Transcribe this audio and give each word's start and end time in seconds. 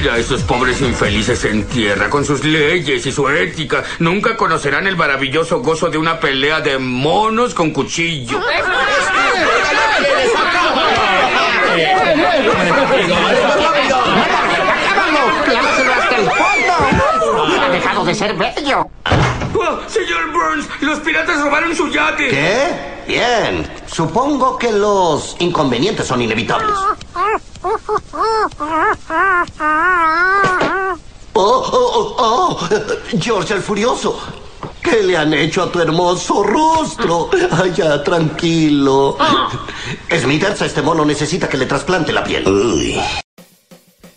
Mira 0.00 0.14
a 0.14 0.18
esos 0.18 0.44
pobres 0.44 0.80
infelices 0.80 1.44
en 1.44 1.66
tierra, 1.66 2.08
con 2.08 2.24
sus 2.24 2.44
leyes 2.44 3.04
y 3.04 3.10
su 3.10 3.28
ética. 3.28 3.82
Nunca 3.98 4.36
conocerán 4.36 4.86
el 4.86 4.96
maravilloso 4.96 5.58
gozo 5.58 5.90
de 5.90 5.98
una 5.98 6.20
pelea 6.20 6.60
de 6.60 6.78
monos 6.78 7.52
con 7.52 7.72
cuchillo. 7.72 8.38
hasta 15.98 16.16
el 16.16 16.30
fondo! 16.30 17.60
¡Ha 17.60 17.68
dejado 17.70 18.04
de 18.04 18.14
ser 18.14 18.36
bello! 18.36 18.86
Oh, 19.52 19.80
señor 19.88 20.30
Burns, 20.30 20.68
los 20.80 21.00
piratas 21.00 21.42
robaron 21.42 21.74
su 21.74 21.88
yate. 21.90 22.28
¿Qué? 22.28 22.97
Bien. 23.08 23.66
Supongo 23.86 24.58
que 24.58 24.70
los 24.70 25.34
inconvenientes 25.38 26.06
son 26.06 26.20
inevitables. 26.20 26.74
Oh, 31.32 31.40
oh, 31.40 31.70
oh, 31.72 32.16
oh. 32.18 32.68
George 33.18 33.54
el 33.54 33.62
Furioso. 33.62 34.20
¿Qué 34.82 35.02
le 35.02 35.16
han 35.16 35.32
hecho 35.32 35.62
a 35.62 35.72
tu 35.72 35.80
hermoso 35.80 36.42
rostro? 36.42 37.30
Ya, 37.74 38.04
tranquilo. 38.04 39.16
Smithers, 40.10 40.60
este 40.62 40.82
mono 40.82 41.04
necesita 41.06 41.48
que 41.48 41.56
le 41.56 41.64
trasplante 41.64 42.12
la 42.12 42.22
piel. 42.22 42.46
Uy. 42.46 43.00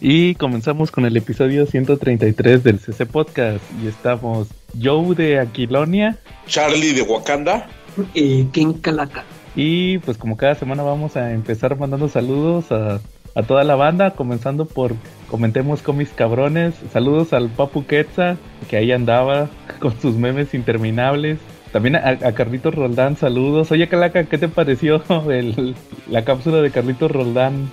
Y 0.01 0.35
comenzamos 0.35 0.91
con 0.91 1.05
el 1.05 1.15
episodio 1.15 1.65
133 1.65 2.61
del 2.61 2.79
CC 2.79 3.05
Podcast. 3.05 3.63
Y 3.81 3.87
estamos 3.87 4.49
Joe 4.81 5.15
de 5.15 5.39
Aquilonia. 5.39 6.17
Charlie 6.45 6.91
de 6.91 7.03
Wakanda. 7.03 7.69
Y 8.13 8.45
King 8.45 8.73
Calaca. 8.81 9.23
Y 9.55 9.97
pues 9.99 10.17
como 10.17 10.37
cada 10.37 10.55
semana 10.55 10.83
vamos 10.83 11.17
a 11.17 11.31
empezar 11.33 11.77
mandando 11.77 12.07
saludos 12.07 12.71
a, 12.71 13.01
a 13.35 13.43
toda 13.43 13.63
la 13.63 13.75
banda, 13.75 14.11
comenzando 14.11 14.65
por 14.65 14.95
Comentemos 15.31 15.81
cómics 15.81 16.11
cabrones. 16.13 16.75
Saludos 16.91 17.31
al 17.31 17.47
Papu 17.47 17.85
Quetza, 17.85 18.35
que 18.69 18.75
ahí 18.75 18.91
andaba 18.91 19.49
con 19.79 19.97
sus 20.01 20.17
memes 20.17 20.53
interminables. 20.53 21.39
También 21.71 21.95
a, 21.95 22.09
a 22.09 22.33
Carlitos 22.33 22.75
Roldán, 22.75 23.15
saludos. 23.15 23.71
Oye, 23.71 23.87
Calaca, 23.87 24.25
¿qué 24.25 24.37
te 24.37 24.49
pareció 24.49 25.01
el, 25.31 25.73
la 26.09 26.25
cápsula 26.25 26.61
de 26.61 26.69
Carlitos 26.69 27.09
Roldán? 27.09 27.71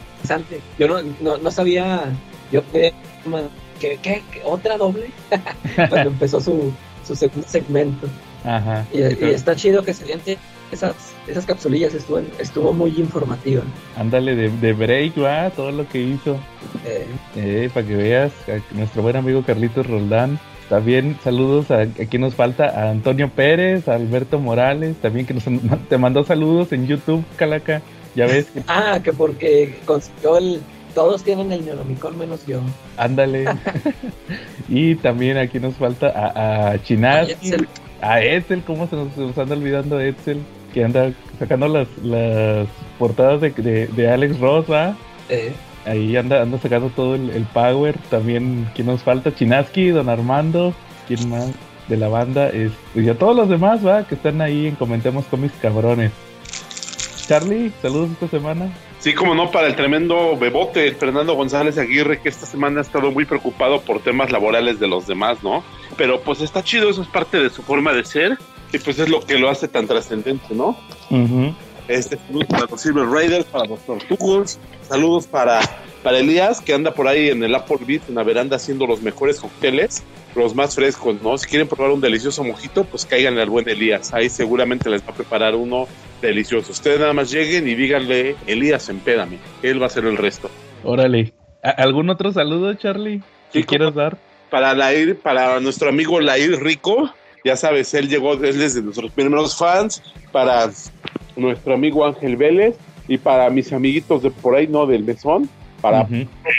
Yo 0.79 0.87
no, 0.87 1.03
no, 1.21 1.37
no 1.39 1.51
sabía. 1.51 2.05
Yo 2.53 2.63
que, 2.71 2.95
que 3.81 4.23
otra 4.45 4.77
doble. 4.77 5.11
Cuando 5.89 6.11
empezó 6.11 6.41
su, 6.41 6.73
su 7.05 7.17
segundo 7.17 7.49
segmento. 7.49 8.07
Ajá. 8.45 8.85
Y, 8.93 8.99
y 8.99 9.31
está 9.31 9.55
chido 9.57 9.83
que 9.83 9.93
se 9.95 10.07
liente 10.07 10.39
esas, 10.73 10.95
esas 11.27 11.45
capsulillas. 11.47 11.95
Estuvo, 11.95 12.21
estuvo 12.39 12.73
muy 12.73 12.91
informativa. 12.99 13.63
Ándale, 13.97 14.35
de, 14.37 14.49
de 14.51 14.73
break, 14.73 15.23
va, 15.23 15.51
todo 15.51 15.71
lo 15.73 15.89
que 15.89 16.01
hizo. 16.01 16.37
Eh, 16.87 17.07
Eh, 17.37 17.71
para 17.73 17.87
que 17.87 17.97
veas, 17.97 18.33
a 18.49 18.75
nuestro 18.77 19.03
buen 19.03 19.17
amigo 19.17 19.43
Carlitos 19.43 19.87
Roldán. 19.87 20.39
También 20.69 21.17
saludos 21.25 21.71
a, 21.71 21.81
a 21.81 21.87
quien 21.87 22.21
nos 22.21 22.35
falta, 22.35 22.67
a 22.69 22.91
Antonio 22.91 23.31
Pérez, 23.31 23.89
a 23.89 23.95
Alberto 23.95 24.39
Morales, 24.39 24.97
también 25.01 25.25
que 25.25 25.33
nos 25.33 25.45
te 25.89 25.97
mandó 25.97 26.25
saludos 26.25 26.73
en 26.73 26.87
YouTube, 26.87 27.25
Calaca. 27.37 27.81
Ya 28.15 28.27
ves, 28.27 28.47
que- 28.47 28.63
ah, 28.69 29.01
que 29.03 29.13
porque 29.15 29.79
consiguió 29.87 30.37
el. 30.39 30.61
Todos 30.95 31.23
tienen 31.23 31.53
el 31.53 31.65
Neonomicon 31.65 32.19
menos 32.19 32.45
yo. 32.47 32.61
ándale. 32.97 33.45
y 34.69 34.95
también 34.97 35.37
aquí 35.39 35.59
nos 35.61 35.75
falta 35.75 36.09
a, 36.09 36.71
a 36.73 36.83
Chinaski. 36.83 37.53
A 38.01 38.21
Edsel, 38.23 38.63
¿cómo 38.63 38.87
se 38.87 38.97
nos, 38.97 39.17
nos 39.17 39.37
anda 39.39 39.55
olvidando 39.57 40.01
Edsel? 40.01 40.41
Que 40.73 40.85
anda 40.85 41.13
sacando 41.39 41.69
las, 41.69 41.89
las 42.03 42.69
portadas 42.99 43.41
de, 43.41 43.51
de, 43.51 43.87
de 43.89 44.11
Alex 44.11 44.39
Ross, 44.39 44.71
¿va? 44.71 44.97
Eh, 45.29 45.53
Ahí 45.87 46.17
anda, 46.17 46.43
anda 46.43 46.59
sacando 46.59 46.91
todo 46.91 47.15
el, 47.15 47.31
el 47.31 47.45
power. 47.45 47.97
También, 48.11 48.69
¿quién 48.75 48.89
nos 48.89 49.03
falta? 49.03 49.35
Chinaski, 49.35 49.89
Don 49.89 50.09
Armando. 50.11 50.75
¿Quién 51.07 51.31
más 51.31 51.51
de 51.89 51.97
la 51.97 52.09
banda? 52.09 52.51
Es, 52.51 52.73
y 52.95 53.09
a 53.09 53.17
todos 53.17 53.35
los 53.35 53.49
demás, 53.49 53.87
¿va? 53.87 54.07
Que 54.07 54.15
están 54.15 54.43
ahí 54.43 54.67
en 54.67 54.75
Comentemos 54.75 55.25
Cómics 55.27 55.55
Cabrones. 55.63 56.13
Charlie, 57.27 57.73
saludos 57.81 58.11
esta 58.11 58.29
semana. 58.29 58.69
Sí, 59.01 59.15
como 59.15 59.35
no, 59.35 59.51
para 59.51 59.69
el 59.69 59.77
tremendo 59.77 60.37
bebote, 60.37 60.93
Fernando 60.93 61.35
González 61.35 61.79
Aguirre, 61.79 62.21
que 62.21 62.29
esta 62.29 62.47
semana 62.47 62.81
ha 62.81 62.83
estado 62.83 63.13
muy 63.13 63.25
preocupado 63.25 63.81
por 63.81 64.01
temas 64.01 64.33
laborales 64.33 64.81
de 64.81 64.89
los 64.89 65.07
demás, 65.07 65.43
¿no? 65.43 65.63
Pero 65.97 66.21
pues 66.21 66.41
está 66.41 66.65
chido, 66.65 66.91
eso 66.91 67.03
es 67.03 67.09
parte 67.09 67.39
de 67.39 67.49
su 67.51 67.63
forma 67.63 67.93
de 67.93 68.05
ser, 68.05 68.39
y 68.73 68.79
pues 68.79 68.99
es 68.99 69.09
lo 69.09 69.21
que 69.21 69.39
lo 69.39 69.51
hace 69.51 69.69
tan 69.69 69.87
trascendente, 69.87 70.53
¿no? 70.53 70.77
Ujú. 71.11 71.55
Este, 71.89 72.19
saludos 72.27 72.47
para 72.49 72.67
los 72.67 72.81
Silver 72.81 73.07
Raiders, 73.07 73.45
para 73.47 73.65
los 73.67 73.81
Tortugos, 73.81 74.59
saludos 74.87 75.27
para, 75.27 75.61
para 76.03 76.19
Elías, 76.19 76.61
que 76.61 76.75
anda 76.75 76.93
por 76.93 77.09
ahí 77.09 77.31
en 77.31 77.43
el 77.43 77.55
Applebee's, 77.55 78.03
en 78.09 78.15
la 78.17 78.23
veranda, 78.23 78.57
haciendo 78.57 78.87
los 78.87 79.01
mejores 79.01 79.41
cócteles, 79.41 80.03
los 80.37 80.55
más 80.55 80.75
frescos, 80.75 81.21
¿no? 81.23 81.39
Si 81.39 81.47
quieren 81.49 81.67
probar 81.67 81.91
un 81.93 82.01
delicioso 82.03 82.45
mojito, 82.45 82.85
pues 82.85 83.07
caigan 83.07 83.39
al 83.39 83.49
buen 83.49 83.67
Elías, 83.69 84.13
ahí 84.13 84.29
seguramente 84.29 84.91
les 84.91 85.03
va 85.03 85.13
a 85.13 85.15
preparar 85.15 85.55
uno 85.55 85.89
delicioso. 86.21 86.73
Ustedes 86.73 87.01
nada 87.01 87.15
más 87.15 87.31
lleguen 87.31 87.67
y 87.67 87.75
díganle, 87.75 88.37
Elías, 88.47 88.89
empédame, 88.91 89.39
él 89.63 89.81
va 89.81 89.85
a 89.85 89.87
hacer 89.87 90.05
el 90.05 90.19
resto. 90.19 90.51
Órale. 90.85 91.33
¿A- 91.63 91.71
¿Algún 91.71 92.11
otro 92.11 92.33
saludo, 92.33 92.75
Charlie? 92.75 93.23
¿Qué 93.53 93.65
quieres 93.65 93.95
dar? 93.95 94.19
Para 94.51 94.75
Lair, 94.75 95.19
para 95.19 95.59
nuestro 95.61 95.89
amigo 95.89 96.21
Lair 96.21 96.61
Rico, 96.63 97.11
ya 97.45 97.57
sabes, 97.57 97.95
él 97.95 98.09
llegó, 98.11 98.35
él 98.35 98.61
es 98.61 98.75
de 98.75 98.83
nuestros 98.83 99.11
primeros 99.13 99.57
fans, 99.57 100.03
para 100.33 100.71
nuestro 101.39 101.75
amigo 101.75 102.05
Ángel 102.05 102.37
Vélez 102.37 102.77
y 103.07 103.19
para 103.19 103.49
mis 103.51 103.73
amiguitos 103.73 104.23
de 104.23 104.31
por 104.31 104.55
ahí, 104.55 104.67
no, 104.67 104.87
del 104.87 105.05
mesón, 105.05 105.49
para, 105.81 106.07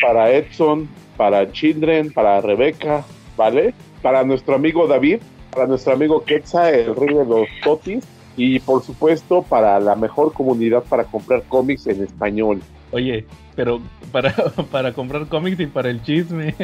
para 0.02 0.32
Edson, 0.32 0.90
para 1.18 1.52
Children, 1.52 2.12
para 2.12 2.42
Rebeca, 2.42 3.04
¿vale? 3.38 3.74
Para 4.02 4.24
nuestro 4.24 4.56
amigo 4.56 4.88
David, 4.88 5.20
para 5.52 5.68
nuestro 5.68 5.94
amigo 5.94 6.24
Quetza, 6.24 6.72
el 6.72 6.96
rey 6.96 7.14
de 7.14 7.26
los 7.26 7.48
totis, 7.64 8.04
y 8.38 8.60
por 8.60 8.82
supuesto 8.84 9.44
para 9.44 9.80
la 9.80 9.96
mejor 9.96 10.34
comunidad 10.34 10.84
para 10.84 11.04
comprar 11.04 11.44
cómics 11.44 11.88
en 11.88 12.04
español, 12.04 12.62
Oye, 12.92 13.26
pero 13.56 13.82
para, 14.12 14.34
para 14.72 14.94
comprar 14.94 15.28
cómics 15.28 15.60
y 15.60 15.68
para 15.68 15.90
el 15.90 16.02
chisme. 16.04 16.56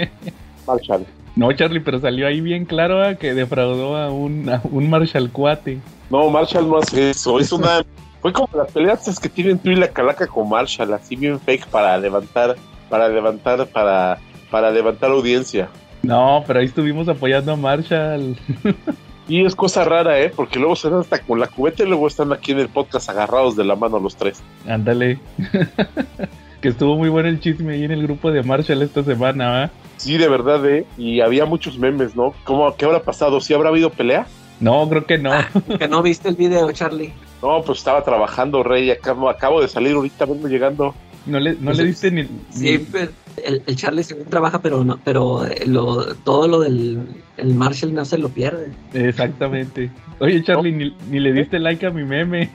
Marshall. 0.67 1.05
No, 1.35 1.51
Charlie, 1.51 1.81
pero 1.81 1.99
salió 1.99 2.27
ahí 2.27 2.41
bien 2.41 2.65
claro 2.65 3.03
¿ah? 3.03 3.15
que 3.15 3.33
defraudó 3.33 3.97
a 3.97 4.09
un, 4.11 4.49
a 4.49 4.61
un 4.63 4.89
Marshall 4.89 5.29
Cuate. 5.31 5.79
No, 6.09 6.29
Marshall 6.29 6.67
no 6.67 6.77
hace 6.77 7.11
eso. 7.11 7.39
Es 7.39 7.51
una. 7.51 7.85
Fue 8.25 8.33
como 8.33 8.49
las 8.55 8.71
peleas 8.71 9.19
que 9.19 9.29
tienen 9.29 9.59
tú 9.59 9.69
y 9.69 9.75
la 9.75 9.87
calaca 9.87 10.25
con 10.25 10.49
Marshall, 10.49 10.91
así 10.95 11.15
bien 11.15 11.39
fake 11.39 11.67
para 11.67 11.95
levantar, 11.95 12.55
para 12.89 13.07
levantar, 13.07 13.67
para, 13.67 14.17
para 14.49 14.71
levantar 14.71 15.11
audiencia. 15.11 15.69
No, 16.01 16.43
pero 16.47 16.59
ahí 16.59 16.65
estuvimos 16.65 17.07
apoyando 17.07 17.51
a 17.51 17.55
Marshall. 17.55 18.35
Y 19.27 19.45
es 19.45 19.55
cosa 19.55 19.83
rara, 19.83 20.19
¿eh? 20.19 20.31
Porque 20.35 20.57
luego 20.57 20.75
se 20.75 20.89
dan 20.89 21.01
hasta 21.01 21.19
con 21.19 21.39
la 21.39 21.47
cubeta 21.47 21.83
y 21.83 21.87
luego 21.87 22.07
están 22.07 22.33
aquí 22.33 22.51
en 22.51 22.59
el 22.59 22.69
podcast 22.69 23.09
agarrados 23.09 23.55
de 23.55 23.63
la 23.63 23.75
mano 23.75 23.99
los 23.99 24.15
tres. 24.15 24.41
Ándale. 24.67 25.19
que 26.61 26.67
estuvo 26.67 26.95
muy 26.95 27.09
bueno 27.09 27.29
el 27.29 27.39
chisme 27.39 27.73
ahí 27.73 27.83
en 27.83 27.91
el 27.91 28.03
grupo 28.03 28.31
de 28.31 28.41
Marshall 28.41 28.81
esta 28.81 29.03
semana, 29.03 29.49
¿va? 29.51 29.71
Sí, 29.97 30.17
de 30.17 30.29
verdad, 30.29 30.63
¿eh? 30.67 30.85
Y 30.97 31.21
había 31.21 31.45
muchos 31.45 31.77
memes, 31.77 32.15
¿no? 32.15 32.33
¿Cómo, 32.43 32.75
¿Qué 32.75 32.85
habrá 32.85 33.01
pasado? 33.01 33.39
¿Sí 33.39 33.53
habrá 33.53 33.69
habido 33.69 33.91
pelea? 33.91 34.25
No, 34.59 34.87
creo 34.89 35.05
que 35.05 35.17
no. 35.17 35.31
que 35.77 35.87
no 35.87 36.01
viste 36.01 36.29
el 36.29 36.35
video, 36.35 36.71
Charlie. 36.71 37.13
No, 37.45 37.61
pues 37.61 37.77
estaba 37.77 38.03
trabajando, 38.03 38.63
Rey. 38.63 38.89
Acabo, 38.89 39.29
acabo 39.29 39.61
de 39.61 39.67
salir 39.67 39.93
ahorita, 39.93 40.25
vengo 40.25 40.47
llegando. 40.47 40.95
No 41.27 41.39
le, 41.39 41.55
no 41.59 41.73
le 41.73 41.85
diste 41.85 42.09
ni. 42.09 42.27
Sí, 42.49 42.87
pero 42.91 43.11
el, 43.43 43.61
el 43.67 43.75
Charlie 43.75 44.03
sí 44.03 44.15
trabaja, 44.27 44.61
pero 44.63 44.83
no, 44.83 44.99
pero 45.03 45.45
eh, 45.45 45.63
lo, 45.67 46.15
todo 46.15 46.47
lo 46.47 46.59
del 46.59 47.07
el 47.37 47.53
Marshall 47.53 47.93
no 47.93 48.03
se 48.03 48.17
lo 48.17 48.29
pierde. 48.29 48.71
Exactamente. 48.93 49.91
Oye, 50.19 50.43
Charlie, 50.43 50.71
ni, 50.71 50.95
ni 51.11 51.19
le 51.19 51.33
diste 51.33 51.59
like 51.59 51.85
a 51.85 51.91
mi 51.91 52.03
meme. 52.03 52.49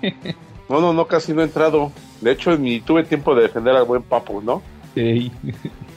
No, 0.69 0.81
no, 0.81 0.93
no, 0.93 1.07
casi 1.07 1.33
no 1.33 1.43
he 1.43 1.45
entrado. 1.45 1.93
De 2.21 2.33
hecho, 2.33 2.57
ni 2.57 2.81
tuve 2.81 3.05
tiempo 3.05 3.35
de 3.37 3.43
defender 3.43 3.77
al 3.77 3.85
buen 3.85 4.03
papo, 4.03 4.41
¿no? 4.43 4.61
Ey. 4.97 5.31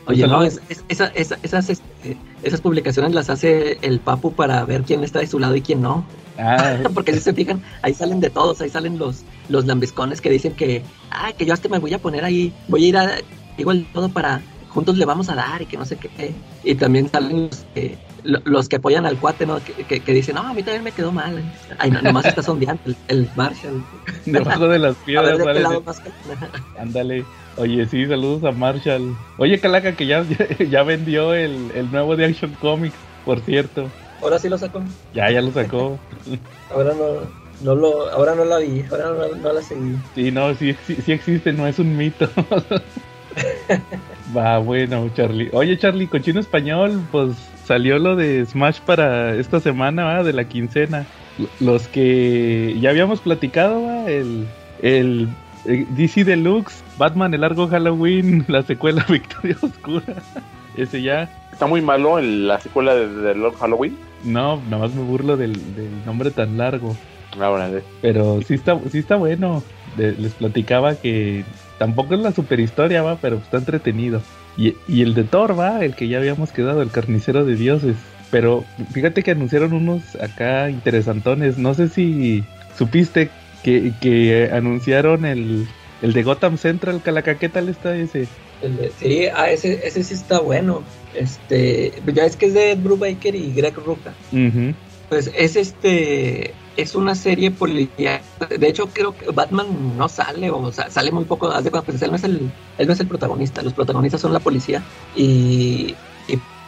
Oye, 0.07 0.27
no, 0.27 0.43
es- 0.43 0.59
es- 0.69 0.83
esa- 0.89 1.07
esa- 1.15 1.37
esas, 1.43 1.69
este, 1.69 2.17
esas 2.43 2.59
publicaciones 2.61 3.13
las 3.13 3.29
hace 3.29 3.77
el 3.81 3.99
Papu 3.99 4.33
para 4.33 4.65
ver 4.65 4.83
quién 4.83 5.03
está 5.03 5.19
de 5.19 5.27
su 5.27 5.39
lado 5.39 5.55
y 5.55 5.61
quién 5.61 5.81
no. 5.81 6.05
Ah, 6.37 6.77
Porque 6.93 7.13
si 7.13 7.19
se 7.19 7.33
fijan, 7.33 7.61
ahí 7.83 7.93
salen 7.93 8.19
de 8.19 8.29
todos, 8.29 8.59
ahí 8.61 8.69
salen 8.69 8.97
los, 8.97 9.23
los 9.49 9.65
lambiscones 9.65 10.19
que 10.19 10.29
dicen 10.29 10.53
que, 10.53 10.81
ah, 11.11 11.31
que 11.37 11.45
yo 11.45 11.53
hasta 11.53 11.69
me 11.69 11.79
voy 11.79 11.93
a 11.93 11.99
poner 11.99 12.25
ahí, 12.25 12.51
voy 12.67 12.83
a 12.85 12.87
ir 12.87 12.97
a, 12.97 13.11
igual 13.57 13.85
todo 13.93 14.09
para, 14.09 14.41
juntos 14.69 14.97
le 14.97 15.05
vamos 15.05 15.29
a 15.29 15.35
dar 15.35 15.61
y 15.61 15.67
que 15.67 15.77
no 15.77 15.85
sé 15.85 15.95
qué. 15.97 16.33
Y 16.63 16.75
también 16.75 17.09
salen 17.09 17.43
los 17.43 17.65
que, 17.73 17.97
los 18.23 18.69
que 18.69 18.77
apoyan 18.77 19.05
al 19.05 19.19
cuate, 19.19 19.45
¿no? 19.45 19.63
Que, 19.63 19.85
que, 19.85 20.03
que 20.03 20.13
dicen, 20.13 20.35
no, 20.35 20.47
a 20.47 20.53
mí 20.53 20.63
también 20.63 20.83
me 20.83 20.93
quedó 20.93 21.11
mal. 21.11 21.51
Ay, 21.77 21.91
no, 21.91 22.01
nomás 22.01 22.27
está 22.27 22.41
sondeando 22.43 22.81
el, 22.85 22.99
el 23.07 23.31
Marshall. 23.33 23.87
debajo 24.25 24.67
de 24.67 24.79
las 24.79 24.97
piedras, 25.03 25.37
de 25.37 25.43
¿vale? 25.43 25.61
que- 25.67 26.13
Ándale. 26.75 27.29
Oye, 27.55 27.85
sí, 27.87 28.07
saludos 28.07 28.43
a 28.45 28.51
Marshall. 28.51 29.17
Oye, 29.35 29.59
Calaca, 29.61 29.95
que 29.95 30.07
ya, 30.07 30.25
ya, 30.27 30.47
ya 30.65 30.83
vendió 30.83 31.33
el, 31.33 31.71
el 31.71 31.91
nuevo 31.91 32.15
de 32.15 32.25
Action 32.25 32.55
Comics, 32.55 33.07
por 33.23 33.41
cierto. 33.41 33.93
Ahora 34.19 34.39
sí 34.39 34.49
lo 34.49 34.57
sacó. 34.57 34.83
Ya, 35.11 35.31
ya 35.31 35.41
lo 35.41 35.51
sacó. 35.51 36.01
Ahora 36.69 36.93
no, 36.95 37.33
no 37.59 37.75
lo, 37.75 38.09
ahora 38.11 38.35
no 38.35 38.45
la 38.45 38.57
vi, 38.59 38.83
ahora 38.89 39.11
no, 39.11 39.35
no 39.35 39.53
la 39.53 39.61
seguí. 39.61 40.01
Sí, 40.15 40.31
no, 40.31 40.53
sí, 40.55 40.73
sí, 40.83 41.01
sí 41.01 41.11
existe, 41.11 41.53
no 41.53 41.67
es 41.67 41.79
un 41.79 41.95
mito. 41.95 42.29
Va, 44.25 44.59
bueno, 44.59 45.09
Charlie. 45.09 45.49
Oye, 45.53 45.77
Charlie, 45.77 46.07
cochino 46.09 46.39
español, 46.39 47.07
pues 47.11 47.52
salió 47.65 47.99
lo 47.99 48.15
de 48.15 48.45
Smash 48.45 48.79
para 48.81 49.35
esta 49.35 49.59
semana, 49.59 50.03
¿va? 50.05 50.23
De 50.23 50.33
la 50.33 50.45
quincena. 50.45 51.05
Los 51.59 51.87
que 51.87 52.75
ya 52.79 52.91
habíamos 52.91 53.19
platicado, 53.21 53.83
¿va? 53.83 54.05
El, 54.09 54.45
el 54.81 55.27
eh, 55.65 55.85
DC 55.91 56.23
Deluxe, 56.25 56.83
Batman, 56.97 57.33
el 57.33 57.41
largo 57.41 57.67
Halloween, 57.67 58.45
la 58.49 58.61
secuela 58.63 59.05
Victoria 59.09 59.57
Oscura. 59.61 60.15
Ese 60.77 61.01
ya. 61.01 61.29
Está 61.51 61.65
muy 61.67 61.81
malo 61.81 62.17
el- 62.19 62.47
la 62.47 62.59
secuela 62.59 62.93
de, 62.95 63.07
de 63.07 63.35
Lord 63.35 63.55
Halloween. 63.55 63.97
No, 64.23 64.61
nada 64.69 64.77
más 64.87 64.93
me 64.95 65.03
burlo 65.03 65.37
del, 65.37 65.53
del 65.75 65.89
nombre 66.05 66.31
tan 66.31 66.57
largo. 66.57 66.95
Ahora, 67.39 67.69
de- 67.69 67.83
Pero 68.01 68.41
sí 68.45 68.53
está, 68.55 68.79
sí 68.91 68.99
está 68.99 69.15
bueno. 69.15 69.63
De- 69.97 70.13
les 70.13 70.33
platicaba 70.33 70.95
que 70.95 71.43
tampoco 71.77 72.13
es 72.15 72.19
la 72.21 72.31
super 72.31 72.59
historia, 72.59 73.01
va, 73.03 73.15
pero 73.17 73.37
está 73.37 73.57
entretenido. 73.57 74.21
Y, 74.57 74.75
y 74.87 75.01
el 75.01 75.13
de 75.15 75.23
Thor, 75.23 75.57
va, 75.59 75.83
el 75.83 75.95
que 75.95 76.07
ya 76.07 76.17
habíamos 76.19 76.51
quedado, 76.51 76.81
el 76.81 76.91
carnicero 76.91 77.43
de 77.45 77.55
dioses. 77.55 77.95
Pero 78.31 78.63
fíjate 78.91 79.23
que 79.23 79.31
anunciaron 79.31 79.73
unos 79.73 80.15
acá 80.15 80.69
interesantones. 80.69 81.57
No 81.57 81.73
sé 81.73 81.87
si 81.89 82.43
supiste 82.77 83.29
que, 83.63 83.93
que 84.01 84.49
anunciaron 84.51 85.25
el, 85.25 85.67
el 86.01 86.13
de 86.13 86.23
Gotham 86.23 86.57
Central, 86.57 87.01
Calaca. 87.03 87.37
¿Qué 87.37 87.49
tal 87.49 87.69
está 87.69 87.95
ese? 87.95 88.27
El 88.61 88.77
de- 88.77 88.91
Sí, 88.99 89.25
ah, 89.35 89.49
ese, 89.51 89.85
ese 89.85 90.03
sí 90.03 90.13
está 90.15 90.39
bueno. 90.39 90.83
Este, 91.15 91.93
ya 92.13 92.25
es 92.25 92.35
que 92.35 92.47
es 92.47 92.53
de 92.55 92.73
Brubaker 92.75 93.35
y 93.35 93.53
Greg 93.53 93.75
Rucka. 93.75 94.13
Pues 95.09 95.29
es 95.37 95.55
este, 95.55 96.53
es 96.77 96.95
una 96.95 97.15
serie 97.15 97.51
policial. 97.51 98.21
De 98.57 98.67
hecho, 98.67 98.87
creo 98.87 99.15
que 99.15 99.31
Batman 99.31 99.97
no 99.97 100.09
sale 100.09 100.49
o 100.49 100.71
sa- 100.71 100.89
sale 100.89 101.11
muy 101.11 101.25
poco. 101.25 101.49
De 101.61 101.69
pues 101.71 102.01
él 102.01 102.11
no 102.11 102.17
es 102.17 102.23
el, 102.23 102.51
no 102.85 102.93
es 102.93 102.99
el 102.99 103.07
protagonista. 103.07 103.61
Los 103.61 103.73
protagonistas 103.73 104.21
son 104.21 104.33
la 104.33 104.39
policía 104.39 104.83
y, 105.15 105.95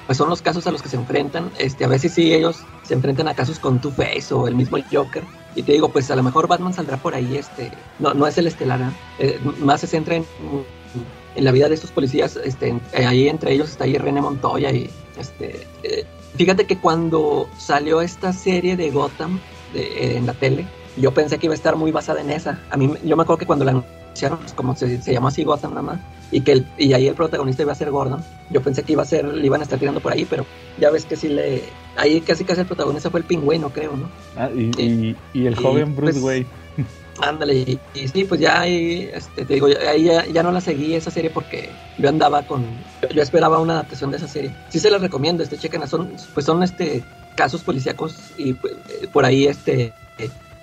pues 0.06 0.20
son 0.20 0.30
los 0.30 0.42
casos 0.44 0.68
a 0.68 0.72
los 0.72 0.82
que 0.84 0.90
se 0.90 0.98
enfrentan. 0.98 1.50
Este, 1.58 1.86
a 1.86 1.88
veces 1.88 2.14
sí 2.14 2.34
ellos 2.34 2.58
se 2.84 2.94
enfrentan 2.94 3.28
a 3.28 3.34
casos 3.34 3.58
con 3.60 3.82
Two 3.82 3.92
Face 3.92 4.34
o 4.34 4.48
el 4.48 4.56
mismo 4.56 4.78
Joker. 4.92 5.24
Y 5.56 5.64
te 5.64 5.72
digo, 5.72 5.90
pues 5.90 6.12
a 6.12 6.16
lo 6.16 6.22
mejor 6.22 6.48
Batman 6.48 6.74
saldrá 6.74 6.98
por 6.98 7.16
ahí. 7.16 7.38
Este, 7.38 7.72
no, 8.00 8.14
no 8.14 8.28
es 8.28 8.38
el 8.38 8.46
estelar. 8.48 8.82
¿eh? 8.82 8.92
Eh, 9.18 9.40
más 9.60 9.82
se 9.82 9.88
centra 9.88 10.16
en 10.16 10.26
la 11.44 11.52
vida 11.52 11.68
de 11.68 11.76
estos 11.76 11.92
policías, 11.92 12.38
este, 12.38 12.70
eh, 12.94 13.06
ahí 13.06 13.28
entre 13.28 13.52
ellos 13.52 13.70
está 13.70 13.84
ahí 13.84 13.98
René 13.98 14.22
Montoya 14.22 14.72
y 14.72 14.90
este, 15.20 15.68
fíjate 16.38 16.66
que 16.66 16.78
cuando 16.78 17.50
salió 17.58 18.00
esta 18.00 18.32
serie 18.32 18.78
de 18.78 18.90
Gotham 18.90 19.42
eh, 19.76 20.18
en 20.18 20.26
la 20.26 20.34
tele, 20.34 20.66
yo 20.98 21.14
pensé 21.14 21.38
que 21.38 21.48
iba 21.48 21.54
a 21.54 21.56
estar 21.58 21.76
muy 21.76 21.92
basada 21.92 22.22
en 22.22 22.30
esa. 22.30 22.60
A 22.70 22.78
mí, 22.78 22.92
yo 23.04 23.16
me 23.18 23.24
acuerdo 23.24 23.40
que 23.40 23.46
cuando 23.46 23.66
la 23.66 23.72
anunciaron, 23.72 24.40
pues, 24.40 24.54
como 24.54 24.76
se, 24.76 25.02
se 25.02 25.14
llamó 25.14 25.28
así 25.28 25.44
Gotham 25.44 25.72
nada 25.72 25.82
más, 25.82 26.00
y 26.32 26.42
que 26.42 26.54
el- 26.54 26.66
y 26.78 26.94
ahí 26.94 27.08
el 27.08 27.16
protagonista 27.16 27.64
iba 27.64 27.72
a 27.74 27.76
ser 27.76 27.92
Gordon, 27.92 28.24
yo 28.50 28.62
pensé 28.62 28.84
que 28.84 28.94
iba 28.94 29.02
a 29.04 29.06
ser, 29.06 29.26
le 29.26 29.46
iban 29.46 29.60
a 29.62 29.64
estar 29.64 29.78
tirando 29.78 30.00
por 30.00 30.14
ahí, 30.14 30.26
pero 30.26 30.46
ya 30.80 30.90
ves 30.90 31.06
que 31.06 31.16
sí 31.18 31.28
le, 31.30 31.64
ahí 31.98 32.22
casi 32.22 32.44
casi 32.46 32.62
el 32.62 32.68
protagonista 32.68 33.10
fue 33.12 33.20
el 33.20 33.26
pingüino, 33.26 33.70
creo, 33.72 33.96
¿no? 33.96 34.10
Ah, 34.38 34.50
y, 34.56 34.72
y- 34.82 35.18
y 35.34 35.46
el 35.48 35.56
joven 35.56 35.96
Bruce 35.96 36.14
pues, 36.14 36.24
Wayne. 36.24 36.48
Ándale, 37.22 37.56
y, 37.56 37.80
y 37.94 38.08
sí, 38.10 38.26
pues 38.26 38.42
ya 38.42 38.60
ahí, 38.60 39.10
este, 39.14 39.46
te 39.46 39.54
digo, 39.54 39.68
ahí 39.88 40.04
ya, 40.04 40.26
ya 40.26 40.44
no 40.44 40.52
la 40.52 40.60
seguí 40.60 40.96
esa 40.96 41.12
serie 41.12 41.30
porque 41.30 41.70
yo 41.98 42.10
andaba 42.10 42.44
con, 42.44 42.68
yo 43.14 43.22
esperaba 43.22 43.60
una 43.60 43.74
adaptación 43.74 44.12
de 44.12 44.18
esa 44.18 44.28
serie. 44.28 44.54
Sí 44.68 44.80
se 44.80 44.90
las 44.90 45.00
recomiendo, 45.02 45.42
este, 45.42 45.58
chequen, 45.58 45.88
son, 45.88 46.12
pues 46.34 46.46
son 46.46 46.62
este 46.62 47.04
casos 47.36 47.62
policíacos 47.62 48.32
y 48.38 48.52
eh, 48.52 48.58
por 49.12 49.26
ahí 49.26 49.46
este 49.46 49.94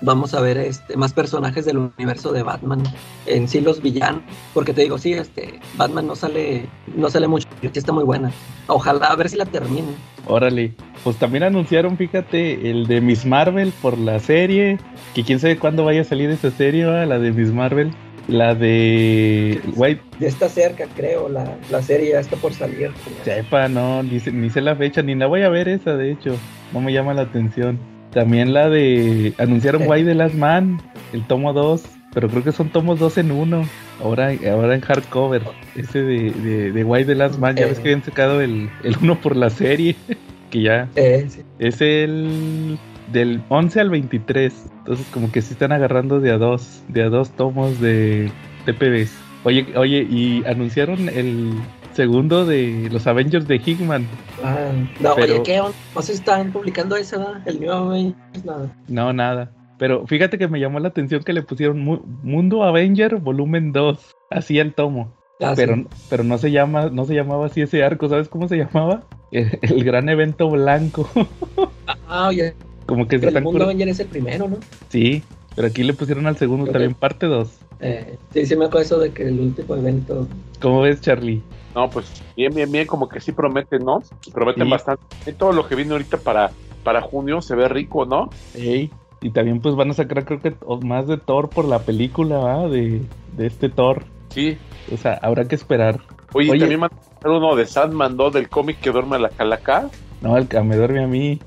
vamos 0.03 0.33
a 0.33 0.41
ver 0.41 0.57
este 0.57 0.97
más 0.97 1.13
personajes 1.13 1.65
del 1.65 1.77
universo 1.77 2.31
de 2.33 2.43
Batman, 2.43 2.83
en 3.25 3.47
sí 3.47 3.61
los 3.61 3.81
villanos, 3.81 4.21
porque 4.53 4.73
te 4.73 4.81
digo, 4.81 4.97
sí, 4.97 5.13
este, 5.13 5.59
Batman 5.77 6.07
no 6.07 6.15
sale, 6.15 6.67
no 6.95 7.09
sale 7.09 7.27
mucho, 7.27 7.47
está 7.61 7.91
muy 7.93 8.03
buena. 8.03 8.31
Ojalá 8.67 9.07
a 9.07 9.15
ver 9.15 9.29
si 9.29 9.37
la 9.37 9.45
terminen. 9.45 9.95
Órale, 10.27 10.73
pues 11.03 11.17
también 11.17 11.43
anunciaron, 11.43 11.97
fíjate, 11.97 12.69
el 12.69 12.85
de 12.87 13.01
Miss 13.01 13.25
Marvel 13.25 13.73
por 13.81 13.97
la 13.97 14.19
serie, 14.19 14.77
que 15.15 15.23
quién 15.23 15.39
sabe 15.39 15.57
cuándo 15.57 15.85
vaya 15.85 16.01
a 16.01 16.05
salir 16.05 16.29
esa 16.29 16.51
serie, 16.51 16.85
la 17.05 17.19
de 17.19 17.31
Miss 17.31 17.51
Marvel, 17.51 17.91
la 18.27 18.55
de 18.55 19.59
White, 19.75 20.01
Ya 20.19 20.27
está 20.27 20.47
cerca, 20.49 20.85
creo, 20.95 21.27
la, 21.29 21.57
la 21.71 21.81
serie 21.81 22.11
ya 22.11 22.19
está 22.19 22.35
por 22.37 22.53
salir. 22.53 22.91
sepa, 23.23 23.67
no, 23.67 24.01
ni 24.03 24.19
sé, 24.19 24.31
ni 24.31 24.49
sé 24.49 24.61
la 24.61 24.75
fecha, 24.75 25.01
ni 25.01 25.15
la 25.15 25.27
voy 25.27 25.41
a 25.43 25.49
ver 25.49 25.67
esa, 25.67 25.95
de 25.97 26.11
hecho, 26.11 26.35
no 26.73 26.81
me 26.81 26.93
llama 26.93 27.13
la 27.13 27.23
atención. 27.23 27.77
También 28.11 28.53
la 28.53 28.69
de, 28.69 29.33
anunciaron 29.39 29.81
Eh. 29.83 29.87
White 29.87 30.05
the 30.09 30.15
Last 30.15 30.35
Man, 30.35 30.79
el 31.13 31.25
tomo 31.25 31.51
2, 31.51 31.83
pero 32.13 32.29
creo 32.29 32.43
que 32.43 32.51
son 32.51 32.69
tomos 32.69 32.99
dos 32.99 33.17
en 33.17 33.31
uno, 33.31 33.67
ahora, 34.01 34.31
ahora 34.51 34.75
en 34.75 34.81
hardcover, 34.81 35.41
ese 35.75 36.01
de, 36.03 36.31
de, 36.31 36.71
de 36.71 36.83
White 36.83 37.07
the 37.07 37.15
Last 37.15 37.39
Man, 37.39 37.55
ya 37.55 37.63
Eh. 37.65 37.69
ves 37.69 37.79
que 37.79 37.89
habían 37.89 38.03
sacado 38.03 38.39
el, 38.41 38.69
el 38.83 38.95
uno 39.01 39.19
por 39.19 39.35
la 39.35 39.49
serie, 39.49 39.95
que 40.51 40.61
ya 40.61 40.87
Eh, 40.95 41.25
sí. 41.27 41.41
Es 41.59 41.81
el 41.81 42.77
del 43.11 43.41
11 43.49 43.79
al 43.81 43.89
23. 43.89 44.53
Entonces 44.79 45.05
como 45.13 45.31
que 45.31 45.41
sí 45.41 45.53
están 45.53 45.71
agarrando 45.71 46.19
de 46.19 46.31
a 46.31 46.37
dos, 46.37 46.83
de 46.87 47.03
a 47.03 47.09
dos 47.09 47.31
tomos 47.31 47.79
de 47.79 48.31
TPBs. 48.65 49.11
Oye, 49.45 49.65
oye, 49.75 50.07
y 50.09 50.43
anunciaron 50.45 51.09
el 51.09 51.51
segundo 51.93 52.45
de 52.45 52.89
los 52.91 53.05
Avengers 53.07 53.47
de 53.47 53.57
Hickman. 53.57 54.07
Ah, 54.43 54.69
no, 54.99 55.15
Pero- 55.15 55.33
oye, 55.35 55.43
¿qué? 55.43 55.61
No 55.95 56.01
se 56.01 56.13
están 56.13 56.51
publicando 56.51 56.95
esa, 56.95 57.17
¿verdad? 57.17 57.41
El 57.47 57.59
nuevo 57.59 57.89
Avengers, 57.89 58.45
nada. 58.45 58.75
No, 58.87 59.13
nada. 59.13 59.51
Pero 59.77 60.07
fíjate 60.07 60.37
que 60.37 60.47
me 60.47 60.59
llamó 60.59 60.79
la 60.79 60.87
atención 60.89 61.23
que 61.23 61.33
le 61.33 61.41
pusieron 61.41 61.79
Mu- 61.81 62.03
Mundo 62.23 62.63
Avenger 62.63 63.17
volumen 63.17 63.71
2. 63.73 64.15
Así 64.31 64.59
el 64.59 64.73
tomo. 64.73 65.13
Ah, 65.41 65.53
Pero, 65.55 65.75
sí. 65.75 65.87
pero 66.09 66.23
no 66.23 66.37
se 66.37 66.51
llama, 66.51 66.89
no 66.89 67.03
se 67.05 67.15
llamaba 67.15 67.47
así 67.47 67.61
ese 67.61 67.83
arco, 67.83 68.07
¿sabes 68.07 68.29
cómo 68.29 68.47
se 68.47 68.57
llamaba? 68.57 69.03
El, 69.33 69.57
el 69.63 69.83
gran 69.83 70.07
evento 70.09 70.47
blanco. 70.49 71.09
Ah, 72.07 72.27
oye, 72.29 72.53
como 72.85 73.07
que 73.07 73.17
se 73.17 73.19
pero 73.19 73.29
el 73.29 73.37
están 73.37 73.43
mundo 73.43 73.63
Avenger 73.65 73.89
es 73.89 73.99
el 73.99 74.07
primero, 74.07 74.47
¿no? 74.47 74.57
Sí, 74.89 75.23
pero 75.55 75.67
aquí 75.67 75.83
le 75.83 75.93
pusieron 75.93 76.27
al 76.27 76.37
segundo 76.37 76.71
también 76.71 76.93
parte 76.93 77.25
2. 77.27 77.49
Eh, 77.79 78.17
sí, 78.33 78.45
sí 78.45 78.55
me 78.55 78.65
acuerdo 78.65 78.85
eso 78.85 78.99
de 78.99 79.11
que 79.11 79.23
el 79.27 79.39
último 79.39 79.75
evento... 79.75 80.27
¿Cómo 80.61 80.81
ves, 80.81 81.01
Charlie? 81.01 81.41
No, 81.75 81.89
pues 81.89 82.05
bien, 82.37 82.53
bien, 82.53 82.71
bien, 82.71 82.85
como 82.87 83.09
que 83.09 83.19
sí 83.19 83.31
prometen, 83.31 83.83
¿no? 83.83 84.01
Prometen 84.33 84.65
Sí. 84.65 84.69
bastante. 84.71 85.03
Y 85.27 85.33
todo 85.33 85.51
lo 85.51 85.67
que 85.67 85.75
viene 85.75 85.91
ahorita 85.93 86.17
para, 86.17 86.51
para 86.83 87.01
junio 87.01 87.41
se 87.41 87.55
ve 87.55 87.67
rico, 87.67 88.05
¿no? 88.05 88.29
Ey, 88.55 88.89
Y 89.21 89.29
también 89.31 89.59
pues 89.59 89.75
van 89.75 89.89
a 89.89 89.93
sacar 89.93 90.23
creo 90.25 90.41
que 90.41 90.53
más 90.85 91.07
de 91.07 91.17
Thor 91.17 91.49
por 91.49 91.65
la 91.65 91.79
película, 91.79 92.37
¿va? 92.37 92.67
De, 92.69 93.01
de 93.37 93.47
este 93.47 93.69
Thor. 93.69 94.05
Sí. 94.29 94.57
O 94.93 94.97
sea, 94.97 95.13
habrá 95.21 95.45
que 95.45 95.55
esperar. 95.55 95.99
Oye, 96.33 96.51
Oye. 96.51 96.59
también 96.59 96.79
mandaron 96.81 97.37
uno 97.43 97.55
de 97.55 97.65
Sandman, 97.65 98.15
¿no? 98.17 98.29
Del 98.31 98.49
cómic 98.49 98.79
que 98.79 98.91
duerme 98.91 99.15
a 99.17 99.19
la 99.19 99.29
calaca. 99.29 99.89
No, 100.21 100.37
el 100.37 100.47
que 100.47 100.59
me 100.61 100.75
duerme 100.75 101.03
a 101.03 101.07
mí. 101.07 101.39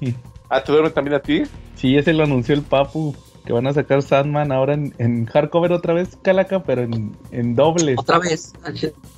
Ah, 0.48 0.62
¿te 0.62 0.72
duerme 0.72 0.90
también 0.90 1.14
a 1.14 1.20
ti? 1.20 1.42
Sí, 1.74 1.96
ese 1.96 2.12
lo 2.12 2.24
anunció 2.24 2.54
el 2.54 2.62
Papu. 2.62 3.14
Que 3.44 3.52
van 3.52 3.68
a 3.68 3.72
sacar 3.72 4.02
Sandman 4.02 4.50
ahora 4.50 4.74
en, 4.74 4.92
en 4.98 5.26
hardcover 5.26 5.70
otra 5.70 5.94
vez, 5.94 6.18
Calaca, 6.20 6.64
pero 6.64 6.82
en, 6.82 7.16
en 7.30 7.54
doble. 7.54 7.94
Otra 7.96 8.18
vez. 8.18 8.52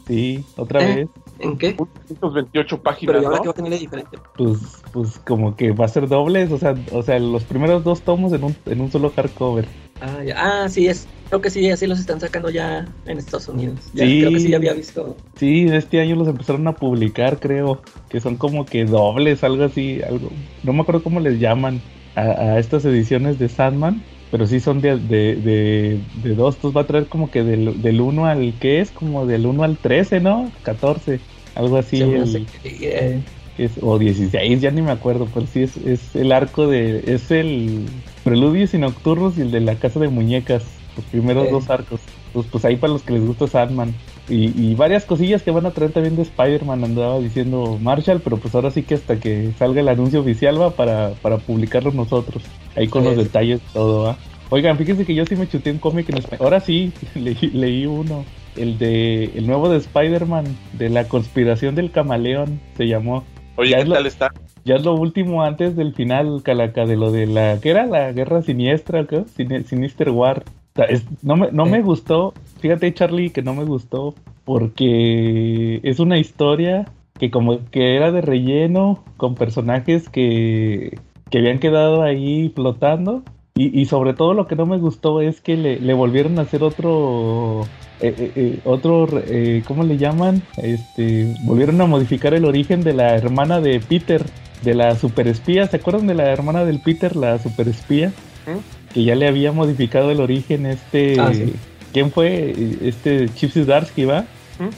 Sí, 0.07 0.45
otra 0.57 0.83
¿Eh? 0.83 0.95
vez. 0.97 1.09
¿En 1.39 1.57
qué? 1.57 1.75
128 2.09 2.83
páginas, 2.83 3.13
Pero 3.15 3.23
¿y 3.23 3.25
ahora 3.25 3.37
¿no? 3.39 3.43
qué 3.43 3.49
va 3.49 3.53
a 3.53 3.55
tener 3.55 3.71
de 3.71 3.79
diferente? 3.79 4.19
Pues, 4.37 4.59
pues 4.93 5.19
como 5.21 5.57
que 5.57 5.71
va 5.71 5.87
a 5.87 5.89
ser 5.89 6.09
dobles. 6.09 6.53
O 6.53 6.59
sea, 6.59 6.75
o 6.93 7.03
sea, 7.03 7.19
los 7.19 7.45
primeros 7.45 7.85
dos 7.85 8.03
tomos 8.03 8.35
en 8.35 8.45
un, 8.45 8.55
en 8.67 8.81
un 8.83 8.91
solo 8.93 9.11
hardcover. 9.17 9.67
Ah, 10.03 10.23
ya. 10.23 10.35
ah, 10.37 10.69
sí, 10.69 10.89
es, 10.89 11.09
creo 11.29 11.41
que 11.41 11.51
sí, 11.51 11.71
así 11.71 11.87
los 11.87 11.99
están 12.01 12.21
sacando 12.21 12.51
ya 12.51 12.87
en 13.07 13.19
Estados 13.19 13.49
Unidos. 13.49 13.79
Ya, 13.95 14.05
Sí. 14.05 14.21
Creo 14.21 14.33
que 14.33 14.41
sí, 14.41 14.49
ya 14.51 14.57
había 14.57 14.73
visto. 14.73 15.17
Sí, 15.37 15.67
este 15.71 16.01
año 16.01 16.17
los 16.17 16.29
empezaron 16.29 16.67
a 16.69 16.73
publicar, 16.73 17.39
creo. 17.39 17.81
Que 18.09 18.21
son 18.21 18.37
como 18.37 18.65
que 18.67 18.85
dobles, 18.85 19.45
algo 19.45 19.65
así. 19.65 20.01
algo 20.03 20.31
No 20.63 20.73
me 20.73 20.83
acuerdo 20.83 21.03
cómo 21.03 21.21
les 21.21 21.39
llaman 21.39 21.81
a, 22.15 22.23
a 22.23 22.59
estas 22.59 22.85
ediciones 22.85 23.39
de 23.39 23.49
Sandman. 23.49 24.03
Pero 24.31 24.47
sí 24.47 24.61
son 24.61 24.83
de, 24.83 24.99
de, 24.99 25.37
de, 25.37 26.01
de 26.23 26.35
dos. 26.35 26.57
Entonces 26.57 26.77
va 26.77 26.83
a 26.83 26.87
traer 26.87 27.07
como 27.07 27.31
que 27.31 27.43
del, 27.43 27.81
del 27.81 28.01
1 28.01 28.27
al. 28.27 28.55
¿Qué 28.61 28.81
es? 28.81 28.91
Como 28.91 29.25
del 29.27 29.47
1 29.47 29.63
al 29.65 29.79
13, 29.79 30.21
¿no? 30.21 30.51
14. 30.63 31.19
Algo 31.55 31.77
así. 31.79 32.01
el- 32.03 32.47
eh, 32.65 33.23
es, 33.57 33.73
o 33.81 33.99
16, 33.99 34.61
ya 34.61 34.71
ni 34.71 34.83
me 34.83 34.93
acuerdo, 34.93 35.27
pero 35.33 35.47
sí 35.47 35.63
es, 35.63 35.77
es 35.79 36.15
el 36.15 36.33
arco 36.33 36.67
de. 36.67 37.03
Es 37.07 37.31
el 37.31 37.87
Preludios 38.23 38.75
y 38.75 38.79
Nocturnos 38.79 39.39
y 39.39 39.41
el 39.43 39.51
de 39.51 39.61
la 39.61 39.77
Casa 39.77 39.99
de 39.99 40.09
Muñecas. 40.09 40.78
Los 40.99 41.07
primeros 41.07 41.47
Sí. 41.47 41.53
dos 41.53 41.71
arcos. 41.71 42.01
Pues, 42.33 42.47
pues 42.53 42.65
ahí 42.67 42.77
para 42.77 42.93
los 42.93 43.03
que 43.03 43.15
les 43.15 43.27
gusta 43.27 43.47
Sandman. 43.47 43.95
Y, 44.29 44.53
y 44.61 44.75
varias 44.75 45.05
cosillas 45.07 45.43
que 45.43 45.51
van 45.51 45.65
a 45.65 45.71
traer 45.71 45.93
también 45.93 46.15
de 46.17 46.23
Spider-Man, 46.23 46.85
andaba 46.85 47.19
diciendo 47.19 47.79
Marshall, 47.81 48.21
pero 48.21 48.37
pues 48.37 48.55
ahora 48.55 48.71
sí 48.71 48.83
que 48.83 48.97
hasta 48.97 49.19
que 49.19 49.53
salga 49.59 49.81
el 49.81 49.89
anuncio 49.89 50.21
oficial 50.21 50.61
va 50.61 50.71
para, 50.73 51.13
para 51.23 51.39
publicarlo 51.39 51.93
nosotros. 51.93 52.43
Ahí 52.77 52.89
con 52.89 53.03
Sí. 53.05 53.09
los 53.09 53.17
detalles 53.17 53.61
todo, 53.73 54.03
¿va? 54.05 54.19
Oigan, 54.51 54.77
fíjense 54.77 55.07
que 55.07 55.15
yo 55.15 55.25
sí 55.25 55.37
me 55.37 55.49
chuté 55.49 55.71
un 55.71 55.79
cómic 55.79 56.09
en 56.11 56.19
español. 56.19 56.45
Ahora 56.45 56.61
sí, 56.61 56.93
leí, 57.15 57.37
leí 57.55 57.87
uno. 57.87 58.25
El 58.57 58.77
de 58.77 59.25
el 59.37 59.47
nuevo 59.47 59.69
de 59.69 59.79
Spider-Man, 59.79 60.45
de 60.73 60.91
la 60.91 61.05
conspiración 61.05 61.75
del 61.77 61.91
camaleón, 61.93 62.61
se 62.77 62.87
llamó. 62.89 63.25
Oye, 63.57 63.71
Ya 63.71 63.77
¿qué 63.77 63.83
es 63.85 63.89
lo- 63.89 63.95
tal 63.95 64.07
está? 64.07 64.33
Ya 64.65 64.75
es 64.75 64.85
lo 64.85 64.95
último 64.95 65.43
antes 65.43 65.77
del 65.77 65.95
final, 65.95 66.43
Calaca, 66.43 66.85
de 66.85 66.97
lo 66.97 67.11
de 67.11 67.27
la... 67.27 67.59
¿Qué 67.61 67.71
era? 67.71 67.87
La 67.87 68.13
guerra 68.13 68.43
siniestra, 68.43 69.07
¿qué? 69.07 69.23
Sin- 69.35 69.65
Sinister 69.65 70.11
War. 70.11 70.43
O 70.79 70.81
sea, 70.81 70.95
es- 70.95 71.05
no 71.25 71.35
me, 71.37 71.51
no 71.51 71.67
me 71.67 71.83
gustó, 71.83 72.35
fíjate 72.61 72.95
Charlie 72.95 73.31
que 73.31 73.43
no 73.43 73.53
me 73.53 73.65
gustó 73.65 74.15
porque 74.45 75.81
es 75.83 75.99
una 75.99 76.19
historia 76.19 76.87
que 77.19 77.33
como 77.33 77.59
que 77.73 77.97
era 77.97 78.13
de 78.13 78.21
relleno 78.21 79.03
con 79.17 79.35
personajes 79.35 80.09
que, 80.09 80.97
que 81.31 81.39
habían 81.39 81.59
quedado 81.59 82.03
ahí 82.03 82.53
flotando 82.55 83.25
y, 83.57 83.77
y, 83.81 83.87
sobre 83.87 84.15
todo 84.15 84.35
lo 84.35 84.47
que 84.47 84.55
no 84.55 84.67
me 84.67 84.79
gustó 84.79 85.21
es 85.21 85.41
que 85.41 85.57
le, 85.57 85.81
le 85.81 85.95
volvieron 85.95 86.39
a 86.39 86.43
hacer 86.43 86.63
otro 86.63 87.63
eh, 88.01 88.15
eh, 88.17 88.33
eh, 88.37 88.59
otro, 88.65 89.09
eh, 89.27 89.65
¿cómo 89.67 89.83
le 89.83 89.97
llaman? 89.97 90.43
Este, 90.59 91.35
volvieron 91.43 91.81
a 91.81 91.87
modificar 91.87 92.35
el 92.35 92.45
origen 92.45 92.83
de 92.85 92.93
la 92.95 93.17
hermana 93.17 93.61
de 93.61 93.81
Peter, 93.81 94.25
de 94.63 94.75
la 94.77 94.95
superespía. 94.95 95.67
¿Se 95.67 95.79
acuerdan 95.79 96.07
de 96.07 96.15
la 96.15 96.31
hermana 96.31 96.65
del 96.65 96.79
Peter, 96.81 97.17
la 97.17 97.37
superespía? 97.41 98.11
¿Mm? 98.47 98.78
Que 98.93 99.05
ya 99.05 99.15
le 99.15 99.29
había 99.29 99.53
modificado 99.53 100.11
el 100.11 100.21
origen 100.21 100.67
este... 100.67 101.21
Ah, 101.21 101.33
sí. 101.33 101.55
¿Quién 101.93 102.11
fue? 102.11 102.55
Este 102.83 103.29
Chipsy 103.35 103.65
Darsky, 103.65 104.05
¿va? 104.05 104.23
¿Mm? 104.59 104.69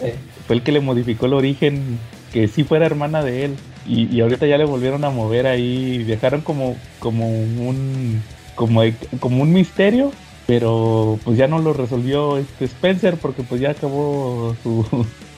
Fue 0.46 0.56
el 0.56 0.62
que 0.62 0.72
le 0.72 0.80
modificó 0.80 1.26
el 1.26 1.34
origen, 1.34 1.98
que 2.32 2.46
sí 2.46 2.64
fuera 2.64 2.86
hermana 2.86 3.22
de 3.22 3.46
él. 3.46 3.56
Y, 3.86 4.14
y, 4.14 4.20
ahorita 4.20 4.46
ya 4.46 4.58
le 4.58 4.64
volvieron 4.64 5.04
a 5.04 5.10
mover 5.10 5.46
ahí, 5.46 6.04
dejaron 6.04 6.42
como, 6.42 6.76
como 6.98 7.28
un 7.28 8.22
como, 8.54 8.82
como 9.18 9.42
un 9.42 9.52
misterio 9.52 10.12
pero 10.50 11.16
pues 11.22 11.38
ya 11.38 11.46
no 11.46 11.60
lo 11.60 11.72
resolvió 11.72 12.36
este 12.36 12.64
Spencer 12.64 13.16
porque 13.18 13.44
pues 13.44 13.60
ya 13.60 13.70
acabó 13.70 14.56
su, 14.64 14.84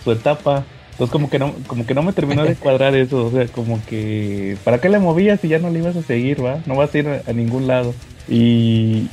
su 0.02 0.10
etapa. 0.10 0.64
Entonces 0.92 1.12
como 1.12 1.28
que 1.28 1.38
no 1.38 1.52
como 1.66 1.84
que 1.84 1.92
no 1.92 2.02
me 2.02 2.14
terminó 2.14 2.44
de 2.44 2.54
cuadrar 2.54 2.96
eso, 2.96 3.26
o 3.26 3.30
sea, 3.30 3.46
como 3.48 3.78
que 3.84 4.56
¿para 4.64 4.80
qué 4.80 4.88
le 4.88 4.98
movías 4.98 5.38
si 5.40 5.48
ya 5.48 5.58
no 5.58 5.68
le 5.68 5.80
ibas 5.80 5.96
a 5.96 6.02
seguir, 6.02 6.42
va? 6.42 6.60
No 6.64 6.76
vas 6.76 6.94
a 6.94 6.98
ir 6.98 7.08
a, 7.08 7.32
ningún 7.34 7.66
lado. 7.66 7.92
Y, 8.28 9.08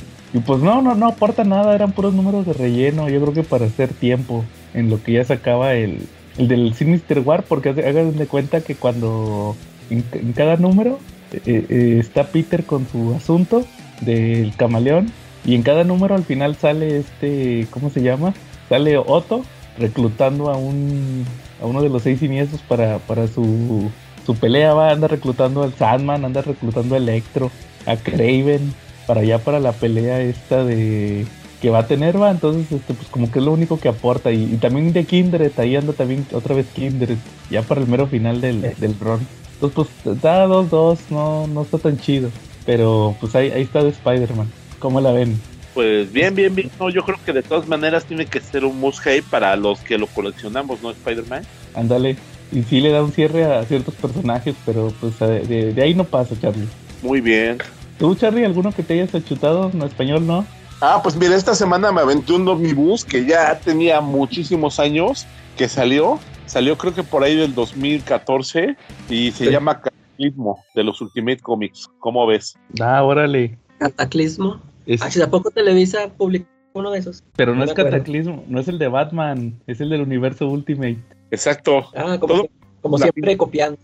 pues 0.46 0.60
no, 0.60 0.80
no, 0.82 0.94
no 0.94 1.08
aporta 1.08 1.44
nada, 1.44 1.74
eran 1.74 1.92
puros 1.92 2.14
números 2.14 2.46
de 2.46 2.52
relleno, 2.52 3.08
yo 3.08 3.20
creo 3.20 3.34
que 3.34 3.42
para 3.42 3.66
hacer 3.66 3.88
tiempo 3.88 4.44
en 4.74 4.88
lo 4.88 5.02
que 5.02 5.12
ya 5.14 5.24
sacaba 5.24 5.74
el, 5.74 6.06
el 6.38 6.48
del 6.48 6.74
Sinister 6.74 7.20
War, 7.20 7.42
porque 7.42 7.70
hagan 7.70 8.16
de 8.16 8.26
cuenta 8.26 8.60
que 8.60 8.76
cuando 8.76 9.56
en, 9.90 10.04
en 10.12 10.32
cada 10.32 10.56
número 10.56 10.98
eh, 11.32 11.66
eh, 11.68 11.96
está 11.98 12.24
Peter 12.28 12.64
con 12.64 12.86
su 12.88 13.14
asunto 13.14 13.64
del 14.00 14.54
camaleón 14.56 15.12
y 15.44 15.54
en 15.54 15.62
cada 15.62 15.84
número 15.84 16.14
al 16.14 16.24
final 16.24 16.56
sale 16.56 16.98
este, 16.98 17.66
¿cómo 17.70 17.90
se 17.90 18.02
llama? 18.02 18.34
Sale 18.68 18.98
Otto 18.98 19.44
reclutando 19.78 20.50
a 20.50 20.56
un 20.56 21.24
a 21.62 21.66
uno 21.66 21.82
de 21.82 21.88
los 21.88 22.02
seis 22.02 22.18
siniestros 22.20 22.62
para, 22.62 22.98
para 22.98 23.28
su, 23.28 23.90
su 24.24 24.34
pelea, 24.34 24.74
va, 24.74 24.90
anda 24.90 25.08
reclutando 25.08 25.62
al 25.62 25.74
Sandman, 25.74 26.24
anda 26.24 26.42
reclutando 26.42 26.94
a 26.94 26.98
Electro, 26.98 27.50
a 27.86 27.96
Craven, 27.96 28.72
para 29.10 29.22
allá 29.22 29.40
para 29.40 29.58
la 29.58 29.72
pelea 29.72 30.20
esta 30.22 30.62
de 30.62 31.26
que 31.60 31.68
va 31.68 31.80
a 31.80 31.86
tener, 31.88 32.22
va, 32.22 32.30
entonces 32.30 32.70
este, 32.70 32.94
pues 32.94 33.08
como 33.08 33.28
que 33.32 33.40
es 33.40 33.44
lo 33.44 33.50
único 33.50 33.80
que 33.80 33.88
aporta, 33.88 34.30
y, 34.30 34.46
también 34.58 34.92
de 34.92 35.04
Kindred, 35.04 35.50
ahí 35.56 35.74
anda 35.74 35.92
también 35.92 36.24
otra 36.32 36.54
vez 36.54 36.66
Kindred, 36.72 37.16
ya 37.50 37.62
para 37.62 37.80
el 37.80 37.88
mero 37.88 38.06
final 38.06 38.40
del, 38.40 38.60
del 38.60 38.94
run. 39.00 39.26
Entonces 39.54 39.88
pues 40.04 40.16
está 40.16 40.46
2-2, 40.46 40.98
no, 41.10 41.48
no 41.48 41.62
está 41.62 41.78
tan 41.78 41.98
chido, 41.98 42.30
pero 42.64 43.16
pues 43.18 43.34
ahí, 43.34 43.50
ahí 43.50 43.62
está 43.62 43.82
de 43.82 43.88
Spider-Man. 43.88 44.48
¿Cómo 44.78 45.00
la 45.00 45.10
ven? 45.10 45.40
Pues 45.74 46.12
bien, 46.12 46.36
bien, 46.36 46.54
bien. 46.54 46.70
No, 46.78 46.88
yo 46.88 47.04
creo 47.04 47.18
que 47.26 47.32
de 47.32 47.42
todas 47.42 47.66
maneras 47.66 48.04
tiene 48.04 48.26
que 48.26 48.38
ser 48.38 48.64
un 48.64 48.78
must 48.78 49.04
para 49.28 49.56
los 49.56 49.80
que 49.80 49.98
lo 49.98 50.06
coleccionamos, 50.06 50.84
¿no? 50.84 50.92
Spider-Man. 50.92 51.42
Ándale. 51.74 52.16
Y 52.52 52.62
sí 52.62 52.80
le 52.80 52.90
da 52.92 53.02
un 53.02 53.10
cierre 53.10 53.44
a 53.44 53.64
ciertos 53.64 53.94
personajes, 53.94 54.54
pero 54.64 54.94
pues 55.00 55.18
de, 55.18 55.72
de, 55.72 55.82
ahí 55.82 55.94
no 55.94 56.04
pasa, 56.04 56.36
Charlie. 56.40 56.68
Muy 57.02 57.20
bien. 57.20 57.58
¿Tú, 58.00 58.14
Charlie, 58.14 58.46
alguno 58.46 58.72
que 58.72 58.82
te 58.82 58.94
hayas 58.94 59.14
achutado 59.14 59.70
en 59.70 59.82
español, 59.82 60.26
no? 60.26 60.46
Ah, 60.80 61.00
pues 61.02 61.16
mira, 61.16 61.36
esta 61.36 61.54
semana 61.54 61.92
me 61.92 62.00
aventé 62.00 62.32
un 62.32 62.48
omnibus 62.48 63.04
que 63.04 63.26
ya 63.26 63.60
tenía 63.60 64.00
muchísimos 64.00 64.80
años 64.80 65.26
que 65.58 65.68
salió. 65.68 66.18
Salió 66.46 66.78
creo 66.78 66.94
que 66.94 67.02
por 67.02 67.22
ahí 67.22 67.36
del 67.36 67.54
2014 67.54 68.74
y 69.10 69.32
se 69.32 69.50
llama 69.52 69.82
Cataclismo 69.82 70.64
de 70.74 70.84
los 70.84 70.98
Ultimate 71.02 71.40
Comics. 71.40 71.90
¿Cómo 71.98 72.26
ves? 72.26 72.56
Ah, 72.80 73.04
órale. 73.04 73.58
Cataclismo. 73.76 74.62
Es... 74.86 75.02
Ah, 75.02 75.24
¿A 75.24 75.28
poco 75.28 75.50
Televisa 75.50 76.08
publicó 76.16 76.48
uno 76.72 76.92
de 76.92 77.00
esos? 77.00 77.22
Pero 77.36 77.52
no, 77.52 77.58
no 77.58 77.64
es 77.66 77.74
Cataclismo, 77.74 78.44
no 78.48 78.60
es 78.60 78.68
el 78.68 78.78
de 78.78 78.88
Batman, 78.88 79.60
es 79.66 79.78
el 79.82 79.90
del 79.90 80.00
universo 80.00 80.48
Ultimate. 80.48 80.96
Exacto. 81.30 81.84
Ah, 81.94 82.16
como, 82.18 82.34
Todo, 82.34 82.48
como 82.80 82.96
siempre 82.96 83.36
copiando. 83.36 83.78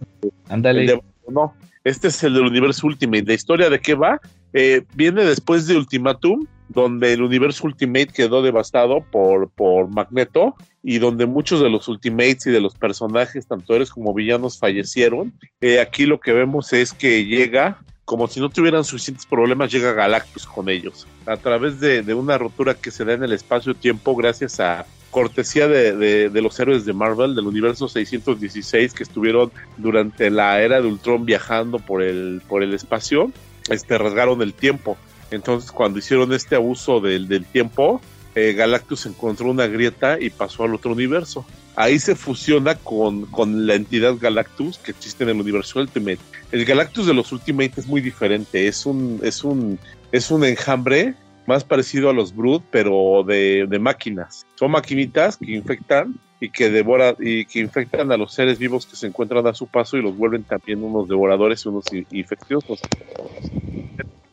Ándale. 0.48 1.02
No, 1.28 1.52
este 1.86 2.08
es 2.08 2.20
el 2.24 2.34
del 2.34 2.46
universo 2.46 2.88
Ultimate. 2.88 3.26
¿La 3.26 3.34
historia 3.34 3.70
de 3.70 3.78
qué 3.78 3.94
va? 3.94 4.20
Eh, 4.52 4.82
viene 4.96 5.24
después 5.24 5.68
de 5.68 5.76
Ultimatum, 5.76 6.44
donde 6.68 7.12
el 7.12 7.22
universo 7.22 7.64
Ultimate 7.64 8.08
quedó 8.08 8.42
devastado 8.42 9.04
por, 9.12 9.50
por 9.50 9.88
Magneto 9.88 10.56
y 10.82 10.98
donde 10.98 11.26
muchos 11.26 11.60
de 11.60 11.70
los 11.70 11.86
Ultimates 11.86 12.48
y 12.48 12.50
de 12.50 12.60
los 12.60 12.74
personajes, 12.74 13.46
tanto 13.46 13.72
héroes 13.72 13.90
como 13.90 14.12
villanos, 14.12 14.58
fallecieron. 14.58 15.32
Eh, 15.60 15.78
aquí 15.78 16.06
lo 16.06 16.18
que 16.18 16.32
vemos 16.32 16.72
es 16.72 16.92
que 16.92 17.24
llega 17.24 17.78
como 18.04 18.26
si 18.26 18.40
no 18.40 18.48
tuvieran 18.48 18.84
suficientes 18.84 19.26
problemas, 19.26 19.70
llega 19.70 19.92
Galactus 19.92 20.44
con 20.44 20.68
ellos. 20.68 21.06
A 21.24 21.36
través 21.36 21.78
de, 21.78 22.02
de 22.02 22.14
una 22.14 22.36
rotura 22.36 22.74
que 22.74 22.90
se 22.90 23.04
da 23.04 23.12
en 23.12 23.22
el 23.22 23.32
espacio-tiempo 23.32 24.16
gracias 24.16 24.58
a 24.58 24.86
cortesía 25.16 25.66
de, 25.66 26.28
los 26.42 26.60
héroes 26.60 26.84
de 26.84 26.92
Marvel, 26.92 27.34
del 27.34 27.46
universo 27.46 27.88
616 27.88 28.92
que 28.92 29.02
estuvieron 29.02 29.50
durante 29.78 30.28
la 30.28 30.60
era 30.60 30.78
de 30.82 30.86
Ultron 30.86 31.24
viajando 31.24 31.78
por 31.78 32.02
el, 32.02 32.42
por 32.46 32.62
el 32.62 32.74
espacio, 32.74 33.32
este, 33.70 33.96
rasgaron 33.96 34.42
el 34.42 34.52
tiempo. 34.52 34.98
Entonces 35.30 35.72
cuando 35.72 36.00
hicieron 36.00 36.34
este 36.34 36.54
abuso 36.54 37.00
del, 37.00 37.28
del 37.28 37.46
tiempo, 37.46 38.02
eh, 38.34 38.52
Galactus 38.52 39.06
encontró 39.06 39.50
una 39.50 39.66
grieta 39.66 40.20
y 40.20 40.28
pasó 40.28 40.64
al 40.64 40.74
otro 40.74 40.92
universo. 40.92 41.46
Ahí 41.76 41.98
se 41.98 42.14
fusiona 42.14 42.74
con, 42.74 43.24
con 43.24 43.66
la 43.66 43.72
entidad 43.72 44.16
Galactus 44.20 44.76
que 44.76 44.90
existe 44.90 45.24
en 45.24 45.30
el 45.30 45.40
universo 45.40 45.80
Ultimate. 45.80 46.18
El 46.52 46.66
Galactus 46.66 47.06
de 47.06 47.14
los 47.14 47.32
Ultimate 47.32 47.72
es 47.78 47.86
muy 47.86 48.02
diferente, 48.02 48.68
es 48.68 48.84
un, 48.84 49.18
es 49.22 49.42
un, 49.44 49.78
es 50.12 50.30
un 50.30 50.44
enjambre 50.44 51.14
más 51.46 51.64
parecido 51.64 52.10
a 52.10 52.12
los 52.12 52.34
Brood, 52.34 52.62
pero 52.70 53.24
de, 53.26 53.66
de 53.68 53.78
máquinas. 53.78 54.46
Son 54.56 54.70
maquinitas 54.70 55.36
que 55.36 55.52
infectan 55.52 56.18
y 56.40 56.50
que 56.50 56.70
devoran 56.70 57.16
y 57.18 57.44
que 57.46 57.60
infectan 57.60 58.12
a 58.12 58.16
los 58.16 58.32
seres 58.32 58.58
vivos 58.58 58.86
que 58.86 58.96
se 58.96 59.06
encuentran 59.06 59.46
a 59.46 59.54
su 59.54 59.66
paso 59.66 59.96
y 59.96 60.02
los 60.02 60.16
vuelven 60.16 60.44
también 60.44 60.82
unos 60.82 61.08
devoradores 61.08 61.64
y 61.64 61.68
unos 61.68 61.86
infecciosos. 62.10 62.80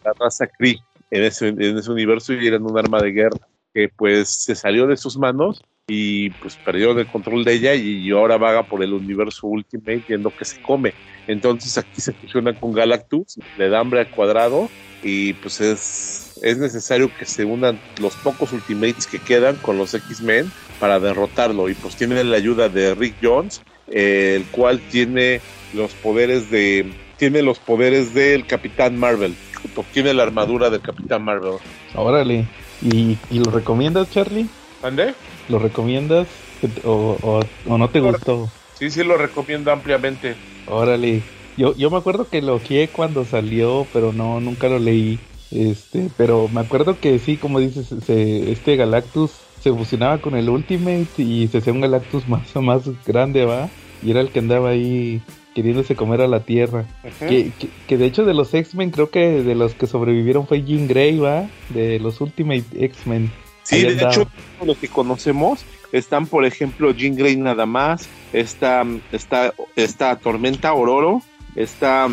La 0.04 0.14
raza 0.20 0.48
Kree 0.48 0.80
en 1.12 1.24
ese, 1.24 1.50
en 1.50 1.78
ese 1.78 1.92
universo 1.92 2.34
y 2.34 2.46
eran 2.46 2.64
un 2.64 2.78
arma 2.78 3.02
de 3.02 3.12
guerra 3.12 3.48
que 3.74 3.90
pues 3.90 4.30
se 4.30 4.56
salió 4.56 4.86
de 4.88 4.98
sus 4.98 5.18
manos 5.18 5.64
y 5.88 6.30
pues 6.32 6.56
perdió 6.58 6.92
el 6.92 7.08
control 7.08 7.44
de 7.44 7.54
ella 7.54 7.76
y 7.76 8.10
ahora 8.12 8.38
vaga 8.38 8.64
por 8.64 8.84
el 8.84 8.94
universo 8.94 9.48
Ultimate 9.48 10.04
viendo 10.08 10.30
que 10.36 10.46
se 10.46 10.62
come. 10.62 10.94
Entonces 11.28 11.78
aquí 11.78 12.02
se 12.02 12.14
fusiona 12.14 12.54
con 12.54 12.74
Galactus, 12.74 13.40
le 13.58 13.70
da 13.70 13.80
hambre 13.80 14.02
al 14.02 14.10
cuadrado 14.12 14.70
y 15.04 15.34
pues 15.34 15.62
es, 15.62 16.40
es 16.42 16.58
necesario 16.58 17.12
que 17.18 17.26
se 17.26 17.46
unan 17.46 17.80
los 18.00 18.16
pocos 18.16 18.54
Ultimates 18.54 19.06
que 19.06 19.20
quedan 19.20 19.56
con 19.58 19.78
los 19.78 19.94
X-Men 19.94 20.52
para 20.80 21.00
derrotarlo 21.00 21.70
y 21.70 21.74
pues 21.74 21.96
tiene 21.96 22.24
la 22.24 22.38
ayuda 22.38 22.70
de 22.70 22.96
Rick 22.96 23.16
Jones, 23.22 23.62
eh, 23.90 24.34
el 24.38 24.46
cual 24.46 24.80
tiene 24.90 25.42
los 25.74 25.94
poderes 25.94 26.50
de 26.50 26.92
tiene 27.18 27.42
los 27.42 27.60
poderes 27.60 28.14
del 28.14 28.46
Capitán 28.48 28.98
Marvel, 28.98 29.36
tiene 29.94 30.14
la 30.14 30.24
armadura 30.24 30.70
del 30.70 30.82
Capitán 30.82 31.24
Marvel. 31.24 31.54
Órale. 31.96 32.48
¿Y, 32.82 33.18
y 33.30 33.40
lo 33.40 33.52
recomiendas, 33.52 34.10
Charlie? 34.10 34.48
¿Ande? 34.82 35.14
¿Lo 35.48 35.60
recomiendas 35.60 36.28
o, 36.84 37.18
o, 37.22 37.42
o 37.72 37.78
no 37.78 37.90
te 37.90 38.00
gustó? 38.00 38.50
Sí, 38.78 38.90
sí, 38.90 39.04
lo 39.04 39.18
recomiendo 39.18 39.72
ampliamente. 39.72 40.36
Órale. 40.68 41.22
Yo, 41.58 41.76
yo 41.76 41.90
me 41.92 41.98
acuerdo 41.98 42.28
que 42.30 42.42
lo 42.42 42.60
quié 42.60 42.88
cuando 42.88 43.26
salió, 43.26 43.86
pero 43.94 44.14
no, 44.14 44.40
nunca 44.40 44.68
lo 44.68 44.80
leí. 44.80 45.20
Este, 45.52 46.10
pero 46.18 46.48
me 46.48 46.62
acuerdo 46.62 47.00
que 47.00 47.20
sí, 47.20 47.38
como 47.38 47.60
dices, 47.60 47.94
se, 48.06 48.52
este 48.52 48.76
Galactus 48.76 49.32
se 49.62 49.72
fusionaba 49.72 50.18
con 50.18 50.36
el 50.36 50.50
Ultimate 50.50 51.08
y 51.18 51.48
se 51.48 51.60
hacía 51.60 51.74
un 51.74 51.82
Galactus 51.82 52.28
más, 52.28 52.56
más 52.56 52.84
grande, 53.06 53.46
¿va? 53.46 53.70
Y 54.02 54.12
era 54.12 54.22
el 54.22 54.30
que 54.30 54.40
andaba 54.40 54.70
ahí 54.70 55.22
queriéndose 55.54 55.96
comer 55.96 56.22
a 56.22 56.28
la 56.28 56.42
Tierra. 56.42 56.86
Que, 57.20 57.52
que, 57.58 57.70
que, 57.88 57.98
de 57.98 58.06
hecho 58.06 58.26
de 58.26 58.34
los 58.34 58.54
X-Men 58.54 58.90
creo 58.90 59.12
que 59.12 59.44
de 59.44 59.56
los 59.56 59.76
que 59.76 59.86
sobrevivieron 59.88 60.48
fue 60.48 60.64
Jean 60.64 60.88
Grey, 60.88 61.20
¿va? 61.20 61.48
De 61.70 62.00
los 62.00 62.20
Ultimate 62.20 62.66
X-Men. 62.86 63.32
Sí, 63.62 63.76
Ahí 63.76 63.82
de 63.84 63.90
andaba. 63.92 64.12
hecho 64.12 64.28
los 64.66 64.78
que 64.78 64.88
conocemos 64.88 65.64
están 65.94 66.26
por 66.26 66.44
ejemplo 66.46 66.92
Jean 66.92 67.16
Grey 67.16 67.38
nada 67.38 67.66
más, 67.66 68.10
está, 68.34 68.84
está, 69.12 69.54
está 69.76 70.18
Tormenta 70.18 70.74
Ororo, 70.74 71.22
está 71.56 72.08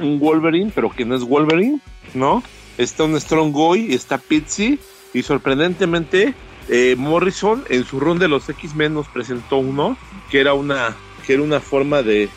un 0.00 0.18
Wolverine, 0.18 0.72
pero 0.74 0.90
que 0.90 1.04
no 1.04 1.14
es 1.14 1.22
Wolverine, 1.22 1.80
¿no? 2.14 2.42
Está 2.78 3.04
un 3.04 3.20
Strong 3.20 3.52
Boy, 3.52 3.94
está 3.94 4.18
Pitsy 4.18 4.78
y 5.14 5.22
sorprendentemente 5.22 6.34
eh, 6.68 6.94
Morrison 6.96 7.64
en 7.68 7.84
su 7.84 8.00
run 8.00 8.18
de 8.18 8.28
los 8.28 8.48
X-Men 8.48 8.94
nos 8.94 9.08
presentó 9.08 9.58
uno 9.58 9.96
que 10.30 10.40
era 10.40 10.54
una 10.54 10.96
que 11.26 11.34
era 11.34 11.42
una 11.42 11.60
forma 11.60 12.02
de 12.02 12.28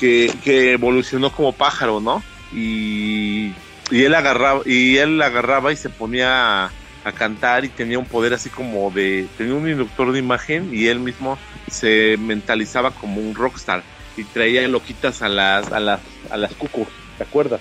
que, 0.00 0.32
que 0.42 0.72
evolucionó 0.72 1.30
como 1.30 1.52
pájaro, 1.52 2.00
¿no? 2.00 2.22
Y, 2.52 3.52
y 3.90 4.02
él 4.02 4.14
agarraba 4.14 4.62
y 4.66 4.96
él 4.96 5.20
agarraba 5.22 5.72
y 5.72 5.76
se 5.76 5.88
ponía 5.88 6.70
a 7.04 7.12
cantar 7.12 7.64
y 7.64 7.68
tenía 7.68 7.98
un 7.98 8.06
poder 8.06 8.34
así 8.34 8.48
como 8.50 8.90
de, 8.90 9.26
tenía 9.36 9.54
un 9.54 9.68
inductor 9.68 10.12
de 10.12 10.18
imagen 10.18 10.70
y 10.72 10.86
él 10.86 11.00
mismo 11.00 11.38
se 11.68 12.16
mentalizaba 12.18 12.90
como 12.92 13.20
un 13.20 13.34
rockstar 13.34 13.82
y 14.16 14.24
traía 14.24 14.66
loquitas 14.68 15.22
a 15.22 15.28
las, 15.28 15.70
a 15.72 15.80
las, 15.80 16.00
a 16.30 16.36
las 16.36 16.54
cucos, 16.54 16.88
¿te 17.18 17.24
acuerdas? 17.24 17.60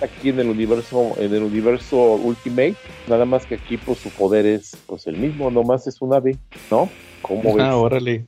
Aquí 0.00 0.28
en 0.30 0.40
el 0.40 0.48
universo, 0.48 1.14
en 1.18 1.32
el 1.32 1.42
universo 1.42 1.96
Ultimate, 2.14 2.74
nada 3.06 3.24
más 3.24 3.46
que 3.46 3.54
aquí 3.54 3.76
pues 3.76 3.98
su 3.98 4.10
poder 4.10 4.44
es 4.44 4.76
pues 4.86 5.06
el 5.06 5.16
mismo, 5.16 5.50
nomás 5.50 5.86
es 5.86 6.02
un 6.02 6.14
ave, 6.14 6.36
¿no? 6.70 6.90
¿Cómo 7.22 7.54
ves? 7.54 7.64
Ah, 7.64 7.76
órale. 7.76 8.26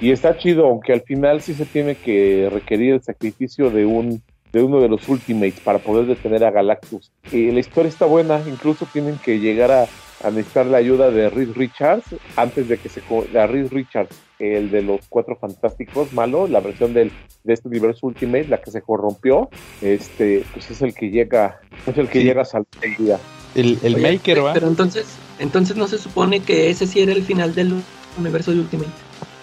Y 0.00 0.10
está 0.10 0.36
chido, 0.36 0.66
aunque 0.66 0.92
al 0.92 1.02
final 1.02 1.42
sí 1.42 1.54
se 1.54 1.66
tiene 1.66 1.96
que 1.96 2.48
requerir 2.50 2.94
el 2.94 3.02
sacrificio 3.02 3.70
de 3.70 3.86
un 3.86 4.22
de 4.52 4.62
uno 4.62 4.80
de 4.80 4.88
los 4.88 5.08
Ultimates 5.08 5.60
para 5.60 5.78
poder 5.78 6.06
detener 6.06 6.44
a 6.44 6.50
Galactus. 6.50 7.10
Y 7.30 7.50
la 7.50 7.60
historia 7.60 7.88
está 7.88 8.04
buena, 8.04 8.40
incluso 8.46 8.86
tienen 8.92 9.16
que 9.18 9.38
llegar 9.40 9.70
a, 9.70 9.86
necesitar 10.30 10.66
la 10.66 10.78
ayuda 10.78 11.10
de 11.10 11.30
Reed 11.30 11.52
Richards 11.54 12.04
antes 12.36 12.68
de 12.68 12.78
que 12.78 12.88
se... 12.88 13.02
A 13.36 13.46
Reed 13.46 13.72
Richards, 13.72 14.16
el 14.42 14.70
de 14.70 14.82
los 14.82 15.00
Cuatro 15.08 15.36
Fantásticos, 15.36 16.12
malo, 16.12 16.48
la 16.48 16.60
versión 16.60 16.92
del, 16.92 17.12
de 17.44 17.52
este 17.52 17.68
universo 17.68 18.06
Ultimate, 18.08 18.48
la 18.48 18.60
que 18.60 18.70
se 18.70 18.82
corrompió, 18.82 19.48
este, 19.80 20.44
pues 20.52 20.70
es 20.70 20.82
el 20.82 20.94
que 20.94 21.10
llega, 21.10 21.60
es 21.86 21.96
el 21.96 22.08
que 22.08 22.24
llega 22.24 22.42
a 22.42 22.44
salvar 22.44 22.66
el 22.82 22.96
día. 22.96 23.18
El, 23.54 23.78
el 23.82 24.00
Maker, 24.00 24.44
¿va? 24.44 24.52
Pero 24.52 24.66
entonces, 24.66 25.06
entonces 25.38 25.76
no 25.76 25.86
se 25.86 25.98
supone 25.98 26.40
que 26.40 26.70
ese 26.70 26.86
sí 26.86 27.00
era 27.00 27.12
el 27.12 27.22
final 27.22 27.54
del 27.54 27.74
universo 28.18 28.50
de 28.50 28.60
Ultimate. 28.60 28.90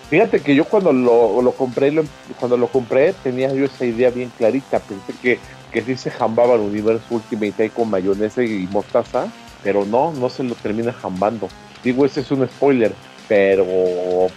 Fíjate 0.09 0.39
que 0.41 0.55
yo 0.55 0.65
cuando 0.65 0.91
lo, 0.91 1.41
lo 1.41 1.51
compré, 1.51 1.93
cuando 2.39 2.57
lo 2.57 2.67
compré, 2.67 3.13
tenía 3.23 3.53
yo 3.53 3.65
esa 3.65 3.85
idea 3.85 4.09
bien 4.09 4.31
clarita. 4.37 4.79
Pensé 4.79 5.13
que, 5.21 5.39
que 5.71 5.81
sí 5.83 5.95
se 5.95 6.09
jambaba 6.09 6.55
el 6.55 6.61
universo 6.61 7.05
Ultimate 7.11 7.63
ahí 7.63 7.69
con 7.69 7.89
mayonesa 7.89 8.43
y 8.43 8.67
mostaza, 8.71 9.31
pero 9.63 9.85
no, 9.85 10.11
no 10.13 10.29
se 10.29 10.43
lo 10.43 10.55
termina 10.55 10.91
jambando. 10.91 11.47
Digo, 11.83 12.05
ese 12.05 12.21
es 12.21 12.31
un 12.31 12.47
spoiler, 12.47 12.93
pero 13.29 13.65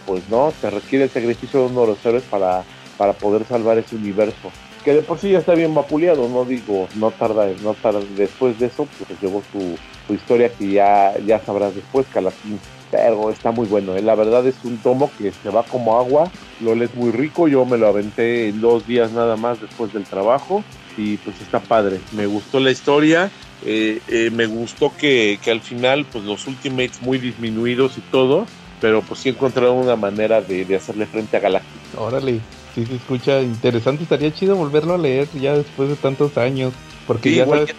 pues 0.06 0.22
no, 0.28 0.52
se 0.60 0.70
requiere 0.70 1.06
el 1.06 1.10
sacrificio 1.10 1.60
de 1.60 1.66
uno 1.66 1.80
de 1.80 1.86
los 1.88 2.06
héroes 2.06 2.22
para, 2.24 2.62
para 2.96 3.14
poder 3.14 3.44
salvar 3.44 3.78
ese 3.78 3.96
universo. 3.96 4.52
Que 4.84 4.94
de 4.94 5.02
por 5.02 5.18
sí 5.18 5.30
ya 5.30 5.38
está 5.38 5.54
bien 5.54 5.74
vapuleado, 5.74 6.28
no 6.28 6.44
digo, 6.44 6.88
no 6.96 7.10
tarda, 7.10 7.48
no 7.62 7.74
tarda 7.74 8.00
después 8.16 8.58
de 8.60 8.66
eso, 8.66 8.86
pues 8.98 9.20
llevó 9.20 9.42
su, 9.50 9.76
su 10.06 10.14
historia 10.14 10.48
que 10.48 10.70
ya, 10.70 11.14
ya 11.26 11.40
sabrás 11.40 11.74
después, 11.74 12.06
Calatín 12.12 12.60
pero 12.92 13.30
está 13.30 13.50
muy 13.50 13.66
bueno. 13.66 13.96
¿eh? 13.96 14.02
La 14.02 14.14
verdad 14.14 14.46
es 14.46 14.54
un 14.64 14.76
tomo 14.76 15.10
que 15.16 15.32
se 15.32 15.48
va 15.48 15.64
como 15.64 15.98
agua, 15.98 16.30
lo 16.60 16.74
lees 16.74 16.94
muy 16.94 17.10
rico, 17.10 17.48
yo 17.48 17.64
me 17.64 17.78
lo 17.78 17.88
aventé 17.88 18.48
en 18.48 18.60
dos 18.60 18.86
días 18.86 19.12
nada 19.12 19.36
más 19.36 19.60
después 19.60 19.94
del 19.94 20.04
trabajo 20.04 20.62
y 20.98 21.16
pues 21.16 21.40
está 21.40 21.58
padre. 21.58 21.98
Me 22.12 22.26
gustó 22.26 22.60
la 22.60 22.70
historia, 22.70 23.30
eh, 23.64 24.00
eh, 24.08 24.30
me 24.30 24.44
gustó 24.44 24.92
que, 24.94 25.40
que, 25.42 25.50
al 25.50 25.62
final 25.62 26.04
pues 26.04 26.24
los 26.24 26.46
Ultimates 26.46 27.00
muy 27.00 27.16
disminuidos 27.16 27.96
y 27.96 28.02
todo, 28.02 28.46
pero 28.82 29.00
pues 29.00 29.20
sí 29.20 29.28
encontraron 29.28 29.76
una 29.76 29.94
manera 29.94 30.42
de, 30.42 30.64
de 30.64 30.74
hacerle 30.74 31.06
frente 31.06 31.36
a 31.36 31.40
Galactus. 31.40 31.80
Órale, 31.96 32.40
sí 32.74 32.84
se 32.84 32.96
escucha 32.96 33.40
interesante, 33.40 34.02
estaría 34.02 34.34
chido 34.34 34.56
volverlo 34.56 34.94
a 34.94 34.98
leer 34.98 35.28
ya 35.40 35.54
después 35.56 35.88
de 35.88 35.94
tantos 35.94 36.36
años, 36.36 36.74
porque 37.06 37.32
ya 37.32 37.46
sabes... 37.46 37.72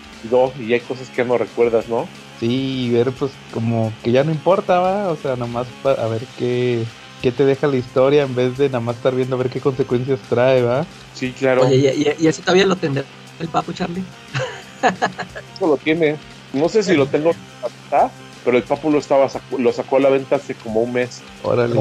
y 0.58 0.74
hay 0.74 0.80
cosas 0.80 1.10
que 1.10 1.26
no 1.26 1.38
recuerdas, 1.38 1.90
¿no? 1.90 2.08
Sí, 2.40 2.90
ver 2.94 3.12
pues 3.12 3.34
como 3.54 3.92
que 4.02 4.14
ya 4.14 4.24
no 4.24 4.32
importa, 4.32 4.80
¿va? 4.80 5.10
O 5.10 5.18
sea, 5.18 5.36
nomás 5.36 5.68
para 5.84 6.06
a 6.06 6.08
ver 6.08 6.22
qué, 6.40 6.86
qué 7.22 7.34
te 7.34 7.44
deja 7.44 7.68
la 7.68 7.76
historia 7.76 8.24
en 8.24 8.34
vez 8.34 8.58
de 8.58 8.68
nada 8.70 8.80
más 8.80 8.96
estar 8.96 9.14
viendo 9.14 9.36
a 9.36 9.40
ver 9.40 9.50
qué 9.50 9.60
consecuencias 9.60 10.22
trae, 10.30 10.62
¿va? 10.62 10.86
Sí, 11.14 11.34
claro. 11.38 11.68
Oye, 11.68 11.94
¿y, 11.98 12.24
y, 12.24 12.28
ese 12.28 12.42
todavía 12.42 12.66
lo 12.66 12.78
tendrá 12.78 13.04
el 13.42 13.50
papu, 13.50 13.74
Charlie? 13.74 14.04
Eso 15.54 15.68
lo 15.68 15.76
tiene. 15.76 16.16
No 16.54 16.70
sé 16.70 16.82
si 16.82 16.96
lo 16.96 17.08
tengo 17.08 17.32
pero 18.44 18.58
el 18.58 18.64
papu 18.64 18.92
lo, 18.92 19.00
estaba 19.00 19.28
lo 19.58 19.74
sacó 19.74 19.98
a 19.98 20.00
la 20.02 20.10
venta 20.10 20.38
hace 20.38 20.56
como 20.56 20.82
un 20.82 20.94
mes. 20.94 21.22
Órale. 21.44 21.76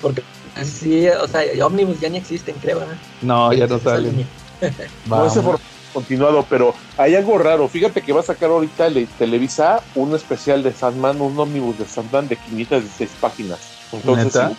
porque 0.00 0.22
sí, 0.62 1.08
o 1.08 1.26
sea, 1.26 1.42
Omnibus 1.64 2.00
ya 2.00 2.08
ni 2.08 2.18
existen, 2.18 2.56
creo, 2.60 2.80
¿verdad? 2.80 2.96
No, 3.22 3.52
ya 3.52 3.66
no 3.66 3.78
salen. 3.78 4.26
no, 5.06 5.26
ese 5.26 5.40
por 5.40 5.58
continuado, 5.92 6.44
pero 6.50 6.74
hay 6.98 7.14
algo 7.14 7.38
raro. 7.38 7.68
Fíjate 7.68 8.02
que 8.02 8.12
va 8.12 8.20
a 8.20 8.24
sacar 8.24 8.50
ahorita 8.50 8.88
Televisa 9.18 9.82
un 9.94 10.14
especial 10.14 10.62
de 10.62 10.72
Sandman, 10.72 11.20
un 11.22 11.38
ómnibus 11.38 11.78
de 11.78 11.86
Sandman 11.86 12.28
de 12.28 12.36
516 12.36 13.10
páginas. 13.20 13.58
Entonces, 13.92 14.56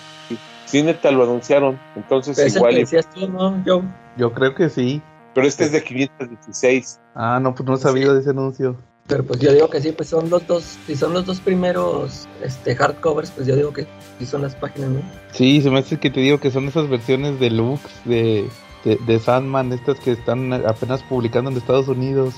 Sí, 0.67 0.83
neta, 0.83 1.12
lo 1.12 1.23
anunciaron. 1.23 1.79
Entonces, 1.95 2.55
igual. 2.55 2.75
Yo. 3.65 3.83
Yo 4.17 4.33
creo 4.33 4.53
que 4.53 4.69
sí. 4.69 5.01
Pero 5.33 5.47
este 5.47 5.63
es 5.65 5.71
de 5.71 5.83
516. 5.83 6.99
Ah, 7.15 7.39
no, 7.41 7.55
pues 7.55 7.67
no 7.67 7.77
sabía 7.77 8.12
de 8.12 8.19
ese 8.19 8.31
anuncio. 8.31 8.75
Pero 9.07 9.23
pues 9.23 9.39
yo 9.39 9.53
digo 9.53 9.69
que 9.69 9.79
sí, 9.81 9.93
pues 9.93 10.09
son 10.09 10.29
los 10.29 10.45
dos, 10.47 10.77
si 10.85 10.95
son 10.95 11.13
los 11.13 11.25
dos 11.25 11.39
primeros 11.39 12.27
este, 12.43 12.75
hardcovers, 12.75 13.31
pues 13.31 13.47
yo 13.47 13.55
digo 13.55 13.71
que 13.71 13.87
sí 14.19 14.25
son 14.25 14.41
las 14.41 14.55
páginas, 14.55 14.89
¿no? 14.89 15.01
Sí, 15.31 15.61
se 15.61 15.69
me 15.69 15.79
hace 15.79 15.97
que 15.97 16.09
te 16.09 16.19
digo 16.19 16.39
que 16.39 16.51
son 16.51 16.67
esas 16.67 16.89
versiones 16.89 17.39
deluxe 17.39 17.89
de, 18.03 18.49
de, 18.83 19.19
Sandman, 19.19 19.71
estas 19.71 19.97
que 20.01 20.11
están 20.11 20.51
apenas 20.51 21.03
publicando 21.03 21.49
en 21.49 21.55
Estados 21.55 21.87
Unidos. 21.87 22.33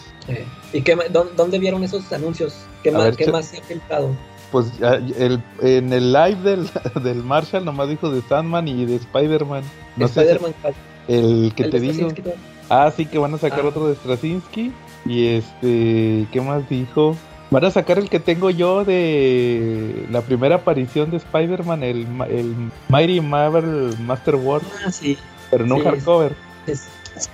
¿Y 0.72 0.82
qué, 0.82 0.96
dónde, 1.10 1.58
vieron 1.58 1.84
esos 1.84 2.12
anuncios? 2.14 2.54
¿Qué, 2.84 2.92
más, 2.92 3.18
¿qué 3.18 3.32
más 3.32 3.46
se 3.46 3.58
ha 3.58 3.64
filtrado? 3.64 4.12
Pues 4.52 4.68
el, 5.18 5.42
en 5.62 5.92
el 5.92 6.14
live 6.14 6.38
del, 6.44 6.70
del 7.04 7.24
Marshall 7.24 7.66
nomás 7.66 7.90
dijo 7.90 8.12
de 8.12 8.22
Sandman 8.22 8.68
y 8.68 8.86
de 8.86 8.98
Spider-Man. 8.98 9.64
No 9.96 10.06
spider 10.06 10.40
el 11.08 11.52
que 11.56 11.64
te 11.66 11.80
digo. 11.80 12.10
Ah, 12.70 12.92
sí, 12.96 13.08
que 13.08 13.18
van 13.18 13.34
a 13.34 13.40
sacar 13.40 13.62
ah. 13.64 13.70
otro 13.70 13.88
de 13.88 13.96
Straczynski. 13.96 14.72
Y 15.06 15.28
este, 15.28 16.28
¿qué 16.32 16.42
más 16.42 16.68
dijo? 16.70 17.16
Van 17.52 17.66
a 17.66 17.72
sacar 17.72 17.98
el 17.98 18.10
que 18.10 18.20
tengo 18.20 18.52
yo 18.52 18.86
de 18.86 20.06
la 20.12 20.22
primera 20.22 20.58
aparición 20.58 21.10
de 21.10 21.18
Spider-Man, 21.18 21.84
el, 21.84 22.06
el 22.30 22.56
Mighty 22.90 23.22
Marvel 23.22 23.96
Master 24.02 24.36
War. 24.36 24.62
Ah, 24.86 24.92
sí. 24.92 25.18
Pero 25.50 25.66
no 25.66 25.80
hardcover. 25.80 26.36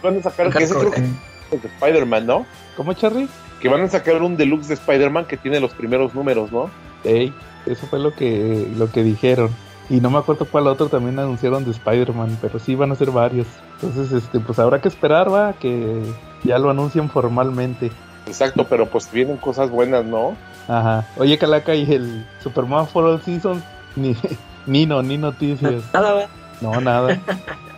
van 0.02 0.20
a 0.20 0.22
sacar 0.22 0.54
que 0.54 0.66
de 0.66 1.68
Spider-Man, 1.68 2.26
¿no? 2.26 2.46
¿Cómo, 2.78 2.94
Charlie? 2.94 3.28
Que 3.62 3.68
van 3.68 3.82
a 3.82 3.90
sacar 3.90 4.22
un 4.22 4.38
deluxe 4.38 4.70
de 4.70 4.76
Spider-Man 4.76 5.26
que 5.26 5.38
tiene 5.38 5.60
los 5.60 5.74
primeros 5.74 6.14
números, 6.16 6.52
¿no? 6.52 6.70
Ey, 7.04 7.34
eso 7.66 7.86
fue 7.88 8.00
lo 8.00 8.14
que, 8.14 8.68
lo 8.78 8.92
que 8.92 9.04
dijeron. 9.04 9.50
Y 9.90 10.00
no 10.02 10.10
me 10.10 10.18
acuerdo 10.18 10.46
cuál 10.46 10.68
otro 10.68 10.88
también 10.88 11.20
anunciaron 11.20 11.64
de 11.64 11.72
Spider-Man, 11.72 12.38
pero 12.42 12.58
sí 12.58 12.76
van 12.76 12.92
a 12.92 12.96
ser 12.96 13.12
varios. 13.12 13.48
Entonces, 13.86 14.24
este, 14.24 14.40
pues 14.40 14.58
habrá 14.60 14.82
que 14.82 14.88
esperar, 14.88 15.32
va, 15.32 15.54
que 15.54 16.02
ya 16.44 16.58
lo 16.58 16.70
anuncien 16.70 17.10
formalmente. 17.10 17.92
Exacto, 18.28 18.66
pero 18.68 18.88
pues 18.88 19.12
vienen 19.12 19.38
cosas 19.38 19.70
buenas, 19.70 20.04
¿no? 20.04 20.36
Ajá. 20.68 21.08
Oye, 21.18 21.38
Calaca, 21.38 21.76
y 21.76 21.92
el 21.92 22.26
Superman 22.42 22.88
for 22.88 23.04
All 23.04 23.22
Seasons, 23.22 23.64
ni, 23.96 24.16
ni 24.66 24.86
no, 24.86 25.02
ni 25.04 25.18
noticias. 25.18 25.84
Nada, 25.94 26.28
No, 26.62 26.80
nada. 26.82 27.20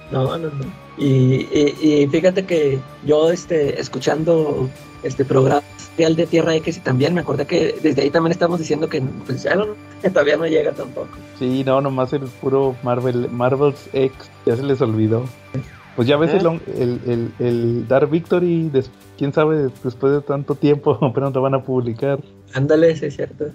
No, 0.09 0.37
no, 0.37 0.47
no. 0.47 0.51
Y, 0.97 1.49
y, 1.81 2.07
fíjate 2.09 2.45
que 2.45 2.79
yo, 3.05 3.29
este, 3.29 3.77
escuchando 3.77 4.69
este 5.03 5.25
programa 5.25 5.61
de 5.97 6.27
Tierra 6.27 6.55
X 6.55 6.77
y 6.77 6.79
también 6.79 7.13
me 7.13 7.21
acordé 7.21 7.45
que 7.45 7.75
desde 7.81 8.03
ahí 8.03 8.09
también 8.09 8.31
estamos 8.31 8.59
diciendo 8.59 8.87
que, 8.87 9.01
pues, 9.25 9.43
ya 9.43 9.55
no, 9.55 9.65
todavía 10.13 10.37
no 10.37 10.45
llega 10.45 10.71
tampoco. 10.71 11.09
Sí, 11.39 11.63
no, 11.65 11.81
nomás 11.81 12.13
el 12.13 12.21
puro 12.21 12.75
Marvel, 12.83 13.29
Marvel's 13.29 13.89
X, 13.91 14.13
ya 14.45 14.55
se 14.55 14.63
les 14.63 14.79
olvidó. 14.79 15.25
Pues 15.97 16.07
ya 16.07 16.15
ves 16.15 16.31
el, 16.31 16.45
el, 17.07 17.31
el, 17.39 17.87
Dark 17.87 18.11
Victory, 18.11 18.69
quién 19.17 19.33
sabe, 19.33 19.69
después 19.83 20.13
de 20.13 20.21
tanto 20.21 20.53
tiempo, 20.53 20.99
pero 21.15 21.31
no 21.31 21.41
van 21.41 21.55
a 21.55 21.63
publicar. 21.63 22.19
Ándale, 22.53 22.95
sí 22.95 23.07
es 23.07 23.15
cierto. 23.15 23.45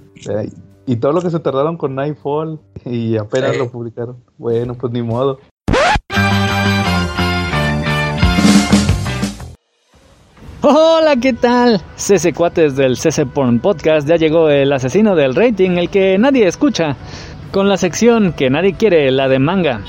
y 0.85 0.96
todo 0.96 1.12
lo 1.12 1.22
que 1.22 1.31
se 1.31 1.38
tardaron 1.38 1.76
con 1.76 1.94
Nightfall 1.94 2.59
y 2.85 3.16
apenas 3.16 3.57
lo 3.57 3.70
publicaron. 3.70 4.16
Bueno, 4.38 4.74
pues 4.74 4.92
ni 4.92 5.02
modo. 5.02 5.38
Hola, 10.62 11.14
¿qué 11.22 11.35
tal? 11.35 11.81
CC 11.94 12.33
Cuates 12.33 12.74
del 12.74 12.96
CC 12.96 13.24
Porn 13.24 13.61
Podcast. 13.61 14.09
Ya 14.09 14.16
llegó 14.16 14.48
el 14.48 14.72
asesino 14.72 15.14
del 15.14 15.37
rating, 15.37 15.78
el 15.78 15.90
que 15.90 16.18
nadie 16.18 16.48
escucha, 16.48 16.96
con 17.52 17.68
la 17.68 17.76
sección 17.76 18.33
que 18.33 18.50
nadie 18.50 18.74
quiere, 18.74 19.12
la 19.12 19.28
de 19.28 19.38
manga. 19.38 19.83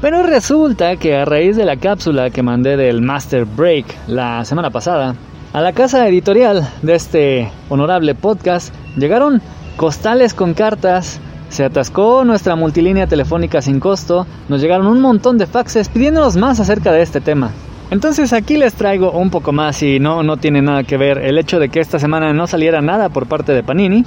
Pero 0.00 0.22
resulta 0.22 0.96
que 0.96 1.16
a 1.16 1.24
raíz 1.24 1.56
de 1.56 1.64
la 1.64 1.76
cápsula 1.76 2.28
que 2.28 2.42
mandé 2.42 2.76
del 2.76 3.00
Master 3.00 3.46
Break 3.46 3.86
la 4.08 4.44
semana 4.44 4.70
pasada, 4.70 5.14
a 5.54 5.60
la 5.62 5.72
casa 5.72 6.06
editorial 6.06 6.68
de 6.82 6.94
este 6.94 7.50
honorable 7.70 8.14
podcast 8.14 8.74
llegaron 8.98 9.40
costales 9.76 10.34
con 10.34 10.52
cartas, 10.52 11.18
se 11.48 11.64
atascó 11.64 12.26
nuestra 12.26 12.56
multilínea 12.56 13.06
telefónica 13.06 13.62
sin 13.62 13.80
costo, 13.80 14.26
nos 14.50 14.60
llegaron 14.60 14.86
un 14.86 15.00
montón 15.00 15.38
de 15.38 15.46
faxes 15.46 15.88
pidiéndonos 15.88 16.36
más 16.36 16.60
acerca 16.60 16.92
de 16.92 17.00
este 17.00 17.22
tema. 17.22 17.52
Entonces 17.90 18.34
aquí 18.34 18.58
les 18.58 18.74
traigo 18.74 19.12
un 19.12 19.30
poco 19.30 19.52
más 19.52 19.82
y 19.82 19.98
no, 19.98 20.22
no 20.22 20.36
tiene 20.36 20.60
nada 20.60 20.82
que 20.82 20.98
ver 20.98 21.18
el 21.18 21.38
hecho 21.38 21.58
de 21.58 21.70
que 21.70 21.80
esta 21.80 21.98
semana 21.98 22.34
no 22.34 22.46
saliera 22.46 22.82
nada 22.82 23.08
por 23.08 23.26
parte 23.26 23.52
de 23.52 23.62
Panini. 23.62 24.04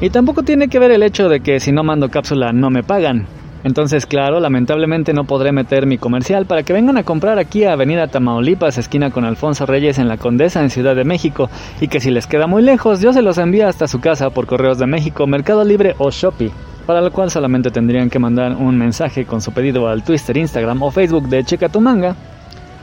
Y 0.00 0.10
tampoco 0.10 0.42
tiene 0.42 0.68
que 0.68 0.80
ver 0.80 0.90
el 0.90 1.02
hecho 1.02 1.30
de 1.30 1.40
que 1.40 1.60
si 1.60 1.72
no 1.72 1.82
mando 1.82 2.10
cápsula 2.10 2.52
no 2.52 2.68
me 2.68 2.82
pagan. 2.82 3.26
Entonces, 3.64 4.04
claro, 4.04 4.40
lamentablemente 4.40 5.14
no 5.14 5.24
podré 5.24 5.50
meter 5.50 5.86
mi 5.86 5.96
comercial 5.96 6.44
para 6.44 6.62
que 6.62 6.74
vengan 6.74 6.98
a 6.98 7.02
comprar 7.02 7.38
aquí 7.38 7.64
a 7.64 7.72
Avenida 7.72 8.08
Tamaulipas, 8.08 8.76
esquina 8.76 9.10
con 9.10 9.24
Alfonso 9.24 9.64
Reyes 9.64 9.98
en 9.98 10.06
la 10.06 10.18
Condesa 10.18 10.60
en 10.60 10.68
Ciudad 10.68 10.94
de 10.94 11.04
México, 11.04 11.48
y 11.80 11.88
que 11.88 11.98
si 11.98 12.10
les 12.10 12.26
queda 12.26 12.46
muy 12.46 12.62
lejos, 12.62 13.00
yo 13.00 13.14
se 13.14 13.22
los 13.22 13.38
envío 13.38 13.66
hasta 13.66 13.88
su 13.88 14.00
casa 14.00 14.28
por 14.28 14.46
Correos 14.46 14.78
de 14.78 14.86
México, 14.86 15.26
Mercado 15.26 15.64
Libre 15.64 15.94
o 15.96 16.10
Shopee, 16.10 16.52
para 16.86 17.00
lo 17.00 17.10
cual 17.10 17.30
solamente 17.30 17.70
tendrían 17.70 18.10
que 18.10 18.18
mandar 18.18 18.54
un 18.54 18.76
mensaje 18.76 19.24
con 19.24 19.40
su 19.40 19.50
pedido 19.52 19.88
al 19.88 20.04
Twitter, 20.04 20.36
Instagram 20.36 20.82
o 20.82 20.90
Facebook 20.90 21.30
de 21.30 21.42
Checa 21.42 21.70
tu 21.70 21.80
Manga, 21.80 22.16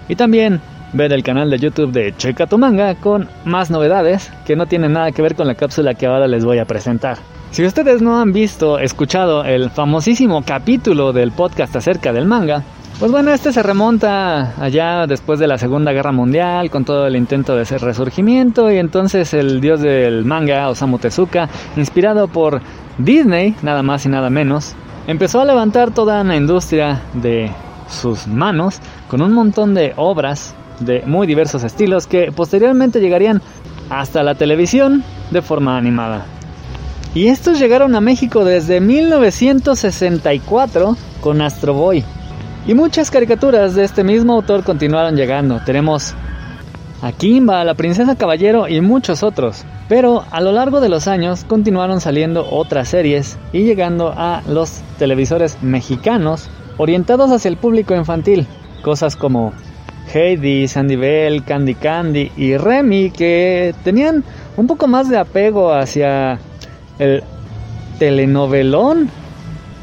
y 0.09 0.15
también 0.15 0.61
ver 0.93 1.13
el 1.13 1.21
canal 1.21 1.51
de 1.51 1.59
YouTube 1.59 1.91
de 1.91 2.15
Checa 2.17 2.47
tu 2.47 2.57
Manga 2.57 2.95
con 2.95 3.29
más 3.45 3.69
novedades 3.69 4.33
que 4.47 4.55
no 4.55 4.65
tienen 4.65 4.93
nada 4.93 5.11
que 5.11 5.21
ver 5.21 5.35
con 5.35 5.45
la 5.45 5.53
cápsula 5.53 5.93
que 5.93 6.07
ahora 6.07 6.27
les 6.27 6.43
voy 6.43 6.57
a 6.57 6.65
presentar. 6.65 7.19
Si 7.51 7.65
ustedes 7.65 8.01
no 8.01 8.21
han 8.21 8.31
visto, 8.31 8.79
escuchado 8.79 9.43
el 9.43 9.71
famosísimo 9.71 10.41
capítulo 10.41 11.11
del 11.11 11.33
podcast 11.33 11.75
acerca 11.75 12.13
del 12.13 12.25
manga, 12.25 12.63
pues 12.97 13.11
bueno, 13.11 13.33
este 13.33 13.51
se 13.51 13.61
remonta 13.61 14.53
allá 14.57 15.05
después 15.05 15.37
de 15.37 15.47
la 15.47 15.57
Segunda 15.57 15.91
Guerra 15.91 16.13
Mundial 16.13 16.69
con 16.69 16.85
todo 16.85 17.05
el 17.07 17.17
intento 17.17 17.53
de 17.53 17.63
ese 17.63 17.77
resurgimiento 17.77 18.71
y 18.71 18.77
entonces 18.77 19.33
el 19.33 19.59
dios 19.59 19.81
del 19.81 20.23
manga, 20.23 20.69
Osamu 20.69 20.97
Tezuka, 20.97 21.49
inspirado 21.75 22.29
por 22.29 22.61
Disney, 22.97 23.53
nada 23.63 23.83
más 23.83 24.05
y 24.05 24.09
nada 24.09 24.29
menos, 24.29 24.73
empezó 25.07 25.41
a 25.41 25.45
levantar 25.45 25.91
toda 25.91 26.21
una 26.21 26.37
industria 26.37 27.01
de 27.15 27.51
sus 27.89 28.27
manos 28.27 28.79
con 29.09 29.21
un 29.21 29.33
montón 29.33 29.73
de 29.73 29.91
obras 29.97 30.55
de 30.79 31.03
muy 31.05 31.27
diversos 31.27 31.65
estilos 31.65 32.07
que 32.07 32.31
posteriormente 32.31 33.01
llegarían 33.01 33.41
hasta 33.89 34.23
la 34.23 34.35
televisión 34.35 35.03
de 35.31 35.41
forma 35.41 35.77
animada. 35.77 36.25
Y 37.13 37.27
estos 37.27 37.59
llegaron 37.59 37.93
a 37.95 38.01
México 38.01 38.45
desde 38.45 38.79
1964 38.79 40.95
con 41.19 41.41
Astro 41.41 41.73
Boy. 41.73 42.05
Y 42.65 42.73
muchas 42.73 43.11
caricaturas 43.11 43.75
de 43.75 43.83
este 43.83 44.05
mismo 44.05 44.31
autor 44.33 44.63
continuaron 44.63 45.17
llegando. 45.17 45.59
Tenemos 45.65 46.13
a 47.01 47.11
Kimba, 47.11 47.65
la 47.65 47.73
princesa 47.73 48.15
caballero 48.15 48.69
y 48.69 48.79
muchos 48.79 49.23
otros. 49.23 49.65
Pero 49.89 50.23
a 50.31 50.39
lo 50.39 50.53
largo 50.53 50.79
de 50.79 50.87
los 50.87 51.09
años 51.09 51.43
continuaron 51.43 51.99
saliendo 51.99 52.49
otras 52.49 52.87
series 52.87 53.37
y 53.51 53.63
llegando 53.63 54.13
a 54.15 54.41
los 54.47 54.79
televisores 54.97 55.61
mexicanos 55.61 56.49
orientados 56.77 57.29
hacia 57.31 57.49
el 57.49 57.57
público 57.57 57.93
infantil. 57.93 58.47
Cosas 58.83 59.17
como 59.17 59.51
Heidi, 60.13 60.69
Sandy 60.69 60.95
Bell, 60.95 61.43
Candy 61.43 61.75
Candy 61.75 62.31
y 62.37 62.55
Remy 62.55 63.11
que 63.11 63.75
tenían 63.83 64.23
un 64.55 64.67
poco 64.67 64.87
más 64.87 65.09
de 65.09 65.17
apego 65.17 65.73
hacia 65.73 66.39
el 67.01 67.23
telenovelón 67.97 69.09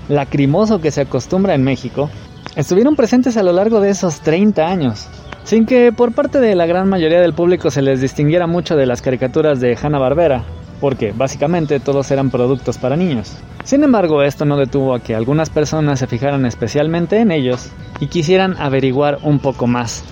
lacrimoso 0.09 0.81
que 0.81 0.93
se 0.93 1.01
acostumbra 1.01 1.55
en 1.55 1.65
México, 1.65 2.09
estuvieron 2.55 2.95
presentes 2.95 3.37
a 3.37 3.43
lo 3.43 3.53
largo 3.53 3.81
de 3.81 3.91
esos 3.91 4.21
30 4.21 4.67
años, 4.67 5.09
sin 5.43 5.67
que 5.67 5.93
por 5.93 6.13
parte 6.13 6.39
de 6.41 6.55
la 6.55 6.67
gran 6.67 6.89
mayoría 6.89 7.21
del 7.21 7.35
público 7.35 7.71
se 7.71 7.83
les 7.83 8.01
distinguiera 8.01 8.47
mucho 8.47 8.77
de 8.77 8.87
las 8.87 9.03
caricaturas 9.03 9.61
de 9.61 9.77
Hanna-Barbera, 9.77 10.45
porque 10.81 11.13
básicamente 11.13 11.81
todos 11.81 12.09
eran 12.13 12.31
productos 12.31 12.79
para 12.79 12.97
niños. 12.97 13.37
Sin 13.65 13.83
embargo, 13.83 14.23
esto 14.23 14.45
no 14.45 14.57
detuvo 14.57 14.95
a 14.95 15.01
que 15.01 15.17
algunas 15.17 15.51
personas 15.51 15.99
se 15.99 16.07
fijaran 16.07 16.47
especialmente 16.47 17.19
en 17.19 17.33
ellos 17.33 17.71
y 17.99 18.07
quisieran 18.07 18.57
averiguar 18.59 19.19
un 19.25 19.41
poco 19.41 19.67
más. 19.67 20.05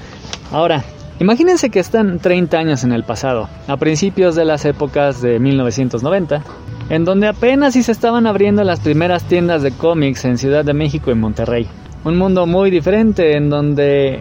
Ahora, 0.51 0.83
imagínense 1.21 1.71
que 1.71 1.81
están 1.81 2.19
30 2.19 2.59
años 2.59 2.85
en 2.85 2.93
el 2.93 3.05
pasado, 3.05 3.49
a 3.69 3.77
principios 3.77 4.35
de 4.35 4.45
las 4.45 4.65
épocas 4.65 5.23
de 5.23 5.39
1990, 5.39 6.43
en 6.91 7.05
donde 7.05 7.29
apenas 7.29 7.75
si 7.75 7.83
se 7.83 7.93
estaban 7.93 8.27
abriendo 8.27 8.63
las 8.65 8.81
primeras 8.81 9.25
tiendas 9.25 9.63
de 9.63 9.73
cómics 9.73 10.25
en 10.25 10.39
Ciudad 10.39 10.65
de 10.65 10.75
México 10.75 11.11
y 11.11 11.15
Monterrey. 11.15 11.67
Un 12.05 12.19
mundo 12.19 12.47
muy 12.47 12.71
diferente 12.71 13.37
en 13.37 13.51
donde 13.51 14.21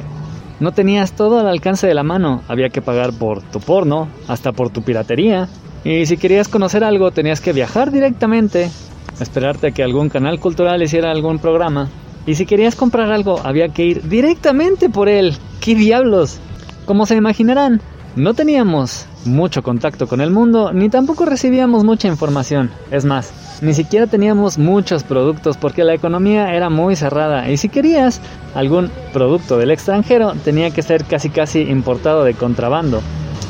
no 0.60 0.72
tenías 0.72 1.14
todo 1.14 1.40
al 1.40 1.48
alcance 1.48 1.86
de 1.86 1.94
la 1.94 2.04
mano, 2.04 2.42
había 2.48 2.70
que 2.70 2.82
pagar 2.82 3.12
por 3.14 3.42
tu 3.42 3.60
porno, 3.60 4.08
hasta 4.28 4.52
por 4.52 4.70
tu 4.70 4.82
piratería, 4.82 5.48
y 5.84 6.06
si 6.06 6.18
querías 6.18 6.48
conocer 6.48 6.84
algo 6.84 7.12
tenías 7.12 7.42
que 7.42 7.54
viajar 7.54 7.92
directamente, 7.92 8.72
esperarte 9.20 9.68
a 9.68 9.72
que 9.72 9.84
algún 9.84 10.10
canal 10.10 10.40
cultural 10.40 10.82
hiciera 10.82 11.12
algún 11.12 11.40
programa, 11.40 11.90
y 12.26 12.36
si 12.36 12.46
querías 12.46 12.76
comprar 12.76 13.12
algo 13.12 13.40
había 13.44 13.68
que 13.70 13.86
ir 13.86 14.10
directamente 14.10 14.90
por 14.90 15.10
él. 15.10 15.36
¡Qué 15.60 15.76
diablos! 15.76 16.40
Como 16.86 17.08
se 17.08 17.16
imaginarán, 17.16 17.82
no 18.16 18.36
teníamos 18.36 19.08
mucho 19.26 19.64
contacto 19.64 20.08
con 20.08 20.22
el 20.22 20.30
mundo, 20.30 20.72
ni 20.72 20.88
tampoco 20.88 21.26
recibíamos 21.26 21.84
mucha 21.84 22.08
información. 22.08 22.70
Es 22.92 23.06
más, 23.06 23.32
ni 23.62 23.74
siquiera 23.74 24.06
teníamos 24.06 24.60
muchos 24.60 25.04
productos 25.04 25.58
porque 25.58 25.84
la 25.84 25.96
economía 25.96 26.54
era 26.54 26.70
muy 26.70 26.96
cerrada 26.96 27.50
y 27.50 27.58
si 27.58 27.70
querías 27.70 28.22
algún 28.54 28.92
producto 29.14 29.58
del 29.58 29.72
extranjero 29.72 30.34
tenía 30.44 30.70
que 30.70 30.84
ser 30.84 31.06
casi 31.06 31.30
casi 31.30 31.62
importado 31.62 32.24
de 32.24 32.36
contrabando, 32.36 33.02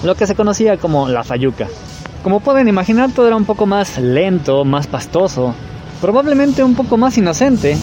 lo 0.04 0.16
que 0.16 0.28
se 0.28 0.36
conocía 0.36 0.78
como 0.78 1.10
la 1.10 1.26
fayuca. 1.26 1.68
Como 2.24 2.40
pueden 2.40 2.70
imaginar 2.70 3.12
todo 3.12 3.28
era 3.28 3.36
un 3.36 3.46
poco 3.46 3.66
más 3.66 3.98
lento, 4.00 4.64
más 4.64 4.88
pastoso, 4.88 5.54
probablemente 6.00 6.64
un 6.64 6.74
poco 6.74 6.96
más 6.96 7.18
inocente 7.18 7.78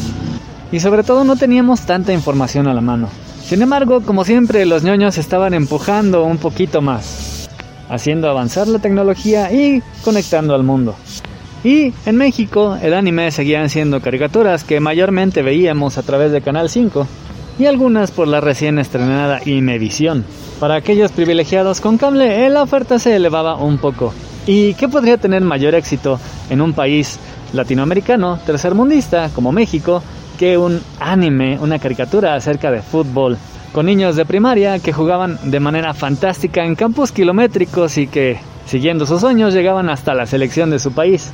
y 0.73 0.81
sobre 0.81 1.03
todo 1.03 1.25
no 1.25 1.37
teníamos 1.37 1.83
tanta 1.83 2.15
información 2.15 2.67
a 2.69 2.75
la 2.75 2.81
mano. 2.81 3.09
Sin 3.45 3.61
embargo, 3.63 4.01
como 4.01 4.25
siempre, 4.25 4.65
los 4.65 4.83
ñoños 4.83 5.19
estaban 5.19 5.55
empujando 5.55 6.25
un 6.25 6.39
poquito 6.39 6.81
más, 6.81 7.49
haciendo 7.89 8.31
avanzar 8.31 8.69
la 8.69 8.79
tecnología 8.79 9.53
y 9.53 9.83
conectando 10.05 10.55
al 10.55 10.63
mundo. 10.63 10.95
Y 11.65 11.93
en 12.07 12.17
México, 12.17 12.77
el 12.83 12.95
anime 12.95 13.31
seguían 13.31 13.69
siendo 13.69 14.01
caricaturas 14.01 14.65
que 14.65 14.81
mayormente 14.81 15.43
veíamos 15.43 15.99
a 15.99 16.03
través 16.03 16.33
de 16.33 16.41
Canal 16.41 16.71
5 16.71 17.07
y 17.59 17.67
algunas 17.67 18.11
por 18.11 18.27
la 18.27 18.41
recién 18.41 18.79
estrenada 18.79 19.41
Imevisión. 19.45 20.25
Para 20.59 20.77
aquellos 20.77 21.13
privilegiados 21.13 21.81
con 21.81 21.99
cable, 21.99 22.49
la 22.51 22.63
oferta 22.63 22.99
se 22.99 23.15
elevaba 23.15 23.57
un 23.57 23.79
poco. 23.79 24.13
¿Y 24.47 24.75
qué 24.75 24.89
podría 24.89 25.19
tener 25.19 25.43
mayor 25.43 25.75
éxito 25.75 26.19
en 26.51 26.61
un 26.61 26.73
país 26.73 27.19
latinoamericano, 27.53 28.41
tercermundista 28.45 29.31
como 29.35 29.53
México, 29.53 30.03
un 30.43 30.81
anime, 30.99 31.59
una 31.61 31.79
caricatura 31.79 32.35
acerca 32.35 32.71
de 32.71 32.83
fútbol, 32.83 33.39
con 33.73 33.87
niños 33.87 34.17
de 34.17 34.27
primaria 34.27 34.81
que 34.81 34.93
jugaban 34.93 35.39
de 35.45 35.61
manera 35.61 35.95
fantástica 35.95 36.65
en 36.65 36.75
campos 36.75 37.13
kilométricos 37.13 37.97
y 37.97 38.09
que, 38.09 38.39
siguiendo 38.67 39.07
sus 39.07 39.21
sueños, 39.21 39.55
llegaban 39.55 39.89
hasta 39.89 40.15
la 40.15 40.27
selección 40.27 40.71
de 40.71 40.79
su 40.79 40.93
país. 40.93 41.33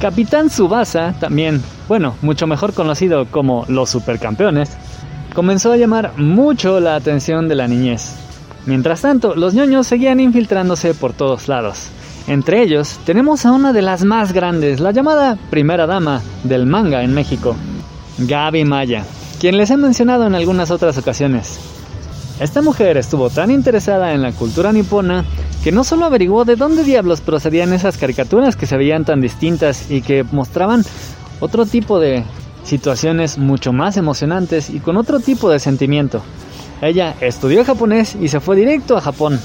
Capitán 0.00 0.48
Subasa, 0.48 1.14
también, 1.20 1.62
bueno, 1.86 2.14
mucho 2.22 2.46
mejor 2.46 2.72
conocido 2.72 3.26
como 3.26 3.66
los 3.68 3.90
supercampeones, 3.90 4.70
comenzó 5.34 5.72
a 5.72 5.76
llamar 5.76 6.12
mucho 6.16 6.80
la 6.80 6.96
atención 6.96 7.46
de 7.46 7.54
la 7.54 7.68
niñez. 7.68 8.16
Mientras 8.64 9.02
tanto, 9.02 9.34
los 9.34 9.52
ñoños 9.54 9.86
seguían 9.86 10.18
infiltrándose 10.18 10.94
por 10.94 11.12
todos 11.12 11.46
lados. 11.48 11.88
Entre 12.26 12.62
ellos, 12.62 12.98
tenemos 13.04 13.44
a 13.44 13.52
una 13.52 13.72
de 13.72 13.82
las 13.82 14.04
más 14.04 14.32
grandes, 14.32 14.80
la 14.80 14.92
llamada 14.92 15.36
primera 15.50 15.86
dama 15.86 16.22
del 16.44 16.66
manga 16.66 17.02
en 17.02 17.12
México, 17.12 17.56
Gaby 18.20 18.64
Maya, 18.64 19.04
quien 19.40 19.56
les 19.56 19.70
he 19.70 19.76
mencionado 19.76 20.26
en 20.26 20.34
algunas 20.34 20.70
otras 20.70 20.98
ocasiones. 20.98 21.58
Esta 22.38 22.62
mujer 22.62 22.96
estuvo 22.96 23.30
tan 23.30 23.50
interesada 23.50 24.12
en 24.12 24.22
la 24.22 24.32
cultura 24.32 24.72
nipona 24.72 25.24
que 25.62 25.72
no 25.72 25.84
solo 25.84 26.06
averiguó 26.06 26.44
de 26.44 26.56
dónde 26.56 26.84
diablos 26.84 27.20
procedían 27.20 27.72
esas 27.72 27.98
caricaturas 27.98 28.56
que 28.56 28.66
se 28.66 28.76
veían 28.76 29.04
tan 29.04 29.20
distintas 29.20 29.90
y 29.90 30.02
que 30.02 30.24
mostraban 30.24 30.84
otro 31.40 31.66
tipo 31.66 31.98
de 31.98 32.24
situaciones 32.64 33.38
mucho 33.38 33.72
más 33.72 33.96
emocionantes 33.96 34.70
y 34.70 34.80
con 34.80 34.96
otro 34.96 35.20
tipo 35.20 35.50
de 35.50 35.58
sentimiento. 35.58 36.22
Ella 36.82 37.14
estudió 37.20 37.64
japonés 37.64 38.16
y 38.20 38.28
se 38.28 38.40
fue 38.40 38.56
directo 38.56 38.96
a 38.96 39.02
Japón, 39.02 39.38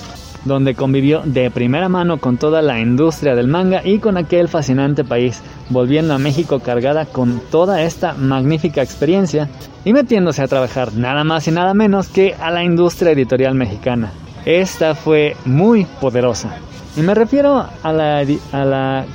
donde 0.46 0.76
convivió 0.76 1.22
de 1.26 1.52
primera 1.52 1.90
mano 1.90 2.20
con 2.20 2.38
toda 2.38 2.62
la 2.62 2.80
industria 2.80 3.36
del 3.36 3.48
manga 3.48 3.82
y 3.84 4.00
con 4.00 4.16
aquel 4.16 4.48
fascinante 4.48 5.04
país, 5.04 5.42
volviendo 5.70 6.14
a 6.14 6.20
México 6.20 6.60
cargada 6.60 7.06
con 7.06 7.42
toda 7.52 7.82
esta 7.82 8.14
magnífica 8.14 8.82
experiencia 8.82 9.50
y 9.84 9.92
metiéndose 9.92 10.42
a 10.42 10.48
trabajar 10.48 10.94
nada 10.94 11.24
más 11.24 11.48
y 11.48 11.52
nada 11.52 11.74
menos 11.74 12.08
que 12.08 12.36
a 12.40 12.52
la 12.52 12.64
industria 12.64 13.12
editorial 13.12 13.56
mexicana. 13.56 14.12
Esta 14.46 14.94
fue 14.94 15.36
muy 15.46 15.86
poderosa. 16.00 16.58
Y 16.96 17.02
me 17.02 17.16
refiero 17.16 17.66
a 17.84 17.94
la, 17.94 18.24
a 18.52 18.66
la 18.66 19.06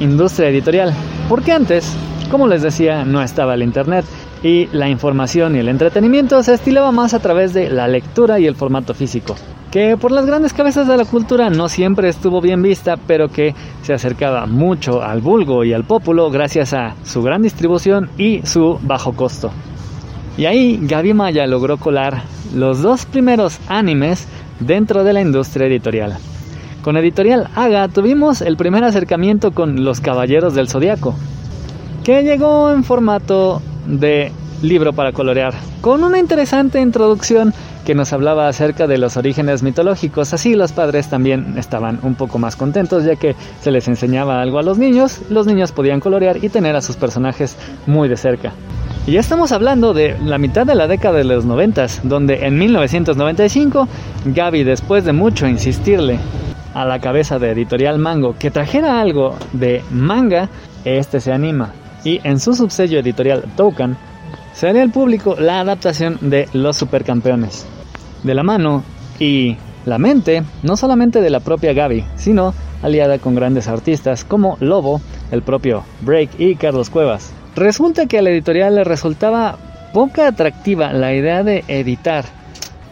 industria 0.00 0.48
editorial, 0.48 0.92
porque 1.28 1.52
antes, 1.52 1.96
como 2.30 2.48
les 2.48 2.62
decía, 2.62 3.04
no 3.04 3.22
estaba 3.22 3.54
el 3.54 3.62
Internet 3.62 4.04
y 4.46 4.68
la 4.70 4.88
información 4.88 5.56
y 5.56 5.58
el 5.58 5.68
entretenimiento 5.68 6.40
se 6.44 6.54
estilaba 6.54 6.92
más 6.92 7.14
a 7.14 7.18
través 7.18 7.52
de 7.52 7.68
la 7.68 7.88
lectura 7.88 8.38
y 8.38 8.46
el 8.46 8.54
formato 8.54 8.94
físico 8.94 9.34
que 9.72 9.96
por 9.96 10.12
las 10.12 10.24
grandes 10.24 10.52
cabezas 10.52 10.86
de 10.86 10.96
la 10.96 11.04
cultura 11.04 11.50
no 11.50 11.68
siempre 11.68 12.08
estuvo 12.08 12.40
bien 12.40 12.62
vista, 12.62 12.96
pero 12.96 13.28
que 13.28 13.54
se 13.82 13.92
acercaba 13.92 14.46
mucho 14.46 15.02
al 15.02 15.20
vulgo 15.20 15.64
y 15.64 15.72
al 15.72 15.84
pópulo 15.84 16.30
gracias 16.30 16.72
a 16.72 16.94
su 17.04 17.22
gran 17.22 17.42
distribución 17.42 18.08
y 18.16 18.40
su 18.46 18.78
bajo 18.80 19.12
costo. 19.12 19.50
Y 20.38 20.46
ahí 20.46 20.78
Gaby 20.80 21.12
Maya 21.12 21.46
logró 21.46 21.76
colar 21.76 22.22
los 22.54 22.80
dos 22.80 23.04
primeros 23.04 23.58
animes 23.68 24.26
dentro 24.60 25.04
de 25.04 25.12
la 25.12 25.20
industria 25.20 25.66
editorial. 25.66 26.16
Con 26.82 26.96
Editorial 26.96 27.48
Haga 27.54 27.88
tuvimos 27.88 28.40
el 28.40 28.56
primer 28.56 28.84
acercamiento 28.84 29.50
con 29.50 29.84
Los 29.84 30.00
Caballeros 30.00 30.54
del 30.54 30.68
Zodiaco, 30.68 31.16
que 32.04 32.22
llegó 32.22 32.70
en 32.70 32.84
formato 32.84 33.60
de 33.86 34.32
libro 34.62 34.92
para 34.92 35.12
colorear, 35.12 35.54
con 35.80 36.02
una 36.04 36.18
interesante 36.18 36.80
introducción 36.80 37.52
que 37.84 37.94
nos 37.94 38.12
hablaba 38.12 38.48
acerca 38.48 38.88
de 38.88 38.98
los 38.98 39.16
orígenes 39.16 39.62
mitológicos. 39.62 40.34
Así 40.34 40.54
los 40.56 40.72
padres 40.72 41.08
también 41.08 41.54
estaban 41.56 42.00
un 42.02 42.16
poco 42.16 42.38
más 42.38 42.56
contentos 42.56 43.04
ya 43.04 43.14
que 43.14 43.36
se 43.60 43.70
les 43.70 43.86
enseñaba 43.86 44.42
algo 44.42 44.58
a 44.58 44.62
los 44.62 44.76
niños, 44.76 45.20
los 45.30 45.46
niños 45.46 45.70
podían 45.70 46.00
colorear 46.00 46.42
y 46.42 46.48
tener 46.48 46.74
a 46.74 46.82
sus 46.82 46.96
personajes 46.96 47.56
muy 47.86 48.08
de 48.08 48.16
cerca. 48.16 48.52
Y 49.06 49.12
ya 49.12 49.20
estamos 49.20 49.52
hablando 49.52 49.94
de 49.94 50.16
la 50.24 50.36
mitad 50.36 50.66
de 50.66 50.74
la 50.74 50.88
década 50.88 51.18
de 51.18 51.24
los 51.24 51.44
90, 51.44 51.86
donde 52.02 52.44
en 52.44 52.58
1995 52.58 53.86
Gaby, 54.24 54.64
después 54.64 55.04
de 55.04 55.12
mucho 55.12 55.46
insistirle 55.46 56.18
a 56.74 56.84
la 56.84 56.98
cabeza 56.98 57.38
de 57.38 57.52
Editorial 57.52 58.00
Mango 58.00 58.34
que 58.36 58.50
trajera 58.50 59.00
algo 59.00 59.36
de 59.52 59.84
manga, 59.92 60.48
este 60.84 61.20
se 61.20 61.32
anima. 61.32 61.72
Y 62.06 62.20
en 62.22 62.38
su 62.38 62.54
subsello 62.54 63.00
editorial 63.00 63.42
Token 63.56 63.96
se 64.52 64.68
haría 64.68 64.82
al 64.82 64.92
público 64.92 65.34
la 65.40 65.58
adaptación 65.58 66.18
de 66.20 66.48
Los 66.52 66.76
Supercampeones. 66.76 67.66
De 68.22 68.32
la 68.32 68.44
mano 68.44 68.84
y 69.18 69.56
la 69.86 69.98
mente, 69.98 70.44
no 70.62 70.76
solamente 70.76 71.20
de 71.20 71.30
la 71.30 71.40
propia 71.40 71.72
Gaby, 71.72 72.04
sino 72.14 72.54
aliada 72.80 73.18
con 73.18 73.34
grandes 73.34 73.66
artistas 73.66 74.24
como 74.24 74.56
Lobo, 74.60 75.00
el 75.32 75.42
propio 75.42 75.82
Break 76.02 76.38
y 76.38 76.54
Carlos 76.54 76.90
Cuevas. 76.90 77.32
Resulta 77.56 78.06
que 78.06 78.18
a 78.18 78.22
la 78.22 78.30
editorial 78.30 78.76
le 78.76 78.84
resultaba 78.84 79.58
poca 79.92 80.28
atractiva 80.28 80.92
la 80.92 81.12
idea 81.12 81.42
de 81.42 81.64
editar, 81.66 82.24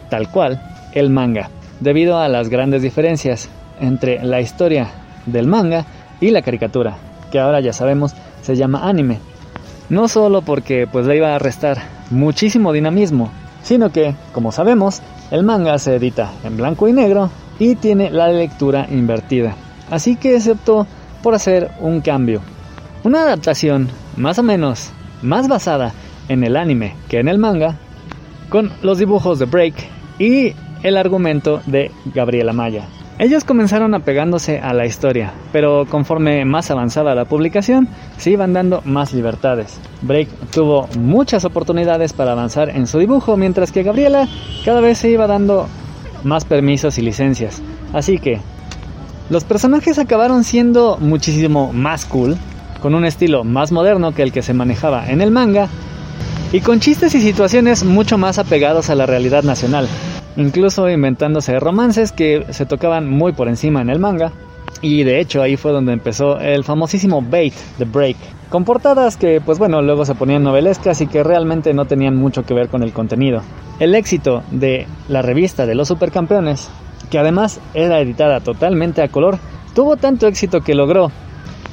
tal 0.09 0.29
cual, 0.29 0.61
el 0.91 1.09
manga, 1.09 1.49
debido 1.79 2.17
a 2.17 2.27
las 2.27 2.49
grandes 2.49 2.81
diferencias 2.81 3.47
entre 3.79 4.21
la 4.25 4.41
historia 4.41 4.89
del 5.25 5.47
manga 5.47 5.85
y 6.19 6.31
la 6.31 6.41
caricatura, 6.41 6.97
que 7.31 7.39
ahora 7.39 7.61
ya 7.61 7.71
sabemos 7.71 8.13
se 8.45 8.55
llama 8.55 8.87
anime. 8.87 9.19
No 9.89 10.07
solo 10.07 10.43
porque 10.43 10.87
pues 10.91 11.07
le 11.07 11.17
iba 11.17 11.33
a 11.33 11.39
restar 11.39 11.77
muchísimo 12.11 12.71
dinamismo, 12.73 13.31
sino 13.63 13.91
que, 13.91 14.15
como 14.33 14.51
sabemos, 14.51 15.01
el 15.31 15.43
manga 15.43 15.79
se 15.79 15.95
edita 15.95 16.31
en 16.43 16.55
blanco 16.55 16.87
y 16.87 16.93
negro 16.93 17.31
y 17.57 17.75
tiene 17.75 18.11
la 18.11 18.27
lectura 18.27 18.87
invertida. 18.91 19.55
Así 19.89 20.15
que 20.15 20.39
se 20.39 20.51
optó 20.51 20.85
por 21.23 21.33
hacer 21.33 21.71
un 21.79 22.01
cambio. 22.01 22.41
Una 23.03 23.21
adaptación 23.21 23.89
más 24.15 24.37
o 24.37 24.43
menos 24.43 24.91
más 25.23 25.47
basada 25.47 25.93
en 26.29 26.43
el 26.43 26.55
anime 26.55 26.95
que 27.09 27.19
en 27.19 27.27
el 27.27 27.39
manga, 27.39 27.77
con 28.49 28.71
los 28.83 28.99
dibujos 28.99 29.39
de 29.39 29.45
Break 29.45 29.75
y 30.19 30.53
el 30.83 30.97
argumento 30.97 31.61
de 31.65 31.91
Gabriela 32.13 32.53
Maya. 32.53 32.85
Ellos 33.17 33.45
comenzaron 33.45 33.95
apegándose 33.95 34.59
a 34.59 34.73
la 34.73 34.85
historia, 34.85 35.31
pero 35.53 35.85
conforme 35.89 36.43
más 36.43 36.69
avanzaba 36.69 37.15
la 37.15 37.23
publicación, 37.23 37.87
se 38.17 38.31
iban 38.31 38.51
dando 38.51 38.81
más 38.83 39.13
libertades. 39.13 39.79
Break 40.01 40.27
tuvo 40.51 40.89
muchas 40.99 41.45
oportunidades 41.45 42.11
para 42.11 42.33
avanzar 42.33 42.69
en 42.69 42.87
su 42.87 42.99
dibujo, 42.99 43.37
mientras 43.37 43.71
que 43.71 43.83
Gabriela 43.83 44.27
cada 44.65 44.81
vez 44.81 44.97
se 44.97 45.09
iba 45.09 45.27
dando 45.27 45.67
más 46.25 46.43
permisos 46.43 46.97
y 46.97 47.03
licencias. 47.03 47.61
Así 47.93 48.17
que 48.17 48.41
los 49.29 49.45
personajes 49.45 49.97
acabaron 49.97 50.43
siendo 50.43 50.97
muchísimo 50.99 51.71
más 51.71 52.05
cool, 52.05 52.35
con 52.81 52.95
un 52.95 53.05
estilo 53.05 53.45
más 53.45 53.71
moderno 53.71 54.11
que 54.11 54.23
el 54.23 54.33
que 54.33 54.41
se 54.41 54.53
manejaba 54.53 55.09
en 55.09 55.21
el 55.21 55.31
manga 55.31 55.69
y 56.51 56.59
con 56.59 56.81
chistes 56.81 57.15
y 57.15 57.21
situaciones 57.21 57.85
mucho 57.85 58.17
más 58.17 58.39
apegados 58.39 58.89
a 58.89 58.95
la 58.95 59.05
realidad 59.05 59.43
nacional, 59.43 59.87
incluso 60.37 60.89
inventándose 60.89 61.59
romances 61.59 62.11
que 62.11 62.45
se 62.49 62.65
tocaban 62.65 63.09
muy 63.09 63.33
por 63.33 63.47
encima 63.47 63.81
en 63.81 63.89
el 63.89 63.99
manga. 63.99 64.31
Y 64.81 65.03
de 65.03 65.19
hecho 65.19 65.41
ahí 65.41 65.55
fue 65.55 65.71
donde 65.71 65.93
empezó 65.93 66.39
el 66.39 66.63
famosísimo 66.63 67.21
Bait, 67.21 67.53
The 67.77 67.85
Break, 67.85 68.17
con 68.49 68.65
portadas 68.65 69.17
que 69.17 69.41
pues 69.41 69.57
bueno 69.57 69.81
luego 69.81 70.05
se 70.05 70.15
ponían 70.15 70.43
novelescas 70.43 71.01
y 71.01 71.07
que 71.07 71.23
realmente 71.23 71.73
no 71.73 71.85
tenían 71.85 72.15
mucho 72.15 72.43
que 72.43 72.53
ver 72.53 72.67
con 72.69 72.83
el 72.83 72.91
contenido. 72.91 73.41
El 73.79 73.95
éxito 73.95 74.43
de 74.51 74.85
la 75.07 75.21
revista 75.21 75.65
de 75.65 75.75
los 75.75 75.87
supercampeones, 75.87 76.69
que 77.09 77.19
además 77.19 77.59
era 77.73 77.99
editada 77.99 78.41
totalmente 78.41 79.01
a 79.01 79.07
color, 79.07 79.37
tuvo 79.73 79.97
tanto 79.97 80.27
éxito 80.27 80.61
que 80.61 80.75
logró 80.75 81.11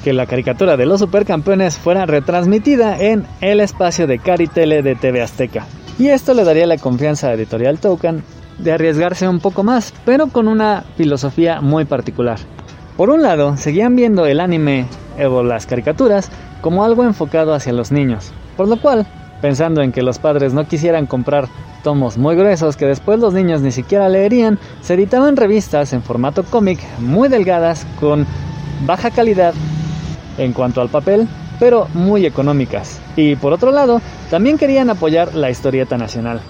que 0.05 0.13
la 0.13 0.27
caricatura 0.27 0.77
de 0.77 0.87
los 0.87 1.01
supercampeones 1.01 1.77
fuera 1.77 2.07
retransmitida 2.07 2.99
en 2.99 3.25
el 3.41 3.61
espacio 3.61 4.07
de 4.07 4.19
Caritele 4.19 4.83
de 4.83 4.97
TV 4.97 5.23
Azteca. 5.23 5.67
Y 5.99 6.09
esto 6.09 6.35
le 6.35 6.45
daría 6.45 6.67
la 6.67 6.79
confianza 6.79 7.29
a 7.29 7.35
Editorial 7.35 7.79
Token 7.79 8.23
de 8.63 8.73
arriesgarse 8.73 9.29
un 9.29 9.41
poco 9.41 9.63
más, 9.63 9.93
pero 10.05 10.29
con 10.29 10.49
una 10.49 10.85
filosofía 10.97 11.61
muy 11.61 11.85
particular. 11.85 12.39
Por 12.97 13.11
un 13.11 13.23
lado, 13.23 13.57
seguían 13.57 13.97
viendo 13.97 14.27
el 14.27 14.41
anime 14.41 14.87
o 15.25 15.43
las 15.43 15.67
caricaturas 15.67 16.31
como 16.61 16.85
algo 16.85 17.05
enfocado 17.05 17.55
hacia 17.55 17.73
los 17.73 17.91
niños, 17.91 18.33
por 18.57 18.69
lo 18.69 18.81
cual, 18.81 19.07
pensando 19.41 19.83
en 19.83 19.93
que 19.93 20.03
los 20.03 20.19
padres 20.19 20.55
no 20.55 20.67
quisieran 20.69 21.07
comprar 21.07 21.49
tomos 21.83 22.17
muy 22.17 22.37
gruesos 22.37 22.77
que 22.77 22.87
después 22.87 23.19
los 23.19 23.35
niños 23.35 23.61
ni 23.61 23.73
siquiera 23.73 24.09
leerían, 24.09 24.59
se 24.83 24.95
editaban 24.95 25.37
revistas 25.37 25.93
en 25.93 26.03
formato 26.03 26.45
cómic 26.45 26.79
muy 27.01 27.29
delgadas 27.29 27.87
con 27.99 28.25
baja 28.87 29.11
calidad 29.11 29.55
en 30.39 30.53
cuanto 30.53 30.81
al 30.81 30.89
papel, 30.89 31.27
pero 31.59 31.89
muy 31.95 32.25
económicas. 32.25 33.01
Y 33.17 33.37
por 33.37 33.53
otro 33.53 33.73
lado, 33.73 34.01
también 34.31 34.59
querían 34.59 34.91
apoyar 34.91 35.35
la 35.35 35.51
historieta 35.51 35.99
nacional. 35.99 36.41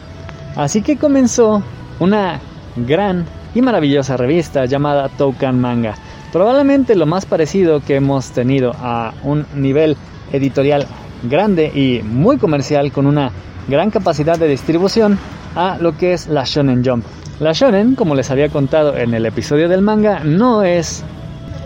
Así 0.55 0.83
que 0.83 0.99
comenzó 0.99 1.63
una 2.01 2.41
gran 2.77 3.27
y 3.55 3.63
maravillosa 3.63 4.17
revista 4.17 4.65
llamada 4.65 5.09
Toucan 5.09 5.61
Manga. 5.61 5.95
Probablemente 6.33 6.97
lo 6.97 7.07
más 7.07 7.27
parecido 7.27 7.81
que 7.81 7.97
hemos 7.97 8.31
tenido 8.31 8.73
a 8.79 9.13
un 9.23 9.47
nivel 9.55 9.97
editorial 10.33 10.87
grande 11.23 11.67
y 11.67 12.03
muy 12.03 12.39
comercial 12.39 12.91
con 12.91 13.07
una 13.07 13.31
gran 13.69 13.91
capacidad 13.91 14.39
de 14.39 14.49
distribución 14.49 15.19
a 15.55 15.77
lo 15.79 15.97
que 15.97 16.15
es 16.15 16.29
la 16.29 16.45
Shonen 16.45 16.85
Jump. 16.85 17.05
La 17.41 17.53
Shonen, 17.53 17.95
como 17.95 18.15
les 18.15 18.31
había 18.31 18.49
contado 18.49 18.97
en 18.97 19.15
el 19.15 19.27
episodio 19.27 19.69
del 19.69 19.83
manga, 19.83 20.21
no 20.25 20.63
es 20.63 21.05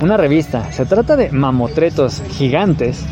una 0.01 0.17
revista. 0.17 0.73
Se 0.73 0.87
trata 0.87 1.17
de 1.17 1.31
mamotretos 1.31 2.23
gigantes, 2.31 3.05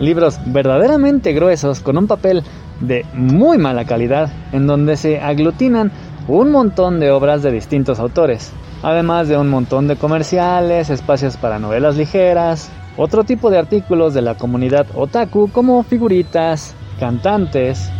libros 0.00 0.38
verdaderamente 0.46 1.32
gruesos 1.32 1.80
con 1.80 1.98
un 1.98 2.06
papel 2.06 2.42
de 2.80 3.04
muy 3.14 3.58
mala 3.58 3.84
calidad, 3.84 4.30
en 4.52 4.66
donde 4.66 4.96
se 4.96 5.20
aglutinan 5.20 5.92
un 6.28 6.50
montón 6.50 7.00
de 7.00 7.10
obras 7.10 7.42
de 7.42 7.52
distintos 7.52 7.98
autores, 7.98 8.52
además 8.82 9.28
de 9.28 9.36
un 9.36 9.48
montón 9.48 9.88
de 9.88 9.96
comerciales, 9.96 10.90
espacios 10.90 11.36
para 11.36 11.58
novelas 11.58 11.96
ligeras, 11.96 12.70
otro 12.96 13.24
tipo 13.24 13.50
de 13.50 13.58
artículos 13.58 14.14
de 14.14 14.22
la 14.22 14.36
comunidad 14.36 14.86
otaku 14.94 15.50
como 15.50 15.82
figuritas, 15.82 16.74
cantantes 16.98 17.90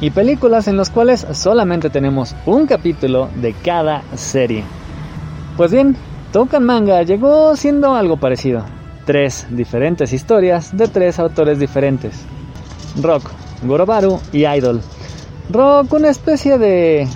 y 0.00 0.10
películas 0.10 0.68
en 0.68 0.76
los 0.76 0.90
cuales 0.90 1.26
solamente 1.32 1.90
tenemos 1.90 2.34
un 2.46 2.66
capítulo 2.66 3.28
de 3.36 3.52
cada 3.52 4.02
serie. 4.14 4.62
Pues 5.56 5.72
bien, 5.72 5.96
Toucan 6.32 6.64
Manga 6.64 7.02
llegó 7.02 7.56
siendo 7.56 7.94
algo 7.94 8.16
parecido. 8.16 8.64
Tres 9.04 9.46
diferentes 9.50 10.12
historias 10.12 10.76
de 10.76 10.86
tres 10.86 11.18
autores 11.18 11.58
diferentes. 11.58 12.24
Rock, 13.02 13.30
Gorobaru 13.64 14.20
y 14.32 14.46
Idol. 14.46 14.80
Rock, 15.50 15.94
una 15.94 16.10
especie 16.10 16.58
de 16.58 17.08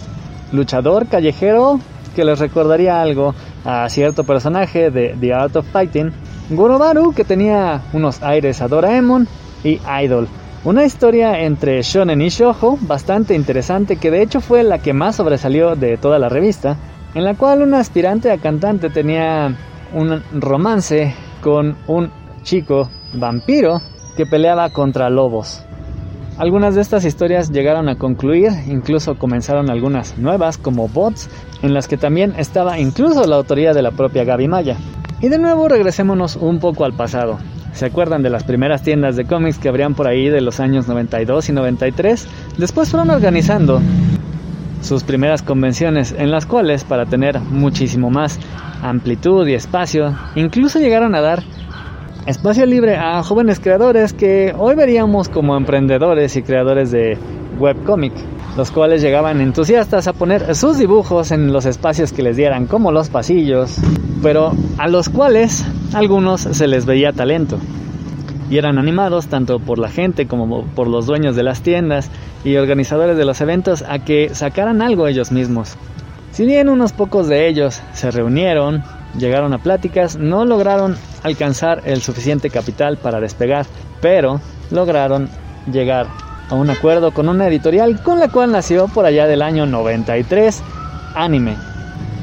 luchador 0.53 1.07
callejero 1.07 1.81
que 2.17 2.25
les 2.25 2.39
recordaría 2.39 3.03
algo 3.03 3.35
a 3.65 3.87
cierto 3.91 4.25
personaje 4.25 4.91
de 4.91 5.15
The 5.21 5.35
Art 5.35 5.57
of 5.57 5.67
Fighting. 5.71 6.13
Gorobaru, 6.49 7.13
que 7.13 7.25
tenía 7.25 7.83
unos 7.93 8.23
aires 8.23 8.63
a 8.63 8.69
Doraemon. 8.69 9.29
Y 9.65 9.81
Idol, 10.03 10.29
una 10.65 10.85
historia 10.85 11.41
entre 11.41 11.83
shonen 11.83 12.23
y 12.23 12.31
shoujo 12.31 12.79
bastante 12.81 13.35
interesante 13.35 13.97
que 13.97 14.11
de 14.11 14.23
hecho 14.23 14.41
fue 14.41 14.65
la 14.65 14.79
que 14.79 14.93
más 14.93 15.17
sobresalió 15.17 15.77
de 15.77 15.99
toda 15.99 16.19
la 16.19 16.29
revista 16.29 16.77
en 17.15 17.25
la 17.25 17.35
cual 17.35 17.63
una 17.63 17.79
aspirante 17.79 18.31
a 18.33 18.39
cantante 18.39 18.91
tenía 18.91 19.55
un 19.93 20.23
romance 20.33 21.15
con 21.43 21.77
un 21.87 22.11
chico 22.43 22.89
vampiro 23.13 23.81
que 24.17 24.27
peleaba 24.27 24.71
contra 24.71 25.11
lobos. 25.11 25.65
Algunas 26.39 26.75
de 26.75 26.81
estas 26.81 27.05
historias 27.05 27.51
llegaron 27.51 27.91
a 27.91 27.97
concluir, 27.97 28.51
incluso 28.67 29.17
comenzaron 29.17 29.71
algunas 29.71 30.17
nuevas 30.17 30.57
como 30.57 30.89
bots, 30.89 31.29
en 31.63 31.75
las 31.75 31.89
que 31.89 31.99
también 31.99 32.33
estaba 32.39 32.79
incluso 32.79 33.27
la 33.27 33.37
autoría 33.37 33.75
de 33.75 33.83
la 33.83 33.91
propia 33.91 34.25
Gaby 34.25 34.49
Maya. 34.49 34.77
Y 35.21 35.29
de 35.29 35.39
nuevo 35.39 35.69
regresémonos 35.69 36.37
un 36.37 36.59
poco 36.59 36.85
al 36.85 36.95
pasado. 36.95 37.39
¿Se 37.75 37.85
acuerdan 37.85 38.23
de 38.23 38.31
las 38.31 38.45
primeras 38.45 38.83
tiendas 38.83 39.17
de 39.17 39.25
cómics 39.25 39.59
que 39.59 39.69
habrían 39.69 39.95
por 39.95 40.09
ahí 40.09 40.29
de 40.29 40.41
los 40.41 40.59
años 40.59 40.89
92 40.89 41.51
y 41.51 41.53
93? 41.53 42.29
Después 42.57 42.91
fueron 42.91 43.11
organizando 43.11 43.81
sus 44.81 45.05
primeras 45.05 45.43
convenciones 45.43 46.15
en 46.17 46.31
las 46.31 46.47
cuales 46.47 46.85
para 46.85 47.07
tener 47.07 47.41
muchísimo 47.41 48.11
más 48.11 48.41
amplitud 48.83 49.47
y 49.47 49.55
espacio, 49.55 50.17
incluso 50.35 50.81
llegaron 50.81 51.15
a 51.15 51.21
dar 51.21 51.43
espacio 52.27 52.67
libre 52.67 52.97
a 52.97 53.23
jóvenes 53.23 53.59
creadores 53.59 54.13
que 54.13 54.55
hoy 54.57 54.75
veríamos 54.75 55.29
como 55.29 55.57
emprendedores 55.57 56.37
y 56.37 56.43
creadores 56.43 56.91
de 56.93 57.19
webcomic, 57.59 58.13
los 58.57 58.71
cuales 58.71 59.03
llegaban 59.03 59.41
entusiastas 59.41 60.07
a 60.07 60.13
poner 60.13 60.55
sus 60.55 60.79
dibujos 60.79 61.33
en 61.33 61.53
los 61.53 61.67
espacios 61.67 62.13
que 62.13 62.23
les 62.23 62.37
dieran, 62.37 62.67
como 62.67 62.93
los 62.93 63.09
pasillos, 63.09 63.77
pero 64.23 64.53
a 64.79 64.89
los 64.89 65.09
cuales 65.09 65.65
algunos 65.95 66.43
se 66.43 66.69
les 66.69 66.87
veía 66.87 67.13
talento. 67.13 67.59
y 68.51 68.59
eran 68.59 68.77
animados 68.77 69.29
tanto 69.29 69.61
por 69.61 69.79
la 69.79 69.89
gente 69.89 70.27
como 70.27 70.67
por 70.67 70.87
los 70.87 71.07
dueños 71.07 71.35
de 71.37 71.43
las 71.43 71.63
tiendas 71.63 72.11
y 72.45 72.57
organizadores 72.57 73.17
de 73.17 73.25
los 73.25 73.41
eventos 73.41 73.83
a 73.89 74.01
que 74.01 74.35
sacaran 74.35 74.83
algo 74.83 75.07
ellos 75.07 75.33
mismos. 75.33 75.77
Si 76.33 76.45
bien 76.45 76.69
unos 76.69 76.93
pocos 76.93 77.29
de 77.29 77.49
ellos 77.49 77.81
se 77.95 78.11
reunieron, 78.11 78.83
llegaron 79.19 79.53
a 79.53 79.59
pláticas, 79.59 80.17
no 80.17 80.45
lograron 80.45 80.97
alcanzar 81.23 81.83
el 81.85 82.03
suficiente 82.03 82.51
capital 82.51 82.97
para 82.97 83.21
despegar, 83.21 83.67
pero 84.01 84.41
lograron 84.71 85.29
llegar 85.71 86.07
a 86.49 86.55
un 86.55 86.71
acuerdo 86.71 87.13
con 87.13 87.29
una 87.29 87.47
editorial 87.47 88.03
con 88.03 88.19
la 88.19 88.29
cual 88.29 88.53
nació 88.53 88.89
por 88.89 89.07
allá 89.07 89.27
del 89.27 89.43
año 89.43 89.67
93 89.67 90.63
Anime, 91.15 91.57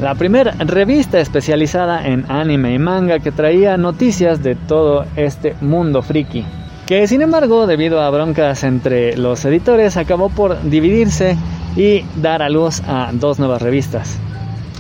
la 0.02 0.15
primera 0.15 0.52
revista 0.60 1.19
especializada 1.19 2.08
en 2.08 2.25
anime 2.30 2.73
y 2.73 2.80
manga 2.80 3.19
que 3.19 3.32
traía 3.32 3.78
noticias 3.78 4.41
de 4.41 4.56
todo 4.56 5.06
este 5.15 5.56
mundo 5.62 6.02
friki. 6.02 6.45
Que 6.88 7.08
sin 7.08 7.21
embargo, 7.21 7.67
debido 7.67 8.02
a 8.02 8.10
broncas 8.10 8.63
entre 8.63 9.15
los 9.15 9.45
editores, 9.45 9.95
acabó 9.97 10.30
por 10.30 10.62
dividirse 10.63 11.38
y 11.75 12.04
dar 12.15 12.41
a 12.41 12.49
luz 12.49 12.82
a 12.88 13.12
dos 13.13 13.38
nuevas 13.38 13.62
revistas, 13.62 14.17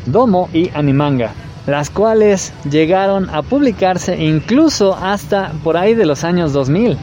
Domo 0.05 0.49
y 0.53 0.71
Animanga, 0.73 1.33
las 1.69 1.89
cuales 1.89 2.53
llegaron 2.69 3.29
a 3.29 3.41
publicarse 3.41 4.17
incluso 4.23 4.95
hasta 4.95 5.51
por 5.63 5.77
ahí 5.77 5.93
de 5.93 6.05
los 6.05 6.23
años 6.23 6.53
2000. 6.53 6.97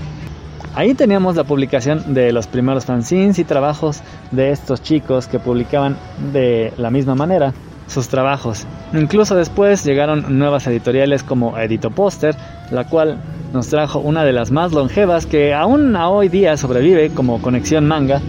Ahí 0.75 0.95
teníamos 0.95 1.37
la 1.37 1.45
publicación 1.45 2.13
de 2.13 2.33
los 2.33 2.47
primeros 2.47 2.85
fanzines 2.85 3.39
y 3.39 3.45
trabajos 3.45 4.03
de 4.31 4.51
estos 4.51 4.83
chicos 4.83 5.27
que 5.27 5.39
publicaban 5.39 5.97
de 6.33 6.73
la 6.77 6.91
misma 6.91 7.15
manera 7.15 7.55
sus 7.87 8.09
trabajos. 8.09 8.67
Incluso 8.93 9.35
después 9.37 9.85
llegaron 9.85 10.39
nuevas 10.39 10.67
editoriales 10.67 11.23
como 11.23 11.57
Edito 11.57 11.91
Poster, 11.91 12.35
la 12.71 12.85
cual 12.85 13.19
nos 13.53 13.69
trajo 13.69 14.01
una 14.01 14.25
de 14.25 14.33
las 14.33 14.51
más 14.51 14.73
longevas 14.73 15.25
que 15.25 15.55
aún 15.55 15.97
a 15.97 16.09
hoy 16.09 16.29
día 16.29 16.57
sobrevive 16.57 17.11
como 17.11 17.41
Conexión 17.41 17.87
Manga, 17.87 18.21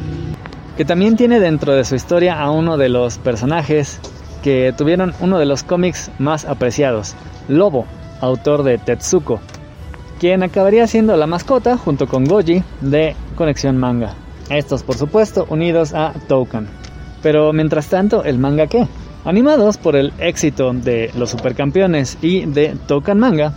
que 0.78 0.86
también 0.86 1.18
tiene 1.18 1.40
dentro 1.40 1.74
de 1.74 1.84
su 1.84 1.96
historia 1.96 2.40
a 2.40 2.52
uno 2.52 2.78
de 2.78 2.90
los 2.90 3.18
personajes 3.18 4.00
que 4.48 4.74
tuvieron 4.78 5.14
uno 5.20 5.40
de 5.40 5.46
los 5.46 5.64
cómics 5.64 6.10
más 6.20 6.46
apreciados, 6.46 7.16
Lobo, 7.50 7.86
autor 8.22 8.64
de 8.64 8.78
Tetsuko, 8.78 9.42
quien 10.22 10.42
acabaría 10.42 10.88
siendo 10.88 11.18
la 11.18 11.28
mascota 11.28 11.78
junto 11.78 12.08
con 12.08 12.24
Goji 12.24 12.64
de 12.80 13.14
Conexión 13.36 13.76
Manga. 13.76 14.14
Estos, 14.50 14.84
por 14.84 14.96
supuesto, 14.96 15.46
unidos 15.50 15.94
a 15.94 16.14
Toukan. 16.30 16.70
Pero 17.22 17.52
mientras 17.52 17.88
tanto, 17.88 18.24
¿el 18.24 18.40
manga 18.40 18.68
qué? 18.68 18.88
Animados 19.26 19.76
por 19.76 19.98
el 19.98 20.14
éxito 20.18 20.72
de 20.72 21.12
los 21.18 21.32
supercampeones 21.32 22.18
y 22.22 22.46
de 22.46 22.78
Toukan 22.88 23.20
Manga, 23.20 23.52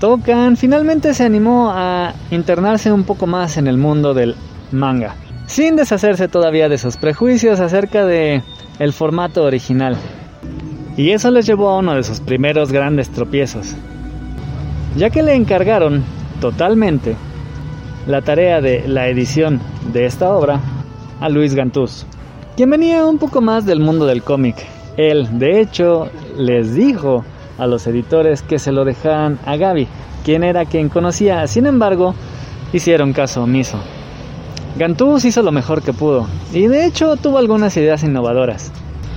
Toukan 0.00 0.56
finalmente 0.56 1.14
se 1.14 1.22
animó 1.22 1.70
a 1.72 2.14
internarse 2.32 2.90
un 2.90 3.04
poco 3.04 3.28
más 3.28 3.58
en 3.58 3.68
el 3.68 3.76
mundo 3.76 4.12
del 4.12 4.34
manga, 4.72 5.14
sin 5.50 5.74
deshacerse 5.74 6.28
todavía 6.28 6.68
de 6.68 6.78
sus 6.78 6.96
prejuicios 6.96 7.58
acerca 7.58 8.06
de 8.06 8.44
el 8.78 8.92
formato 8.92 9.42
original. 9.42 9.96
Y 10.96 11.10
eso 11.10 11.32
les 11.32 11.44
llevó 11.44 11.70
a 11.70 11.78
uno 11.78 11.96
de 11.96 12.04
sus 12.04 12.20
primeros 12.20 12.70
grandes 12.70 13.10
tropiezos, 13.10 13.74
ya 14.96 15.10
que 15.10 15.24
le 15.24 15.34
encargaron 15.34 16.04
totalmente 16.40 17.16
la 18.06 18.22
tarea 18.22 18.60
de 18.60 18.86
la 18.86 19.08
edición 19.08 19.60
de 19.92 20.06
esta 20.06 20.32
obra 20.32 20.60
a 21.18 21.28
Luis 21.28 21.56
Gantús, 21.56 22.06
quien 22.56 22.70
venía 22.70 23.04
un 23.04 23.18
poco 23.18 23.40
más 23.40 23.66
del 23.66 23.80
mundo 23.80 24.06
del 24.06 24.22
cómic. 24.22 24.54
Él, 24.96 25.40
de 25.40 25.60
hecho, 25.60 26.10
les 26.38 26.76
dijo 26.76 27.24
a 27.58 27.66
los 27.66 27.88
editores 27.88 28.42
que 28.42 28.60
se 28.60 28.70
lo 28.70 28.84
dejaran 28.84 29.40
a 29.44 29.56
Gaby, 29.56 29.88
quien 30.24 30.44
era 30.44 30.64
quien 30.64 30.88
conocía, 30.88 31.44
sin 31.48 31.66
embargo, 31.66 32.14
hicieron 32.72 33.12
caso 33.12 33.42
omiso. 33.42 33.80
Gantús 34.76 35.24
hizo 35.24 35.42
lo 35.42 35.52
mejor 35.52 35.82
que 35.82 35.92
pudo 35.92 36.26
y 36.52 36.66
de 36.66 36.86
hecho 36.86 37.16
tuvo 37.16 37.38
algunas 37.38 37.76
ideas 37.76 38.02
innovadoras. 38.02 38.72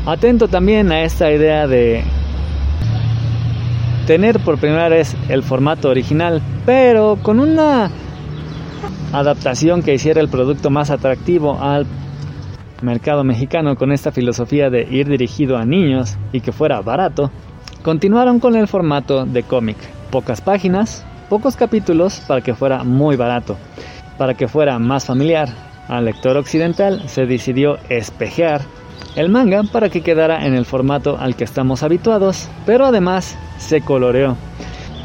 Atento 0.06 0.48
también 0.48 0.92
a 0.92 1.04
esta 1.04 1.32
idea 1.32 1.68
de 1.68 2.04
tener 4.06 4.40
por 4.40 4.58
primera 4.58 4.90
vez 4.90 5.16
el 5.30 5.44
formato 5.44 5.90
original, 5.90 6.42
pero 6.66 7.18
con 7.22 7.40
una 7.40 7.90
adaptación 9.14 9.82
que 9.82 9.94
hiciera 9.94 10.20
el 10.20 10.28
producto 10.28 10.70
más 10.70 10.90
atractivo 10.90 11.62
al 11.62 11.86
mercado 12.82 13.24
mexicano 13.24 13.76
con 13.76 13.92
esta 13.94 14.12
filosofía 14.12 14.70
de 14.70 14.84
ir 14.90 15.08
dirigido 15.08 15.58
a 15.58 15.66
niños 15.66 16.18
y 16.34 16.42
que 16.42 16.52
fuera 16.52 16.82
barato, 16.82 17.32
continuaron 17.82 18.40
con 18.40 18.56
el 18.56 18.68
formato 18.68 19.26
de 19.26 19.44
cómic. 19.44 19.78
Pocas 20.12 20.42
páginas, 20.42 21.06
pocos 21.30 21.56
capítulos 21.56 22.22
para 22.28 22.42
que 22.42 22.54
fuera 22.54 22.84
muy 22.84 23.16
barato. 23.16 23.56
Para 24.18 24.36
que 24.36 24.48
fuera 24.48 24.80
más 24.80 25.06
familiar 25.06 25.50
al 25.88 26.06
lector 26.06 26.38
occidental 26.38 27.08
se 27.08 27.26
decidió 27.26 27.78
espejear 27.90 28.62
el 29.16 29.30
manga 29.30 29.64
para 29.64 29.90
que 29.90 30.02
quedara 30.02 30.46
en 30.46 30.54
el 30.54 30.66
formato 30.66 31.18
al 31.20 31.36
que 31.36 31.44
estamos 31.44 31.84
habituados, 31.84 32.50
pero 32.66 32.86
además 32.86 33.38
se 33.58 33.82
coloreó. 33.82 34.38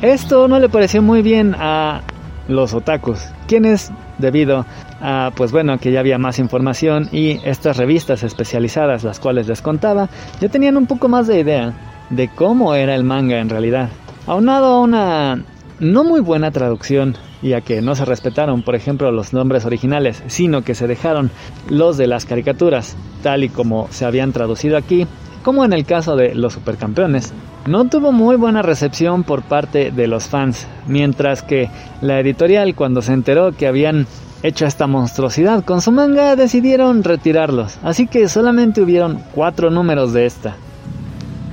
Esto 0.02 0.48
no 0.48 0.58
le 0.58 0.68
pareció 0.68 1.02
muy 1.02 1.22
bien 1.22 1.54
a 1.58 2.02
los 2.46 2.72
otakus, 2.72 3.20
quienes 3.46 3.92
debido 4.18 4.64
a 5.00 5.30
pues 5.36 5.52
bueno 5.52 5.78
que 5.78 5.92
ya 5.92 6.00
había 6.00 6.18
más 6.18 6.38
información 6.38 7.08
y 7.12 7.40
estas 7.44 7.76
revistas 7.76 8.22
especializadas 8.22 9.04
las 9.04 9.20
cuales 9.20 9.46
les 9.46 9.62
contaba 9.62 10.08
ya 10.40 10.48
tenían 10.48 10.76
un 10.76 10.86
poco 10.86 11.08
más 11.08 11.26
de 11.26 11.40
idea 11.40 11.72
de 12.10 12.28
cómo 12.28 12.74
era 12.74 12.94
el 12.94 13.04
manga 13.04 13.38
en 13.38 13.48
realidad. 13.48 13.90
Aunado 14.26 14.66
a 14.66 14.80
una 14.80 15.42
no 15.78 16.04
muy 16.04 16.20
buena 16.20 16.50
traducción 16.50 17.16
y 17.42 17.52
a 17.52 17.60
que 17.60 17.80
no 17.82 17.94
se 17.94 18.04
respetaron, 18.04 18.62
por 18.62 18.74
ejemplo, 18.74 19.10
los 19.12 19.32
nombres 19.32 19.64
originales, 19.64 20.22
sino 20.26 20.62
que 20.62 20.74
se 20.74 20.86
dejaron 20.86 21.30
los 21.68 21.96
de 21.96 22.06
las 22.06 22.24
caricaturas, 22.24 22.96
tal 23.22 23.44
y 23.44 23.48
como 23.48 23.88
se 23.90 24.04
habían 24.04 24.32
traducido 24.32 24.76
aquí, 24.76 25.06
como 25.42 25.64
en 25.64 25.72
el 25.72 25.84
caso 25.84 26.16
de 26.16 26.34
Los 26.34 26.54
Supercampeones. 26.54 27.32
No 27.66 27.84
tuvo 27.86 28.12
muy 28.12 28.36
buena 28.36 28.62
recepción 28.62 29.24
por 29.24 29.42
parte 29.42 29.90
de 29.90 30.06
los 30.06 30.24
fans, 30.24 30.66
mientras 30.86 31.42
que 31.42 31.70
la 32.00 32.20
editorial 32.20 32.74
cuando 32.74 33.02
se 33.02 33.12
enteró 33.12 33.52
que 33.52 33.66
habían 33.66 34.06
hecho 34.42 34.66
esta 34.66 34.86
monstruosidad 34.86 35.64
con 35.64 35.80
su 35.80 35.90
manga 35.90 36.36
decidieron 36.36 37.02
retirarlos, 37.02 37.78
así 37.82 38.06
que 38.06 38.28
solamente 38.28 38.80
hubieron 38.80 39.20
cuatro 39.34 39.70
números 39.70 40.12
de 40.12 40.26
esta. 40.26 40.56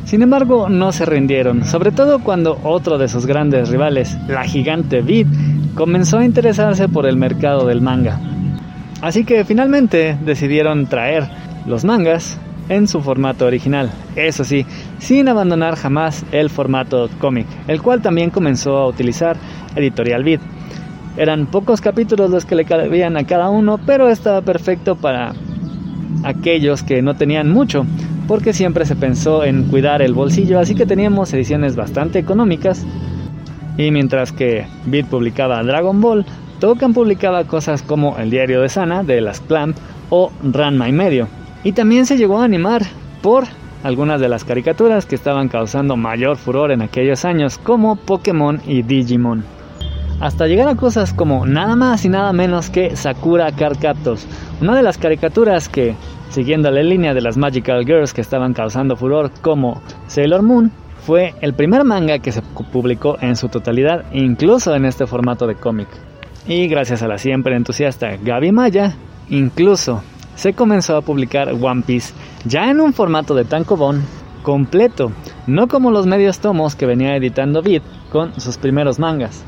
Sin 0.05 0.21
embargo, 0.21 0.69
no 0.69 0.91
se 0.91 1.03
rindieron, 1.05 1.65
sobre 1.65 1.91
todo 1.91 2.19
cuando 2.19 2.59
otro 2.63 2.99
de 2.99 3.07
sus 3.07 3.25
grandes 3.25 3.69
rivales, 3.69 4.15
la 4.27 4.43
gigante 4.43 5.01
Vid, 5.01 5.27
comenzó 5.73 6.19
a 6.19 6.25
interesarse 6.25 6.87
por 6.87 7.07
el 7.07 7.17
mercado 7.17 7.65
del 7.65 7.81
manga. 7.81 8.19
Así 9.01 9.25
que 9.25 9.43
finalmente 9.45 10.15
decidieron 10.23 10.85
traer 10.85 11.27
los 11.65 11.83
mangas 11.85 12.39
en 12.69 12.87
su 12.87 13.01
formato 13.01 13.45
original, 13.45 13.91
eso 14.15 14.43
sí, 14.43 14.65
sin 14.99 15.27
abandonar 15.27 15.75
jamás 15.75 16.23
el 16.31 16.51
formato 16.51 17.09
cómic, 17.19 17.47
el 17.67 17.81
cual 17.81 18.01
también 18.01 18.29
comenzó 18.29 18.77
a 18.77 18.87
utilizar 18.87 19.37
Editorial 19.75 20.23
Vid. 20.23 20.39
Eran 21.17 21.47
pocos 21.47 21.81
capítulos 21.81 22.29
los 22.29 22.45
que 22.45 22.55
le 22.55 22.65
cabían 22.65 23.17
a 23.17 23.25
cada 23.25 23.49
uno, 23.49 23.79
pero 23.83 24.09
estaba 24.09 24.41
perfecto 24.41 24.95
para 24.95 25.33
aquellos 26.23 26.83
que 26.83 27.01
no 27.01 27.15
tenían 27.15 27.51
mucho, 27.51 27.85
porque 28.27 28.53
siempre 28.53 28.85
se 28.85 28.95
pensó 28.95 29.43
en 29.43 29.65
cuidar 29.65 30.01
el 30.01 30.13
bolsillo, 30.13 30.59
así 30.59 30.75
que 30.75 30.85
teníamos 30.85 31.33
ediciones 31.33 31.75
bastante 31.75 32.19
económicas. 32.19 32.85
Y 33.77 33.91
mientras 33.91 34.31
que 34.31 34.67
Vid 34.85 35.05
publicaba 35.05 35.63
Dragon 35.63 35.99
Ball, 36.01 36.25
Tokan 36.59 36.93
publicaba 36.93 37.43
cosas 37.43 37.81
como 37.81 38.17
El 38.17 38.29
Diario 38.29 38.61
de 38.61 38.69
Sana 38.69 39.03
de 39.03 39.21
las 39.21 39.41
Clamp 39.41 39.77
o 40.09 40.31
Ranma 40.43 40.87
y 40.87 40.93
medio. 40.93 41.27
Y 41.63 41.73
también 41.73 42.05
se 42.05 42.17
llegó 42.17 42.39
a 42.39 42.45
animar 42.45 42.83
por 43.21 43.45
algunas 43.83 44.19
de 44.21 44.29
las 44.29 44.43
caricaturas 44.43 45.05
que 45.05 45.15
estaban 45.15 45.47
causando 45.47 45.95
mayor 45.95 46.37
furor 46.37 46.71
en 46.71 46.81
aquellos 46.81 47.25
años, 47.25 47.57
como 47.57 47.95
Pokémon 47.95 48.61
y 48.65 48.81
Digimon. 48.81 49.43
Hasta 50.19 50.47
llegar 50.47 50.69
a 50.69 50.75
cosas 50.75 51.13
como 51.13 51.45
nada 51.45 51.75
más 51.75 52.05
y 52.05 52.09
nada 52.09 52.31
menos 52.31 52.69
que 52.69 52.95
Sakura 52.95 53.51
Card 53.51 53.77
Captors, 53.79 54.25
una 54.61 54.73
de 54.75 54.81
las 54.81 54.97
caricaturas 54.97 55.67
que, 55.67 55.95
siguiendo 56.29 56.71
la 56.71 56.83
línea 56.83 57.13
de 57.13 57.21
las 57.21 57.35
Magical 57.35 57.85
Girls 57.85 58.13
que 58.13 58.21
estaban 58.21 58.53
causando 58.53 58.95
furor 58.95 59.29
como 59.41 59.81
Sailor 60.07 60.41
Moon, 60.41 60.71
fue 61.05 61.35
el 61.41 61.53
primer 61.53 61.83
manga 61.83 62.19
que 62.19 62.31
se 62.31 62.41
publicó 62.41 63.17
en 63.19 63.35
su 63.35 63.49
totalidad, 63.49 64.05
incluso 64.13 64.73
en 64.73 64.85
este 64.85 65.05
formato 65.05 65.47
de 65.47 65.55
cómic. 65.55 65.89
Y 66.47 66.67
gracias 66.67 67.03
a 67.03 67.07
la 67.07 67.17
siempre 67.17 67.55
entusiasta 67.55 68.15
Gaby 68.15 68.53
Maya, 68.53 68.95
incluso 69.29 70.01
se 70.35 70.53
comenzó 70.53 70.95
a 70.95 71.01
publicar 71.01 71.51
One 71.61 71.83
Piece 71.85 72.13
ya 72.45 72.69
en 72.69 72.79
un 72.79 72.93
formato 72.93 73.35
de 73.35 73.43
tankobon 73.43 74.01
completo, 74.43 75.11
no 75.45 75.67
como 75.67 75.91
los 75.91 76.07
medios 76.07 76.39
tomos 76.39 76.75
que 76.75 76.85
venía 76.85 77.15
editando 77.17 77.61
Beat 77.61 77.83
con 78.11 78.39
sus 78.39 78.57
primeros 78.57 78.97
mangas. 78.97 79.43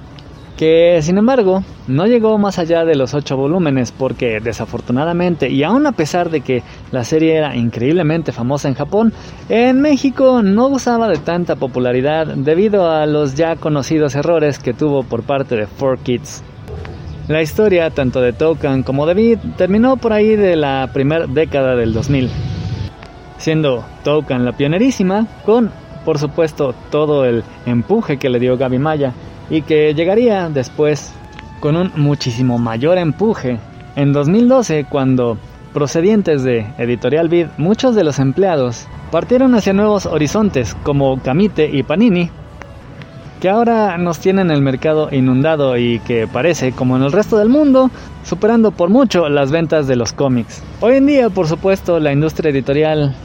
Que 0.57 0.99
sin 1.03 1.19
embargo 1.19 1.63
no 1.87 2.07
llegó 2.07 2.39
más 2.39 2.57
allá 2.57 2.83
de 2.83 2.95
los 2.95 3.13
8 3.13 3.37
volúmenes 3.37 3.91
porque 3.91 4.39
desafortunadamente 4.41 5.51
y 5.51 5.61
aún 5.61 5.85
a 5.85 5.91
pesar 5.91 6.31
de 6.31 6.41
que 6.41 6.63
la 6.91 7.03
serie 7.03 7.35
era 7.35 7.55
increíblemente 7.55 8.31
famosa 8.31 8.67
en 8.67 8.73
Japón, 8.73 9.13
en 9.49 9.79
México 9.81 10.41
no 10.41 10.69
gozaba 10.69 11.09
de 11.09 11.17
tanta 11.19 11.57
popularidad 11.57 12.25
debido 12.25 12.89
a 12.89 13.05
los 13.05 13.35
ya 13.35 13.55
conocidos 13.57 14.15
errores 14.15 14.57
que 14.57 14.73
tuvo 14.73 15.03
por 15.03 15.21
parte 15.21 15.55
de 15.55 15.67
4Kids 15.67 16.41
La 17.27 17.43
historia, 17.43 17.91
tanto 17.91 18.19
de 18.21 18.33
Toucan 18.33 18.81
como 18.81 19.05
de 19.05 19.13
Vid, 19.13 19.37
terminó 19.57 19.97
por 19.97 20.11
ahí 20.11 20.35
de 20.35 20.55
la 20.55 20.89
primera 20.91 21.27
década 21.27 21.75
del 21.75 21.93
2000, 21.93 22.29
siendo 23.37 23.85
Toucan 24.03 24.43
la 24.43 24.53
pionerísima, 24.53 25.27
con, 25.45 25.69
por 26.03 26.17
supuesto, 26.17 26.73
todo 26.89 27.25
el 27.25 27.43
empuje 27.65 28.17
que 28.17 28.29
le 28.29 28.39
dio 28.39 28.57
Gaby 28.57 28.79
Maya, 28.79 29.13
y 29.49 29.61
que 29.61 29.93
llegaría 29.93 30.49
después 30.49 31.13
con 31.59 31.75
un 31.75 31.91
muchísimo 31.95 32.57
mayor 32.57 32.97
empuje 32.97 33.59
en 33.97 34.13
2012 34.13 34.85
cuando, 34.87 35.39
procedientes 35.73 36.43
de 36.43 36.67
Editorial 36.77 37.29
Vid, 37.29 37.47
muchos 37.57 37.95
de 37.95 38.03
los 38.03 38.19
empleados 38.19 38.87
partieron 39.11 39.55
hacia 39.55 39.73
nuevos 39.73 40.05
horizontes 40.05 40.75
como 40.83 41.19
Camite 41.21 41.67
y 41.71 41.81
Panini, 41.81 42.29
que 43.41 43.49
ahora 43.49 43.97
nos 43.97 44.19
tienen 44.19 44.51
el 44.51 44.61
mercado 44.61 45.09
inundado 45.11 45.77
y 45.77 45.99
que 45.99 46.27
parece, 46.27 46.73
como 46.73 46.95
en 46.95 47.03
el 47.03 47.11
resto 47.11 47.37
del 47.37 47.49
mundo, 47.49 47.89
superando 48.23 48.71
por 48.71 48.89
mucho 48.89 49.29
las 49.29 49.49
ventas 49.49 49.87
de 49.87 49.95
los 49.95 50.13
cómics. 50.13 50.61
Hoy 50.79 50.97
en 50.97 51.07
día, 51.07 51.29
por 51.29 51.47
supuesto, 51.47 51.99
la 51.99 52.13
industria 52.13 52.51
editorial 52.51 53.15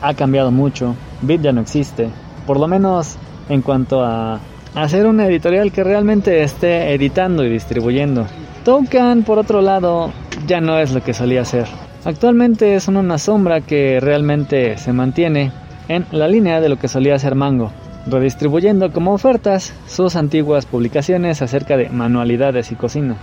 ha 0.00 0.14
cambiado 0.14 0.50
mucho, 0.50 0.94
Vid 1.20 1.40
ya 1.42 1.52
no 1.52 1.60
existe, 1.60 2.08
por 2.46 2.58
lo 2.58 2.66
menos 2.66 3.16
en 3.50 3.60
cuanto 3.62 4.02
a 4.02 4.40
hacer 4.82 5.06
una 5.06 5.26
editorial 5.26 5.72
que 5.72 5.84
realmente 5.84 6.42
esté 6.42 6.92
editando 6.94 7.44
y 7.44 7.50
distribuyendo. 7.50 8.26
Toucan, 8.64 9.22
por 9.22 9.38
otro 9.38 9.60
lado, 9.60 10.12
ya 10.46 10.60
no 10.60 10.78
es 10.78 10.92
lo 10.92 11.02
que 11.02 11.14
solía 11.14 11.44
ser. 11.44 11.66
Actualmente 12.04 12.74
es 12.74 12.88
una 12.88 13.18
sombra 13.18 13.60
que 13.60 13.98
realmente 14.00 14.76
se 14.78 14.92
mantiene 14.92 15.52
en 15.88 16.06
la 16.12 16.28
línea 16.28 16.60
de 16.60 16.68
lo 16.68 16.76
que 16.78 16.88
solía 16.88 17.18
ser 17.18 17.34
Mango, 17.34 17.72
redistribuyendo 18.06 18.92
como 18.92 19.12
ofertas 19.12 19.74
sus 19.86 20.16
antiguas 20.16 20.66
publicaciones 20.66 21.42
acerca 21.42 21.76
de 21.76 21.88
manualidades 21.88 22.70
y 22.72 22.76
cocina. 22.76 23.16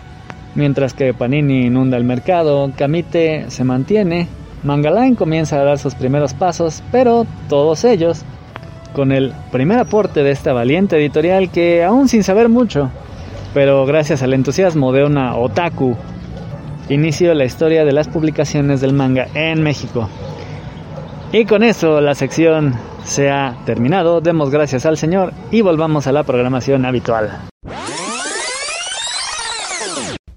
Mientras 0.55 0.93
que 0.93 1.13
Panini 1.13 1.65
inunda 1.65 1.97
el 1.97 2.03
mercado, 2.05 2.71
Kamite 2.75 3.49
se 3.49 3.63
mantiene, 3.63 4.27
Mangaline 4.63 5.15
comienza 5.15 5.57
a 5.59 5.63
dar 5.63 5.77
sus 5.77 5.95
primeros 5.95 6.33
pasos, 6.33 6.81
pero 6.91 7.27
todos 7.49 7.83
ellos 7.83 8.23
con 8.95 9.11
el 9.11 9.33
primer 9.51 9.77
aporte 9.77 10.23
de 10.23 10.31
esta 10.31 10.53
valiente 10.53 10.95
editorial 10.95 11.51
que 11.51 11.83
aún 11.83 12.07
sin 12.07 12.23
saber 12.23 12.47
mucho, 12.47 12.89
pero 13.53 13.85
gracias 13.85 14.23
al 14.23 14.33
entusiasmo 14.33 14.93
de 14.93 15.03
una 15.03 15.35
otaku, 15.35 15.97
inició 16.87 17.33
la 17.33 17.43
historia 17.43 17.83
de 17.83 17.91
las 17.91 18.07
publicaciones 18.07 18.79
del 18.79 18.93
manga 18.93 19.27
en 19.33 19.61
México. 19.61 20.09
Y 21.33 21.43
con 21.45 21.61
eso 21.61 21.99
la 21.99 22.15
sección 22.15 22.73
se 23.03 23.29
ha 23.29 23.57
terminado, 23.65 24.21
demos 24.21 24.49
gracias 24.49 24.85
al 24.85 24.97
Señor 24.97 25.33
y 25.51 25.59
volvamos 25.59 26.07
a 26.07 26.13
la 26.13 26.23
programación 26.23 26.85
habitual. 26.85 27.37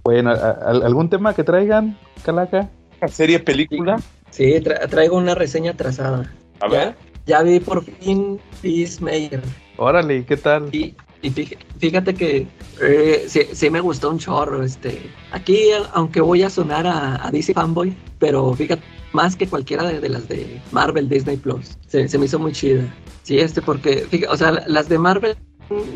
Bueno, 0.02 0.32
¿algún 0.32 1.09
tema 1.09 1.32
que 1.32 1.44
traigan, 1.44 1.96
Calaca? 2.24 2.68
¿Serie, 3.06 3.38
película? 3.38 4.00
Sí, 4.30 4.61
traigo 4.90 5.16
una 5.16 5.36
reseña 5.36 5.74
trazada. 5.74 6.32
A 6.61 6.68
ver. 6.68 6.88
Ya 6.88 7.07
vi 7.45 7.61
por 7.61 7.85
fin 7.85 8.41
Peacemaker. 8.62 9.43
Órale, 9.76 10.24
¿qué 10.24 10.37
tal? 10.37 10.74
Y, 10.74 10.95
y 11.22 11.31
fíjate 11.79 12.14
que 12.14 12.47
eh, 12.81 13.26
sí, 13.53 13.70
me 13.70 13.81
gustó 13.81 14.11
un 14.11 14.18
chorro. 14.18 14.62
Este. 14.62 15.11
Aquí, 15.33 15.70
aunque 15.93 16.20
voy 16.20 16.43
a 16.43 16.51
sonar 16.51 16.87
a, 16.87 17.31
DC 17.31 17.55
Fanboy, 17.55 17.95
pero 18.18 18.55
fíjate, 18.55 18.83
más 19.12 19.37
que 19.37 19.47
cualquiera 19.47 19.85
de, 19.85 20.09
las 20.09 20.29
de 20.29 20.61
Marvel, 20.72 21.09
Disney 21.09 21.37
Plus, 21.37 21.76
se, 21.87 22.09
se, 22.09 22.18
me 22.18 22.26
hizo 22.26 22.39
muy 22.39 22.53
chida. 22.53 22.83
Sí, 23.22 23.39
este, 23.39 23.62
porque, 23.62 24.07
fíjate, 24.11 24.33
o 24.33 24.37
sea, 24.37 24.64
las 24.66 24.89
de 24.89 24.99
Marvel 24.99 25.37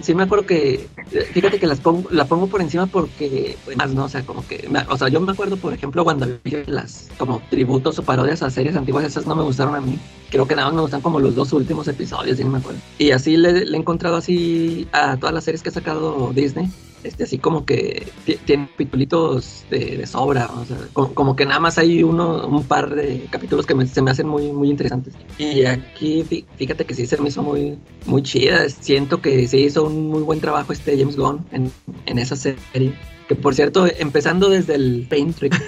sí 0.03 0.15
me 0.15 0.25
acuerdo 0.25 0.47
que, 0.47 0.87
fíjate 1.33 1.59
que 1.59 1.67
las 1.67 1.81
pongo, 1.81 2.09
la 2.11 2.27
pongo 2.27 2.47
por 2.47 2.61
encima 2.61 2.87
porque, 2.87 3.57
pues, 3.65 3.77
más 3.77 3.93
no, 3.93 4.05
o 4.05 4.09
sea, 4.09 4.23
como 4.23 4.47
que, 4.47 4.69
o 4.89 4.99
sea, 4.99 5.09
yo 5.09 5.21
me 5.21 5.33
acuerdo, 5.33 5.57
por 5.57 5.73
ejemplo, 5.73 6.05
cuando 6.05 6.27
vi 6.45 6.57
las 6.67 7.09
como 7.19 7.41
tributos 7.51 7.99
o 7.99 8.03
parodias 8.03 8.43
a 8.43 8.51
series 8.51 8.77
antiguas, 8.77 9.05
esas 9.05 9.27
no 9.27 9.35
me 9.35 9.43
gustaron 9.43 9.75
a 9.75 9.81
mí. 9.81 9.99
Creo 10.33 10.49
que 10.49 10.57
nada 10.57 10.69
más 10.69 10.75
me 10.75 10.83
gustan 10.83 11.01
como 11.01 11.21
los 11.21 11.37
dos 11.37 11.53
últimos 11.53 11.87
episodios, 11.87 12.39
sí 12.39 12.45
me 12.45 12.59
acuerdo. 12.59 12.81
Y 12.99 13.13
así 13.13 13.37
le, 13.37 13.65
le 13.65 13.77
he 13.77 13.81
encontrado 13.81 14.17
así 14.17 14.89
a 14.91 15.17
todas 15.17 15.33
las 15.33 15.45
series 15.45 15.63
que 15.63 15.69
ha 15.69 15.73
sacado 15.73 16.33
Disney 16.35 16.69
este, 17.05 17.25
así 17.25 17.39
como 17.39 17.65
que 17.65 18.07
tiene 18.45 18.69
capítulos 18.79 19.65
de, 19.71 20.07
sobra, 20.07 20.47
o 20.47 20.65
sea, 20.65 20.77
como, 20.93 21.35
que 21.35 21.45
nada 21.45 21.59
más 21.59 21.77
hay 21.79 22.03
uno, 22.03 22.47
un 22.47 22.65
par 22.65 22.95
de 22.95 23.27
capítulos 23.31 23.67
que 23.67 23.75
se 23.87 24.03
me 24.03 24.11
hacen 24.13 24.29
muy, 24.29 24.53
muy 24.53 24.71
interesantes. 24.71 25.15
Y 25.37 25.65
aquí, 25.65 26.25
fíjate 26.57 26.85
que 26.85 26.95
sí 26.95 27.07
se 27.07 27.21
me 27.21 27.29
hizo 27.29 27.43
muy, 27.43 27.77
muy 28.07 28.23
chida, 28.23 28.69
siento 28.69 29.21
que 29.21 29.49
se 29.49 29.59
hizo 29.59 29.85
un 29.85 30.09
muy 30.09 30.23
buen 30.23 30.41
trabajo 30.41 30.73
este 30.73 30.97
James 30.97 31.17
Gunn 31.17 31.45
en, 31.51 31.73
en 32.07 32.19
esa 32.19 32.37
serie. 32.37 32.95
Que 33.27 33.35
por 33.35 33.55
cierto, 33.55 33.87
empezando 33.99 34.49
desde 34.49 34.77
el 34.77 35.07
Paint 35.09 35.37
Trick, 35.37 35.61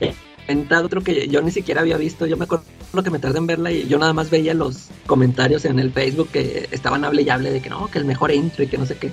otro 0.84 1.02
que 1.02 1.28
yo 1.28 1.42
ni 1.42 1.50
siquiera 1.50 1.80
había 1.80 1.96
visto. 1.96 2.26
Yo 2.26 2.36
me 2.36 2.44
acuerdo 2.44 2.64
que 3.02 3.10
me 3.10 3.18
tardé 3.18 3.38
en 3.38 3.46
verla 3.46 3.72
y 3.72 3.86
yo 3.86 3.98
nada 3.98 4.12
más 4.12 4.30
veía 4.30 4.54
los 4.54 4.88
comentarios 5.06 5.64
en 5.64 5.78
el 5.78 5.92
Facebook 5.92 6.28
que 6.32 6.68
estaban 6.70 7.04
hable 7.04 7.22
y 7.22 7.30
hable 7.30 7.50
de 7.50 7.60
que 7.60 7.70
no, 7.70 7.90
que 7.90 7.98
el 7.98 8.04
mejor 8.04 8.30
intro 8.30 8.64
y 8.64 8.66
que 8.66 8.78
no 8.78 8.86
sé 8.86 8.96
qué. 8.96 9.12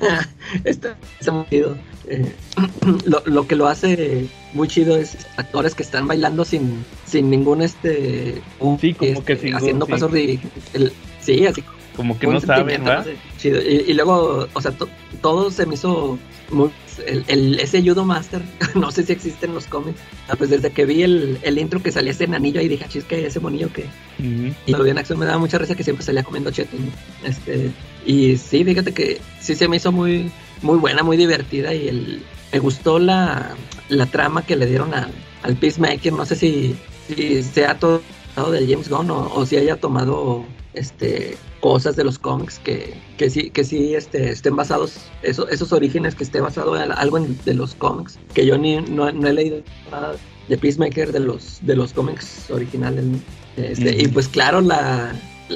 Está 0.64 0.96
chido. 1.50 1.76
Eh, 2.08 2.32
lo, 3.26 3.46
que 3.46 3.56
lo 3.56 3.66
hace 3.66 4.28
muy 4.52 4.68
chido 4.68 4.96
es 4.96 5.16
actores 5.36 5.74
que 5.74 5.82
están 5.82 6.06
bailando 6.06 6.44
sin, 6.44 6.84
sin 7.06 7.30
ningún 7.30 7.62
este. 7.62 8.42
Sí, 8.80 8.94
como 8.94 9.24
que 9.24 9.32
este, 9.32 9.54
haciendo 9.54 9.86
pasos 9.86 10.12
de. 10.12 10.38
sí, 11.20 11.46
así. 11.46 11.64
Como 11.96 12.18
que 12.18 12.26
no 12.26 12.40
saben. 12.40 12.84
Chido. 13.38 13.60
Y, 13.60 13.92
luego, 13.94 14.48
o 14.52 14.60
sea, 14.60 14.72
todo 15.20 15.50
se 15.50 15.66
me 15.66 15.74
hizo 15.74 16.18
muy 16.50 16.70
el, 17.06 17.58
ese 17.60 17.82
Judo 17.82 18.04
Master, 18.04 18.42
no 18.74 18.90
sé 18.90 19.04
si 19.04 19.12
existe 19.12 19.46
en 19.46 19.54
los 19.54 19.66
cómics. 19.66 20.00
Ah, 20.28 20.36
pues 20.36 20.50
desde 20.50 20.70
que 20.70 20.84
vi 20.84 21.02
el, 21.02 21.38
el 21.42 21.58
intro 21.58 21.82
que 21.82 21.92
salía 21.92 22.12
ese 22.12 22.24
anillo 22.24 22.60
ahí 22.60 22.68
dije, 22.68 22.86
chis, 22.88 23.04
que 23.04 23.26
ese 23.26 23.40
monillo 23.40 23.72
que. 23.72 23.86
Y 24.18 24.72
lo 24.72 24.84
vi 24.84 24.90
en 24.90 24.98
acción 24.98 25.18
me 25.18 25.26
daba 25.26 25.38
mucha 25.38 25.58
risa 25.58 25.74
que 25.74 25.84
siempre 25.84 26.04
salía 26.04 26.22
comiendo 26.22 26.50
cheto. 26.50 26.76
Este, 27.24 27.70
y 28.06 28.36
sí, 28.36 28.64
fíjate 28.64 28.92
que 28.92 29.20
sí 29.40 29.54
se 29.54 29.68
me 29.68 29.76
hizo 29.76 29.92
muy, 29.92 30.30
muy 30.62 30.78
buena, 30.78 31.02
muy 31.02 31.16
divertida 31.16 31.74
y 31.74 31.88
el, 31.88 32.22
me 32.52 32.58
gustó 32.58 32.98
la, 32.98 33.54
la 33.88 34.06
trama 34.06 34.42
que 34.42 34.56
le 34.56 34.66
dieron 34.66 34.94
a, 34.94 35.08
al 35.42 35.56
Peacemaker. 35.56 36.12
No 36.12 36.24
sé 36.26 36.36
si, 36.36 36.76
si 37.08 37.42
sea 37.42 37.78
todo 37.78 38.02
de 38.50 38.66
James 38.66 38.88
Gunn 38.88 39.10
o, 39.10 39.32
o 39.34 39.46
si 39.46 39.56
haya 39.56 39.76
tomado 39.76 40.44
este 40.74 41.36
cosas 41.64 41.96
de 41.96 42.04
los 42.04 42.18
cómics 42.18 42.58
que, 42.58 42.92
que 43.16 43.30
sí, 43.30 43.48
que 43.48 43.64
sí 43.64 43.94
este, 43.94 44.28
estén 44.28 44.54
basados, 44.54 44.96
eso, 45.22 45.48
esos 45.48 45.72
orígenes 45.72 46.14
que 46.14 46.22
esté 46.22 46.42
basado 46.42 46.78
en 46.78 46.92
algo 46.92 47.18
de 47.18 47.54
los 47.54 47.74
cómics, 47.74 48.18
que 48.34 48.44
yo 48.44 48.58
ni 48.58 48.82
no, 48.82 49.08
he 49.08 49.32
leído 49.32 49.62
nada 49.90 50.14
de 50.46 50.58
Peacemaker 50.58 51.10
de 51.10 51.20
los, 51.20 51.60
de 51.62 51.74
los 51.74 51.94
cómics 51.94 52.50
originales. 52.50 53.06
Este, 53.56 54.02
Y 54.02 54.08
pues 54.08 54.28
claro, 54.28 54.60
la, 54.60 55.14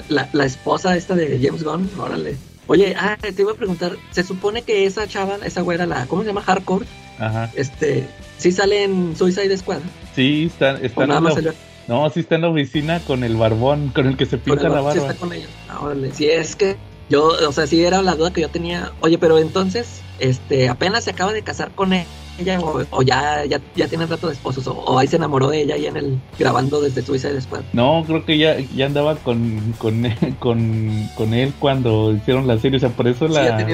la, 0.09 0.45
esposa 0.47 0.97
esta 0.97 1.15
de 1.15 1.39
James 1.43 1.63
Gunn, 1.63 1.91
órale. 1.99 2.37
Oye, 2.69 2.95
ah, 2.99 3.19
te 3.21 3.43
iba 3.43 3.53
a 3.53 3.57
preguntar, 3.57 3.95
se 4.11 4.23
supone 4.23 4.63
que 4.63 4.87
esa 4.87 5.07
chava, 5.07 5.37
esa 5.45 5.61
güera, 5.61 5.85
la, 5.85 6.07
¿cómo 6.07 6.23
se 6.23 6.29
llama? 6.29 6.41
Hardcore. 6.41 6.87
Ajá. 7.19 7.53
Este, 7.55 8.09
¿sí 8.39 8.51
sale 8.51 8.85
en 8.85 9.15
Suicide 9.15 9.55
Squad? 9.59 9.81
Sí, 10.15 10.47
está, 10.47 10.81
está 10.81 11.05
en 11.05 11.11
la, 11.11 11.21
no, 11.89 12.09
sí 12.11 12.21
está 12.21 12.35
en 12.35 12.43
la 12.43 12.51
oficina 12.51 13.01
con 13.01 13.25
el 13.25 13.37
barbón, 13.37 13.89
con 13.89 14.07
el 14.07 14.17
que 14.17 14.27
se 14.27 14.37
pinta 14.39 14.69
la 14.69 14.83
barba. 14.83 14.93
Sí 14.93 14.99
está 14.99 15.15
con 15.15 15.33
ellos. 15.33 15.49
Ah, 15.69 15.93
sí, 16.13 16.29
es 16.29 16.55
que 16.55 16.77
yo, 17.09 17.29
o 17.29 17.53
sea, 17.53 17.67
sí 17.67 17.83
era 17.83 18.03
la 18.03 18.15
duda 18.15 18.31
que 18.33 18.43
yo 18.43 18.51
tenía. 18.51 18.93
Oye, 19.01 19.17
pero 19.17 19.39
entonces, 19.39 20.03
este, 20.21 20.69
apenas 20.69 21.05
se 21.05 21.11
acaba 21.11 21.33
de 21.33 21.43
casar 21.43 21.71
con 21.71 21.95
ella 22.39 22.61
o, 22.61 23.03
ya, 23.03 23.45
ya, 23.45 23.61
ya 23.75 23.89
tiene 23.89 24.07
rato 24.07 24.29
de 24.29 24.35
esposos 24.35 24.67
o, 24.67 24.99
ahí 24.99 25.07
se 25.07 25.17
enamoró 25.17 25.49
de 25.49 25.63
ella 25.63 25.75
ahí 25.75 25.87
en 25.87 25.97
el 25.97 26.19
grabando 26.39 26.81
desde 26.81 27.03
Suiza 27.03 27.29
después. 27.29 27.63
No, 27.73 28.05
creo 28.07 28.25
que 28.25 28.39
ya, 28.39 28.59
ya 28.75 28.87
andaba 28.87 29.17
con, 29.17 29.75
con, 29.79 30.05
con, 30.39 31.09
con 31.17 31.35
él 31.35 31.53
cuando 31.59 32.13
hicieron 32.13 32.47
la 32.47 32.59
serie, 32.59 32.79
o 32.79 32.81
sea, 32.81 32.91
por 32.91 33.09
eso 33.09 33.29
la, 33.29 33.67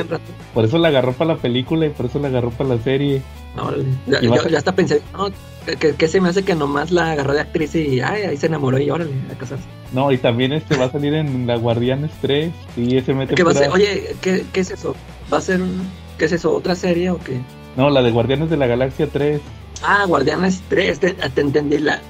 por 0.52 0.64
eso 0.64 0.78
la 0.78 0.88
agarró 0.88 1.12
para 1.12 1.34
la 1.34 1.40
película 1.40 1.86
y 1.86 1.90
por 1.90 2.06
eso 2.06 2.18
la 2.18 2.28
agarró 2.28 2.50
para 2.50 2.70
la 2.70 2.82
serie. 2.82 3.22
No, 3.56 3.70
ya, 4.06 4.20
yo, 4.20 4.48
ya 4.48 4.58
hasta 4.58 4.72
pensé, 4.72 5.00
no, 5.12 5.30
que, 5.76 6.08
se 6.08 6.20
me 6.20 6.28
hace 6.28 6.42
que 6.42 6.54
nomás 6.54 6.90
la 6.90 7.12
agarró 7.12 7.32
de 7.32 7.40
actriz 7.40 7.74
y 7.74 8.00
ay, 8.00 8.22
ahí 8.22 8.36
se 8.36 8.46
enamoró 8.46 8.78
y 8.78 8.90
órale, 8.90 9.12
a 9.32 9.38
casarse. 9.38 9.64
No, 9.92 10.10
y 10.10 10.18
también 10.18 10.52
este 10.52 10.76
va 10.76 10.86
a 10.86 10.90
salir 10.90 11.14
en 11.14 11.46
La 11.46 11.56
Guardianes 11.56 12.10
3 12.20 12.52
y 12.76 12.96
ese 12.96 13.14
mete 13.14 13.34
¿Qué 13.34 13.44
va 13.44 13.52
a 13.52 13.54
ser? 13.54 13.70
Oye, 13.70 14.16
¿qué, 14.20 14.44
¿qué, 14.52 14.60
es 14.60 14.72
eso? 14.72 14.96
¿Va 15.32 15.38
a 15.38 15.40
ser, 15.40 15.60
qué 16.18 16.24
es 16.24 16.32
eso, 16.32 16.52
otra 16.52 16.74
serie 16.74 17.10
o 17.10 17.18
qué? 17.18 17.40
No, 17.76 17.90
la 17.90 18.02
de 18.02 18.10
Guardianes 18.10 18.50
de 18.50 18.56
la 18.56 18.66
Galaxia 18.66 19.08
3. 19.08 19.40
Ah, 19.82 20.04
Guardianes 20.06 20.62
3, 20.68 21.00
te, 21.00 21.16
entendí 21.36 21.78
la 21.78 22.00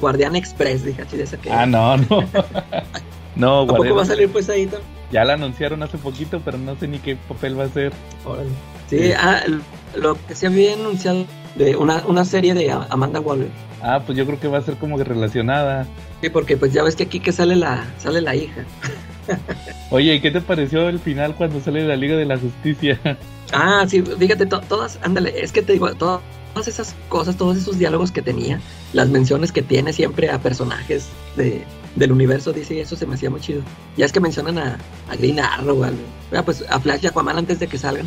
Guardian 0.00 0.36
Express, 0.36 0.84
dije, 0.84 1.04
de 1.04 1.22
esa 1.22 1.36
que... 1.36 1.50
Ah, 1.50 1.66
no, 1.66 1.96
no. 1.96 2.06
no, 3.36 3.60
¿A 3.62 3.66
poco 3.66 3.94
va 3.94 4.02
a 4.02 4.06
salir 4.06 4.30
pues 4.30 4.48
ahí 4.48 4.66
también? 4.66 4.96
Ya 5.12 5.24
la 5.24 5.34
anunciaron 5.34 5.82
hace 5.82 5.98
poquito, 5.98 6.40
pero 6.44 6.58
no 6.58 6.76
sé 6.76 6.88
ni 6.88 6.98
qué 6.98 7.16
papel 7.16 7.58
va 7.58 7.64
a 7.64 7.68
ser. 7.68 7.92
Órale. 8.24 8.50
Sí, 8.88 9.12
ah, 9.12 9.42
lo 9.96 10.16
que 10.26 10.34
se 10.34 10.46
había 10.46 10.74
anunciado 10.74 11.26
de 11.54 11.76
una, 11.76 12.04
una 12.06 12.24
serie 12.24 12.54
de 12.54 12.70
Amanda 12.90 13.20
Waller. 13.20 13.48
Ah, 13.82 14.00
pues 14.04 14.16
yo 14.16 14.26
creo 14.26 14.40
que 14.40 14.48
va 14.48 14.58
a 14.58 14.62
ser 14.62 14.76
como 14.76 14.96
que 14.96 15.04
relacionada. 15.04 15.86
Sí, 16.20 16.30
porque 16.30 16.56
pues 16.56 16.72
ya 16.72 16.82
ves 16.82 16.96
que 16.96 17.04
aquí 17.04 17.20
que 17.20 17.32
sale 17.32 17.56
la, 17.56 17.84
sale 17.98 18.20
la 18.20 18.34
hija. 18.34 18.64
Oye, 19.90 20.14
¿y 20.14 20.20
qué 20.20 20.30
te 20.30 20.40
pareció 20.40 20.88
el 20.88 20.98
final 20.98 21.34
cuando 21.34 21.60
sale 21.60 21.82
de 21.82 21.88
la 21.88 21.96
Liga 21.96 22.16
de 22.16 22.24
la 22.26 22.38
Justicia? 22.38 23.00
Ah, 23.52 23.84
sí, 23.88 24.02
fíjate, 24.02 24.46
to- 24.46 24.60
todas, 24.62 24.98
ándale, 25.02 25.32
es 25.42 25.52
que 25.52 25.62
te 25.62 25.72
digo, 25.74 25.92
to- 25.94 26.20
todas 26.52 26.68
esas 26.68 26.94
cosas, 27.08 27.36
todos 27.36 27.56
esos 27.56 27.78
diálogos 27.78 28.10
que 28.10 28.22
tenía, 28.22 28.60
las 28.92 29.08
menciones 29.08 29.52
que 29.52 29.62
tiene 29.62 29.92
siempre 29.92 30.30
a 30.30 30.40
personajes 30.40 31.08
de, 31.36 31.62
del 31.96 32.12
universo 32.12 32.52
DC, 32.52 32.80
eso 32.80 32.96
se 32.96 33.06
me 33.06 33.14
hacía 33.14 33.30
muy 33.30 33.40
chido. 33.40 33.62
Ya 33.96 34.06
es 34.06 34.12
que 34.12 34.20
mencionan 34.20 34.58
a, 34.58 34.78
a 35.10 35.16
Green 35.16 35.38
Arrow, 35.40 35.84
al- 35.84 35.94
ah, 36.34 36.42
pues 36.44 36.64
a 36.68 36.80
Flash 36.80 37.04
y 37.04 37.06
Aquaman 37.08 37.38
antes 37.38 37.58
de 37.60 37.66
que 37.68 37.78
salgan. 37.78 38.06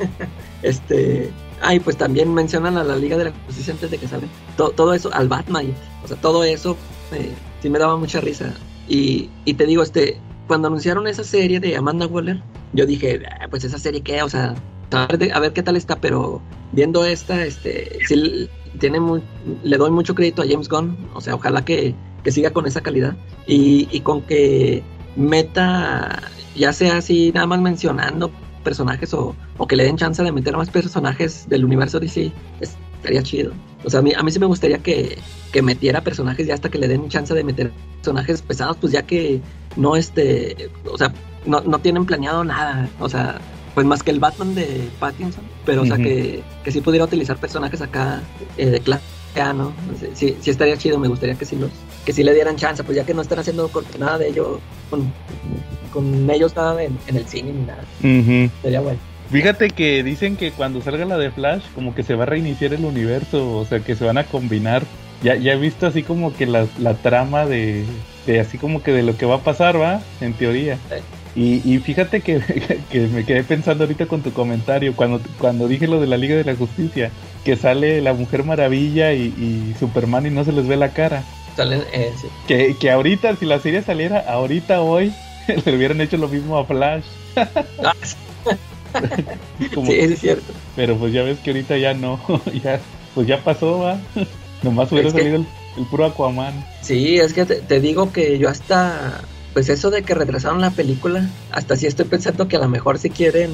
este, 0.62 1.30
ay, 1.62 1.80
pues 1.80 1.96
también 1.96 2.32
mencionan 2.32 2.76
a 2.78 2.84
la 2.84 2.96
Liga 2.96 3.16
de 3.16 3.24
la 3.26 3.32
Justicia 3.46 3.72
antes 3.74 3.90
de 3.90 3.98
que 3.98 4.08
salgan. 4.08 4.30
To- 4.56 4.70
todo 4.70 4.94
eso, 4.94 5.10
al 5.12 5.28
Batman, 5.28 5.74
o 6.04 6.08
sea, 6.08 6.16
todo 6.16 6.44
eso 6.44 6.76
eh, 7.12 7.30
sí 7.62 7.70
me 7.70 7.78
daba 7.78 7.96
mucha 7.96 8.20
risa. 8.20 8.52
Y, 8.88 9.28
y 9.44 9.54
te 9.54 9.66
digo, 9.66 9.82
este, 9.82 10.18
cuando 10.50 10.66
anunciaron 10.66 11.06
esa 11.06 11.22
serie 11.22 11.60
de 11.60 11.76
Amanda 11.76 12.08
Waller, 12.08 12.42
yo 12.72 12.84
dije, 12.84 13.22
"Ah, 13.40 13.46
pues 13.48 13.62
esa 13.62 13.78
serie 13.78 14.00
qué, 14.00 14.20
o 14.20 14.28
sea, 14.28 14.56
a 14.90 15.06
ver, 15.06 15.32
a 15.32 15.38
ver 15.38 15.52
qué 15.52 15.62
tal 15.62 15.76
está, 15.76 15.94
pero 16.00 16.42
viendo 16.72 17.04
esta, 17.04 17.46
este, 17.46 18.00
sí 18.08 18.48
tiene 18.80 18.98
mu- 18.98 19.20
le 19.62 19.76
doy 19.76 19.92
mucho 19.92 20.12
crédito 20.16 20.42
a 20.42 20.46
James 20.48 20.68
Gunn, 20.68 20.96
o 21.14 21.20
sea, 21.20 21.36
ojalá 21.36 21.64
que, 21.64 21.94
que 22.24 22.32
siga 22.32 22.50
con 22.50 22.66
esa 22.66 22.80
calidad 22.80 23.14
y, 23.46 23.86
y 23.92 24.00
con 24.00 24.22
que 24.22 24.82
meta, 25.14 26.20
ya 26.56 26.72
sea 26.72 26.96
así, 26.96 27.30
nada 27.32 27.46
más 27.46 27.60
mencionando 27.60 28.32
personajes 28.64 29.14
o, 29.14 29.36
o 29.56 29.66
que 29.68 29.76
le 29.76 29.84
den 29.84 29.96
chance 29.98 30.20
de 30.20 30.32
meter 30.32 30.56
más 30.56 30.68
personajes 30.68 31.48
del 31.48 31.64
universo 31.64 32.00
DC, 32.00 32.32
estaría 32.60 33.22
chido. 33.22 33.52
O 33.84 33.88
sea, 33.90 34.00
a 34.00 34.02
mí, 34.02 34.12
a 34.16 34.22
mí 34.24 34.32
sí 34.32 34.40
me 34.40 34.46
gustaría 34.46 34.78
que, 34.78 35.16
que 35.52 35.62
metiera 35.62 36.00
personajes 36.02 36.48
ya 36.48 36.54
hasta 36.54 36.68
que 36.70 36.78
le 36.78 36.88
den 36.88 37.08
chance 37.08 37.32
de 37.34 37.44
meter 37.44 37.70
personajes 37.98 38.42
pesados, 38.42 38.76
pues 38.80 38.92
ya 38.92 39.02
que 39.02 39.40
no 39.76 39.96
este, 39.96 40.70
o 40.90 40.98
sea, 40.98 41.12
no, 41.46 41.60
no 41.60 41.78
tienen 41.78 42.04
planeado 42.04 42.44
nada, 42.44 42.88
o 42.98 43.08
sea, 43.08 43.40
pues 43.74 43.86
más 43.86 44.02
que 44.02 44.10
el 44.10 44.20
Batman 44.20 44.54
de 44.54 44.88
Pattinson, 44.98 45.44
pero 45.64 45.82
o 45.82 45.86
sea 45.86 45.96
que, 45.96 46.42
que 46.64 46.72
sí 46.72 46.80
pudiera 46.80 47.04
utilizar 47.04 47.36
personajes 47.36 47.80
acá 47.80 48.20
eh, 48.56 48.66
de 48.66 48.80
clase 48.80 49.02
A, 49.36 49.52
¿no? 49.52 49.72
Sí, 49.98 50.08
sí, 50.14 50.36
sí 50.40 50.50
estaría 50.50 50.76
chido, 50.76 50.98
me 50.98 51.08
gustaría 51.08 51.34
que 51.36 51.44
sí 51.44 51.56
los, 51.56 51.70
que 52.04 52.12
sí 52.12 52.22
le 52.24 52.34
dieran 52.34 52.56
chance, 52.56 52.82
pues 52.82 52.96
ya 52.96 53.04
que 53.04 53.14
no 53.14 53.22
están 53.22 53.38
haciendo 53.38 53.70
nada 53.98 54.18
de 54.18 54.28
ello, 54.28 54.60
con, 54.90 55.12
con 55.92 56.28
ellos 56.30 56.54
nada 56.56 56.82
en, 56.82 56.98
en 57.06 57.16
el 57.16 57.26
cine 57.26 57.52
ni 57.52 57.66
nada, 57.66 57.84
sería 58.62 58.80
bueno. 58.80 58.98
Fíjate 59.30 59.70
que 59.70 60.02
dicen 60.02 60.36
que 60.36 60.50
cuando 60.50 60.82
salga 60.82 61.04
la 61.04 61.16
de 61.16 61.30
Flash, 61.30 61.62
como 61.76 61.94
que 61.94 62.02
se 62.02 62.16
va 62.16 62.24
a 62.24 62.26
reiniciar 62.26 62.74
el 62.74 62.84
universo, 62.84 63.58
o 63.58 63.64
sea, 63.64 63.78
que 63.78 63.94
se 63.94 64.04
van 64.04 64.18
a 64.18 64.24
combinar. 64.24 64.82
Ya, 65.22 65.36
ya 65.36 65.52
he 65.52 65.56
visto 65.56 65.86
así 65.86 66.02
como 66.02 66.34
que 66.34 66.46
la, 66.46 66.66
la 66.80 66.94
trama 66.94 67.46
de, 67.46 67.84
así 68.38 68.58
como 68.58 68.82
que 68.82 68.92
de 68.92 69.02
lo 69.02 69.16
que 69.16 69.26
va 69.26 69.36
a 69.36 69.40
pasar, 69.40 69.80
¿va? 69.80 70.00
En 70.20 70.34
teoría. 70.34 70.78
Y, 71.34 71.62
y 71.64 71.78
fíjate 71.78 72.20
que, 72.20 72.40
que 72.90 73.00
me 73.08 73.24
quedé 73.24 73.42
pensando 73.42 73.84
ahorita 73.84 74.06
con 74.06 74.22
tu 74.22 74.32
comentario, 74.32 74.94
cuando, 74.94 75.20
cuando 75.38 75.66
dije 75.68 75.86
lo 75.88 76.00
de 76.00 76.06
la 76.06 76.16
Liga 76.16 76.36
de 76.36 76.44
la 76.44 76.54
Justicia, 76.54 77.10
que 77.44 77.56
sale 77.56 78.00
la 78.02 78.12
Mujer 78.12 78.44
Maravilla 78.44 79.12
y, 79.14 79.22
y 79.38 79.74
Superman 79.80 80.26
y 80.26 80.30
no 80.30 80.44
se 80.44 80.52
les 80.52 80.66
ve 80.68 80.76
la 80.76 80.90
cara. 80.90 81.24
Salen, 81.56 81.82
eh, 81.92 82.12
sí. 82.20 82.26
Que, 82.46 82.76
que 82.78 82.90
ahorita, 82.90 83.34
si 83.36 83.46
la 83.46 83.58
serie 83.58 83.82
saliera, 83.82 84.20
ahorita 84.28 84.82
hoy, 84.82 85.12
le 85.64 85.76
hubieran 85.76 86.00
hecho 86.00 86.16
lo 86.18 86.28
mismo 86.28 86.58
a 86.58 86.64
Flash. 86.64 87.04
Ah, 88.92 89.68
Como- 89.74 89.86
sí, 89.86 89.98
es 90.00 90.18
cierto. 90.18 90.52
Pero 90.74 90.96
pues 90.96 91.12
ya 91.12 91.22
ves 91.22 91.38
que 91.38 91.50
ahorita 91.50 91.78
ya 91.78 91.94
no, 91.94 92.20
ya, 92.64 92.80
pues 93.14 93.26
ya 93.28 93.38
pasó, 93.38 93.78
va. 93.78 93.98
Nomás 94.62 94.90
hubiera 94.90 95.08
Es 95.08 95.14
que- 95.14 95.20
salido 95.20 95.36
el, 95.36 95.46
el 95.76 95.86
puro 95.86 96.04
Aquaman. 96.06 96.54
Sí, 96.82 97.18
es 97.18 97.32
que 97.32 97.44
te, 97.44 97.56
te 97.56 97.80
digo 97.80 98.12
que 98.12 98.38
yo 98.38 98.48
hasta, 98.48 99.22
pues 99.54 99.68
eso 99.68 99.90
de 99.90 100.02
que 100.02 100.14
retrasaron 100.14 100.60
la 100.60 100.70
película, 100.70 101.30
hasta 101.52 101.76
sí 101.76 101.86
estoy 101.86 102.06
pensando 102.06 102.48
que 102.48 102.56
a 102.56 102.60
lo 102.60 102.68
mejor 102.68 102.98
si 102.98 103.10
quieren 103.10 103.52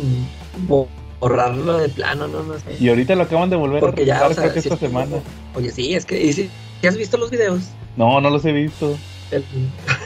bo- 0.66 0.88
borrarlo 1.20 1.78
de 1.78 1.88
plano, 1.88 2.28
no, 2.28 2.42
no 2.42 2.58
sé. 2.58 2.76
Y 2.80 2.88
ahorita 2.88 3.14
lo 3.14 3.24
acaban 3.24 3.50
de 3.50 3.56
volver 3.56 3.80
Porque 3.80 4.02
a 4.02 4.06
ya, 4.06 4.14
retrasar, 4.28 4.30
o 4.30 4.34
sea, 4.34 4.42
creo 4.44 4.52
que 4.52 4.58
esta 4.60 4.74
es 4.74 4.80
semana. 4.80 5.16
Oye, 5.54 5.70
sí, 5.70 5.94
es 5.94 6.04
que, 6.06 6.22
y 6.22 6.32
si, 6.32 6.50
¿sí 6.80 6.86
has 6.86 6.96
visto 6.96 7.16
los 7.16 7.30
videos? 7.30 7.60
No, 7.96 8.20
no 8.20 8.30
los 8.30 8.44
he 8.44 8.52
visto. 8.52 8.96
El, 9.30 9.44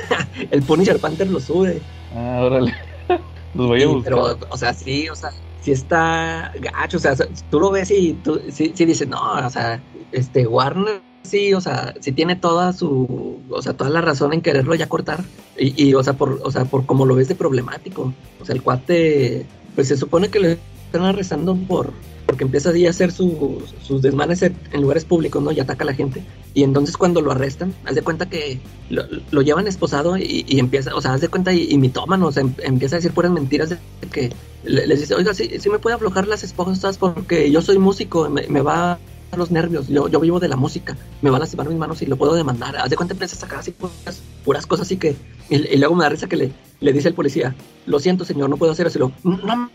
el 0.50 0.62
Punisher 0.62 0.98
Panther 1.00 1.28
lo 1.28 1.40
sube. 1.40 1.80
Ah, 2.14 2.40
órale. 2.42 2.74
los 3.54 3.66
voy 3.66 3.82
a 3.82 3.86
buscar. 3.88 4.12
pero, 4.14 4.38
o 4.50 4.56
sea, 4.56 4.72
sí, 4.72 5.08
o 5.08 5.14
sea, 5.14 5.30
sí 5.60 5.72
está 5.72 6.52
gacho, 6.60 6.96
o 6.96 7.00
sea, 7.00 7.14
tú 7.50 7.60
lo 7.60 7.70
ves 7.70 7.90
y 7.90 8.14
tú 8.14 8.40
sí, 8.50 8.72
sí 8.74 8.84
dices, 8.84 9.08
no, 9.08 9.20
o 9.46 9.50
sea, 9.50 9.82
este 10.12 10.46
Warner 10.46 11.02
sí, 11.22 11.54
o 11.54 11.60
sea, 11.60 11.94
sí 12.00 12.12
tiene 12.12 12.36
toda 12.36 12.72
su, 12.72 13.38
o 13.50 13.62
sea, 13.62 13.74
toda 13.74 13.90
la 13.90 14.00
razón 14.00 14.32
en 14.32 14.40
quererlo 14.42 14.74
ya 14.74 14.88
cortar. 14.88 15.24
Y, 15.58 15.82
y, 15.88 15.94
o 15.94 16.02
sea, 16.02 16.14
por, 16.14 16.40
o 16.42 16.50
sea, 16.50 16.64
por 16.64 16.86
como 16.86 17.06
lo 17.06 17.14
ves 17.14 17.28
de 17.28 17.34
problemático. 17.34 18.12
O 18.40 18.44
sea, 18.44 18.54
el 18.54 18.62
cuate, 18.62 19.46
pues 19.74 19.88
se 19.88 19.96
supone 19.96 20.28
que 20.28 20.40
le 20.40 20.58
están 20.86 21.02
arrestando 21.04 21.54
por 21.56 21.92
porque 22.26 22.44
empieza 22.44 22.70
a 22.70 22.90
hacer 22.90 23.10
su- 23.10 23.60
sus 23.82 24.02
desmanes 24.02 24.42
en 24.42 24.54
lugares 24.80 25.04
públicos, 25.04 25.42
¿no? 25.42 25.50
Y 25.50 25.58
ataca 25.58 25.82
a 25.82 25.86
la 25.86 25.94
gente. 25.94 26.22
Y 26.54 26.62
entonces 26.62 26.96
cuando 26.96 27.20
lo 27.20 27.32
arrestan, 27.32 27.74
haz 27.84 27.96
de 27.96 28.02
cuenta 28.02 28.28
que 28.30 28.60
lo, 28.88 29.02
lo 29.32 29.42
llevan 29.42 29.66
esposado 29.66 30.16
y, 30.16 30.44
y 30.46 30.60
empieza, 30.60 30.94
o 30.94 31.00
sea, 31.00 31.12
haz 31.14 31.22
de 31.22 31.28
cuenta 31.28 31.52
y, 31.52 31.66
y 31.68 31.76
mitómano, 31.76 32.28
o 32.28 32.32
sea, 32.32 32.42
em- 32.44 32.54
empieza 32.62 32.94
a 32.94 32.98
decir 32.98 33.10
puras 33.12 33.32
mentiras 33.32 33.70
de 33.70 33.78
que 34.12 34.32
le- 34.62 34.86
les 34.86 35.00
dice, 35.00 35.16
oiga, 35.16 35.34
sí, 35.34 35.50
sí 35.58 35.68
me 35.70 35.80
puede 35.80 35.96
aflojar 35.96 36.28
las 36.28 36.44
esposas 36.44 36.98
porque 36.98 37.50
yo 37.50 37.62
soy 37.62 37.78
músico, 37.78 38.30
me, 38.30 38.46
me 38.46 38.60
va 38.60 39.00
los 39.36 39.50
nervios, 39.50 39.88
yo, 39.88 40.08
yo 40.08 40.20
vivo 40.20 40.40
de 40.40 40.48
la 40.48 40.56
música, 40.56 40.96
me 41.22 41.30
va 41.30 41.36
a 41.36 41.40
lastimar 41.40 41.68
mis 41.68 41.78
manos 41.78 42.02
y 42.02 42.06
lo 42.06 42.16
puedo 42.16 42.34
demandar. 42.34 42.76
Haz 42.76 42.90
de 42.90 42.96
cuenta 42.96 43.14
empieza 43.14 43.36
a 43.36 43.38
sacar 43.40 43.60
así 43.60 43.70
puras, 43.70 44.20
puras 44.44 44.66
cosas 44.66 44.86
así 44.86 44.96
que, 44.96 45.16
y, 45.48 45.56
y 45.56 45.76
luego 45.78 45.94
me 45.94 46.02
da 46.04 46.10
risa 46.10 46.28
que 46.28 46.36
le, 46.36 46.52
le 46.80 46.92
dice 46.92 47.08
el 47.08 47.14
policía, 47.14 47.54
lo 47.86 47.98
siento 48.00 48.24
señor, 48.24 48.50
no 48.50 48.56
puedo 48.56 48.72
hacer 48.72 48.86
eso. 48.86 49.12
No, 49.22 49.70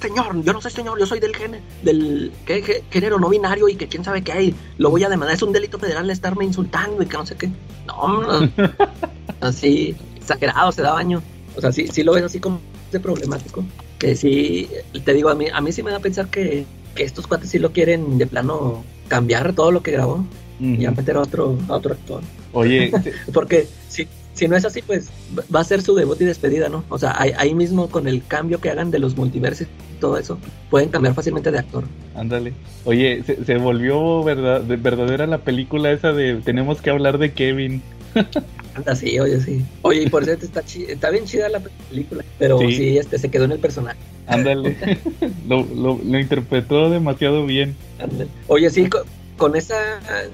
señor, 0.00 0.42
yo 0.42 0.52
no 0.52 0.60
soy 0.60 0.70
señor, 0.72 0.98
yo 0.98 1.06
soy 1.06 1.20
del 1.20 1.34
género, 1.34 1.62
del 1.82 2.32
¿qué, 2.44 2.62
qué- 2.62 2.82
género 2.90 3.18
no 3.18 3.28
binario 3.28 3.68
y 3.68 3.76
que 3.76 3.86
quién 3.88 4.02
sabe 4.04 4.22
qué 4.22 4.32
hay. 4.32 4.54
Lo 4.78 4.90
voy 4.90 5.04
a 5.04 5.08
demandar, 5.08 5.36
es 5.36 5.42
un 5.42 5.52
delito 5.52 5.78
federal 5.78 6.10
estarme 6.10 6.44
insultando 6.44 7.02
y 7.02 7.06
que 7.06 7.16
no 7.16 7.24
sé 7.26 7.36
qué. 7.36 7.50
No, 7.86 8.20
no, 8.22 8.50
así, 9.40 9.94
exagerado, 10.16 10.72
se 10.72 10.82
da 10.82 10.92
baño. 10.92 11.22
O 11.56 11.60
sea, 11.60 11.72
sí, 11.72 11.86
sí 11.88 12.02
lo 12.02 12.12
ves 12.12 12.24
así 12.24 12.40
como 12.40 12.60
de 12.92 13.00
problemático. 13.00 13.64
Que 13.98 14.14
sí, 14.16 14.68
te 15.04 15.14
digo, 15.14 15.30
a 15.30 15.34
mí, 15.34 15.46
a 15.52 15.60
mí 15.60 15.72
sí 15.72 15.82
me 15.82 15.90
da 15.90 15.96
a 15.98 16.00
pensar 16.00 16.28
que, 16.28 16.66
que 16.96 17.04
estos 17.04 17.28
cuates 17.28 17.50
sí 17.50 17.60
lo 17.60 17.70
quieren 17.70 18.18
de 18.18 18.26
plano 18.26 18.82
cambiar 19.06 19.52
todo 19.52 19.70
lo 19.70 19.82
que 19.84 19.92
grabó 19.92 20.26
y 20.58 20.84
a 20.86 20.90
meter 20.90 21.16
a 21.16 21.20
otro, 21.20 21.56
a 21.68 21.74
otro 21.74 21.92
actor. 21.92 22.22
Oye, 22.52 22.90
Porque 23.32 23.68
si, 23.88 24.08
si 24.32 24.48
no 24.48 24.56
es 24.56 24.64
así, 24.64 24.80
pues 24.82 25.10
va 25.54 25.60
a 25.60 25.64
ser 25.64 25.82
su 25.82 25.94
debut 25.94 26.18
y 26.20 26.24
despedida, 26.24 26.68
¿no? 26.70 26.82
O 26.88 26.98
sea, 26.98 27.14
ahí, 27.20 27.32
ahí 27.36 27.54
mismo 27.54 27.88
con 27.88 28.08
el 28.08 28.24
cambio 28.26 28.58
que 28.60 28.70
hagan 28.70 28.90
de 28.90 28.98
los 28.98 29.16
multiversos 29.16 29.66
y 29.68 30.00
todo 30.00 30.16
eso, 30.18 30.38
pueden 30.70 30.88
cambiar 30.88 31.14
fácilmente 31.14 31.50
de 31.52 31.58
actor. 31.58 31.84
ándale. 32.14 32.54
Oye, 32.86 33.22
se, 33.26 33.44
se 33.44 33.58
volvió 33.58 34.24
verdad, 34.24 34.62
de- 34.62 34.76
verdadera 34.76 35.26
la 35.26 35.38
película 35.38 35.92
esa 35.92 36.12
de 36.14 36.36
tenemos 36.42 36.80
que 36.80 36.88
hablar 36.90 37.18
de 37.18 37.32
Kevin. 37.32 37.82
Anda, 38.76 38.94
sí, 38.94 39.18
oye, 39.18 39.40
sí. 39.40 39.62
Oye, 39.82 40.02
y 40.02 40.08
por 40.10 40.24
cierto, 40.24 40.44
está, 40.44 40.62
chi- 40.62 40.84
está 40.88 41.10
bien 41.10 41.24
chida 41.24 41.48
la 41.48 41.60
película, 41.90 42.24
pero 42.38 42.58
Sí. 42.58 42.72
sí, 42.72 42.98
este, 42.98 43.18
se 43.18 43.30
quedó 43.30 43.44
en 43.44 43.52
el 43.52 43.58
personaje. 43.58 43.98
Ándale. 44.26 44.76
lo, 45.48 45.64
lo, 45.64 45.98
lo 46.04 46.18
interpretó 46.20 46.90
demasiado 46.90 47.46
bien. 47.46 47.74
Ándale. 47.98 48.28
Oye, 48.48 48.68
sí, 48.70 48.88
con, 48.88 49.02
con 49.38 49.56
esa, 49.56 49.76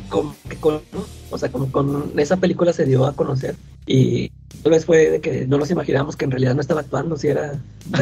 con, 0.08 0.32
con- 0.60 0.80
o 1.30 1.38
sea, 1.38 1.50
con, 1.50 1.70
con 1.70 2.12
esa 2.18 2.36
película 2.38 2.72
se 2.72 2.84
dio 2.84 3.06
a 3.06 3.14
conocer 3.14 3.54
y 3.86 4.30
tal 4.62 4.72
vez 4.72 4.84
fue 4.84 5.08
de 5.10 5.20
que 5.20 5.46
no 5.46 5.58
nos 5.58 5.70
imaginábamos 5.70 6.14
que 6.16 6.24
en 6.24 6.30
realidad 6.30 6.54
no 6.54 6.60
estaba 6.60 6.80
actuando, 6.80 7.16
si 7.16 7.28
era, 7.28 7.54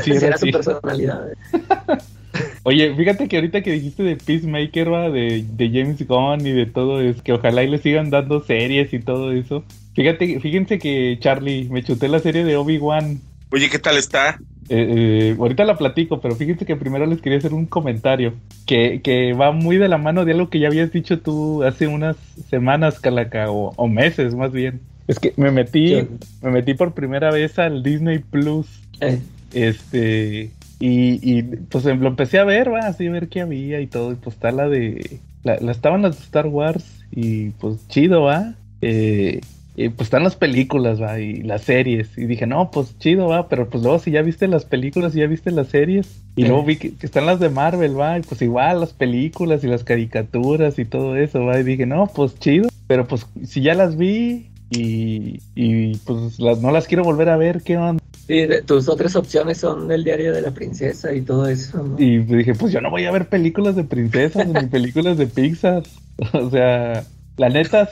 Sí, 0.02 0.14
si 0.18 0.24
era 0.24 0.38
su 0.38 0.50
personalidad. 0.50 1.26
Oye, 2.62 2.94
fíjate 2.94 3.26
que 3.28 3.36
ahorita 3.36 3.62
que 3.62 3.72
dijiste 3.72 4.02
de 4.02 4.16
Peacemaker, 4.16 4.92
va, 4.92 5.10
de, 5.10 5.44
de 5.50 5.68
James 5.70 6.06
Gunn 6.06 6.46
y 6.46 6.52
de 6.52 6.66
todo 6.66 7.00
eso, 7.00 7.22
que 7.22 7.32
ojalá 7.32 7.64
y 7.64 7.68
le 7.68 7.78
sigan 7.78 8.10
dando 8.10 8.40
series 8.44 8.92
y 8.92 8.98
todo 9.00 9.32
eso. 9.32 9.64
Fíjate, 9.94 10.40
fíjense 10.40 10.78
que 10.78 11.18
Charlie, 11.20 11.68
me 11.70 11.82
chuté 11.82 12.08
la 12.08 12.18
serie 12.20 12.44
de 12.44 12.56
Obi-Wan. 12.56 13.20
Oye, 13.52 13.68
¿qué 13.68 13.78
tal 13.78 13.96
está? 13.96 14.38
Eh, 14.68 15.32
eh, 15.32 15.36
ahorita 15.38 15.64
la 15.64 15.76
platico, 15.76 16.20
pero 16.20 16.36
fíjense 16.36 16.64
que 16.64 16.76
primero 16.76 17.06
les 17.06 17.20
quería 17.20 17.38
hacer 17.38 17.52
un 17.52 17.66
comentario 17.66 18.34
que, 18.66 19.00
que 19.02 19.32
va 19.32 19.50
muy 19.50 19.76
de 19.76 19.88
la 19.88 19.98
mano 19.98 20.24
de 20.24 20.32
algo 20.32 20.48
que 20.48 20.60
ya 20.60 20.68
habías 20.68 20.92
dicho 20.92 21.18
tú 21.18 21.64
hace 21.64 21.88
unas 21.88 22.16
semanas, 22.48 23.00
Calaca, 23.00 23.50
o, 23.50 23.72
o 23.76 23.88
meses 23.88 24.34
más 24.34 24.52
bien. 24.52 24.80
Es 25.08 25.18
que 25.18 25.32
me 25.36 25.50
metí, 25.50 25.96
me 26.40 26.50
metí 26.52 26.74
por 26.74 26.94
primera 26.94 27.32
vez 27.32 27.58
al 27.58 27.82
Disney 27.82 28.20
Plus. 28.20 28.66
Eh, 29.00 29.18
Este, 29.52 30.52
y, 30.78 31.38
y 31.38 31.42
pues 31.42 31.84
lo 31.84 32.06
empecé 32.06 32.38
a 32.38 32.44
ver, 32.44 32.72
va, 32.72 32.86
así 32.86 33.08
a 33.08 33.10
ver 33.10 33.28
qué 33.28 33.40
había 33.40 33.80
y 33.80 33.88
todo. 33.88 34.12
Y 34.12 34.14
pues 34.14 34.36
está 34.36 34.52
la 34.52 34.68
de. 34.68 35.18
La, 35.42 35.56
la 35.58 35.72
estaban 35.72 36.02
las 36.02 36.18
de 36.18 36.24
Star 36.24 36.46
Wars 36.46 36.84
y 37.10 37.50
pues 37.50 37.86
chido, 37.88 38.22
va. 38.22 38.54
Eh, 38.80 39.40
y 39.84 39.88
pues 39.90 40.06
están 40.06 40.22
las 40.24 40.36
películas, 40.36 41.00
va, 41.00 41.18
y 41.20 41.42
las 41.42 41.62
series. 41.62 42.16
Y 42.18 42.26
dije, 42.26 42.46
no, 42.46 42.70
pues 42.70 42.98
chido, 42.98 43.28
va, 43.28 43.48
pero 43.48 43.68
pues 43.68 43.82
luego 43.82 43.98
si 43.98 44.10
ya 44.10 44.22
viste 44.22 44.46
las 44.48 44.64
películas 44.64 45.14
y 45.14 45.20
ya 45.20 45.26
viste 45.26 45.50
las 45.50 45.68
series. 45.68 46.06
Y 46.36 46.42
Sí. 46.42 46.48
luego 46.48 46.64
vi 46.64 46.76
que, 46.76 46.94
que 46.94 47.06
están 47.06 47.26
las 47.26 47.40
de 47.40 47.48
Marvel, 47.50 47.98
va, 47.98 48.18
y 48.18 48.22
pues 48.22 48.42
igual 48.42 48.80
las 48.80 48.92
películas 48.92 49.64
y 49.64 49.66
las 49.68 49.84
caricaturas 49.84 50.78
y 50.78 50.84
todo 50.84 51.16
eso, 51.16 51.44
va. 51.44 51.58
Y 51.58 51.62
dije, 51.64 51.86
no, 51.86 52.06
pues 52.14 52.38
chido, 52.38 52.68
pero 52.86 53.06
pues 53.06 53.26
si 53.44 53.60
ya 53.62 53.74
las 53.74 53.96
vi, 53.96 54.46
y, 54.72 55.40
y 55.56 55.96
pues 56.06 56.38
las, 56.38 56.60
no 56.60 56.70
las 56.70 56.86
quiero 56.86 57.02
volver 57.02 57.28
a 57.28 57.36
ver, 57.36 57.62
¿qué 57.62 57.76
onda? 57.76 58.00
Sí, 58.26 58.46
de- 58.46 58.62
tus 58.62 58.88
otras 58.88 59.16
opciones 59.16 59.58
son 59.58 59.90
el 59.90 60.04
diario 60.04 60.32
de 60.32 60.40
la 60.42 60.52
princesa 60.52 61.12
y 61.12 61.22
todo 61.22 61.48
eso. 61.48 61.82
¿no? 61.82 61.96
Y 61.98 62.18
dije, 62.18 62.54
pues 62.54 62.72
yo 62.72 62.80
no 62.80 62.88
voy 62.90 63.04
a 63.04 63.10
ver 63.10 63.28
películas 63.28 63.74
de 63.74 63.82
princesas 63.82 64.46
ni 64.46 64.66
películas 64.68 65.18
de 65.18 65.26
Pixar. 65.26 65.82
O 66.34 66.50
sea, 66.50 67.02
la 67.36 67.48
neta, 67.48 67.88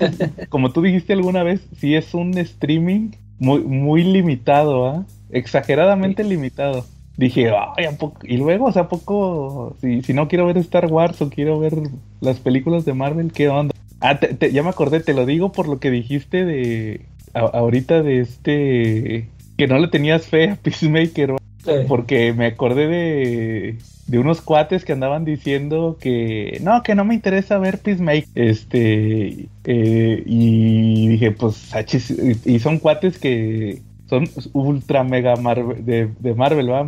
como 0.48 0.72
tú 0.72 0.82
dijiste 0.82 1.12
alguna 1.12 1.42
vez, 1.42 1.60
sí 1.78 1.94
es 1.94 2.14
un 2.14 2.36
streaming 2.38 3.10
muy, 3.38 3.60
muy 3.60 4.04
limitado, 4.04 4.86
¿ah? 4.88 5.04
Exageradamente 5.30 6.24
limitado. 6.24 6.84
Dije, 7.16 7.50
ay, 7.76 7.84
¿a 7.86 7.92
poco? 7.98 8.18
Y 8.24 8.36
luego, 8.36 8.66
o 8.66 8.72
sea, 8.72 8.82
¿a 8.82 8.88
poco? 8.88 9.76
Si, 9.80 10.02
si 10.02 10.12
no 10.14 10.28
quiero 10.28 10.46
ver 10.46 10.58
Star 10.58 10.86
Wars 10.86 11.20
o 11.20 11.30
quiero 11.30 11.58
ver 11.58 11.74
las 12.20 12.38
películas 12.38 12.84
de 12.84 12.94
Marvel, 12.94 13.32
¿qué 13.32 13.48
onda? 13.48 13.74
Ah, 14.00 14.20
te- 14.20 14.34
te- 14.34 14.52
ya 14.52 14.62
me 14.62 14.68
acordé, 14.68 15.00
te 15.00 15.14
lo 15.14 15.26
digo 15.26 15.50
por 15.50 15.66
lo 15.68 15.80
que 15.80 15.90
dijiste 15.90 16.44
de 16.44 17.06
a- 17.34 17.40
ahorita 17.40 18.02
de 18.02 18.20
este 18.20 19.28
que 19.56 19.66
no 19.66 19.78
le 19.78 19.88
tenías 19.88 20.26
fe 20.26 20.50
a 20.50 20.56
Peacemaker. 20.56 21.34
Sí. 21.64 21.72
porque 21.88 22.32
me 22.32 22.46
acordé 22.46 22.86
de, 22.86 23.76
de 24.08 24.18
unos 24.18 24.40
cuates 24.40 24.84
que 24.84 24.92
andaban 24.92 25.24
diciendo 25.24 25.96
que 26.00 26.58
no, 26.62 26.82
que 26.82 26.94
no 26.94 27.04
me 27.04 27.14
interesa 27.14 27.58
ver 27.58 27.78
Peacemaker. 27.78 28.24
Este, 28.34 29.48
eh, 29.64 30.22
y 30.26 31.08
dije, 31.08 31.30
pues, 31.32 31.72
y 31.92 32.54
y 32.54 32.58
son 32.58 32.78
cuates 32.78 33.18
que 33.18 33.82
son 34.08 34.28
ultra 34.54 35.04
mega 35.04 35.36
Marvel, 35.36 35.84
de, 35.84 36.08
de 36.18 36.34
Marvel, 36.34 36.70
¿va? 36.70 36.82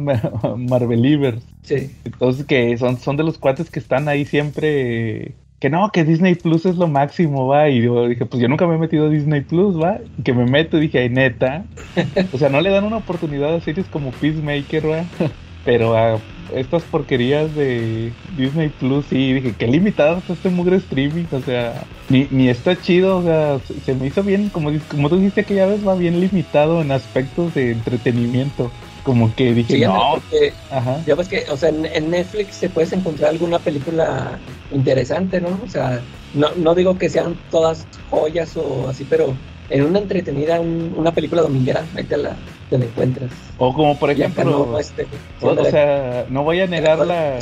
Marvelivers. 0.57 1.43
Sí. 1.63 1.91
Entonces, 2.05 2.47
que 2.47 2.77
son, 2.79 2.99
son 2.99 3.17
de 3.17 3.25
los 3.25 3.39
cuates 3.39 3.71
que 3.71 3.79
están 3.79 4.09
ahí 4.09 4.25
siempre. 4.25 5.35
Que 5.59 5.69
no, 5.69 5.93
que 5.93 6.05
Disney 6.05 6.37
Plus 6.37 6.65
es 6.65 6.77
lo 6.77 6.89
máximo, 6.89 7.47
va. 7.47 7.69
Y 7.69 7.83
yo 7.83 8.09
dije, 8.09 8.25
pues 8.25 8.41
yo 8.41 8.49
nunca 8.49 8.67
me 8.67 8.77
he 8.77 8.79
metido 8.79 9.07
a 9.07 9.11
Disney 9.11 9.43
Plus, 9.43 9.79
va. 9.79 9.99
Y 10.17 10.23
que 10.23 10.33
me 10.33 10.47
meto 10.47 10.79
y 10.79 10.83
dije, 10.83 11.01
ay, 11.01 11.11
neta. 11.11 11.67
O 12.33 12.39
sea, 12.39 12.49
no 12.49 12.63
le 12.63 12.71
dan 12.71 12.85
una 12.85 12.97
oportunidad 12.97 13.55
a 13.55 13.61
series 13.61 13.87
como 13.89 14.13
Peacemaker, 14.13 14.91
va. 14.91 15.05
Pero 15.65 15.95
a 15.95 16.19
estas 16.55 16.85
porquerías 16.85 17.55
de 17.55 18.13
Disney 18.37 18.71
Plus, 18.71 19.07
sí, 19.07 19.33
dije, 19.35 19.55
qué 19.57 19.67
limitado 19.67 20.19
está 20.19 20.33
este 20.33 20.51
mugre 20.51 20.77
streaming. 20.77 21.27
O 21.33 21.41
sea, 21.41 21.87
ni, 22.09 22.27
ni 22.31 22.49
está 22.49 22.81
chido, 22.81 23.19
o 23.19 23.23
sea, 23.25 23.61
se, 23.61 23.81
se 23.81 23.95
me 23.95 24.07
hizo 24.07 24.23
bien, 24.25 24.51
como, 24.51 24.71
como 24.89 25.09
tú 25.09 25.17
dijiste 25.17 25.43
aquella 25.43 25.67
vez, 25.67 25.87
va 25.87 25.95
bien 25.95 26.21
limitado 26.21 26.81
en 26.81 26.93
aspectos 26.93 27.55
de 27.55 27.71
entretenimiento. 27.73 28.71
Como 29.03 29.35
que 29.35 29.55
dije, 29.55 29.75
Sí, 29.75 29.81
no, 29.81 29.93
porque 30.13 30.53
ajá. 30.69 31.03
ya 31.07 31.15
ves 31.15 31.29
que, 31.29 31.45
o 31.51 31.57
sea, 31.57 31.71
en, 31.71 31.87
en 31.87 32.11
Netflix 32.11 32.57
se 32.57 32.69
puedes 32.71 32.93
encontrar 32.93 33.31
alguna 33.31 33.63
película 33.63 34.43
interesante, 34.71 35.41
¿no? 35.41 35.61
O 35.63 35.69
sea, 35.69 36.05
no, 36.33 36.55
no 36.57 36.75
digo 36.75 36.99
que 36.99 37.09
sean 37.09 37.39
todas 37.49 37.89
joyas 38.09 38.57
o 38.57 38.89
así, 38.89 39.05
pero 39.05 39.39
en 39.69 39.85
una 39.85 40.01
entretenida, 40.01 40.61
un- 40.61 40.93
una 40.97 41.13
película 41.15 41.43
dominguera, 41.43 41.89
ahí 41.95 42.05
te 42.05 42.17
la, 42.17 42.37
te 42.71 42.79
la 42.79 42.85
encuentras. 42.87 43.31
O 43.59 43.75
como 43.75 43.99
por 43.99 44.11
ejemplo, 44.11 44.69
no, 44.71 44.79
este, 44.79 45.07
o, 45.43 45.49
o 45.49 45.65
sea, 45.67 46.25
no 46.31 46.45
voy 46.45 46.61
a 46.61 46.67
negar 46.67 46.99
la, 47.01 47.39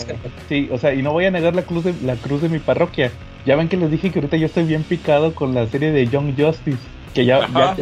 sí, 0.49 0.69
o 0.73 0.79
sea, 0.79 0.95
y 0.95 1.03
no 1.03 1.13
voy 1.13 1.27
a 1.27 1.31
negar 1.31 1.55
la 1.55 1.63
cruz 1.63 1.85
de 1.85 1.95
la 2.03 2.17
cruz 2.17 2.43
de 2.43 2.49
mi 2.49 2.59
parroquia. 2.59 3.13
Ya 3.47 3.55
ven 3.55 3.69
que 3.69 3.77
les 3.77 3.91
dije 3.91 4.11
que 4.11 4.19
ahorita 4.19 4.37
yo 4.37 4.47
estoy 4.47 4.65
bien 4.65 4.83
picado 4.83 5.35
con 5.35 5.55
la 5.55 5.67
serie 5.69 5.93
de 5.93 6.09
Young 6.09 6.35
Justice, 6.37 6.79
que 7.15 7.25
ya, 7.25 7.47
ya, 7.55 7.77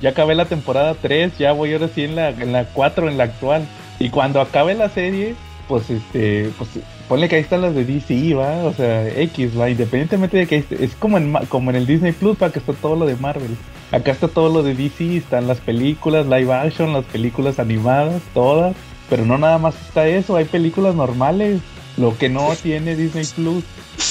ya 0.00 0.10
acabé 0.10 0.34
la 0.34 0.44
temporada 0.44 0.94
3, 0.94 1.36
ya 1.38 1.52
voy 1.52 1.72
ahora 1.72 1.88
sí 1.88 2.04
en 2.04 2.16
la 2.16 2.28
en 2.30 2.52
la 2.52 2.66
4 2.66 3.08
en 3.08 3.18
la 3.18 3.24
actual. 3.24 3.66
Y 3.98 4.10
cuando 4.10 4.40
acabe 4.40 4.74
la 4.74 4.88
serie, 4.88 5.34
pues 5.68 5.90
este, 5.90 6.50
pues 6.56 6.70
ponle 7.10 7.28
que 7.28 7.34
ahí 7.36 7.42
están 7.42 7.60
las 7.62 7.74
de 7.74 7.84
DC, 7.84 8.34
va, 8.34 8.62
o 8.64 8.72
sea, 8.72 9.06
X, 9.08 9.58
va, 9.58 9.68
independientemente 9.68 10.36
de 10.38 10.46
que 10.46 10.54
ahí 10.54 10.60
esté- 10.62 10.82
es 10.84 10.94
como 10.94 11.18
en 11.18 11.32
como 11.48 11.68
en 11.70 11.76
el 11.76 11.84
Disney 11.86 12.12
Plus, 12.12 12.38
para 12.38 12.52
que 12.52 12.60
está 12.60 12.72
todo 12.72 12.94
lo 12.96 13.04
de 13.04 13.16
Marvel. 13.16 13.56
Acá 13.90 14.12
está 14.12 14.28
todo 14.28 14.48
lo 14.48 14.62
de 14.62 14.74
DC, 14.76 15.16
están 15.16 15.48
las 15.48 15.58
películas 15.60 16.24
live 16.26 16.52
action, 16.52 16.92
las 16.92 17.04
películas 17.06 17.58
animadas, 17.58 18.22
todas, 18.32 18.76
pero 19.10 19.26
no 19.26 19.36
nada 19.38 19.58
más 19.58 19.74
está 19.88 20.06
eso, 20.06 20.36
hay 20.36 20.44
películas 20.44 20.94
normales, 20.94 21.60
lo 21.96 22.16
que 22.16 22.28
no 22.28 22.54
tiene 22.62 22.94
Disney 22.94 23.26
Plus. 23.34 23.64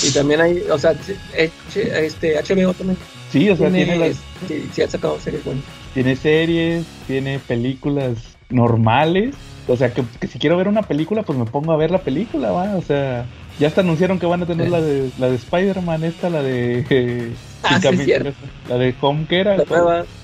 Y 0.05 0.11
también 0.11 0.41
hay, 0.41 0.59
o 0.69 0.77
sea, 0.77 0.91
H- 0.91 2.05
este, 2.05 2.37
HBO 2.37 2.73
también 2.73 2.97
Sí, 3.31 3.49
o 3.49 3.55
sea, 3.55 3.69
tiene, 3.71 3.85
tiene, 3.93 4.07
las, 4.09 4.17
sí, 4.47 4.67
sí 4.73 4.81
ha 4.81 4.89
sacado 4.89 5.17
series 5.19 5.43
buenas. 5.45 5.63
tiene 5.93 6.15
series, 6.17 6.83
tiene 7.07 7.39
películas 7.39 8.17
normales. 8.49 9.35
O 9.69 9.77
sea, 9.77 9.93
que, 9.93 10.03
que 10.19 10.27
si 10.27 10.39
quiero 10.39 10.57
ver 10.57 10.67
una 10.67 10.81
película, 10.83 11.23
pues 11.23 11.37
me 11.37 11.45
pongo 11.45 11.71
a 11.71 11.77
ver 11.77 11.91
la 11.91 11.99
película, 12.03 12.51
va. 12.51 12.75
O 12.75 12.81
sea, 12.81 13.25
ya 13.59 13.67
hasta 13.67 13.81
anunciaron 13.81 14.19
que 14.19 14.25
van 14.25 14.41
a 14.43 14.45
tener 14.47 14.65
Sí. 14.65 14.71
la 14.71 14.81
de 14.81 15.11
la 15.19 15.29
de 15.29 15.35
Spider-Man, 15.35 16.03
esta, 16.03 16.29
la 16.29 16.41
de. 16.41 16.85
eh, 16.89 17.33
Ah, 17.63 17.79
sí, 17.79 17.97
cierto. 17.97 18.31
La 18.67 18.77
de 18.77 18.95
Home, 19.01 19.25
que 19.27 19.39
era? 19.41 19.57
La 19.57 19.65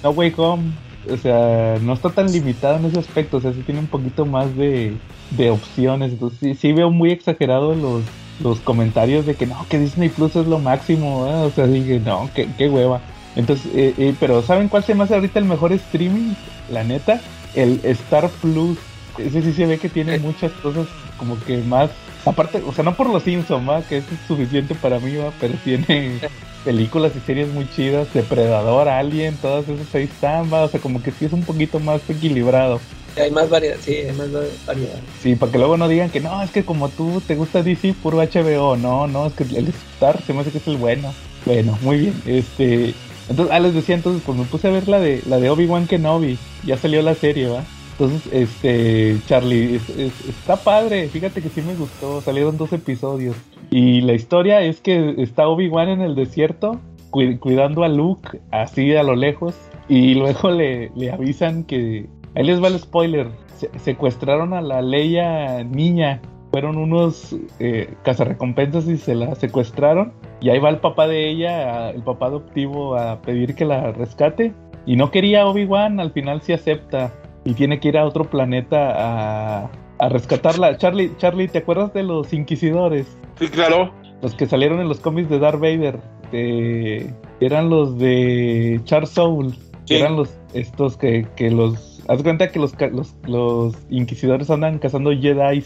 No 0.03 0.09
Way 0.11 0.33
Home. 0.37 0.63
O 1.11 1.17
sea, 1.17 1.75
no 1.81 1.93
está 1.93 2.09
tan 2.09 2.31
limitado 2.31 2.77
en 2.77 2.85
ese 2.85 2.97
aspecto. 2.99 3.37
O 3.37 3.41
sea, 3.41 3.53
sí 3.53 3.61
tiene 3.61 3.79
un 3.81 3.87
poquito 3.87 4.25
más 4.25 4.55
de, 4.55 4.97
de 5.29 5.49
opciones. 5.51 6.13
Entonces, 6.13 6.39
sí, 6.39 6.55
sí 6.55 6.73
veo 6.73 6.89
muy 6.89 7.11
exagerado 7.11 7.75
los, 7.75 8.03
los 8.39 8.59
comentarios 8.61 9.25
de 9.27 9.35
que 9.35 9.45
no, 9.45 9.67
que 9.69 9.77
Disney 9.77 10.09
Plus 10.09 10.35
es 10.35 10.47
lo 10.47 10.57
máximo. 10.59 11.27
¿eh? 11.27 11.33
O 11.45 11.51
sea, 11.51 11.67
dije, 11.67 11.99
no, 11.99 12.31
qué, 12.33 12.47
qué 12.57 12.69
hueva. 12.69 13.01
Entonces, 13.35 13.69
eh, 13.75 13.93
eh, 13.97 14.15
pero 14.19 14.41
¿saben 14.41 14.69
cuál 14.69 14.83
se 14.83 14.95
me 14.95 15.03
hace 15.03 15.13
ahorita 15.13 15.37
el 15.39 15.45
mejor 15.45 15.73
streaming? 15.73 16.33
La 16.69 16.83
neta, 16.83 17.21
el 17.53 17.81
Star 17.83 18.29
Plus. 18.41 18.79
Ese 19.17 19.41
sí 19.41 19.53
se 19.53 19.65
ve 19.65 19.77
que 19.77 19.89
tiene 19.89 20.15
Eh. 20.15 20.19
muchas 20.19 20.51
cosas 20.53 20.87
como 21.17 21.39
que 21.43 21.57
más. 21.59 21.89
Aparte, 22.25 22.61
o 22.65 22.73
sea, 22.73 22.83
no 22.83 22.95
por 22.95 23.09
los 23.09 23.23
Simpsons, 23.23 23.67
¿va? 23.69 23.81
que 23.83 23.97
es 23.97 24.03
suficiente 24.27 24.73
para 24.75 24.99
mí, 24.99 25.15
¿va? 25.15 25.31
pero 25.39 25.53
tiene 25.63 26.19
películas 26.65 27.11
y 27.15 27.19
series 27.19 27.47
muy 27.49 27.69
chidas, 27.69 28.07
Depredador, 28.13 28.89
Alien, 28.89 29.37
todas 29.37 29.67
esas 29.69 29.93
ahí 29.93 30.03
están, 30.05 30.51
¿va? 30.51 30.63
o 30.63 30.67
sea, 30.67 30.79
como 30.79 31.01
que 31.03 31.11
sí 31.11 31.25
es 31.25 31.33
un 31.33 31.43
poquito 31.43 31.79
más 31.79 32.01
equilibrado. 32.09 32.81
hay 33.15 33.29
más 33.29 33.47
variedad, 33.49 33.77
sí, 33.79 33.93
hay 33.93 34.11
más 34.13 34.29
variedad. 34.65 34.99
Sí, 35.21 35.35
para 35.35 35.51
que 35.51 35.59
luego 35.59 35.77
no 35.77 35.87
digan 35.87 36.09
que 36.09 36.19
no, 36.19 36.41
es 36.41 36.49
que 36.49 36.65
como 36.65 36.89
tú 36.89 37.21
te 37.25 37.35
gusta 37.35 37.61
DC, 37.61 37.93
puro 38.01 38.17
HBO, 38.17 38.75
no, 38.75 39.05
no, 39.07 39.27
es 39.27 39.33
que 39.33 39.43
el 39.43 39.67
Star 39.67 40.19
se 40.25 40.33
me 40.33 40.41
hace 40.41 40.51
que 40.51 40.57
es 40.57 40.67
el 40.67 40.77
bueno. 40.77 41.13
Bueno, 41.45 41.77
muy 41.83 41.97
bien, 41.99 42.21
este... 42.25 42.95
Entonces, 43.27 43.55
ah, 43.55 43.59
les 43.59 43.73
decía, 43.73 43.95
entonces, 43.95 44.21
pues 44.23 44.37
me 44.37 44.45
puse 44.45 44.67
a 44.67 44.71
ver 44.71 44.87
la 44.87 44.99
de 44.99 45.21
la 45.25 45.39
de 45.39 45.49
Obi-Wan 45.49 45.87
Kenobi, 45.87 46.37
ya 46.63 46.77
salió 46.77 47.01
la 47.01 47.15
serie, 47.15 47.47
¿va? 47.47 47.63
Entonces, 47.97 48.29
este, 48.33 49.21
Charlie, 49.25 49.75
es- 49.75 49.89
es- 49.89 50.19
está 50.21 50.63
padre, 50.63 51.09
fíjate 51.09 51.41
que 51.41 51.49
sí 51.49 51.61
me 51.61 51.75
gustó, 51.75 52.19
salieron 52.21 52.57
dos 52.57 52.73
episodios. 52.73 53.37
Y 53.71 54.01
la 54.01 54.13
historia 54.13 54.61
es 54.61 54.81
que 54.81 55.15
está 55.17 55.47
Obi-Wan 55.47 55.87
en 55.89 56.01
el 56.01 56.13
desierto, 56.15 56.79
cu- 57.09 57.39
cuidando 57.39 57.83
a 57.85 57.87
Luke, 57.87 58.41
así 58.51 58.93
a 58.95 59.03
lo 59.03 59.15
lejos, 59.15 59.55
y 59.87 60.13
luego 60.15 60.51
le, 60.51 60.91
le 60.95 61.11
avisan 61.11 61.63
que, 61.63 62.07
ahí 62.35 62.43
les 62.43 62.61
va 62.61 62.67
el 62.67 62.79
spoiler, 62.79 63.29
se- 63.55 63.69
secuestraron 63.79 64.53
a 64.53 64.61
la 64.61 64.81
Leia 64.81 65.63
niña, 65.63 66.21
fueron 66.51 66.77
unos 66.77 67.33
eh, 67.59 67.93
cazarrecompensas 68.03 68.87
y 68.89 68.97
se 68.97 69.15
la 69.15 69.35
secuestraron, 69.35 70.11
y 70.41 70.49
ahí 70.49 70.59
va 70.59 70.67
el 70.69 70.79
papá 70.79 71.07
de 71.07 71.29
ella, 71.29 71.85
a- 71.87 71.89
el 71.91 72.03
papá 72.03 72.25
adoptivo, 72.25 72.97
a 72.97 73.21
pedir 73.21 73.55
que 73.55 73.63
la 73.63 73.93
rescate, 73.93 74.51
y 74.85 74.97
no 74.97 75.11
quería 75.11 75.47
Obi-Wan, 75.47 76.01
al 76.01 76.11
final 76.11 76.41
sí 76.41 76.51
acepta 76.51 77.13
y 77.45 77.53
tiene 77.53 77.79
que 77.79 77.87
ir 77.87 77.97
a 77.97 78.05
otro 78.05 78.25
planeta 78.25 78.91
a, 78.97 79.69
a 79.99 80.09
rescatarla. 80.09 80.77
Charlie, 80.77 81.11
Charlie, 81.17 81.47
¿te 81.47 81.59
acuerdas 81.59 81.93
de 81.93 82.03
los 82.03 82.33
inquisidores? 82.33 83.07
Sí, 83.39 83.47
claro. 83.47 83.93
Los 84.21 84.33
que 84.33 84.47
salieron 84.47 84.81
en 84.81 84.89
los 84.89 84.99
cómics 84.99 85.29
de 85.29 85.39
Darth 85.39 85.61
Vader. 85.61 85.99
De- 86.31 87.13
eran 87.39 87.69
los 87.69 87.97
de 87.97 88.81
Charles 88.83 89.11
Soule. 89.11 89.53
Sí. 89.85 89.95
Eran 89.95 90.15
los 90.17 90.35
estos 90.53 90.97
que, 90.97 91.27
que 91.35 91.51
los... 91.51 92.01
Haz 92.07 92.23
cuenta 92.23 92.51
que 92.51 92.59
los, 92.59 92.73
los, 92.91 93.15
los 93.27 93.75
inquisidores 93.89 94.49
andan 94.49 94.79
cazando 94.79 95.11
Jedi. 95.11 95.63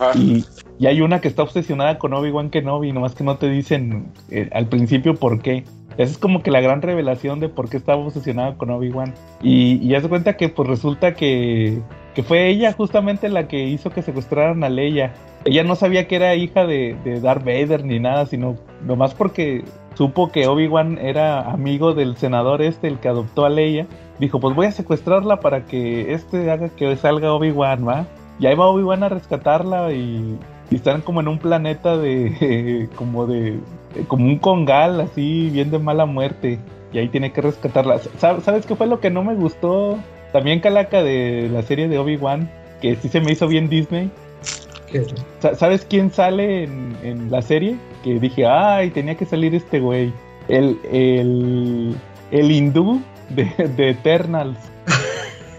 Ajá. 0.00 0.18
Y, 0.18 0.44
y 0.78 0.86
hay 0.86 1.02
una 1.02 1.20
que 1.20 1.28
está 1.28 1.42
obsesionada 1.42 1.98
con 1.98 2.14
Obi-Wan 2.14 2.50
Kenobi, 2.50 2.92
nomás 2.92 3.14
que 3.14 3.24
no 3.24 3.36
te 3.36 3.50
dicen 3.50 4.10
eh, 4.30 4.48
al 4.52 4.66
principio 4.66 5.14
por 5.14 5.42
qué. 5.42 5.64
Esa 5.98 6.12
es 6.12 6.18
como 6.18 6.42
que 6.42 6.50
la 6.50 6.60
gran 6.60 6.82
revelación 6.82 7.40
de 7.40 7.48
por 7.48 7.68
qué 7.68 7.76
estaba 7.76 8.02
obsesionada 8.02 8.54
con 8.56 8.70
Obi-Wan. 8.70 9.14
Y, 9.42 9.76
y 9.86 9.94
haz 9.94 10.02
de 10.02 10.08
cuenta 10.08 10.36
que 10.36 10.48
pues 10.48 10.68
resulta 10.68 11.14
que, 11.14 11.80
que 12.14 12.22
fue 12.22 12.48
ella 12.48 12.72
justamente 12.72 13.28
la 13.28 13.48
que 13.48 13.64
hizo 13.64 13.90
que 13.90 14.02
secuestraran 14.02 14.64
a 14.64 14.68
Leia. 14.68 15.12
Ella 15.44 15.64
no 15.64 15.74
sabía 15.74 16.06
que 16.06 16.16
era 16.16 16.34
hija 16.34 16.66
de, 16.66 16.96
de 17.04 17.20
Darth 17.20 17.44
Vader 17.44 17.84
ni 17.84 17.98
nada, 17.98 18.26
sino 18.26 18.56
nomás 18.86 19.14
porque 19.14 19.64
supo 19.94 20.30
que 20.30 20.46
Obi-Wan 20.46 20.98
era 20.98 21.50
amigo 21.50 21.94
del 21.94 22.16
senador 22.16 22.62
este, 22.62 22.88
el 22.88 22.98
que 22.98 23.08
adoptó 23.08 23.44
a 23.44 23.50
Leia. 23.50 23.86
Dijo, 24.18 24.40
pues 24.40 24.54
voy 24.54 24.66
a 24.66 24.72
secuestrarla 24.72 25.40
para 25.40 25.66
que 25.66 26.12
este 26.14 26.50
haga 26.50 26.68
que 26.68 26.96
salga 26.96 27.32
Obi-Wan, 27.32 27.86
¿va? 27.86 28.06
Y 28.38 28.46
ahí 28.46 28.54
va 28.54 28.68
Obi-Wan 28.68 29.02
a 29.02 29.08
rescatarla 29.08 29.92
y, 29.92 30.38
y 30.72 30.76
están 30.76 31.02
como 31.02 31.20
en 31.20 31.28
un 31.28 31.38
planeta 31.38 31.96
de 31.98 32.88
como 32.96 33.26
de 33.26 33.58
como 34.08 34.24
un 34.24 34.38
congal 34.38 35.00
así 35.00 35.50
bien 35.50 35.70
de 35.70 35.78
mala 35.78 36.06
muerte 36.06 36.58
y 36.92 36.98
ahí 36.98 37.08
tiene 37.08 37.32
que 37.32 37.40
rescatarla. 37.42 37.98
Sa- 38.18 38.40
¿Sabes 38.40 38.66
qué 38.66 38.74
fue 38.76 38.86
lo 38.86 39.00
que 39.00 39.10
no 39.10 39.22
me 39.22 39.34
gustó? 39.34 39.98
También 40.32 40.60
Calaca 40.60 41.02
de 41.02 41.48
la 41.52 41.62
serie 41.62 41.88
de 41.88 41.98
Obi-Wan, 41.98 42.50
que 42.80 42.96
sí 42.96 43.08
se 43.08 43.20
me 43.20 43.32
hizo 43.32 43.46
bien 43.48 43.68
Disney. 43.68 44.10
¿Sabes 45.54 45.86
quién 45.88 46.10
sale 46.10 46.64
en, 46.64 46.96
en 47.02 47.30
la 47.30 47.42
serie? 47.42 47.76
Que 48.04 48.18
dije, 48.20 48.46
ay, 48.46 48.90
tenía 48.90 49.14
que 49.14 49.24
salir 49.24 49.54
este 49.54 49.80
güey. 49.80 50.12
El, 50.48 50.78
el, 50.90 51.96
el 52.30 52.50
hindú 52.50 53.00
de, 53.30 53.44
de 53.76 53.90
Eternals. 53.90 54.58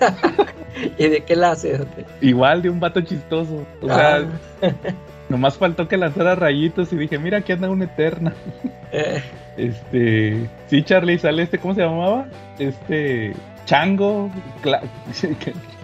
¿Y 0.97 1.08
de 1.08 1.22
qué 1.22 1.36
la 1.36 1.51
hace? 1.51 1.80
Igual 2.22 2.62
de 2.62 2.70
un 2.70 2.80
vato 2.80 3.01
chistoso. 3.01 3.66
O 3.82 3.88
sea, 3.88 4.18
Ah, 4.62 4.70
nomás 5.30 5.58
faltó 5.58 5.88
que 5.88 5.97
lanzara 5.97 6.36
rayitos 6.36 6.91
y 6.93 6.97
dije, 6.97 7.18
mira, 7.20 7.39
aquí 7.39 7.51
anda 7.51 7.70
un 7.70 7.82
Eternal. 7.84 8.34
eh, 8.91 9.22
Este, 9.58 10.49
sí, 10.68 10.84
Charlie, 10.84 11.18
sale 11.20 11.43
este, 11.43 11.60
¿cómo 11.60 11.74
se 11.76 11.82
llamaba? 11.82 12.26
Este, 12.60 13.34
Chango, 13.66 14.30
Cla- 14.64 14.82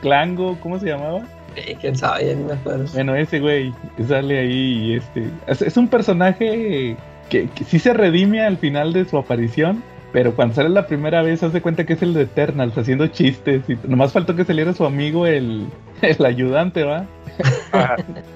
Clango, 0.01 0.57
¿cómo 0.61 0.80
se 0.80 0.88
llamaba? 0.88 1.22
eh, 1.55 1.76
quién 1.82 1.95
sabe, 1.95 2.28
ya 2.28 2.34
ni 2.36 2.43
me 2.43 2.53
acuerdo. 2.53 2.86
Bueno, 2.93 3.15
ese 3.15 3.39
güey 3.39 3.74
sale 4.07 4.39
ahí 4.39 4.91
y 4.91 4.93
este, 4.95 5.30
es, 5.47 5.61
es 5.61 5.78
un 5.78 5.88
personaje 5.88 6.95
que, 7.30 7.47
que 7.49 7.63
sí 7.63 7.80
se 7.80 7.93
redime 7.93 8.41
al 8.45 8.57
final 8.57 8.93
de 8.93 9.05
su 9.05 9.17
aparición, 9.17 9.84
pero 10.12 10.34
cuando 10.36 10.55
sale 10.55 10.70
la 10.70 10.88
primera 10.88 11.22
vez 11.22 11.39
se 11.39 11.45
hace 11.47 11.62
cuenta 11.62 11.86
que 11.86 11.93
es 11.93 12.01
el 12.01 12.14
de 12.14 12.24
Eternals 12.24 12.78
haciendo 12.78 13.07
chistes 13.07 13.64
y 13.70 13.78
nomás 13.88 14.12
faltó 14.12 14.36
que 14.36 14.43
saliera 14.45 14.74
su 14.74 14.86
amigo 14.86 15.26
el, 15.28 15.68
el 16.01 16.26
ayudante, 16.26 16.84
¿va? 16.84 17.05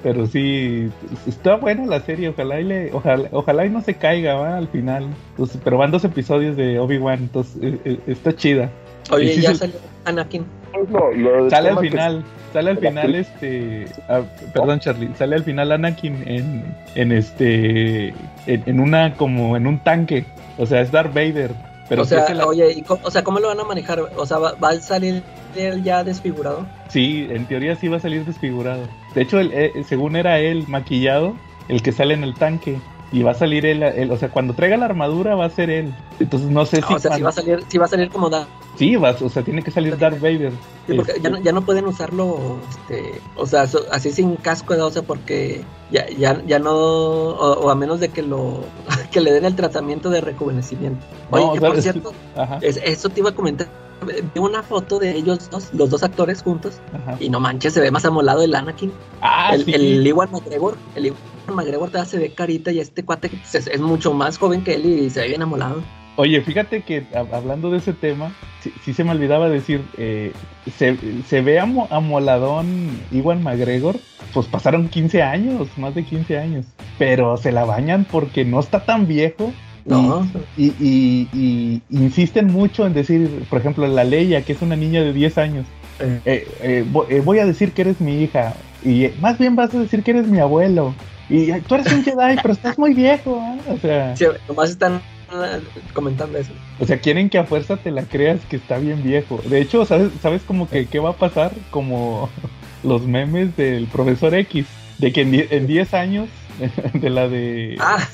pero 0.02 0.26
sí, 0.28 0.90
está 1.28 1.56
buena 1.56 1.86
la 1.86 2.00
serie, 2.02 2.30
ojalá 2.30 2.60
y 2.62 2.64
le, 2.64 2.94
ojalá, 2.94 3.28
ojalá 3.32 3.66
y 3.66 3.70
no 3.70 3.82
se 3.82 3.96
caiga, 3.96 4.36
¿va? 4.36 4.58
Al 4.58 4.68
final, 4.68 5.08
Entonces, 5.32 5.60
pero 5.64 5.78
van 5.78 5.92
dos 5.92 6.04
episodios 6.06 6.56
de 6.56 6.80
Obi-Wan, 6.80 7.20
entonces 7.20 7.58
eh, 7.62 7.80
eh, 7.86 8.00
está 8.08 8.34
chida. 8.36 8.70
Oye, 9.12 9.26
Y 9.32 9.36
sí 9.36 9.42
ya 9.42 9.50
se- 9.50 9.56
salió 9.58 9.76
Anakin. 10.06 10.46
Pues 10.74 10.90
lo- 10.90 11.12
lo 11.14 11.44
del 11.44 11.50
Sale 11.52 11.70
al 11.70 11.80
que- 11.80 11.90
final, 11.90 12.24
sale 12.52 12.72
al 12.72 12.78
final 12.80 13.16
este, 13.16 13.86
ah, 14.10 14.22
perdón 14.54 14.80
Charlie, 14.80 15.10
sale 15.18 15.36
al 15.36 15.44
final 15.44 15.72
Anakin 15.72 16.24
en, 16.28 16.76
en 16.96 17.12
este, 17.12 18.08
en, 18.48 18.64
en 18.66 18.80
una 18.80 19.16
como 19.16 19.56
en 19.56 19.68
un 19.68 19.80
tanque, 19.80 20.26
o 20.58 20.66
sea 20.66 20.82
es 20.82 20.92
Darth 20.92 21.14
Vader, 21.14 21.52
pero 21.90 22.02
o 22.02 22.06
sea, 22.06 22.26
el- 22.26 22.42
oye, 22.42 22.72
¿y 22.74 22.82
cómo, 22.82 23.02
o 23.04 23.12
sea, 23.12 23.24
¿cómo 23.24 23.40
lo 23.40 23.48
van 23.50 23.60
a 23.60 23.64
manejar? 23.64 24.00
O 24.18 24.26
sea, 24.26 24.40
¿va, 24.40 24.54
va 24.54 24.70
a 24.70 24.76
salir 24.80 25.22
él 25.56 25.84
ya 25.84 26.04
desfigurado? 26.04 26.66
sí, 26.88 27.28
en 27.30 27.46
teoría 27.46 27.76
sí 27.76 27.88
va 27.88 27.98
a 27.98 28.00
salir 28.00 28.26
desfigurado. 28.26 28.84
De 29.16 29.22
hecho, 29.22 29.40
él, 29.40 29.52
eh, 29.54 29.72
según 29.88 30.16
era 30.16 30.40
él 30.40 30.66
maquillado, 30.68 31.36
el 31.70 31.82
que 31.84 31.92
sale 31.92 32.14
en 32.16 32.24
el 32.24 32.34
tanque. 32.36 32.78
Y 33.14 33.22
va 33.24 33.32
a 33.32 33.36
salir 33.36 33.66
él, 33.66 33.84
él, 33.84 34.12
o 34.12 34.18
sea, 34.18 34.30
cuando 34.30 34.54
traiga 34.56 34.76
la 34.76 34.86
armadura 34.86 35.36
va 35.36 35.46
a 35.46 35.50
ser 35.50 35.70
él. 35.70 35.94
Entonces 36.20 36.50
no 36.50 36.66
sé 36.66 36.82
si... 36.82 36.94
o 36.94 36.98
sea, 37.00 37.16
si 37.16 37.22
va 37.22 37.30
a 37.30 37.32
salir, 37.32 37.64
si 37.68 37.78
va 37.78 37.86
a 37.86 37.88
salir 37.88 38.10
como 38.10 38.28
da. 38.30 38.48
Sí, 38.76 38.96
va, 38.96 39.16
o 39.22 39.30
sea, 39.30 39.44
tiene 39.44 39.62
que 39.62 39.70
salir 39.70 39.96
Darth 40.00 40.20
Vader. 40.20 40.52
Sí, 40.88 40.96
porque 40.96 41.12
Este, 41.12 41.22
ya 41.22 41.30
no, 41.30 41.40
ya 41.40 41.52
no 41.52 41.62
pueden 41.64 41.86
usarlo, 41.86 42.58
este, 42.72 43.22
o 43.38 43.46
sea, 43.46 43.68
so- 43.68 43.86
así 43.92 44.12
sin 44.12 44.36
casco, 44.38 44.76
¿no? 44.76 44.88
o 44.88 44.90
sea, 44.92 45.04
porque 45.04 45.64
ya, 45.92 46.10
ya, 46.10 46.42
ya 46.48 46.58
no, 46.58 46.74
o, 46.74 47.54
o 47.66 47.70
a 47.70 47.76
menos 47.76 48.00
de 48.00 48.10
que 48.10 48.24
lo, 48.24 48.62
que 49.12 49.22
le 49.22 49.32
den 49.32 49.46
el 49.46 49.56
tratamiento 49.56 50.10
de 50.10 50.20
rejuvenecimiento. 50.22 51.06
Oye, 51.30 51.46
No, 51.46 51.54
que 51.54 51.60
por 51.62 51.82
cierto, 51.82 52.14
Ajá, 52.36 52.58
es- 52.62 52.82
eso 52.84 53.10
te 53.10 53.20
iba 53.20 53.30
a 53.30 53.36
comentar, 53.36 53.68
vi 54.04 54.40
una 54.40 54.64
foto 54.64 55.00
de 55.00 55.12
ellos 55.16 55.50
dos, 55.50 55.70
los 55.74 55.90
dos 55.90 56.04
actores 56.04 56.42
juntos, 56.44 56.80
ajá. 56.94 57.18
y 57.20 57.30
no 57.30 57.40
manches, 57.40 57.74
se 57.74 57.82
ve 57.82 57.92
más 57.92 58.06
amolado 58.06 58.44
el 58.44 58.54
Anakin, 58.56 58.92
Ah, 59.22 59.52
el, 59.54 59.66
sí. 59.66 59.74
el 59.74 60.06
Iwan 60.06 60.32
McGregor, 60.32 60.78
el 60.96 61.08
Iwan 61.08 61.18
McGregor 61.56 61.90
te 61.90 62.06
se 62.06 62.18
ve 62.20 62.34
carita 62.34 62.72
y 62.72 62.80
este 62.80 63.04
cuate 63.04 63.30
es, 63.54 63.56
es 63.68 63.80
mucho 63.82 64.14
más 64.14 64.38
joven 64.38 64.64
que 64.64 64.76
él 64.76 64.86
y 64.86 65.10
se 65.10 65.22
ve 65.22 65.28
bien 65.30 65.42
amolado. 65.42 65.82
Oye, 66.16 66.42
fíjate 66.42 66.84
que 66.84 67.08
hab- 67.12 67.34
hablando 67.34 67.72
de 67.72 67.80
ese 67.80 67.92
tema, 67.94 68.32
sí, 68.62 68.72
sí 68.86 68.94
se 68.94 69.04
me 69.04 69.12
olvidaba 69.12 69.50
decir, 69.50 69.82
eh, 69.98 70.32
se, 70.78 70.96
se 71.28 71.42
ve 71.42 71.60
amo- 71.60 71.88
amoladón 71.90 72.90
Iwan 73.12 73.42
McGregor, 73.44 73.96
pues 74.34 74.46
pasaron 74.48 74.90
15 74.90 75.24
años, 75.24 75.68
más 75.78 75.96
de 75.96 76.04
15 76.04 76.38
años, 76.38 76.66
pero 77.00 77.36
se 77.38 77.52
la 77.52 77.66
bañan 77.66 78.06
porque 78.10 78.46
no 78.46 78.60
está 78.60 78.86
tan 78.86 79.08
viejo 79.08 79.52
No, 79.86 80.26
y, 80.58 80.68
y- 80.80 81.28
y 81.34 81.82
insisten 81.90 82.48
mucho 82.48 82.86
en 82.88 82.94
decir, 82.94 83.44
por 83.50 83.60
ejemplo, 83.60 83.86
la 83.88 84.04
Leia, 84.04 84.44
que 84.44 84.54
es 84.54 84.62
una 84.62 84.76
niña 84.76 85.02
de 85.02 85.12
10 85.14 85.38
años, 85.38 85.66
Eh. 86.00 86.22
eh, 86.26 86.48
eh, 86.62 86.86
vo- 86.92 87.06
voy 87.24 87.40
a 87.40 87.46
decir 87.46 87.72
que 87.74 87.82
eres 87.84 88.00
mi 88.02 88.22
hija, 88.24 88.54
y 88.84 89.10
más 89.22 89.38
bien 89.38 89.56
vas 89.56 89.74
a 89.76 89.80
decir 89.80 90.02
que 90.04 90.12
eres 90.12 90.28
mi 90.28 90.40
abuelo, 90.40 90.96
y 91.30 91.52
tú 91.62 91.76
eres 91.76 91.92
un 91.92 92.04
Jedi, 92.04 92.38
pero 92.42 92.54
estás 92.54 92.78
muy 92.78 92.94
viejo, 92.94 93.42
o 93.70 93.78
sea... 93.78 94.16
sí, 94.16 94.26
nomás 94.48 94.70
están 94.72 95.02
ah, 95.32 95.58
comentando 95.94 96.38
eso. 96.38 96.52
O 96.80 96.86
sea, 96.86 97.00
quieren 97.00 97.30
que 97.30 97.38
a 97.38 97.44
fuerza 97.46 97.78
te 97.78 97.92
la 97.92 98.04
creas 98.04 98.40
que 98.50 98.56
está 98.56 98.78
bien 98.78 99.04
viejo. 99.04 99.42
De 99.46 99.60
hecho, 99.62 99.86
¿sabes, 99.86 100.10
sabes 100.22 100.42
como 100.44 100.68
que 100.70 100.86
qué 100.88 101.00
va 101.00 101.12
a 101.12 101.18
pasar? 101.18 101.52
Como 101.72 102.30
los 102.84 103.06
memes 103.06 103.56
del 103.58 103.88
profesor 103.88 104.34
X. 104.34 104.66
De 105.00 105.12
que 105.12 105.22
en 105.22 105.32
die- 105.32 105.48
en 105.50 105.66
10 105.68 105.94
años, 105.96 106.30
de 106.94 107.10
la 107.10 107.28
de 107.28 107.78
Ah, 107.80 108.08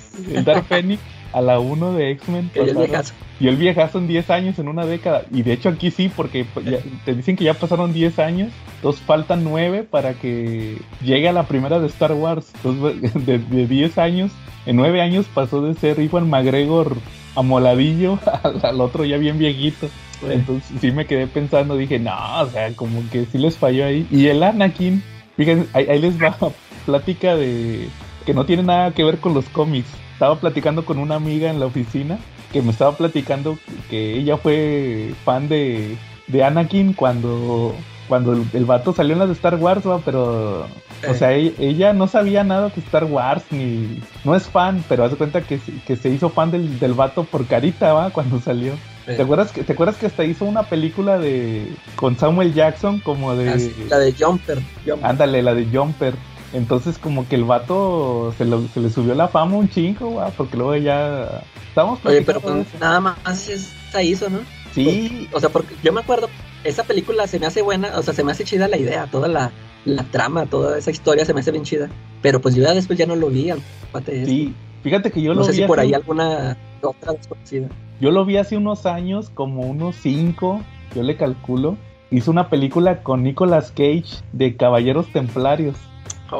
Dark 0.45 0.65
Phoenix 0.65 1.01
a 1.33 1.41
la 1.41 1.59
1 1.59 1.93
de 1.93 2.11
X-Men. 2.11 2.49
que 2.53 2.59
yo 2.59 2.63
el 2.65 2.69
pasaron- 2.75 2.87
viejazo. 2.89 3.13
Y 3.39 3.47
el 3.47 3.55
viejazo 3.55 3.97
en 3.99 4.07
10 4.07 4.29
años, 4.29 4.59
en 4.59 4.67
una 4.67 4.85
década. 4.85 5.23
Y 5.31 5.43
de 5.43 5.53
hecho 5.53 5.69
aquí 5.69 5.91
sí, 5.91 6.09
porque 6.13 6.45
pues, 6.53 6.65
ya- 6.65 6.79
te 7.05 7.13
dicen 7.15 7.35
que 7.35 7.45
ya 7.45 7.53
pasaron 7.53 7.93
10 7.93 8.19
años. 8.19 8.51
Entonces 8.75 9.01
faltan 9.01 9.43
9 9.43 9.83
para 9.83 10.13
que 10.13 10.77
llegue 11.03 11.29
a 11.29 11.33
la 11.33 11.43
primera 11.43 11.79
de 11.79 11.87
Star 11.87 12.13
Wars. 12.13 12.51
Entonces 12.55 13.13
de, 13.25 13.39
de 13.39 13.67
10 13.67 13.97
años, 13.97 14.31
en 14.65 14.75
9 14.75 15.01
años 15.01 15.25
pasó 15.33 15.61
de 15.61 15.73
ser 15.75 15.99
Iwan 15.99 16.29
McGregor 16.29 16.95
amoladillo 17.35 18.19
al, 18.43 18.59
al 18.63 18.81
otro 18.81 19.05
ya 19.05 19.17
bien 19.17 19.37
viejito. 19.37 19.87
Entonces 20.29 20.69
sí 20.81 20.91
me 20.91 21.05
quedé 21.05 21.27
pensando, 21.27 21.77
dije, 21.77 21.97
no, 21.97 22.41
o 22.41 22.49
sea, 22.49 22.73
como 22.73 23.01
que 23.09 23.25
sí 23.25 23.37
les 23.37 23.55
falló 23.57 23.85
ahí. 23.85 24.05
Y 24.11 24.27
el 24.27 24.43
Anakin, 24.43 25.01
fíjense, 25.37 25.69
ahí, 25.73 25.85
ahí 25.89 25.99
les 25.99 26.21
va 26.21 26.35
plática 26.85 27.37
de 27.37 27.87
que 28.25 28.33
no 28.33 28.45
tiene 28.45 28.63
nada 28.63 28.91
que 28.91 29.05
ver 29.05 29.19
con 29.19 29.33
los 29.33 29.47
cómics. 29.49 29.87
Estaba 30.19 30.35
platicando 30.35 30.83
con 30.83 30.99
una 30.99 31.15
amiga 31.15 31.49
en 31.49 31.61
la 31.61 31.65
oficina 31.67 32.19
que 32.51 32.61
me 32.61 32.71
estaba 32.71 32.91
platicando 32.97 33.57
que 33.89 34.17
ella 34.17 34.35
fue 34.35 35.13
fan 35.23 35.47
de, 35.47 35.95
de 36.27 36.43
Anakin 36.43 36.91
cuando, 36.91 37.73
cuando 38.09 38.33
el, 38.33 38.43
el 38.51 38.65
vato 38.65 38.91
salió 38.93 39.13
en 39.13 39.19
las 39.19 39.29
de 39.29 39.35
Star 39.35 39.55
Wars, 39.55 39.87
¿va? 39.87 39.99
pero 39.99 40.63
o 41.07 41.11
Eh. 41.11 41.13
sea, 41.17 41.31
e- 41.37 41.53
ella, 41.57 41.93
no 41.93 42.09
sabía 42.09 42.43
nada 42.43 42.67
de 42.67 42.81
Star 42.81 43.05
Wars, 43.05 43.43
ni 43.51 44.01
no 44.25 44.35
es 44.35 44.43
fan, 44.49 44.83
pero 44.89 45.05
hace 45.05 45.15
cuenta 45.15 45.39
que, 45.39 45.57
se- 45.59 45.71
que 45.87 45.95
se 45.95 46.09
hizo 46.09 46.29
fan 46.29 46.51
del, 46.51 46.79
del 46.79 46.93
vato 46.95 47.23
por 47.23 47.45
carita, 47.45 47.93
¿va? 47.93 48.09
Cuando 48.11 48.41
salió. 48.41 48.73
Eh. 49.07 49.15
¿Te 49.15 49.21
acuerdas, 49.21 49.53
que, 49.53 49.63
¿Te 49.63 49.71
acuerdas 49.71 49.95
que 49.95 50.07
hasta 50.07 50.25
hizo 50.25 50.43
una 50.43 50.63
película 50.63 51.17
de 51.17 51.65
con 51.95 52.17
Samuel 52.17 52.53
Jackson 52.53 52.99
como 52.99 53.35
de... 53.37 53.71
La 53.89 53.97
de 53.99 54.11
Jumper. 54.11 54.59
Jumper. 54.85 55.09
Ándale, 55.09 55.41
la 55.41 55.53
de 55.55 55.65
Jumper. 55.65 56.13
Entonces 56.53 56.97
como 56.97 57.27
que 57.27 57.35
el 57.35 57.43
vato 57.43 58.33
se, 58.37 58.45
lo- 58.45 58.67
se 58.73 58.79
le 58.79 58.89
subió 58.89 59.13
la 59.15 59.27
fama 59.27 59.57
un 59.57 59.69
chingo, 59.69 60.21
porque 60.37 60.57
luego 60.57 60.75
ya... 60.75 61.43
Estamos 61.67 61.99
Oye, 62.03 62.23
pero 62.23 62.41
pues 62.41 62.65
nada 62.79 62.99
más 62.99 63.17
esa 63.47 64.01
hizo, 64.01 64.29
¿no? 64.29 64.39
Sí, 64.73 65.27
O 65.31 65.39
sea, 65.39 65.49
porque 65.49 65.75
yo 65.83 65.93
me 65.93 66.01
acuerdo, 66.01 66.29
esa 66.63 66.83
película 66.83 67.27
se 67.27 67.39
me 67.39 67.45
hace 67.45 67.61
buena, 67.61 67.97
o 67.97 68.01
sea, 68.03 68.13
se 68.13 68.23
me 68.23 68.31
hace 68.31 68.43
chida 68.43 68.67
la 68.67 68.77
idea, 68.77 69.07
toda 69.11 69.27
la, 69.27 69.51
la 69.85 70.03
trama, 70.03 70.45
toda 70.45 70.77
esa 70.77 70.91
historia 70.91 71.25
se 71.25 71.33
me 71.33 71.39
hace 71.41 71.51
bien 71.51 71.63
chida. 71.63 71.89
Pero 72.21 72.41
pues 72.41 72.55
yo 72.55 72.63
ya 72.63 72.73
después 72.73 72.97
ya 72.99 73.05
no 73.05 73.15
lo 73.15 73.29
vi 73.29 73.49
al 73.51 73.61
cuate 73.91 74.21
este. 74.21 74.31
sí. 74.31 74.53
Fíjate 74.83 75.11
que 75.11 75.21
yo 75.21 75.33
no 75.33 75.41
lo 75.41 75.45
sé 75.45 75.51
vi 75.51 75.57
si 75.57 75.63
por 75.65 75.79
ahí 75.79 75.93
alguna 75.93 76.55
otra 76.81 77.11
desconocida. 77.11 77.67
Yo 77.99 78.11
lo 78.11 78.23
vi 78.23 78.37
hace 78.37 78.55
unos 78.55 78.85
años, 78.85 79.29
como 79.33 79.61
unos 79.63 79.95
cinco, 79.97 80.61
yo 80.95 81.03
le 81.03 81.17
calculo. 81.17 81.75
Hizo 82.11 82.31
una 82.31 82.49
película 82.49 83.03
con 83.03 83.23
Nicolas 83.23 83.71
Cage 83.71 84.23
de 84.31 84.55
Caballeros 84.55 85.07
Templarios. 85.11 85.75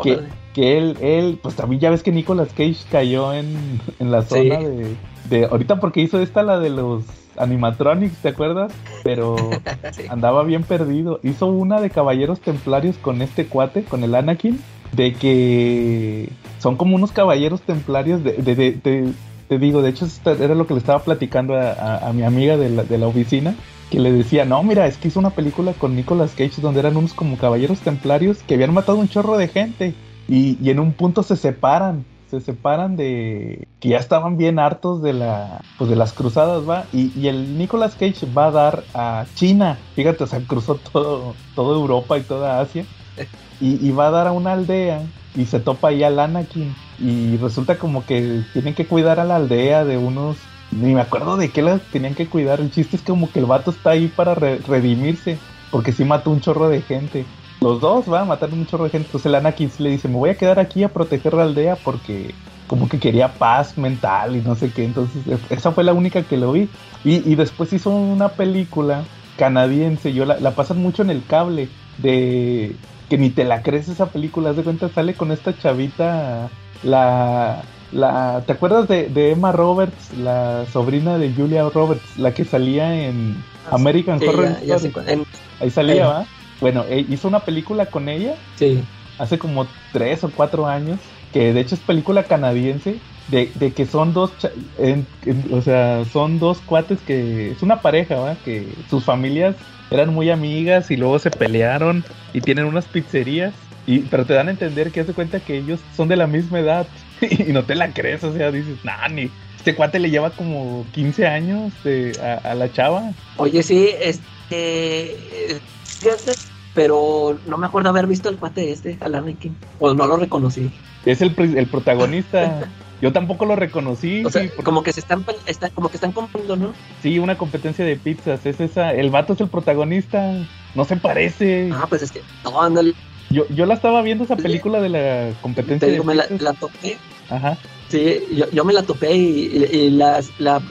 Que, 0.04 0.20
que 0.54 0.78
él, 0.78 0.98
él, 1.02 1.40
pues 1.42 1.56
también 1.56 1.80
ya 1.82 1.90
ves 1.90 2.04
que 2.04 2.12
Nicolas 2.12 2.50
Cage 2.50 2.78
cayó 2.92 3.34
en, 3.34 3.80
en 4.00 4.12
la 4.12 4.22
Sí. 4.24 4.30
zona 4.50 4.60
de, 4.60 4.96
de. 5.30 5.46
Ahorita 5.46 5.80
porque 5.80 6.02
hizo 6.02 6.20
esta 6.22 6.44
la 6.44 6.60
de 6.60 6.70
los 6.70 7.04
animatronics, 7.38 8.18
¿te 8.18 8.30
acuerdas? 8.30 8.72
Pero 9.04 9.36
Sí. 9.94 10.04
andaba 10.10 10.44
bien 10.44 10.64
perdido. 10.64 11.20
Hizo 11.24 11.48
una 11.48 11.80
de 11.82 11.90
Caballeros 11.90 12.40
Templarios 12.40 12.98
con 12.98 13.22
este 13.22 13.46
cuate, 13.48 13.84
con 13.84 14.04
el 14.04 14.14
Anakin, 14.16 14.60
de 14.92 15.14
que 15.14 16.30
son 16.60 16.76
como 16.76 16.96
unos 16.96 17.12
caballeros 17.12 17.62
templarios 17.62 18.24
de, 18.24 18.34
de- 18.34 18.56
de- 18.56 19.14
te 19.48 19.58
digo, 19.58 19.82
de 19.82 19.90
hecho 19.90 20.08
era 20.40 20.54
lo 20.54 20.68
que 20.68 20.74
le 20.76 20.80
estaba 20.80 21.00
platicando 21.00 21.56
a, 21.56 21.72
a- 21.72 22.10
a 22.10 22.14
mi 22.14 22.24
amiga 22.24 22.58
de 22.58 22.70
la, 22.70 22.84
de 22.84 22.98
la 22.98 23.08
oficina, 23.08 23.56
que 23.90 24.00
le 24.00 24.12
decía, 24.12 24.46
no, 24.46 24.62
mira, 24.64 24.88
es 24.88 24.98
que 24.98 25.08
hizo 25.08 25.20
una 25.20 25.32
película 25.32 25.74
con 25.74 25.96
Nicolas 25.96 26.36
Cage 26.36 26.62
donde 26.62 26.80
eran 26.80 26.98
unos 26.98 27.14
como 27.14 27.38
caballeros 27.38 27.80
templarios 27.82 28.44
que 28.44 28.54
habían 28.56 28.74
matado 28.74 28.98
un 28.98 29.10
chorro 29.10 29.38
de 29.38 29.48
gente 29.48 29.96
y, 30.28 30.58
y 30.64 30.70
en 30.70 30.80
un 30.80 30.94
punto 30.94 31.24
se 31.24 31.36
separan. 31.36 32.06
Se 32.30 32.42
separan 32.42 32.96
de 32.96 33.68
que 33.80 33.90
ya 33.90 33.98
estaban 33.98 34.38
bien 34.38 34.60
hartos 34.60 35.02
de 35.02 35.14
la 35.14 35.62
pues 35.80 35.90
de 35.90 35.96
las 35.96 36.14
cruzadas, 36.14 36.68
va. 36.70 36.86
Y, 36.94 37.12
y 37.20 37.28
el 37.28 37.58
Nicolas 37.58 37.96
Cage 37.96 38.28
va 38.28 38.48
a 38.48 38.52
dar 38.52 38.84
a 38.94 39.26
China. 39.34 39.80
Fíjate, 39.96 40.24
o 40.26 40.28
sea, 40.28 40.46
cruzó 40.46 40.76
todo, 40.76 41.40
toda 41.56 41.76
Europa 41.76 42.20
y 42.20 42.24
toda 42.24 42.60
Asia. 42.62 42.86
Y, 43.62 43.86
y 43.86 43.92
va 43.92 44.08
a 44.08 44.12
dar 44.12 44.28
a 44.28 44.32
una 44.32 44.54
aldea 44.54 45.12
y 45.34 45.46
se 45.48 45.60
topa 45.60 45.90
ahí 45.90 46.04
al 46.04 46.18
Anakin. 46.20 46.78
Y 46.98 47.36
resulta 47.38 47.78
como 47.78 48.06
que 48.06 48.46
tienen 48.54 48.74
que 48.76 48.88
cuidar 48.88 49.20
a 49.20 49.26
la 49.26 49.36
aldea 49.36 49.84
de 49.84 49.98
unos. 49.98 50.54
Ni 50.72 50.94
me 50.94 51.02
acuerdo 51.02 51.36
de 51.38 51.50
qué 51.52 51.62
la 51.62 51.80
tenían 51.80 52.16
que 52.16 52.28
cuidar. 52.28 52.60
El 52.60 52.72
chiste 52.72 52.96
es 52.96 53.02
como 53.02 53.32
que 53.32 53.40
el 53.40 53.46
vato 53.46 53.72
está 53.72 53.92
ahí 53.92 54.08
para 54.08 54.36
re- 54.36 54.60
redimirse. 54.60 55.38
Porque 55.72 55.92
sí 55.92 56.04
mató 56.04 56.32
un 56.32 56.42
chorro 56.42 56.68
de 56.70 56.82
gente. 56.82 57.26
Los 57.62 57.82
dos 57.82 58.12
va 58.12 58.22
a 58.22 58.26
matar 58.26 58.52
un 58.52 58.66
chorro 58.66 58.86
de 58.86 58.90
gente. 58.92 59.08
Entonces 59.08 59.26
el 59.28 59.36
Anakin 59.36 59.72
le 59.80 59.90
dice: 59.92 60.08
Me 60.08 60.16
voy 60.16 60.30
a 60.32 60.38
quedar 60.38 60.60
aquí 60.60 60.84
a 60.84 60.90
proteger 60.90 61.34
la 61.34 61.44
aldea 61.44 61.76
porque 61.76 62.34
como 62.68 62.88
que 62.88 63.00
quería 63.00 63.34
paz 63.34 63.78
mental 63.78 64.36
y 64.36 64.42
no 64.42 64.56
sé 64.56 64.72
qué. 64.72 64.84
Entonces, 64.86 65.22
e, 65.28 65.38
esa 65.54 65.72
fue 65.72 65.84
la 65.84 65.94
única 65.94 66.24
que 66.24 66.38
lo 66.38 66.52
vi. 66.52 66.70
Y, 67.04 67.30
y 67.32 67.36
después 67.36 67.72
hizo 67.74 67.90
una 67.92 68.30
película 68.30 69.04
canadiense, 69.38 70.14
yo 70.14 70.26
la, 70.26 70.40
la 70.40 70.52
pasan 70.52 70.80
mucho 70.82 71.02
en 71.02 71.10
el 71.10 71.24
cable, 71.26 71.70
de 71.98 72.76
que 73.10 73.18
ni 73.18 73.30
te 73.30 73.44
la 73.46 73.64
crees 73.64 73.88
esa 73.88 74.08
película, 74.08 74.50
haz 74.50 74.58
de 74.58 74.64
cuenta, 74.64 74.90
sale 74.90 75.14
con 75.14 75.32
esta 75.32 75.58
chavita, 75.58 76.50
la, 76.84 77.64
la, 77.92 78.44
¿te 78.46 78.54
acuerdas 78.54 78.88
de, 78.88 79.10
de 79.10 79.32
Emma 79.32 79.52
Roberts, 79.52 80.14
la 80.18 80.66
sobrina 80.72 81.18
de 81.18 81.32
Julia 81.34 81.64
Roberts, 81.70 82.18
la 82.18 82.34
que 82.34 82.46
salía 82.46 82.94
en 83.08 83.44
American 83.72 84.20
Sí, 84.20 84.28
Horror 84.28 84.60
ya- 84.66 84.76
Story? 84.76 84.94
en- 85.08 85.24
Ahí 85.60 85.70
salía. 85.70 86.08
¿va? 86.08 86.26
Bueno, 86.62 86.86
eh, 86.90 87.06
hizo 87.10 87.28
una 87.28 87.42
película 87.42 87.88
con 87.88 88.10
ella 88.10 88.36
sí. 88.56 88.84
hace 89.18 89.38
como 89.40 89.68
tres 89.94 90.24
o 90.24 90.30
cuatro 90.32 90.68
años, 90.68 91.00
que 91.34 91.54
de 91.54 91.60
hecho 91.62 91.76
es 91.76 91.82
película 91.82 92.24
canadiense, 92.24 92.98
de, 93.28 93.52
de 93.56 93.74
que 93.74 93.86
son 93.86 94.14
dos, 94.14 94.32
en- 94.78 95.06
o 95.52 95.62
sea, 95.62 96.04
son 96.06 96.40
dos 96.40 96.62
cuates 96.62 97.00
que 97.02 97.52
es 97.52 97.62
una 97.62 97.82
pareja, 97.82 98.16
¿va? 98.16 98.36
Que 98.36 98.74
sus 98.90 99.04
familias 99.06 99.56
eran 99.92 100.14
muy 100.14 100.30
amigas 100.30 100.90
y 100.92 100.98
luego 100.98 101.20
se 101.20 101.32
pelearon 101.32 102.04
y 102.34 102.42
tienen 102.42 102.66
unas 102.66 102.86
pizzerías, 102.86 103.54
y, 103.88 104.00
pero 104.00 104.26
te 104.26 104.34
dan 104.36 104.48
a 104.48 104.52
entender 104.52 104.92
que 104.92 105.00
hace 105.02 105.14
cuenta 105.14 105.40
que 105.40 105.58
ellos 105.58 105.80
son 105.96 106.08
de 106.10 106.16
la 106.16 106.28
misma 106.28 106.60
edad 106.60 106.88
y 107.48 107.52
no 107.54 107.64
te 107.64 107.76
la 107.76 107.94
crees, 107.94 108.24
o 108.24 108.34
sea, 108.34 108.52
dices, 108.52 108.78
nah, 108.84 109.08
ni... 109.10 109.30
Este 109.58 109.76
cuate 109.76 110.00
le 110.00 110.10
lleva 110.10 110.30
como 110.30 110.86
15 110.94 111.28
años 111.28 111.74
de- 111.84 112.18
a, 112.24 112.52
a 112.52 112.56
la 112.56 112.72
chava. 112.72 113.12
Oye, 113.36 113.62
sí, 113.62 113.90
este. 114.00 115.54
eh, 115.54 115.60
fíjate, 116.00 116.34
Pero 116.74 117.38
no 117.46 117.58
me 117.58 117.68
acuerdo 117.68 117.90
haber 117.90 118.08
visto 118.08 118.30
el 118.30 118.38
cuate 118.38 118.72
este, 118.72 118.98
Alan 119.02 119.26
Rickman. 119.26 119.58
O 119.80 119.94
no 119.94 120.08
lo 120.08 120.16
reconocí. 120.16 120.72
Es 121.06 121.22
el, 121.22 121.36
el 121.58 121.68
protagonista. 121.68 122.70
Yo 123.02 123.12
tampoco 123.14 123.46
lo 123.46 123.56
reconocí. 123.58 124.24
O 124.26 124.30
sea, 124.30 124.44
sí, 124.44 124.48
porque- 124.50 124.64
como 124.64 124.82
que 124.84 124.94
se 124.94 125.02
están, 125.02 125.26
está- 125.46 125.70
como 125.70 125.90
que 125.90 125.98
están 125.98 126.14
comprando, 126.14 126.56
¿no? 126.56 126.74
Sí, 127.02 127.20
una 127.20 127.38
competencia 127.38 127.84
de 127.84 127.96
pizzas, 127.98 128.46
es 128.46 128.60
esa, 128.62 128.94
el 128.94 129.10
vato 129.10 129.34
es 129.34 129.42
el 129.42 129.50
protagonista, 129.50 130.34
no 130.76 130.86
se 130.86 130.96
parece. 130.98 131.70
Ah, 131.74 131.86
pues 131.88 132.02
es 132.02 132.12
que, 132.12 132.22
no, 132.44 132.62
ándale, 132.62 132.94
Yo, 133.32 133.48
yo 133.50 133.66
la 133.66 133.76
estaba 133.76 134.02
viendo 134.02 134.24
esa 134.24 134.36
película 134.36 134.82
de 134.82 134.90
la 134.90 135.30
competencia 135.42 135.88
te 135.88 135.92
digo, 135.92 136.04
de 136.04 136.08
me 136.08 136.16
la, 136.16 136.26
la 136.40 136.54
topé. 136.54 136.98
Ajá. 137.30 137.58
Sí, 137.90 138.20
yo, 138.36 138.50
yo 138.52 138.66
me 138.66 138.74
la 138.74 138.84
topé 138.84 139.16
y, 139.16 139.48
y- 139.72 139.76
y 139.76 139.90
la, 139.92 140.20
la, 140.40 140.62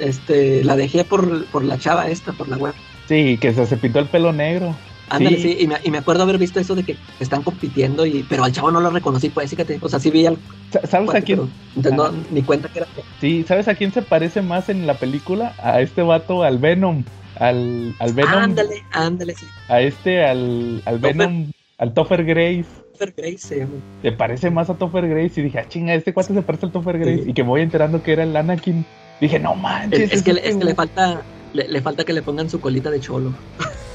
este, 0.00 0.62
la 0.64 0.76
dejé 0.76 1.04
por, 1.04 1.46
por 1.46 1.64
la 1.64 1.78
chava 1.78 2.08
esta, 2.08 2.32
por 2.32 2.48
la 2.48 2.56
web. 2.56 2.74
Sí, 3.08 3.38
que 3.40 3.52
se, 3.54 3.66
se 3.66 3.76
pintó 3.76 3.98
el 4.00 4.06
pelo 4.06 4.32
negro. 4.32 4.74
Ándale, 5.10 5.36
Sí. 5.38 5.42
sí, 5.54 5.56
y, 5.60 5.66
me, 5.66 5.76
y 5.82 5.90
me 5.90 5.98
acuerdo 5.98 6.24
haber 6.24 6.36
visto 6.38 6.60
eso 6.60 6.74
de 6.74 6.82
que 6.84 6.96
están 7.18 7.42
compitiendo, 7.42 8.04
y 8.04 8.24
pero 8.28 8.44
al 8.44 8.52
chavo 8.52 8.70
no 8.70 8.80
lo 8.80 8.90
reconocí, 8.90 9.30
pues 9.30 9.48
fíjate, 9.50 9.78
o 9.80 9.88
sea, 9.88 9.98
sí 9.98 10.10
vi 10.10 10.26
al 10.26 10.36
Sa- 10.70 10.86
¿Sabes 10.86 11.06
cuate, 11.06 11.18
a 11.18 11.22
quién? 11.22 11.50
pero 11.82 11.96
no, 11.96 12.12
ni 12.30 12.42
cuenta 12.42 12.68
que 12.68 12.80
era. 12.80 12.88
Sí, 13.20 13.42
¿sabes 13.48 13.68
a 13.68 13.74
quién 13.74 13.90
se 13.92 14.02
parece 14.02 14.42
más 14.42 14.68
en 14.68 14.86
la 14.86 14.94
película? 14.98 15.54
A 15.62 15.80
este 15.80 16.02
vato, 16.02 16.42
al 16.42 16.58
Venom. 16.58 17.04
Al, 17.36 17.94
al 18.00 18.12
Venom. 18.12 18.34
Ándale, 18.34 18.84
ándale, 18.92 19.34
sí. 19.34 19.46
A 19.68 19.80
este, 19.80 20.24
al, 20.26 20.82
al. 20.84 20.98
Venom, 20.98 21.50
al 21.78 21.94
Topher 21.94 22.24
Grace. 22.24 22.64
Super 22.92 23.14
Grace 23.16 23.38
se 23.38 23.58
llama. 23.60 23.72
Se 24.02 24.12
parece 24.12 24.50
más 24.50 24.68
a 24.70 24.74
Topher 24.74 25.08
Grace. 25.08 25.40
Y 25.40 25.44
dije, 25.44 25.58
ah, 25.60 25.68
chinga, 25.68 25.94
este 25.94 26.12
cuate 26.12 26.34
se 26.34 26.42
parece 26.42 26.66
al 26.66 26.72
Topher 26.72 26.98
Grace. 26.98 27.24
Sí. 27.24 27.30
Y 27.30 27.32
que 27.32 27.42
me 27.44 27.48
voy 27.50 27.62
enterando 27.62 28.02
que 28.02 28.12
era 28.12 28.24
el 28.24 28.36
Anakin. 28.36 28.84
Dije, 29.20 29.38
no 29.38 29.54
manches. 29.54 30.00
Es, 30.00 30.12
es 30.12 30.22
que, 30.22 30.32
es 30.32 30.40
que 30.40 30.50
le 30.52 30.56
güey". 30.64 30.74
falta, 30.74 31.22
le, 31.52 31.68
le 31.68 31.80
falta 31.80 32.04
que 32.04 32.12
le 32.12 32.22
pongan 32.22 32.50
su 32.50 32.60
colita 32.60 32.90
de 32.90 33.00
cholo. 33.00 33.32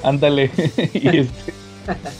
Ándale. 0.04 0.50
y, 0.94 1.18
este, 1.18 1.54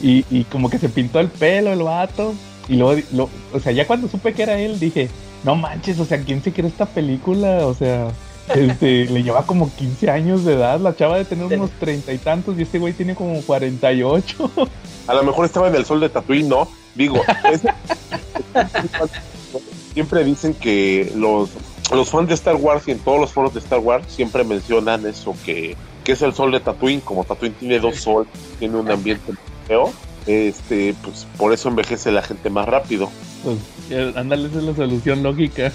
y, 0.00 0.24
y 0.30 0.44
como 0.44 0.68
que 0.70 0.78
se 0.78 0.88
pintó 0.88 1.20
el 1.20 1.28
pelo 1.28 1.72
el 1.72 1.82
vato. 1.82 2.34
Y 2.68 2.76
luego, 2.76 3.00
lo- 3.12 3.30
o 3.52 3.60
sea, 3.60 3.72
ya 3.72 3.86
cuando 3.86 4.08
supe 4.08 4.32
que 4.32 4.42
era 4.42 4.58
él, 4.58 4.78
dije, 4.80 5.08
no 5.44 5.54
manches, 5.54 5.98
o 6.00 6.04
sea, 6.06 6.18
¿quién 6.20 6.42
se 6.42 6.52
cree 6.52 6.68
esta 6.68 6.86
película? 6.86 7.66
O 7.66 7.74
sea, 7.74 8.08
este, 8.48 9.06
le 9.06 9.22
lleva 9.22 9.46
como 9.46 9.70
15 9.74 10.10
años 10.10 10.44
de 10.44 10.54
edad, 10.54 10.80
la 10.80 10.94
chava 10.96 11.16
de 11.16 11.24
tener 11.24 11.46
unos 11.46 11.70
treinta 11.80 12.12
y 12.12 12.18
tantos 12.18 12.58
y 12.58 12.62
este 12.62 12.78
güey 12.78 12.92
tiene 12.92 13.14
como 13.14 13.40
48. 13.42 14.50
A 15.06 15.14
lo 15.14 15.22
mejor 15.22 15.44
estaba 15.46 15.68
en 15.68 15.74
el 15.74 15.84
sol 15.84 16.00
de 16.00 16.08
Tatooine, 16.08 16.48
¿no? 16.48 16.68
Digo, 16.94 17.22
es- 17.52 17.62
siempre 19.92 20.24
dicen 20.24 20.54
que 20.54 21.12
los, 21.14 21.50
los 21.92 22.10
fans 22.10 22.28
de 22.28 22.34
Star 22.34 22.56
Wars 22.56 22.86
y 22.88 22.92
en 22.92 22.98
todos 22.98 23.20
los 23.20 23.32
foros 23.32 23.52
de 23.54 23.60
Star 23.60 23.78
Wars 23.80 24.06
siempre 24.08 24.44
mencionan 24.44 25.06
eso, 25.06 25.34
que, 25.44 25.76
que 26.04 26.12
es 26.12 26.22
el 26.22 26.34
sol 26.34 26.52
de 26.52 26.60
Tatooine, 26.60 27.00
como 27.00 27.24
Tatooine 27.24 27.54
tiene 27.54 27.78
dos 27.80 27.96
sol, 27.96 28.26
tiene 28.58 28.76
un 28.76 28.90
ambiente 28.90 29.32
feo, 29.66 29.92
este, 30.26 30.94
pues 31.02 31.26
por 31.36 31.52
eso 31.52 31.68
envejece 31.68 32.10
la 32.10 32.22
gente 32.22 32.50
más 32.50 32.66
rápido. 32.66 33.10
Pues, 33.42 33.58
ándale, 34.16 34.48
esa 34.48 34.58
es 34.58 34.64
la 34.64 34.74
solución 34.74 35.22
lógica. 35.22 35.70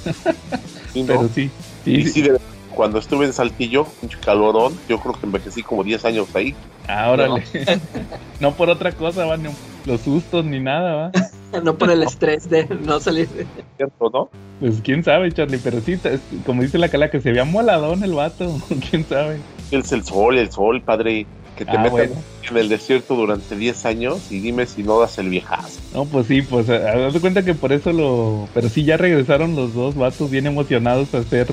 ¿sí, 0.94 1.02
no? 1.04 1.08
Pero 1.08 1.30
sí, 1.34 1.50
Y 1.86 2.04
sí, 2.06 2.12
sí, 2.12 2.22
de- 2.24 2.40
cuando 2.80 3.00
estuve 3.00 3.26
en 3.26 3.34
Saltillo, 3.34 3.86
calorón, 4.24 4.74
yo 4.88 5.02
creo 5.02 5.14
que 5.14 5.26
envejecí 5.26 5.64
como 5.64 5.84
10 5.84 6.06
años 6.06 6.34
ahí. 6.34 6.56
Ah, 6.88 7.12
órale. 7.12 7.44
No 8.40 8.54
por 8.54 8.70
otra 8.70 8.94
cosa, 8.94 9.26
va, 9.26 9.36
ni 9.36 9.50
los 9.86 10.00
sustos 10.00 10.46
ni 10.46 10.62
nada, 10.62 10.96
va. 10.96 11.12
No 11.62 11.76
por 11.78 11.92
el 11.92 12.04
estrés 12.04 12.50
de 12.50 12.66
no 12.86 13.02
salir. 13.02 13.28
¿Cierto, 13.76 14.10
no? 14.14 14.30
Pues 14.62 14.80
quién 14.82 15.04
sabe, 15.04 15.30
Charlie, 15.34 15.60
pero 15.62 15.82
sí, 15.82 16.00
como 16.46 16.62
dice 16.62 16.78
la 16.78 16.88
cala, 16.88 17.12
que 17.12 17.20
se 17.20 17.32
veía 17.32 17.44
moladón 17.44 18.02
el 18.06 18.14
vato, 18.14 18.58
quién 18.90 19.06
sabe. 19.06 19.40
Es 19.72 19.92
el 19.92 20.06
sol, 20.06 20.38
el 20.38 20.50
sol, 20.50 20.82
padre, 20.82 21.26
que 21.58 21.66
te 21.66 21.72
Ah, 21.72 21.80
metan 21.82 21.92
bueno. 21.92 22.14
en 22.50 22.58
el 22.58 22.70
desierto 22.70 23.16
durante 23.16 23.58
10 23.58 23.86
años 23.86 24.32
y 24.32 24.40
dime 24.40 24.66
si 24.68 24.84
no 24.84 25.02
das 25.02 25.18
el 25.18 25.28
viejazo. 25.28 25.82
No, 25.94 26.06
pues 26.06 26.28
sí, 26.28 26.44
pues 26.44 26.70
haz 26.70 27.14
de 27.14 27.20
cuenta 27.20 27.44
que 27.44 27.56
por 27.56 27.74
eso 27.74 27.92
lo... 27.92 28.48
Pero 28.54 28.70
sí, 28.70 28.86
ya 28.86 28.96
regresaron 28.96 29.58
los 29.58 29.74
dos 29.74 29.96
vatos 29.96 30.32
bien 30.32 30.48
emocionados 30.48 31.14
a 31.14 31.18
hacer 31.18 31.48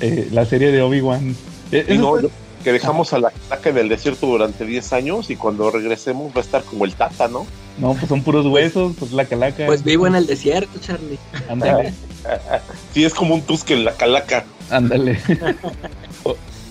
eh, 0.00 0.28
la 0.32 0.44
serie 0.46 0.70
de 0.72 0.82
Obi-Wan. 0.82 1.34
Eh, 1.72 1.96
no, 1.98 2.10
fue- 2.10 2.28
que 2.64 2.72
dejamos 2.72 3.12
a 3.14 3.18
la 3.18 3.32
caca 3.48 3.70
en 3.70 3.78
el 3.78 3.88
desierto 3.88 4.26
durante 4.26 4.66
10 4.66 4.92
años 4.92 5.30
y 5.30 5.36
cuando 5.36 5.70
regresemos 5.70 6.30
va 6.32 6.38
a 6.38 6.44
estar 6.44 6.62
como 6.62 6.84
el 6.84 6.94
tata, 6.94 7.26
¿no? 7.28 7.46
No, 7.78 7.94
pues 7.94 8.08
son 8.08 8.22
puros 8.22 8.44
huesos, 8.46 8.92
pues 8.98 9.12
la 9.12 9.24
calaca. 9.24 9.64
Pues 9.64 9.82
vivo 9.82 10.06
en 10.06 10.14
el 10.14 10.26
desierto, 10.26 10.78
Charlie. 10.78 11.18
Ándale, 11.48 11.94
Sí, 12.92 13.04
es 13.04 13.14
como 13.14 13.34
un 13.34 13.40
tusque 13.42 13.72
en 13.74 13.84
la 13.84 13.92
calaca. 13.94 14.44
ándale. 14.68 15.18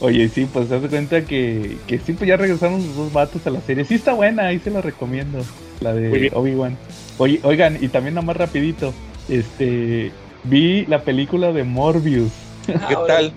Oye, 0.02 0.30
sí, 0.30 0.46
pues 0.52 0.72
haz 0.72 0.82
de 0.82 0.88
cuenta 0.88 1.26
que, 1.26 1.78
que 1.88 1.98
sí, 2.00 2.14
pues 2.14 2.28
ya 2.28 2.38
regresaron 2.38 2.86
los 2.86 2.96
dos 2.96 3.12
vatos 3.14 3.46
a 3.46 3.50
la 3.50 3.60
serie. 3.62 3.84
Sí 3.84 3.96
está 3.96 4.14
buena, 4.14 4.48
ahí 4.48 4.60
se 4.60 4.70
la 4.72 4.82
recomiendo, 4.82 5.40
la 5.82 5.94
de. 5.94 6.32
Obi-Wan. 6.34 6.78
Oye, 7.18 7.40
oigan, 7.44 7.78
y 7.82 7.90
también 7.90 8.14
nada 8.16 8.26
más 8.26 8.38
rapidito, 8.38 8.94
este, 9.28 10.12
vi 10.46 10.86
la 10.86 11.02
película 11.04 11.52
de 11.52 11.64
Morbius. 11.66 12.32
¿Qué 12.88 12.96
Ahora, 12.96 13.16
tal? 13.16 13.34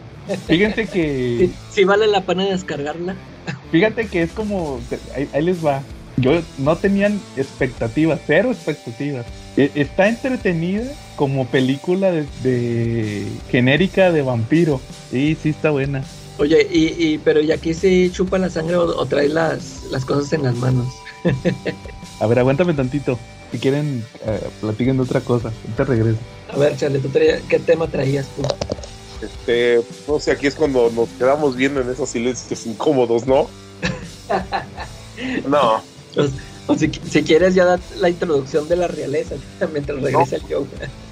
Fíjense 0.47 0.87
que... 0.87 1.37
Sí, 1.47 1.55
sí 1.71 1.85
vale 1.85 2.07
la 2.07 2.25
pena 2.25 2.45
descargarla. 2.45 3.17
Fíjate 3.71 4.07
que 4.07 4.23
es 4.23 4.33
como. 4.33 4.81
Ahí, 5.17 5.29
ahí 5.33 5.43
les 5.43 5.65
va. 5.65 5.83
Yo 6.19 6.43
no 6.59 6.77
tenían 6.77 7.21
expectativas, 7.37 8.21
cero 8.27 8.53
expectativas. 8.53 9.27
E- 9.57 9.71
Está 9.75 10.09
entretenida 10.09 10.85
como 11.17 11.47
película 11.47 12.13
de, 12.13 12.27
de- 12.43 13.27
genérica 13.51 14.13
de 14.13 14.23
vampiro. 14.23 14.81
Sí, 15.11 15.37
sí 15.43 15.49
está 15.49 15.71
buena. 15.71 16.03
Oye, 16.39 16.67
y, 16.71 16.95
y 17.15 17.19
pero 17.19 17.41
y 17.41 17.51
aquí 17.51 17.75
sí 17.75 18.11
chupa 18.13 18.39
la 18.39 18.51
sangre 18.51 18.77
o, 18.77 18.85
o 18.85 19.07
trae 19.07 19.29
las, 19.29 19.85
las 19.91 20.05
cosas 20.05 20.33
en 20.33 20.45
las 20.45 20.55
manos. 20.57 20.87
A 22.21 22.27
ver, 22.27 22.39
aguántame 22.39 22.75
tantito. 22.75 23.19
Si 23.51 23.59
quieren, 23.59 24.05
eh, 24.27 24.41
platiquen 24.61 24.97
de 24.99 25.03
otra 25.03 25.21
cosa. 25.23 25.49
Ahorita 25.65 25.85
regreso. 25.85 26.21
A 26.49 26.57
ver, 26.57 26.77
Charlie, 26.77 27.01
¿tú 27.01 27.09
traías- 27.09 27.43
¿qué 27.49 27.59
tema 27.59 27.89
traías 27.91 28.29
tú? 28.37 28.43
Este, 29.23 29.83
no 30.09 30.19
sé, 30.19 30.33
aquí 30.33 30.47
es 30.47 30.55
cuando 30.55 30.91
nos 30.91 31.09
quedamos 31.11 31.57
viendo 31.57 31.81
en 31.81 31.91
esos 31.91 32.11
silencios 32.11 32.67
incómodos, 32.67 33.27
¿no? 33.27 33.49
No, 35.47 35.83
O 36.67 36.77
si, 36.77 36.91
si 36.91 37.23
quieres 37.23 37.55
ya 37.55 37.65
da 37.65 37.81
la 38.01 38.09
introducción 38.09 38.69
de 38.69 38.77
la 38.77 38.89
realeza 38.89 39.35
mientras 39.73 40.01
regresa 40.01 40.37
el 40.37 40.43
show. 40.47 40.67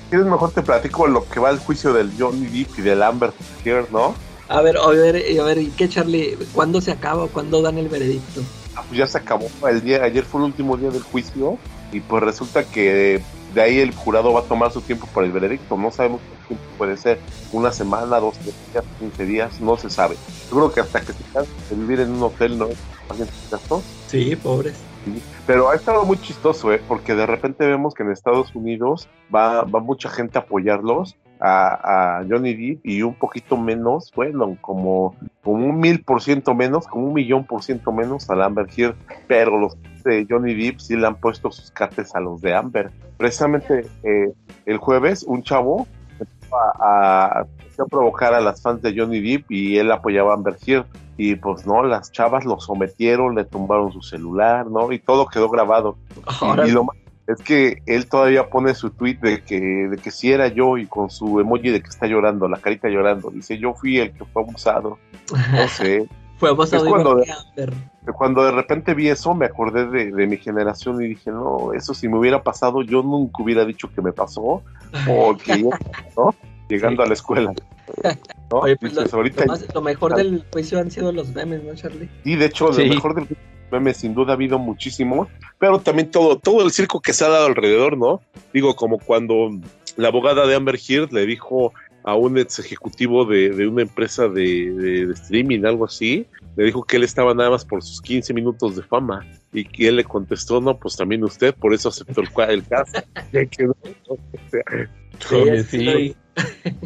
¿quieres 0.08 0.26
mejor 0.26 0.50
te 0.50 0.62
platico 0.62 1.06
lo 1.06 1.26
que 1.28 1.38
va 1.38 1.50
al 1.50 1.58
juicio 1.58 1.92
del 1.92 2.10
Johnny 2.18 2.46
Depp 2.46 2.78
y 2.78 2.82
del 2.82 3.02
Amber 3.02 3.32
Heard, 3.64 3.90
¿no? 3.90 4.14
A 4.48 4.60
ver, 4.62 4.76
a 4.76 4.86
ver, 4.88 5.30
y 5.30 5.38
a 5.38 5.44
ver, 5.44 5.58
¿y 5.58 5.68
qué 5.68 5.88
Charlie? 5.88 6.36
¿Cuándo 6.52 6.80
se 6.80 6.90
acaba 6.90 7.24
o 7.24 7.28
cuándo 7.28 7.62
dan 7.62 7.78
el 7.78 7.88
veredicto? 7.88 8.42
Ah, 8.74 8.82
pues 8.88 8.98
ya 8.98 9.06
se 9.06 9.18
acabó. 9.18 9.48
El 9.68 9.82
día, 9.82 10.02
ayer 10.02 10.24
fue 10.24 10.40
el 10.40 10.46
último 10.46 10.76
día 10.76 10.90
del 10.90 11.02
juicio 11.02 11.56
y 11.92 12.00
pues 12.00 12.22
resulta 12.22 12.64
que 12.64 13.22
de 13.54 13.62
ahí 13.62 13.78
el 13.78 13.94
jurado 13.94 14.32
va 14.32 14.40
a 14.40 14.44
tomar 14.44 14.70
su 14.70 14.80
tiempo 14.80 15.06
para 15.14 15.26
el 15.26 15.32
veredicto. 15.32 15.76
No 15.76 15.90
sabemos 15.90 16.20
qué 16.20 16.48
tiempo 16.48 16.64
puede 16.78 16.96
ser. 16.96 17.18
Una 17.52 17.72
semana, 17.72 18.20
dos, 18.20 18.38
tres 18.38 18.54
días, 18.72 18.84
quince 18.98 19.24
días, 19.24 19.60
no 19.60 19.76
se 19.76 19.90
sabe. 19.90 20.16
Yo 20.50 20.56
creo 20.56 20.72
que 20.72 20.80
hasta 20.80 21.00
que 21.00 21.12
se 21.12 21.24
canse 21.32 21.50
de 21.70 21.76
vivir 21.76 22.00
en 22.00 22.12
un 22.12 22.22
hotel, 22.22 22.58
¿no? 22.58 22.68
¿Alguien 23.08 23.28
se 23.28 23.50
gastó? 23.50 23.82
Sí, 24.06 24.36
pobres. 24.36 24.76
Pero 25.46 25.70
ha 25.70 25.74
estado 25.74 26.04
muy 26.04 26.18
chistoso, 26.18 26.72
¿eh? 26.72 26.80
Porque 26.86 27.14
de 27.14 27.26
repente 27.26 27.66
vemos 27.66 27.94
que 27.94 28.02
en 28.02 28.12
Estados 28.12 28.54
Unidos 28.54 29.08
va, 29.34 29.62
va 29.62 29.80
mucha 29.80 30.08
gente 30.08 30.38
a 30.38 30.42
apoyarlos, 30.42 31.16
a, 31.40 32.18
a 32.20 32.24
Johnny 32.28 32.54
Depp, 32.54 32.86
y 32.86 33.02
un 33.02 33.14
poquito 33.14 33.56
menos, 33.56 34.12
bueno, 34.14 34.56
como, 34.60 35.16
como 35.42 35.64
un 35.66 35.80
mil 35.80 36.02
por 36.04 36.20
ciento 36.22 36.54
menos, 36.54 36.86
como 36.86 37.06
un 37.06 37.14
millón 37.14 37.44
por 37.44 37.62
ciento 37.62 37.92
menos 37.92 38.28
al 38.30 38.42
Amber 38.42 38.66
Heard. 38.76 38.94
Pero 39.26 39.58
los 39.58 39.76
de 40.04 40.26
Johnny 40.28 40.54
Depp 40.54 40.78
sí 40.80 40.96
le 40.96 41.06
han 41.06 41.16
puesto 41.16 41.50
sus 41.50 41.70
cartas 41.70 42.14
a 42.14 42.20
los 42.20 42.40
de 42.40 42.54
Amber. 42.54 42.90
Precisamente 43.16 43.86
eh, 44.02 44.32
el 44.66 44.78
jueves, 44.78 45.22
un 45.22 45.42
chavo 45.42 45.86
a, 46.52 46.72
a, 46.80 47.40
a 47.40 47.84
provocar 47.90 48.34
a 48.34 48.40
las 48.40 48.60
fans 48.62 48.82
de 48.82 48.94
Johnny 48.96 49.20
Depp 49.20 49.50
y 49.50 49.78
él 49.78 49.90
apoyaba 49.92 50.32
a 50.32 50.34
Amber 50.34 50.56
Heard 50.66 50.86
y 51.16 51.34
pues 51.36 51.66
no, 51.66 51.82
las 51.82 52.10
chavas 52.12 52.44
lo 52.46 52.58
sometieron, 52.60 53.34
le 53.34 53.44
tumbaron 53.44 53.92
su 53.92 54.00
celular, 54.02 54.66
¿no? 54.66 54.90
Y 54.90 54.98
todo 54.98 55.26
quedó 55.26 55.48
grabado. 55.50 55.96
Ahora- 56.40 56.66
Y 56.66 56.70
lo 56.70 56.84
más 56.84 56.96
es 57.32 57.42
que 57.42 57.82
él 57.86 58.08
todavía 58.08 58.48
pone 58.50 58.74
su 58.74 58.90
tweet 58.90 59.18
de 59.20 59.42
que, 59.42 59.60
de 59.60 59.96
que 59.98 60.10
si 60.10 60.32
era 60.32 60.48
yo 60.48 60.76
y 60.78 60.86
con 60.86 61.10
su 61.10 61.40
emoji 61.40 61.70
de 61.70 61.80
que 61.82 61.88
está 61.88 62.06
llorando, 62.06 62.48
la 62.48 62.58
carita 62.58 62.88
llorando. 62.88 63.30
Dice, 63.30 63.58
yo 63.58 63.74
fui 63.74 63.98
el 63.98 64.12
que 64.12 64.24
fue 64.24 64.42
abusado. 64.42 64.98
No 65.52 65.68
sé. 65.68 66.06
Fue 66.40 66.48
abusado 66.48 66.84
Es 66.84 66.88
cuando- 66.90 67.10
Amber. 67.50 67.72
Cuando 68.16 68.42
de 68.42 68.50
repente 68.52 68.94
vi 68.94 69.08
eso, 69.08 69.34
me 69.34 69.44
acordé 69.44 69.86
de, 69.88 70.10
de 70.10 70.26
mi 70.26 70.38
generación 70.38 71.02
y 71.04 71.08
dije, 71.08 71.30
no, 71.30 71.74
eso 71.74 71.92
si 71.92 72.08
me 72.08 72.16
hubiera 72.18 72.42
pasado, 72.42 72.80
yo 72.80 73.02
nunca 73.02 73.42
hubiera 73.42 73.66
dicho 73.66 73.90
que 73.94 74.00
me 74.00 74.10
pasó, 74.12 74.62
porque 75.06 75.60
yo, 75.60 75.68
¿no? 76.16 76.34
Llegando 76.66 77.02
a 77.02 77.06
la 77.06 77.12
escuela. 77.12 77.52
¿no? 77.52 78.58
Oye, 78.60 78.74
pues 78.78 78.92
Dices, 78.94 79.12
lo, 79.12 79.18
ahorita, 79.18 79.42
lo 79.44 79.52
más- 79.52 79.74
lo 79.74 79.82
mejor 79.82 80.14
del 80.16 80.42
juicio 80.50 80.78
han 80.78 80.90
sido 80.90 81.12
los 81.12 81.28
memes, 81.34 81.62
¿no, 81.62 81.74
Charlie? 81.74 82.08
y 82.24 82.36
de 82.36 82.46
hecho, 82.46 82.72
Sí. 82.72 82.86
lo 82.86 82.94
mejor 82.94 83.14
del 83.16 83.26
meme 83.70 83.94
sin 83.94 84.14
duda 84.14 84.32
ha 84.32 84.34
habido 84.34 84.58
muchísimo, 84.58 85.28
pero 85.58 85.78
también 85.80 86.10
todo, 86.10 86.36
todo 86.38 86.64
el 86.64 86.70
circo 86.70 87.00
que 87.00 87.12
se 87.12 87.24
ha 87.24 87.28
dado 87.28 87.46
alrededor, 87.46 87.96
¿no? 87.96 88.20
Digo, 88.52 88.74
como 88.76 88.98
cuando 88.98 89.50
la 89.96 90.08
abogada 90.08 90.46
de 90.46 90.54
Amber 90.54 90.78
Heard 90.88 91.12
le 91.12 91.26
dijo 91.26 91.72
a 92.02 92.14
un 92.14 92.38
ex 92.38 92.58
ejecutivo 92.58 93.24
de, 93.26 93.50
de 93.50 93.66
una 93.66 93.82
empresa 93.82 94.26
de, 94.28 94.70
de- 94.72 95.06
de 95.06 95.12
streaming, 95.12 95.64
algo 95.64 95.84
así, 95.84 96.26
le 96.56 96.64
dijo 96.64 96.82
que 96.84 96.96
él 96.96 97.04
estaba 97.04 97.34
nada 97.34 97.50
más 97.50 97.64
por 97.64 97.82
sus 97.82 98.00
15 98.00 98.32
minutos 98.32 98.74
de 98.76 98.82
fama 98.82 99.26
y 99.52 99.64
que 99.64 99.88
él 99.88 99.96
le 99.96 100.04
contestó, 100.04 100.60
no, 100.60 100.78
pues 100.78 100.96
también 100.96 101.22
usted, 101.24 101.54
por 101.54 101.74
eso 101.74 101.90
aceptó 101.90 102.22
el, 102.22 102.64
caso. 102.64 102.92
Ya 103.32 103.44
quedó, 103.46 103.76
o 104.08 104.18
sea, 104.50 104.62
sí, 105.64 106.16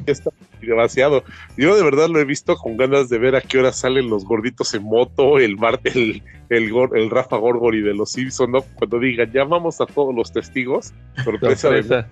está 0.07 0.31
demasiado. 0.65 1.25
Yo 1.57 1.77
de 1.77 1.83
verdad 1.83 2.09
lo 2.09 2.19
he 2.21 2.25
visto 2.25 2.57
con 2.57 2.77
ganas 2.77 3.09
de 3.09 3.19
ver 3.19 3.37
a 3.37 3.41
qué 3.41 3.59
hora 3.59 3.73
salen 3.73 4.09
los 4.11 4.25
gorditos 4.25 4.75
en 4.75 4.83
moto, 4.85 5.39
el 5.39 5.57
Bart, 5.57 5.85
el, 5.87 6.23
el, 6.49 6.71
Gor- 6.73 6.97
el 6.97 7.11
Rafa 7.11 7.37
Gorgori 7.37 7.81
de 7.83 7.95
los 7.95 8.11
Simpson, 8.13 8.53
¿no? 8.53 8.63
Cuando 8.63 8.99
digan, 8.99 9.31
llamamos 9.33 9.81
a 9.81 9.87
todos 9.87 10.15
los 10.15 10.33
testigos, 10.33 10.93
sorpresa, 11.25 11.71
de-. 11.71 12.05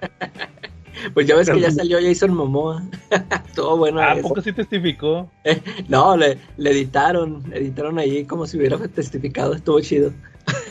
Pues 1.15 1.27
ya 1.27 1.35
ves 1.37 1.49
que 1.51 1.59
ya 1.59 1.71
salió 1.71 1.99
Jason 2.01 2.35
Momoa. 2.35 2.83
Todo 3.55 3.77
bueno. 3.79 4.01
¿A 4.03 4.15
poco 4.17 4.41
sí 4.43 4.53
testificó? 4.53 5.31
No, 5.89 6.17
le, 6.17 6.39
le 6.59 6.71
editaron, 6.71 7.43
le 7.49 7.59
editaron 7.59 7.99
ahí 7.99 8.25
como 8.25 8.47
si 8.47 8.59
hubiera 8.59 8.79
testificado, 8.89 9.55
estuvo 9.55 9.81
chido. 9.81 10.13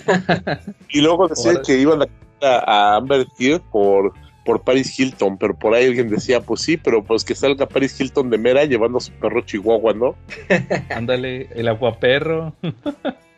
Y 0.90 1.02
luego 1.02 1.24
Ahora- 1.24 1.62
que 1.66 1.78
iban 1.80 2.02
a, 2.04 2.06
a 2.44 2.96
Amber 2.98 3.26
Heard 3.40 3.62
por, 3.72 4.14
por 4.46 4.62
Paris 4.62 5.00
Hilton, 5.00 5.38
pero 5.38 5.58
por 5.58 5.74
ahí 5.74 5.86
alguien 5.86 6.10
decía, 6.10 6.42
pues 6.42 6.62
sí, 6.62 6.78
pero 6.78 7.04
pues 7.04 7.24
que 7.24 7.36
salga 7.36 7.68
Paris 7.68 8.00
Hilton 8.00 8.30
de 8.30 8.38
mera 8.38 8.66
llevando 8.66 8.98
a 8.98 9.02
su 9.02 9.12
perro 9.14 9.42
chihuahua, 9.42 9.94
¿no? 9.94 10.16
Ándale, 10.89 11.50
el 11.56 11.68
aguaperro. 11.68 12.54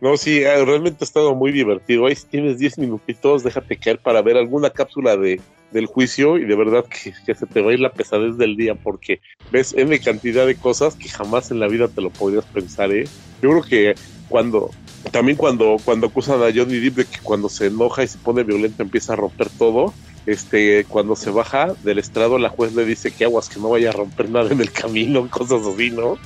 No, 0.00 0.16
sí, 0.16 0.42
eh, 0.42 0.64
realmente 0.64 0.98
ha 1.00 1.04
estado 1.04 1.34
muy 1.34 1.50
divertido. 1.50 2.06
Ahí 2.06 2.14
si 2.14 2.24
tienes 2.26 2.58
10 2.58 2.78
minutitos, 2.78 3.42
déjate 3.42 3.76
caer 3.78 3.98
para 3.98 4.22
ver 4.22 4.36
alguna 4.36 4.70
cápsula 4.70 5.16
de, 5.16 5.40
del 5.72 5.86
juicio 5.86 6.38
y 6.38 6.44
de 6.44 6.54
verdad 6.54 6.84
que, 6.84 7.12
que 7.26 7.34
se 7.34 7.46
te 7.46 7.60
va 7.60 7.70
a 7.70 7.74
ir 7.74 7.80
la 7.80 7.92
pesadez 7.92 8.36
del 8.36 8.56
día 8.56 8.76
porque 8.76 9.20
ves 9.50 9.74
N 9.76 9.98
cantidad 9.98 10.46
de 10.46 10.54
cosas 10.54 10.94
que 10.94 11.08
jamás 11.08 11.50
en 11.50 11.58
la 11.58 11.66
vida 11.66 11.88
te 11.88 12.00
lo 12.00 12.10
podrías 12.10 12.44
pensar, 12.44 12.92
¿eh? 12.92 13.08
Yo 13.42 13.50
creo 13.50 13.62
que 13.62 13.94
cuando, 14.28 14.70
también 15.10 15.36
cuando, 15.36 15.76
cuando 15.84 16.06
acusan 16.06 16.42
a 16.42 16.52
Johnny 16.54 16.78
Depp 16.78 16.96
de 16.96 17.04
que 17.04 17.18
cuando 17.22 17.48
se 17.48 17.66
enoja 17.66 18.04
y 18.04 18.08
se 18.08 18.18
pone 18.18 18.44
violento 18.44 18.82
empieza 18.82 19.14
a 19.14 19.16
romper 19.16 19.48
todo, 19.50 19.92
este, 20.28 20.84
cuando 20.84 21.16
se 21.16 21.30
baja 21.30 21.74
del 21.82 21.98
estrado 21.98 22.38
la 22.38 22.50
juez 22.50 22.74
le 22.74 22.84
dice 22.84 23.10
que 23.10 23.24
aguas, 23.24 23.48
que 23.48 23.58
no 23.58 23.70
vaya 23.70 23.88
a 23.88 23.92
romper 23.92 24.28
nada 24.28 24.50
en 24.52 24.60
el 24.60 24.70
camino, 24.70 25.26
cosas 25.30 25.62
así, 25.66 25.90
¿no? 25.90 26.18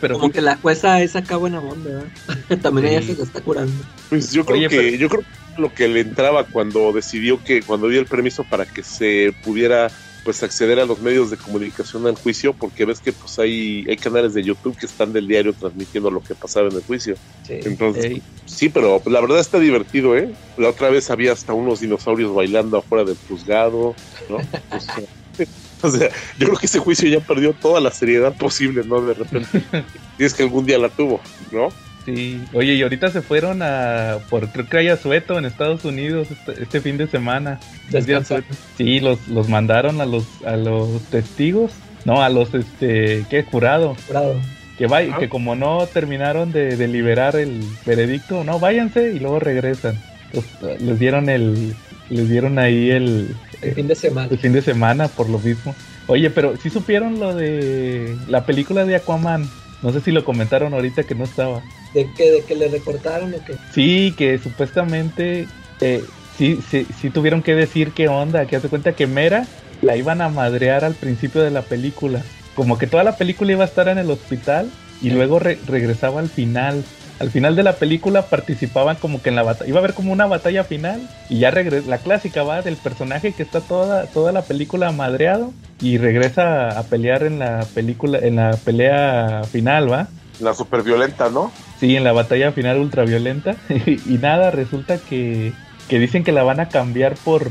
Pero 0.00 0.18
Como 0.18 0.30
que 0.32 0.40
la 0.40 0.56
jueza 0.56 1.02
es 1.02 1.16
acá 1.16 1.36
buena 1.36 1.58
onda, 1.60 1.90
¿verdad? 1.90 2.58
También 2.62 2.88
Sí. 2.88 2.94
ella 2.94 3.06
se 3.06 3.14
lo 3.16 3.24
está 3.24 3.40
curando. 3.40 3.72
Pues 4.08 4.32
yo 4.32 4.44
creo 4.44 4.58
Oye, 4.58 4.68
que 4.68 4.76
pero- 4.76 4.96
yo 4.96 5.08
creo 5.08 5.20
que 5.22 5.60
lo 5.60 5.74
que 5.74 5.88
le 5.88 6.00
entraba 6.00 6.44
cuando 6.44 6.92
decidió 6.92 7.42
que 7.42 7.62
cuando 7.62 7.88
dio 7.88 8.00
el 8.00 8.06
permiso 8.06 8.44
para 8.44 8.64
que 8.66 8.82
se 8.82 9.34
pudiera 9.44 9.90
pues 10.24 10.42
acceder 10.42 10.78
a 10.78 10.86
los 10.86 11.00
medios 11.00 11.30
de 11.30 11.36
comunicación 11.36 12.06
al 12.06 12.14
juicio 12.14 12.52
porque 12.52 12.84
ves 12.84 13.00
que 13.00 13.12
pues 13.12 13.38
hay 13.38 13.84
hay 13.88 13.96
canales 13.96 14.34
de 14.34 14.42
YouTube 14.42 14.76
que 14.76 14.86
están 14.86 15.12
del 15.12 15.26
diario 15.26 15.52
transmitiendo 15.52 16.10
lo 16.10 16.22
que 16.22 16.34
pasaba 16.34 16.68
en 16.68 16.76
el 16.76 16.82
juicio. 16.82 17.16
Entonces, 17.48 18.04
Ey. 18.04 18.22
sí, 18.46 18.68
pero 18.68 19.00
pues, 19.00 19.12
la 19.12 19.20
verdad 19.20 19.40
está 19.40 19.58
divertido, 19.58 20.16
¿eh? 20.16 20.32
La 20.56 20.68
otra 20.68 20.90
vez 20.90 21.10
había 21.10 21.32
hasta 21.32 21.52
unos 21.52 21.80
dinosaurios 21.80 22.34
bailando 22.34 22.78
afuera 22.78 23.04
del 23.04 23.16
juzgado, 23.28 23.94
¿no? 24.28 24.36
O 24.36 24.80
sea, 24.80 25.04
o 25.82 25.90
sea, 25.90 26.10
yo 26.38 26.46
creo 26.46 26.58
que 26.58 26.66
ese 26.66 26.78
juicio 26.78 27.08
ya 27.08 27.20
perdió 27.20 27.52
toda 27.52 27.80
la 27.80 27.90
seriedad 27.90 28.34
posible, 28.36 28.82
¿no? 28.84 29.00
De 29.00 29.14
repente. 29.14 29.62
Y 30.18 30.24
es 30.24 30.34
que 30.34 30.42
algún 30.42 30.66
día 30.66 30.78
la 30.78 30.90
tuvo, 30.90 31.20
¿no? 31.50 31.70
Sí, 32.04 32.42
oye, 32.52 32.74
y 32.74 32.82
ahorita 32.82 33.10
se 33.10 33.22
fueron 33.22 33.62
a, 33.62 34.18
por 34.28 34.48
creo 34.48 34.66
que 34.68 34.76
hay 34.78 34.88
Asueto 34.88 35.38
en 35.38 35.44
Estados 35.44 35.84
Unidos 35.84 36.28
este, 36.30 36.62
este 36.62 36.80
fin 36.80 36.96
de 36.96 37.06
semana. 37.06 37.60
Descansar. 37.90 38.42
Sí, 38.76 38.98
los, 39.00 39.28
los 39.28 39.48
mandaron 39.48 40.00
a 40.00 40.06
los, 40.06 40.24
a 40.44 40.56
los 40.56 41.00
testigos, 41.10 41.70
no, 42.04 42.20
a 42.22 42.28
los, 42.28 42.52
este, 42.54 43.24
¿qué? 43.30 43.44
Jurado. 43.44 43.96
Bravo. 44.08 44.34
Que, 44.78 44.86
vay, 44.88 45.10
Ah. 45.12 45.18
que 45.20 45.28
como 45.28 45.54
no 45.54 45.86
terminaron 45.86 46.50
de, 46.50 46.76
de 46.76 46.88
liberar 46.88 47.36
el 47.36 47.62
veredicto, 47.86 48.42
no, 48.42 48.58
váyanse 48.58 49.12
y 49.12 49.20
luego 49.20 49.38
regresan. 49.38 49.96
Pues, 50.32 50.80
les 50.80 50.98
dieron 50.98 51.28
el, 51.28 51.74
les 52.08 52.28
dieron 52.28 52.58
ahí 52.58 52.90
el, 52.90 53.36
El 53.60 53.74
fin 53.74 53.86
de 53.86 53.94
semana. 53.94 54.28
el 54.30 54.38
fin 54.38 54.52
de 54.52 54.62
semana 54.62 55.06
por 55.08 55.28
lo 55.30 55.38
mismo. 55.38 55.74
Oye, 56.08 56.30
pero 56.30 56.56
sí 56.56 56.68
supieron 56.68 57.20
lo 57.20 57.32
de 57.34 58.16
la 58.28 58.44
película 58.44 58.84
de 58.84 58.96
Aquaman. 58.96 59.48
No 59.82 59.92
sé 59.92 60.00
si 60.00 60.12
lo 60.12 60.24
comentaron 60.24 60.72
ahorita 60.74 61.04
que 61.04 61.14
no 61.14 61.24
estaba. 61.24 61.62
¿De 61.92 62.08
que, 62.10 62.30
¿De 62.30 62.44
que 62.44 62.54
le 62.54 62.68
recortaron 62.68 63.34
o 63.34 63.44
qué? 63.44 63.56
Sí, 63.72 64.14
que 64.16 64.38
supuestamente 64.38 65.48
eh, 65.80 66.04
sí, 66.38 66.60
sí, 66.70 66.86
sí 67.00 67.10
tuvieron 67.10 67.42
que 67.42 67.54
decir 67.54 67.92
qué 67.92 68.08
onda, 68.08 68.46
que 68.46 68.56
hace 68.56 68.68
cuenta 68.68 68.92
que 68.94 69.06
Mera 69.06 69.46
la 69.80 69.96
iban 69.96 70.20
a 70.22 70.28
madrear 70.28 70.84
al 70.84 70.94
principio 70.94 71.42
de 71.42 71.50
la 71.50 71.62
película. 71.62 72.22
Como 72.54 72.78
que 72.78 72.86
toda 72.86 73.02
la 73.04 73.16
película 73.16 73.52
iba 73.52 73.64
a 73.64 73.66
estar 73.66 73.88
en 73.88 73.98
el 73.98 74.10
hospital 74.10 74.70
y 75.00 75.10
luego 75.10 75.38
re- 75.38 75.58
regresaba 75.66 76.20
al 76.20 76.28
final. 76.28 76.84
Al 77.20 77.30
final 77.30 77.54
de 77.54 77.62
la 77.62 77.74
película 77.74 78.22
participaban 78.22 78.96
como 78.96 79.22
que 79.22 79.28
en 79.28 79.36
la 79.36 79.42
batalla, 79.42 79.68
iba 79.68 79.78
a 79.78 79.80
haber 79.80 79.94
como 79.94 80.12
una 80.12 80.26
batalla 80.26 80.64
final 80.64 81.08
y 81.28 81.38
ya 81.38 81.50
regresa, 81.50 81.88
la 81.88 81.98
clásica 81.98 82.42
va 82.42 82.62
del 82.62 82.76
personaje 82.76 83.32
que 83.32 83.42
está 83.42 83.60
toda, 83.60 84.06
toda 84.06 84.32
la 84.32 84.42
película 84.42 84.90
madreado 84.90 85.52
y 85.80 85.98
regresa 85.98 86.78
a 86.78 86.82
pelear 86.84 87.24
en 87.24 87.38
la 87.38 87.64
película, 87.74 88.18
en 88.18 88.36
la 88.36 88.56
pelea 88.64 89.42
final, 89.50 89.90
va. 89.90 90.08
La 90.40 90.54
super 90.54 90.82
violenta, 90.82 91.28
¿no? 91.28 91.52
Sí, 91.78 91.96
en 91.96 92.04
la 92.04 92.12
batalla 92.12 92.52
final 92.52 92.78
ultraviolenta. 92.78 93.56
y 93.86 94.18
nada, 94.18 94.50
resulta 94.50 94.98
que, 94.98 95.52
que 95.88 95.98
dicen 95.98 96.24
que 96.24 96.32
la 96.32 96.42
van 96.42 96.60
a 96.60 96.68
cambiar 96.68 97.14
por. 97.16 97.50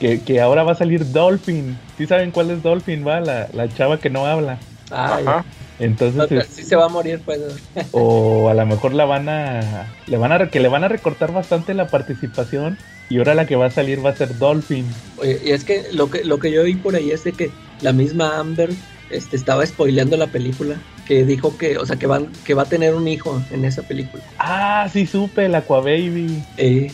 Que, 0.00 0.20
que 0.22 0.40
ahora 0.40 0.64
va 0.64 0.72
a 0.72 0.76
salir 0.76 1.12
Dolphin. 1.12 1.78
¿Sí 1.96 2.06
saben 2.06 2.32
cuál 2.32 2.50
es 2.50 2.62
Dolphin? 2.62 3.06
Va, 3.06 3.20
la, 3.20 3.48
la 3.52 3.68
chava 3.68 3.98
que 3.98 4.10
no 4.10 4.26
habla. 4.26 4.58
Ay, 4.90 5.24
Ajá. 5.26 5.44
Entonces, 5.78 6.16
no, 6.30 6.38
es- 6.40 6.46
sí 6.48 6.64
se 6.64 6.76
va 6.76 6.86
a 6.86 6.88
morir, 6.88 7.20
pues. 7.24 7.40
o 7.92 8.48
a 8.48 8.54
lo 8.54 8.66
mejor 8.66 8.94
la 8.94 9.04
van 9.04 9.28
a. 9.28 9.92
Le 10.06 10.16
van 10.16 10.32
a 10.32 10.48
que 10.48 10.60
le 10.60 10.68
van 10.68 10.84
a 10.84 10.88
recortar 10.88 11.32
bastante 11.32 11.74
la 11.74 11.88
participación. 11.88 12.78
Y 13.08 13.18
ahora 13.18 13.34
la 13.34 13.46
que 13.46 13.56
va 13.56 13.66
a 13.66 13.70
salir 13.70 14.04
va 14.04 14.10
a 14.10 14.16
ser 14.16 14.38
Dolphin. 14.38 14.86
Oye, 15.18 15.38
y 15.44 15.50
es 15.50 15.64
que 15.64 15.84
lo 15.92 16.08
que 16.10 16.24
lo 16.24 16.38
que 16.38 16.50
yo 16.50 16.62
oí 16.62 16.76
por 16.76 16.94
ahí 16.94 17.10
es 17.10 17.24
de 17.24 17.32
que 17.32 17.50
la 17.82 17.92
misma 17.92 18.38
Amber 18.38 18.70
este, 19.10 19.36
estaba 19.36 19.66
spoileando 19.66 20.16
la 20.16 20.28
película. 20.28 20.76
Que 21.06 21.24
dijo 21.24 21.58
que, 21.58 21.78
o 21.78 21.84
sea, 21.84 21.96
que, 21.96 22.06
van, 22.06 22.28
que 22.44 22.54
va 22.54 22.62
a 22.62 22.66
tener 22.66 22.94
un 22.94 23.08
hijo 23.08 23.42
en 23.50 23.64
esa 23.64 23.82
película. 23.82 24.22
Ah, 24.38 24.88
sí 24.90 25.04
supe, 25.04 25.46
el 25.46 25.54
Aquababy. 25.56 26.42
Eh, 26.56 26.92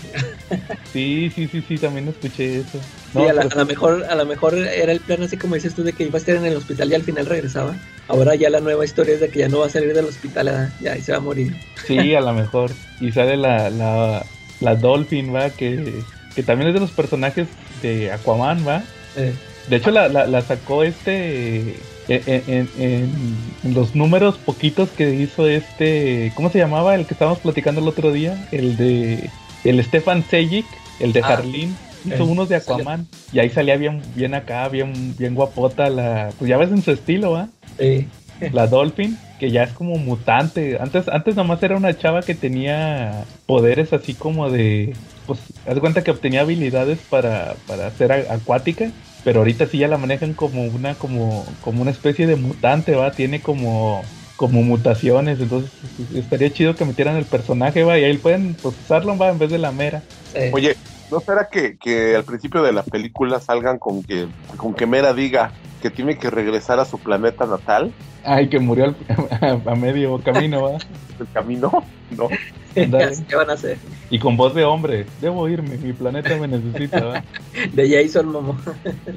Sí, 0.92 1.30
sí, 1.34 1.46
sí, 1.48 1.62
sí, 1.66 1.76
también 1.78 2.08
escuché 2.08 2.60
eso. 2.60 2.78
sí, 3.12 3.18
a, 3.26 3.32
la- 3.32 3.42
a 3.42 3.54
lo 3.54 3.66
mejor, 3.66 4.04
a 4.08 4.14
lo 4.14 4.24
mejor 4.26 4.54
era 4.56 4.92
el 4.92 5.00
plan 5.00 5.22
así 5.22 5.36
como 5.36 5.54
dices 5.54 5.74
tú 5.74 5.82
de 5.82 5.92
que 5.92 6.04
iba 6.04 6.14
a 6.14 6.18
estar 6.18 6.36
en 6.36 6.46
el 6.46 6.56
hospital 6.56 6.90
y 6.90 6.94
al 6.94 7.02
final 7.02 7.26
regresaba. 7.26 7.74
Ahora 8.08 8.34
ya 8.34 8.48
la 8.50 8.60
nueva 8.60 8.84
historia 8.84 9.14
es 9.14 9.20
de 9.20 9.28
que 9.28 9.40
ya 9.40 9.48
no 9.48 9.58
va 9.58 9.66
a 9.66 9.70
salir 9.70 9.92
del 9.94 10.06
hospital, 10.06 10.48
ah, 10.48 10.70
ya 10.80 10.96
y 10.96 11.02
se 11.02 11.12
va 11.12 11.18
a 11.18 11.20
morir. 11.20 11.54
Sí, 11.86 12.14
a 12.14 12.20
lo 12.20 12.32
mejor. 12.32 12.70
Y 13.00 13.12
sale 13.12 13.36
la, 13.36 13.68
la, 13.70 14.24
la 14.60 14.74
Dolphin, 14.76 15.34
¿va? 15.34 15.50
Que, 15.50 16.02
que 16.34 16.42
también 16.42 16.68
es 16.68 16.74
de 16.74 16.80
los 16.80 16.90
personajes 16.92 17.48
de 17.82 18.10
Aquaman, 18.12 18.66
¿va? 18.66 18.82
Eh, 19.16 19.34
De 19.68 19.76
hecho, 19.76 19.90
la, 19.90 20.08
la, 20.08 20.26
la 20.26 20.40
sacó 20.42 20.82
este. 20.84 21.76
En, 22.10 22.22
en- 22.26 22.42
en- 22.78 23.36
en 23.64 23.74
los 23.74 23.94
números 23.94 24.38
poquitos 24.38 24.88
que 24.88 25.12
hizo 25.14 25.46
este. 25.46 26.32
¿Cómo 26.34 26.50
se 26.50 26.56
llamaba? 26.58 26.94
El 26.94 27.04
que 27.04 27.12
estábamos 27.12 27.40
platicando 27.40 27.82
el 27.82 27.88
otro 27.88 28.10
día. 28.12 28.48
El 28.50 28.78
de. 28.78 29.28
El 29.64 29.82
Stefan 29.84 30.24
Sejic, 30.28 30.66
el 31.00 31.12
de 31.12 31.20
Ah, 31.20 31.28
Harleen. 31.34 31.76
Hizo 32.04 32.16
eh, 32.16 32.22
unos 32.22 32.48
de 32.48 32.60
salió. 32.60 32.82
Aquaman. 32.82 33.06
Y 33.32 33.38
ahí 33.40 33.50
salía 33.50 33.76
bien, 33.76 34.00
bien 34.14 34.34
acá, 34.34 34.68
bien, 34.68 35.14
bien 35.18 35.34
guapota 35.34 35.90
la. 35.90 36.30
Pues 36.38 36.48
ya 36.48 36.56
ves 36.56 36.70
en 36.70 36.82
su 36.82 36.92
estilo, 36.92 37.32
¿va? 37.32 37.48
eh, 37.78 38.06
La 38.52 38.66
Dolphin, 38.68 39.18
que 39.40 39.50
ya 39.50 39.64
es 39.64 39.72
como 39.72 39.96
mutante. 39.98 40.78
Antes, 40.80 41.08
antes 41.08 41.34
nomás 41.34 41.62
era 41.62 41.76
una 41.76 41.96
chava 41.98 42.22
que 42.22 42.34
tenía 42.34 43.24
poderes 43.46 43.92
así 43.92 44.14
como 44.14 44.48
de. 44.50 44.94
Pues, 45.26 45.40
haz 45.66 45.78
cuenta 45.80 46.02
que 46.04 46.10
obtenía 46.12 46.42
habilidades 46.42 46.98
para, 47.10 47.56
para 47.66 47.90
ser 47.90 48.12
acuática. 48.12 48.90
pero 49.24 49.40
ahorita 49.40 49.66
sí 49.66 49.78
ya 49.78 49.88
la 49.88 49.98
manejan 49.98 50.32
como 50.32 50.62
una, 50.64 50.94
como, 50.94 51.44
como 51.62 51.82
una 51.82 51.90
especie 51.90 52.26
de 52.26 52.36
mutante, 52.36 52.94
va, 52.94 53.10
tiene 53.10 53.40
como 53.40 54.02
como 54.38 54.62
mutaciones, 54.62 55.40
entonces 55.40 55.68
estaría 56.14 56.52
chido 56.52 56.76
que 56.76 56.84
metieran 56.84 57.16
el 57.16 57.24
personaje, 57.24 57.82
va, 57.82 57.98
y 57.98 58.04
ahí 58.04 58.16
pueden 58.18 58.54
pues, 58.54 58.72
usarlo, 58.80 59.18
va, 59.18 59.30
en 59.30 59.38
vez 59.40 59.50
de 59.50 59.58
la 59.58 59.72
mera. 59.72 60.04
Sí. 60.32 60.50
Oye, 60.52 60.76
¿no 61.10 61.18
será 61.18 61.48
que, 61.50 61.76
que 61.76 62.14
al 62.14 62.22
principio 62.22 62.62
de 62.62 62.72
la 62.72 62.84
película 62.84 63.40
salgan 63.40 63.80
con 63.80 64.04
que, 64.04 64.28
con 64.56 64.74
que 64.74 64.86
Mera 64.86 65.12
diga 65.12 65.50
que 65.82 65.90
tiene 65.90 66.18
que 66.18 66.30
regresar 66.30 66.78
a 66.78 66.84
su 66.84 66.98
planeta 66.98 67.46
natal? 67.46 67.92
Ay, 68.22 68.48
que 68.48 68.60
murió 68.60 68.84
al- 68.84 69.62
a, 69.66 69.74
medio 69.74 70.16
camino, 70.18 70.62
va. 70.62 70.78
¿El 71.18 71.28
camino? 71.34 71.72
No. 72.16 72.28
¿Qué 72.74 73.34
van 73.34 73.50
a 73.50 73.54
hacer? 73.54 73.76
Y 74.08 74.20
con 74.20 74.36
voz 74.36 74.54
de 74.54 74.64
hombre, 74.64 75.04
debo 75.20 75.48
irme, 75.48 75.78
mi 75.78 75.92
planeta 75.92 76.36
me 76.36 76.46
necesita, 76.46 77.04
va. 77.04 77.24
De 77.72 77.90
Jason 77.90 78.30
Momo. 78.30 78.56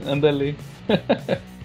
Ándale. 0.09 0.55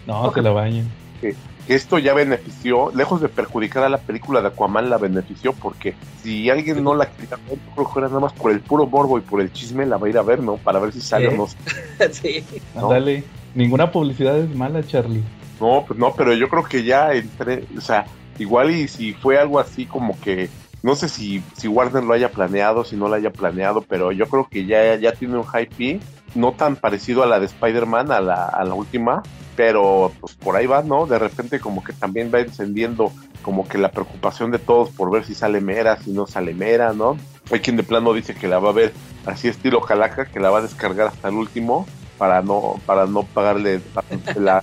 no, 0.06 0.30
se 0.30 0.42
la 0.42 0.50
bañen. 0.50 0.86
que 1.22 1.34
esto 1.68 1.98
ya 1.98 2.14
benefició, 2.14 2.92
lejos 2.94 3.20
de 3.20 3.28
perjudicar 3.28 3.84
a 3.84 3.88
la 3.88 3.98
película 3.98 4.40
de 4.40 4.48
Aquaman, 4.48 4.90
la 4.90 4.98
benefició 4.98 5.52
porque 5.52 5.94
si 6.22 6.48
alguien 6.50 6.82
no 6.84 6.94
la 6.94 7.10
quería 7.10 7.36
ver, 7.48 7.58
yo 7.58 7.74
creo 7.74 7.92
que 7.92 7.98
era 7.98 8.08
nada 8.08 8.20
más 8.20 8.32
por 8.32 8.52
el 8.52 8.60
puro 8.60 8.86
morbo 8.86 9.18
y 9.18 9.22
por 9.22 9.40
el 9.40 9.52
chisme, 9.52 9.86
la 9.86 9.96
va 9.96 10.06
a 10.06 10.10
ir 10.10 10.18
a 10.18 10.22
ver, 10.22 10.40
¿no? 10.40 10.56
Para 10.56 10.78
ver 10.78 10.92
si 10.92 11.00
sale 11.00 11.28
o 11.28 11.32
no. 11.32 11.46
sí. 12.12 12.44
¿no? 12.74 12.82
Ándale. 12.82 13.24
Ninguna 13.54 13.90
publicidad 13.90 14.38
es 14.38 14.54
mala, 14.54 14.86
Charlie. 14.86 15.22
No, 15.60 15.84
pues 15.86 15.98
no, 15.98 16.14
pero 16.14 16.34
yo 16.34 16.48
creo 16.48 16.64
que 16.64 16.84
ya 16.84 17.12
entré, 17.12 17.64
o 17.76 17.80
sea, 17.80 18.06
igual 18.38 18.70
y 18.70 18.86
si 18.88 19.14
fue 19.14 19.38
algo 19.38 19.58
así 19.58 19.86
como 19.86 20.20
que, 20.20 20.50
no 20.86 20.94
sé 20.94 21.08
si, 21.08 21.42
si 21.56 21.66
Warner 21.66 22.04
lo 22.04 22.12
haya 22.12 22.30
planeado, 22.30 22.84
si 22.84 22.94
no 22.94 23.08
lo 23.08 23.16
haya 23.16 23.32
planeado, 23.32 23.80
pero 23.82 24.12
yo 24.12 24.28
creo 24.28 24.46
que 24.48 24.66
ya, 24.66 24.94
ya 24.94 25.10
tiene 25.10 25.36
un 25.36 25.44
hype, 25.44 25.98
no 26.36 26.52
tan 26.52 26.76
parecido 26.76 27.24
a 27.24 27.26
la 27.26 27.40
de 27.40 27.46
Spider-Man, 27.46 28.12
a 28.12 28.20
la, 28.20 28.46
a 28.46 28.62
la 28.62 28.72
última, 28.72 29.24
pero 29.56 30.12
pues 30.20 30.36
por 30.36 30.54
ahí 30.54 30.66
va, 30.66 30.84
¿no? 30.84 31.06
De 31.06 31.18
repente 31.18 31.58
como 31.58 31.82
que 31.82 31.92
también 31.92 32.30
va 32.32 32.38
encendiendo 32.38 33.10
como 33.42 33.66
que 33.66 33.78
la 33.78 33.90
preocupación 33.90 34.52
de 34.52 34.60
todos 34.60 34.90
por 34.90 35.10
ver 35.10 35.24
si 35.24 35.34
sale 35.34 35.60
Mera, 35.60 36.00
si 36.00 36.12
no 36.12 36.28
sale 36.28 36.54
Mera, 36.54 36.92
¿no? 36.92 37.16
Hay 37.50 37.58
quien 37.58 37.76
de 37.76 37.82
plano 37.82 38.12
dice 38.12 38.36
que 38.36 38.46
la 38.46 38.60
va 38.60 38.68
a 38.68 38.72
ver 38.72 38.92
así 39.26 39.48
estilo 39.48 39.80
Calaca, 39.80 40.26
que 40.26 40.38
la 40.38 40.50
va 40.50 40.60
a 40.60 40.62
descargar 40.62 41.08
hasta 41.08 41.30
el 41.30 41.34
último 41.34 41.84
para 42.16 42.42
no 42.42 42.80
para 42.86 43.06
no 43.06 43.24
pagarle 43.24 43.80
para 43.80 44.06
que 44.06 44.38
la, 44.38 44.62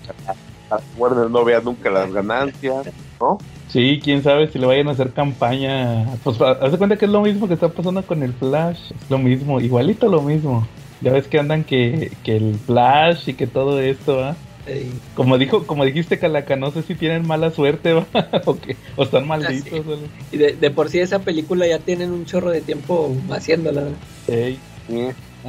la 0.69 0.79
Warner 0.97 1.29
no 1.29 1.43
vea 1.43 1.59
nunca 1.59 1.89
las 1.89 2.13
ganancias, 2.13 2.87
¿no? 3.19 3.39
Sí, 3.73 3.99
quién 4.03 4.21
sabe 4.21 4.47
si 4.49 4.59
le 4.59 4.67
vayan 4.67 4.87
a 4.87 4.91
hacer 4.91 5.13
campaña. 5.13 6.05
Pues 6.23 6.39
haz 6.39 6.71
de 6.71 6.77
cuenta 6.77 6.95
que 6.95 7.05
es 7.05 7.11
lo 7.11 7.23
mismo 7.23 7.47
que 7.47 7.55
está 7.55 7.69
pasando 7.69 8.03
con 8.03 8.21
el 8.21 8.31
Flash. 8.31 8.91
Es 8.91 9.09
lo 9.09 9.17
mismo, 9.17 9.59
igualito 9.59 10.07
lo 10.09 10.21
mismo. 10.21 10.67
Ya 11.01 11.11
ves 11.11 11.27
que 11.27 11.39
andan 11.39 11.63
que, 11.63 12.11
que 12.23 12.37
el 12.37 12.53
Flash 12.53 13.29
y 13.29 13.33
que 13.33 13.47
todo 13.47 13.79
esto, 13.79 14.17
¿va? 14.17 14.35
Sí. 14.67 14.91
Como 15.15 15.39
dijo, 15.39 15.65
como 15.65 15.85
dijiste 15.85 16.19
Calaca, 16.19 16.55
no 16.55 16.69
sé 16.69 16.83
si 16.83 16.93
tienen 16.93 17.25
mala 17.25 17.49
suerte, 17.49 17.93
¿va? 17.93 18.05
o, 18.45 18.59
que, 18.59 18.77
o 18.95 19.03
están 19.05 19.27
malditos. 19.27 19.63
sí. 19.67 19.79
¿vale? 19.83 20.01
Y 20.31 20.37
de, 20.37 20.53
de 20.53 20.69
por 20.69 20.89
sí 20.89 20.99
esa 20.99 21.17
película 21.23 21.65
ya 21.65 21.79
tienen 21.79 22.11
un 22.11 22.25
chorro 22.25 22.51
de 22.51 22.61
tiempo 22.61 23.11
haciéndola. 23.31 23.87
Sí. 24.27 24.59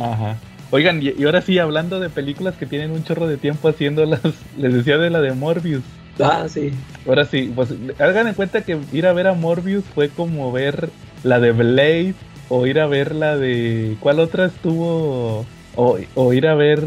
Ajá. 0.01 0.39
Oigan, 0.71 1.03
y, 1.03 1.11
y 1.11 1.25
ahora 1.27 1.43
sí, 1.43 1.59
hablando 1.59 2.01
de 2.01 2.09
películas 2.09 2.57
que 2.57 2.65
tienen 2.65 2.91
un 2.91 3.05
chorro 3.05 3.27
de 3.27 3.37
tiempo 3.37 3.69
haciéndolas, 3.69 4.23
les 4.57 4.73
decía 4.73 4.97
de 4.97 5.11
la 5.11 5.21
de 5.21 5.35
Morbius. 5.35 5.83
Ah, 6.21 6.47
sí. 6.49 6.73
Ahora 7.07 7.25
sí, 7.25 7.53
pues 7.55 7.71
hagan 7.99 8.29
en 8.29 8.35
cuenta 8.35 8.63
que 8.63 8.79
ir 8.93 9.07
a 9.07 9.13
ver 9.13 9.27
a 9.27 9.35
Morbius 9.35 9.85
fue 9.95 10.09
como 10.09 10.53
ver 10.53 10.91
la 11.23 11.41
de 11.41 11.53
Blade 11.53 12.15
o 12.49 12.67
ir 12.67 12.79
a 12.79 12.87
ver 12.87 13.15
la 13.15 13.37
de... 13.37 13.97
¿Cuál 14.01 14.21
otra 14.21 14.47
estuvo? 14.47 15.45
O, 15.77 15.99
o 16.15 16.33
ir 16.33 16.47
a 16.47 16.55
ver, 16.55 16.83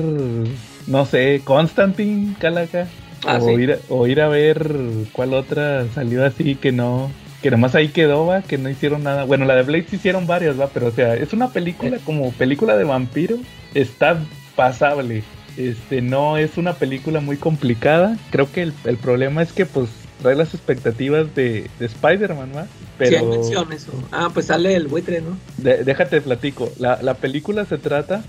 no 0.87 1.05
sé, 1.05 1.41
Constantine, 1.43 2.35
Calaca. 2.39 2.87
Ah, 3.25 3.39
o, 3.41 3.47
sí. 3.47 3.63
ir, 3.63 3.71
a- 3.73 3.77
o 3.89 4.07
ir 4.07 4.21
a 4.21 4.27
ver 4.29 4.71
cuál 5.11 5.33
otra 5.33 5.85
salió 5.93 6.23
así 6.25 6.55
que 6.55 6.71
no... 6.71 7.11
Que 7.41 7.51
nomás 7.51 7.75
ahí 7.75 7.89
quedó, 7.89 8.25
va, 8.25 8.41
que 8.41 8.57
no 8.57 8.67
hicieron 8.69 9.03
nada. 9.03 9.25
Bueno, 9.25 9.45
la 9.45 9.55
de 9.55 9.61
Blade 9.63 9.85
sí 9.89 9.97
hicieron 9.97 10.25
varias, 10.25 10.59
va, 10.59 10.67
pero 10.67 10.87
o 10.87 10.91
sea, 10.91 11.13
es 11.15 11.33
una 11.33 11.49
película 11.49 11.97
como 12.03 12.31
película 12.31 12.75
de 12.77 12.83
vampiro. 12.83 13.37
Está 13.75 14.17
pasable. 14.55 15.23
Este, 15.57 16.01
no 16.01 16.37
es 16.37 16.57
una 16.57 16.73
película 16.73 17.19
muy 17.19 17.37
complicada. 17.37 18.17
Creo 18.29 18.51
que 18.51 18.61
el, 18.61 18.73
el 18.85 18.97
problema 18.97 19.41
es 19.41 19.51
que 19.53 19.65
pues 19.65 19.89
trae 20.21 20.35
las 20.35 20.53
expectativas 20.53 21.33
de, 21.35 21.69
de 21.79 21.85
Spider-Man, 21.85 22.51
¿va? 22.55 22.63
Sí, 22.65 22.69
Pero 22.97 23.19
hay 23.19 23.25
mención 23.25 23.73
eso. 23.73 23.91
Ah, 24.11 24.29
pues 24.33 24.47
sale 24.47 24.75
el 24.75 24.87
buitre, 24.87 25.21
¿no? 25.21 25.37
de- 25.57 25.83
déjate 25.83 26.21
platico. 26.21 26.71
La, 26.79 26.99
la 27.01 27.15
película 27.15 27.65
se 27.65 27.77
trata 27.77 28.23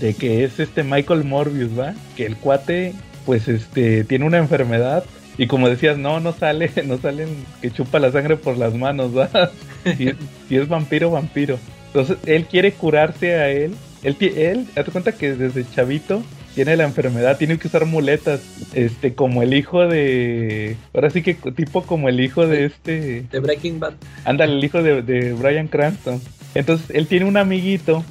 de 0.00 0.14
que 0.14 0.44
es 0.44 0.58
este 0.60 0.82
Michael 0.82 1.24
Morbius, 1.24 1.78
¿va? 1.78 1.94
Que 2.16 2.26
el 2.26 2.36
cuate 2.36 2.94
pues 3.24 3.48
este 3.48 4.04
tiene 4.04 4.24
una 4.24 4.38
enfermedad 4.38 5.04
y 5.38 5.48
como 5.48 5.68
decías, 5.68 5.98
no, 5.98 6.20
no 6.20 6.32
sale, 6.32 6.70
no 6.86 6.96
salen 6.98 7.28
que 7.60 7.70
chupa 7.70 7.98
la 7.98 8.12
sangre 8.12 8.36
por 8.36 8.56
las 8.56 8.74
manos, 8.74 9.16
¿va? 9.16 9.28
Si, 9.96 10.08
es- 10.08 10.16
si 10.48 10.56
es 10.56 10.68
vampiro, 10.68 11.10
vampiro. 11.10 11.58
Entonces 11.88 12.18
él 12.26 12.44
quiere 12.46 12.72
curarse 12.72 13.34
a 13.34 13.48
él. 13.50 13.74
Él, 14.02 14.16
él, 14.20 14.66
hazte 14.76 14.92
cuenta 14.92 15.12
que 15.12 15.34
desde 15.34 15.68
chavito 15.70 16.22
tiene 16.56 16.74
la 16.74 16.84
enfermedad, 16.84 17.36
tiene 17.36 17.58
que 17.58 17.68
usar 17.68 17.84
muletas, 17.84 18.40
este, 18.72 19.14
como 19.14 19.42
el 19.42 19.52
hijo 19.52 19.86
de, 19.86 20.74
ahora 20.94 21.10
sí 21.10 21.22
que 21.22 21.34
tipo 21.34 21.82
como 21.82 22.08
el 22.08 22.18
hijo 22.18 22.46
de 22.46 22.64
este, 22.64 23.26
De 23.30 23.40
Breaking 23.40 23.78
Bad. 23.78 23.92
Ándale, 24.24 24.54
el 24.54 24.64
hijo 24.64 24.82
de, 24.82 25.02
de 25.02 25.34
Brian 25.34 25.68
Cranston. 25.68 26.18
Entonces, 26.54 26.88
él 26.96 27.08
tiene 27.08 27.26
un 27.26 27.36
amiguito 27.36 28.02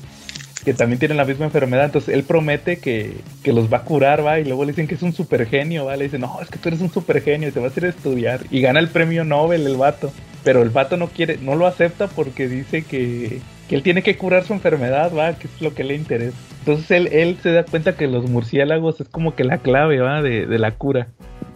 que 0.63 0.75
también 0.75 0.99
tiene 0.99 1.15
la 1.15 1.25
misma 1.25 1.45
enfermedad. 1.45 1.85
Entonces, 1.85 2.13
él 2.13 2.23
promete 2.23 2.77
que, 2.77 3.15
que 3.41 3.51
los 3.51 3.73
va 3.73 3.77
a 3.77 3.83
curar, 3.83 4.23
va. 4.23 4.39
Y 4.39 4.45
luego 4.45 4.63
le 4.63 4.73
dicen 4.73 4.87
que 4.87 4.93
es 4.93 5.01
un 5.01 5.13
super 5.13 5.47
genio, 5.47 5.85
va. 5.85 5.97
Le 5.97 6.03
dicen, 6.03 6.21
no, 6.21 6.39
es 6.39 6.47
que 6.49 6.59
tú 6.59 6.69
eres 6.69 6.81
un 6.81 6.91
super 6.91 7.23
genio 7.23 7.49
y 7.49 7.51
te 7.51 7.59
vas 7.59 7.75
a 7.75 7.79
ir 7.79 7.85
a 7.87 7.89
estudiar. 7.89 8.41
Y 8.51 8.61
gana 8.61 8.79
el 8.79 8.89
premio 8.89 9.23
Nobel 9.23 9.65
el 9.65 9.75
vato. 9.75 10.13
Pero 10.43 10.61
el 10.61 10.69
vato 10.69 10.97
no 10.97 11.07
quiere, 11.07 11.39
no 11.41 11.55
lo 11.55 11.65
acepta 11.65 12.05
porque 12.07 12.47
dice 12.47 12.83
que, 12.83 13.41
que 13.67 13.75
él 13.75 13.83
tiene 13.83 14.01
que 14.03 14.15
curar 14.17 14.43
su 14.43 14.53
enfermedad, 14.53 15.11
va. 15.15 15.33
Que 15.33 15.47
es 15.47 15.61
lo 15.61 15.73
que 15.73 15.83
le 15.83 15.95
interesa. 15.95 16.37
Entonces, 16.59 16.91
él, 16.91 17.07
él 17.11 17.37
se 17.41 17.51
da 17.51 17.63
cuenta 17.63 17.95
que 17.95 18.07
los 18.07 18.29
murciélagos 18.29 18.99
es 19.01 19.07
como 19.09 19.35
que 19.35 19.43
la 19.43 19.57
clave, 19.59 19.99
va, 19.99 20.21
de, 20.21 20.45
de 20.45 20.59
la 20.59 20.71
cura. 20.71 21.07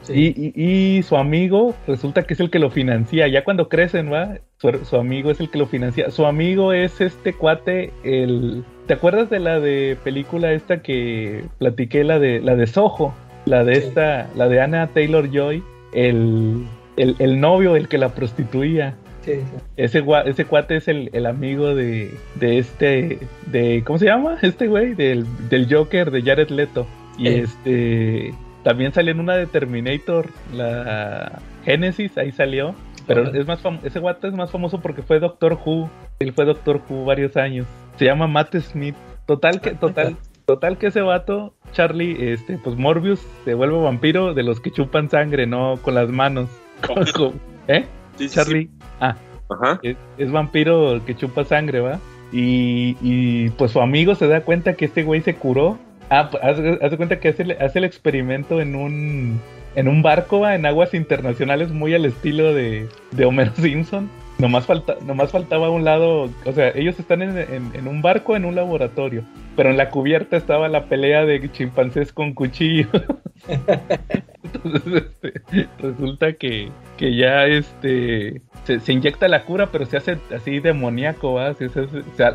Sí. 0.03 0.33
Y, 0.35 0.53
y- 0.55 0.97
y 0.99 1.03
su 1.03 1.17
amigo 1.17 1.75
resulta 1.87 2.23
que 2.23 2.33
es 2.33 2.39
el 2.39 2.49
que 2.49 2.59
lo 2.59 2.69
financia. 2.71 3.27
Ya 3.27 3.43
cuando 3.43 3.67
crecen, 3.69 4.11
¿va? 4.11 4.37
Su, 4.57 4.71
su 4.85 4.95
amigo 4.95 5.29
es 5.31 5.39
el 5.39 5.49
que 5.49 5.57
lo 5.59 5.65
financia. 5.67 6.09
Su 6.11 6.25
amigo 6.25 6.73
es 6.73 7.01
este 7.01 7.33
cuate, 7.33 7.91
el... 8.03 8.63
¿Te 8.87 8.93
acuerdas 8.93 9.29
de 9.29 9.39
la 9.39 9.59
de 9.59 9.97
película 10.03 10.51
esta 10.51 10.81
que 10.81 11.43
platiqué, 11.59 12.03
la 12.03 12.17
de 12.17 12.39
la 12.41 12.55
de 12.55 12.65
Soho? 12.65 13.13
La 13.45 13.63
de 13.63 13.75
Sí. 13.75 13.87
esta, 13.87 14.29
la 14.35 14.47
de 14.47 14.61
Anna 14.61 14.87
Taylor 14.87 15.29
Joy, 15.31 15.63
el, 15.93 16.63
el, 16.97 17.15
el 17.19 17.39
novio, 17.39 17.75
el 17.75 17.87
que 17.87 17.97
la 17.97 18.09
prostituía. 18.09 18.95
Sí, 19.33 19.41
sí. 19.41 19.63
Ese, 19.77 20.03
ese 20.25 20.45
cuate 20.45 20.75
es 20.77 20.87
el, 20.87 21.09
el 21.13 21.25
amigo 21.25 21.75
de, 21.75 22.13
de 22.35 22.57
este, 22.59 23.19
de, 23.47 23.83
¿cómo 23.85 23.99
se 23.99 24.05
llama? 24.05 24.37
Este 24.41 24.67
güey, 24.67 24.93
del, 24.93 25.25
del 25.49 25.73
Joker 25.73 26.11
de 26.11 26.21
Jared 26.21 26.49
Leto. 26.49 26.87
Y 27.17 27.27
Eh. 27.27 27.39
este, 27.41 28.33
también 28.63 28.93
salió 28.93 29.11
en 29.11 29.19
una 29.19 29.35
de 29.35 29.45
Terminator, 29.45 30.27
la 30.53 31.41
Genesis, 31.65 32.17
ahí 32.17 32.31
salió. 32.31 32.75
Pero 33.07 33.33
es 33.33 33.47
más 33.47 33.59
ese 33.83 33.99
guate 33.99 34.27
es 34.27 34.33
más 34.33 34.51
famoso 34.51 34.81
porque 34.81 35.01
fue 35.01 35.19
Doctor 35.19 35.57
Who. 35.65 35.89
Él 36.19 36.31
fue 36.33 36.45
Doctor 36.45 36.81
Who 36.87 37.05
varios 37.05 37.35
años. 37.37 37.65
Se 37.97 38.05
llama 38.05 38.27
Matt 38.27 38.55
Smith. 38.57 38.95
Total 39.25 39.61
que, 39.61 39.71
total, 39.71 40.15
total 40.45 40.77
que 40.77 40.87
ese 40.87 41.01
vato, 41.01 41.55
Charlie, 41.71 42.31
este, 42.33 42.57
pues 42.57 42.75
Morbius 42.75 43.19
se 43.45 43.55
vuelve 43.55 43.81
vampiro 43.81 44.33
de 44.35 44.43
los 44.43 44.59
que 44.59 44.69
chupan 44.71 45.09
sangre, 45.09 45.47
no 45.47 45.77
con 45.81 45.95
las 45.95 46.09
manos. 46.09 46.49
¿Eh? 47.67 47.85
Sí, 48.15 48.29
sí, 48.29 48.39
sí. 48.41 48.69
Ah, 48.99 49.15
Ajá. 49.49 49.79
es, 49.83 49.97
es 50.17 50.31
vampiro 50.31 51.01
que 51.05 51.15
chupa 51.15 51.43
sangre, 51.45 51.79
¿va? 51.79 51.99
Y, 52.31 52.95
y, 53.01 53.49
pues 53.51 53.71
su 53.71 53.81
amigo 53.81 54.13
se 54.15 54.27
da 54.27 54.41
cuenta 54.41 54.73
que 54.75 54.85
este 54.85 55.03
güey 55.03 55.21
se 55.21 55.35
curó. 55.35 55.77
Ah, 56.09 56.29
pues, 56.31 56.43
haz, 56.43 56.59
haz 56.81 56.91
de 56.91 56.97
cuenta 56.97 57.19
que 57.19 57.29
hace, 57.29 57.43
el- 57.43 57.57
hace 57.61 57.79
el 57.79 57.85
experimento 57.85 58.61
en 58.61 58.75
un 58.75 59.39
en 59.75 59.87
un 59.87 60.01
barco, 60.01 60.39
¿va? 60.41 60.55
En 60.55 60.65
aguas 60.65 60.93
internacionales 60.95 61.71
muy 61.71 61.93
al 61.93 62.05
estilo 62.05 62.53
de, 62.53 62.87
de 63.11 63.25
Homero 63.25 63.51
Simpson. 63.55 64.09
Nomás, 64.39 64.65
falta, 64.65 64.95
nomás 65.05 65.31
faltaba 65.31 65.69
un 65.69 65.83
lado, 65.83 66.29
o 66.45 66.51
sea, 66.53 66.69
ellos 66.69 66.97
están 66.97 67.21
en, 67.21 67.37
en- 67.37 67.87
un 67.87 68.01
barco 68.01 68.37
en 68.37 68.45
un 68.45 68.55
laboratorio, 68.55 69.23
pero 69.57 69.69
en 69.69 69.75
la 69.75 69.89
cubierta 69.89 70.37
estaba 70.37 70.69
la 70.69 70.85
pelea 70.85 71.25
de 71.25 71.51
chimpancés 71.51 72.13
con 72.13 72.33
cuchillos. 72.33 72.87
Entonces, 74.43 75.03
este, 75.21 75.67
resulta 75.79 76.33
que, 76.33 76.69
que 76.97 77.15
ya 77.15 77.45
este 77.47 78.41
se, 78.63 78.79
se 78.79 78.93
inyecta 78.93 79.27
la 79.27 79.43
cura, 79.43 79.67
pero 79.71 79.85
se 79.85 79.97
hace 79.97 80.17
así 80.33 80.59
demoníaco, 80.59 81.33
¿va? 81.33 81.53
Se 81.53 81.67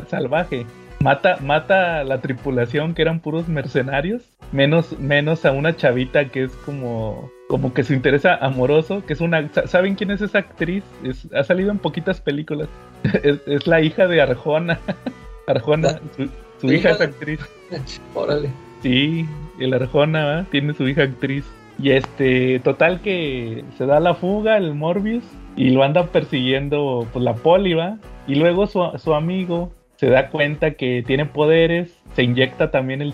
salvaje. 0.07 0.65
Mata, 1.05 1.37
mata 1.39 1.99
a 1.99 2.03
la 2.03 2.19
tripulación 2.19 2.95
que 2.95 3.03
eran 3.03 3.19
puros 3.19 3.47
mercenarios, 3.47 4.23
menos, 4.51 4.97
menos 4.99 5.45
a 5.45 5.51
una 5.51 5.75
chavita 5.75 6.29
que 6.29 6.45
es 6.45 6.51
como, 6.65 7.29
como 7.47 7.75
que 7.75 7.83
su 7.83 7.93
interés 7.93 8.25
amoroso, 8.25 9.03
que 9.05 9.13
es 9.13 9.21
una, 9.21 9.47
sa- 9.53 9.67
¿saben 9.67 9.93
quién 9.93 10.09
es 10.09 10.21
esa 10.21 10.39
actriz? 10.39 10.83
Es- 11.03 11.31
ha 11.31 11.43
salido 11.43 11.69
en 11.69 11.77
poquitas 11.77 12.19
películas. 12.21 12.67
Es, 13.23 13.39
es 13.45 13.67
la 13.67 13.81
hija 13.81 14.07
de 14.07 14.19
Arjona. 14.19 14.79
Arjona, 15.47 15.99
su, 16.17 16.27
su 16.59 16.67
¿La 16.67 16.73
hija 16.73 16.89
es 16.89 17.01
actriz. 17.01 17.39
Órale. 18.15 18.49
Sí, 18.81 19.27
el 19.59 19.75
Arjona 19.75 20.47
tiene 20.49 20.73
su 20.73 20.87
hija 20.87 21.03
actriz. 21.03 21.45
Y 21.77 21.91
este, 21.91 22.59
total 22.61 23.01
que 23.01 23.63
se 23.77 23.85
da 23.85 23.99
la 23.99 24.15
fuga 24.15 24.57
el 24.57 24.73
Morbius 24.73 25.23
y 25.55 25.69
lo 25.69 25.83
anda 25.83 26.07
persiguiendo 26.07 27.05
pues, 27.13 27.23
la 27.23 27.35
poli, 27.35 27.75
¿va? 27.75 27.97
Y 28.27 28.35
luego 28.35 28.65
su, 28.65 28.81
su 28.97 29.13
amigo 29.13 29.71
se 29.95 30.09
da 30.09 30.29
cuenta 30.29 30.71
que 30.71 31.03
tiene 31.05 31.25
poderes, 31.25 31.97
se 32.13 32.23
inyecta 32.23 32.71
también 32.71 33.01
el, 33.01 33.13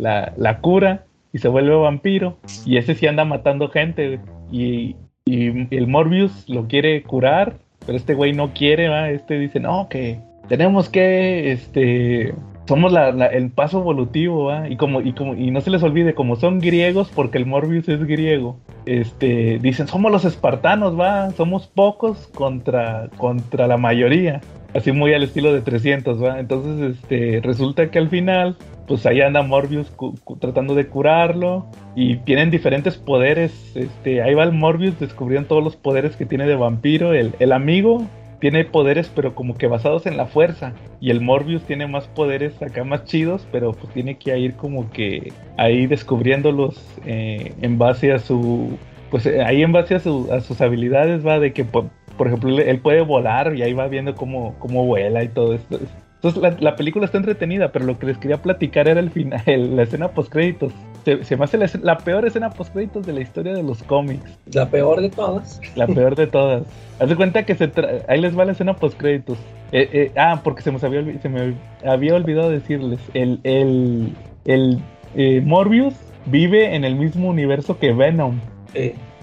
la 0.00 0.58
cura 0.60 1.04
y 1.32 1.38
se 1.38 1.48
vuelve 1.48 1.74
vampiro. 1.74 2.38
Y 2.64 2.76
ese 2.76 2.94
sí 2.94 3.06
anda 3.06 3.24
matando 3.24 3.68
gente. 3.68 4.20
Y, 4.50 4.96
y 5.24 5.74
el 5.74 5.86
Morbius 5.86 6.48
lo 6.48 6.66
quiere 6.66 7.02
curar, 7.02 7.56
pero 7.86 7.96
este 7.96 8.14
güey 8.14 8.32
no 8.32 8.52
quiere, 8.52 8.88
¿va? 8.88 9.10
Este 9.10 9.38
dice, 9.38 9.60
no, 9.60 9.88
que 9.88 10.20
tenemos 10.48 10.88
que, 10.88 11.52
este, 11.52 12.34
somos 12.72 12.94
el 13.32 13.50
paso 13.50 13.80
evolutivo, 13.80 14.44
¿va? 14.44 14.66
Y 14.66 14.76
como, 14.76 15.02
no 15.02 15.60
se 15.60 15.70
les 15.70 15.82
olvide, 15.82 16.14
como 16.14 16.36
son 16.36 16.58
griegos, 16.58 17.10
porque 17.14 17.36
el 17.36 17.44
Morbius 17.44 17.86
es 17.90 18.02
griego, 18.02 18.56
este, 18.86 19.58
dicen, 19.58 19.88
somos 19.88 20.10
los 20.10 20.24
espartanos, 20.24 20.98
va, 20.98 21.32
somos 21.32 21.66
pocos 21.66 22.28
contra, 22.28 23.10
la 23.52 23.76
mayoría. 23.76 24.40
Así 24.74 24.90
muy 24.90 25.12
al 25.12 25.22
estilo 25.22 25.52
de 25.52 25.60
300, 25.60 26.24
¿va? 26.24 26.40
Entonces, 26.40 26.96
este, 26.96 27.42
resulta 27.42 27.90
que 27.90 27.98
al 27.98 28.08
final, 28.08 28.56
pues 28.88 29.04
ahí 29.04 29.20
anda 29.20 29.42
Morbius 29.42 29.92
tratando 30.40 30.74
de 30.74 30.86
curarlo 30.86 31.66
y 31.94 32.16
tienen 32.16 32.50
diferentes 32.50 32.96
poderes. 32.96 33.52
Este, 33.76 34.22
ahí 34.22 34.32
va 34.32 34.44
el 34.44 34.52
Morbius 34.52 34.98
descubriendo 34.98 35.48
todos 35.48 35.62
los 35.62 35.76
poderes 35.76 36.16
que 36.16 36.24
tiene 36.24 36.46
de 36.46 36.56
vampiro. 36.56 37.12
El 37.12 37.52
amigo 37.52 38.06
tiene 38.42 38.64
poderes, 38.64 39.08
pero 39.14 39.36
como 39.36 39.56
que 39.56 39.68
basados 39.68 40.04
en 40.06 40.16
la 40.16 40.26
fuerza. 40.26 40.72
Y 41.00 41.10
el 41.10 41.20
Morbius 41.20 41.62
tiene 41.62 41.86
más 41.86 42.08
poderes 42.08 42.60
acá 42.60 42.82
más 42.82 43.04
chidos, 43.04 43.46
pero 43.52 43.70
pues 43.70 43.92
tiene 43.94 44.18
que 44.18 44.36
ir 44.36 44.54
como 44.54 44.90
que 44.90 45.32
ahí 45.56 45.86
descubriéndolos 45.86 46.84
eh, 47.06 47.52
en 47.62 47.78
base 47.78 48.10
a 48.12 48.18
su. 48.18 48.76
Pues 49.12 49.26
eh, 49.26 49.44
ahí 49.44 49.62
en 49.62 49.70
base 49.70 49.94
a, 49.94 50.00
su- 50.00 50.28
a 50.32 50.40
sus 50.40 50.60
habilidades 50.60 51.24
va 51.24 51.38
de 51.38 51.52
que, 51.52 51.64
por, 51.64 51.84
por 52.18 52.26
ejemplo, 52.26 52.58
él- 52.58 52.80
puede 52.80 53.02
volar 53.02 53.54
y 53.54 53.62
ahí 53.62 53.74
va 53.74 53.86
viendo 53.86 54.16
cómo, 54.16 54.56
cómo 54.58 54.84
vuela 54.86 55.22
y 55.22 55.28
todo 55.28 55.54
esto. 55.54 55.78
Entonces 56.16 56.42
la, 56.42 56.50
la 56.58 56.74
película 56.74 57.04
está 57.04 57.18
entretenida, 57.18 57.70
pero 57.70 57.84
lo 57.84 57.96
que 58.00 58.06
les 58.06 58.18
quería 58.18 58.38
platicar 58.42 58.88
era 58.88 58.98
el 58.98 59.10
final, 59.10 59.40
el- 59.46 59.76
la 59.76 59.84
escena 59.84 60.08
post 60.08 60.32
créditos. 60.32 60.72
Se, 61.04 61.24
se 61.24 61.36
me 61.36 61.44
hace 61.44 61.58
la, 61.82 61.98
peor 61.98 62.24
escena 62.26 62.50
post 62.50 62.72
créditos 62.72 63.04
de 63.06 63.12
la 63.12 63.20
historia 63.20 63.54
de 63.54 63.62
los 63.62 63.82
cómics. 63.82 64.38
La 64.52 64.66
peor 64.66 65.00
de 65.00 65.10
todas. 65.10 65.60
La 65.74 65.86
peor 65.86 66.14
de 66.14 66.26
todas. 66.26 66.62
Haz 67.00 67.08
de 67.08 67.16
cuenta 67.16 67.44
que 67.44 67.54
se 67.56 67.72
tra- 67.72 68.04
ahí 68.08 68.20
les 68.20 68.38
va 68.38 68.44
la 68.44 68.52
escena 68.52 68.74
post 68.76 68.96
créditos. 68.98 69.36
Eh, 69.72 69.88
eh, 69.92 70.12
ah, 70.16 70.40
porque 70.44 70.62
se 70.62 70.70
me, 70.70 70.78
había, 70.82 71.00
olvi- 71.00 71.20
se 71.20 71.28
me 71.28 71.54
había 71.84 72.14
olvidado 72.14 72.50
decirles. 72.50 73.00
El, 73.14 73.40
el, 73.42 74.12
el 74.44 74.78
eh, 75.16 75.40
Morbius 75.44 75.94
vive 76.26 76.74
en 76.76 76.84
el 76.84 76.94
mismo 76.94 77.28
universo 77.28 77.78
que 77.78 77.92
Venom. 77.92 78.38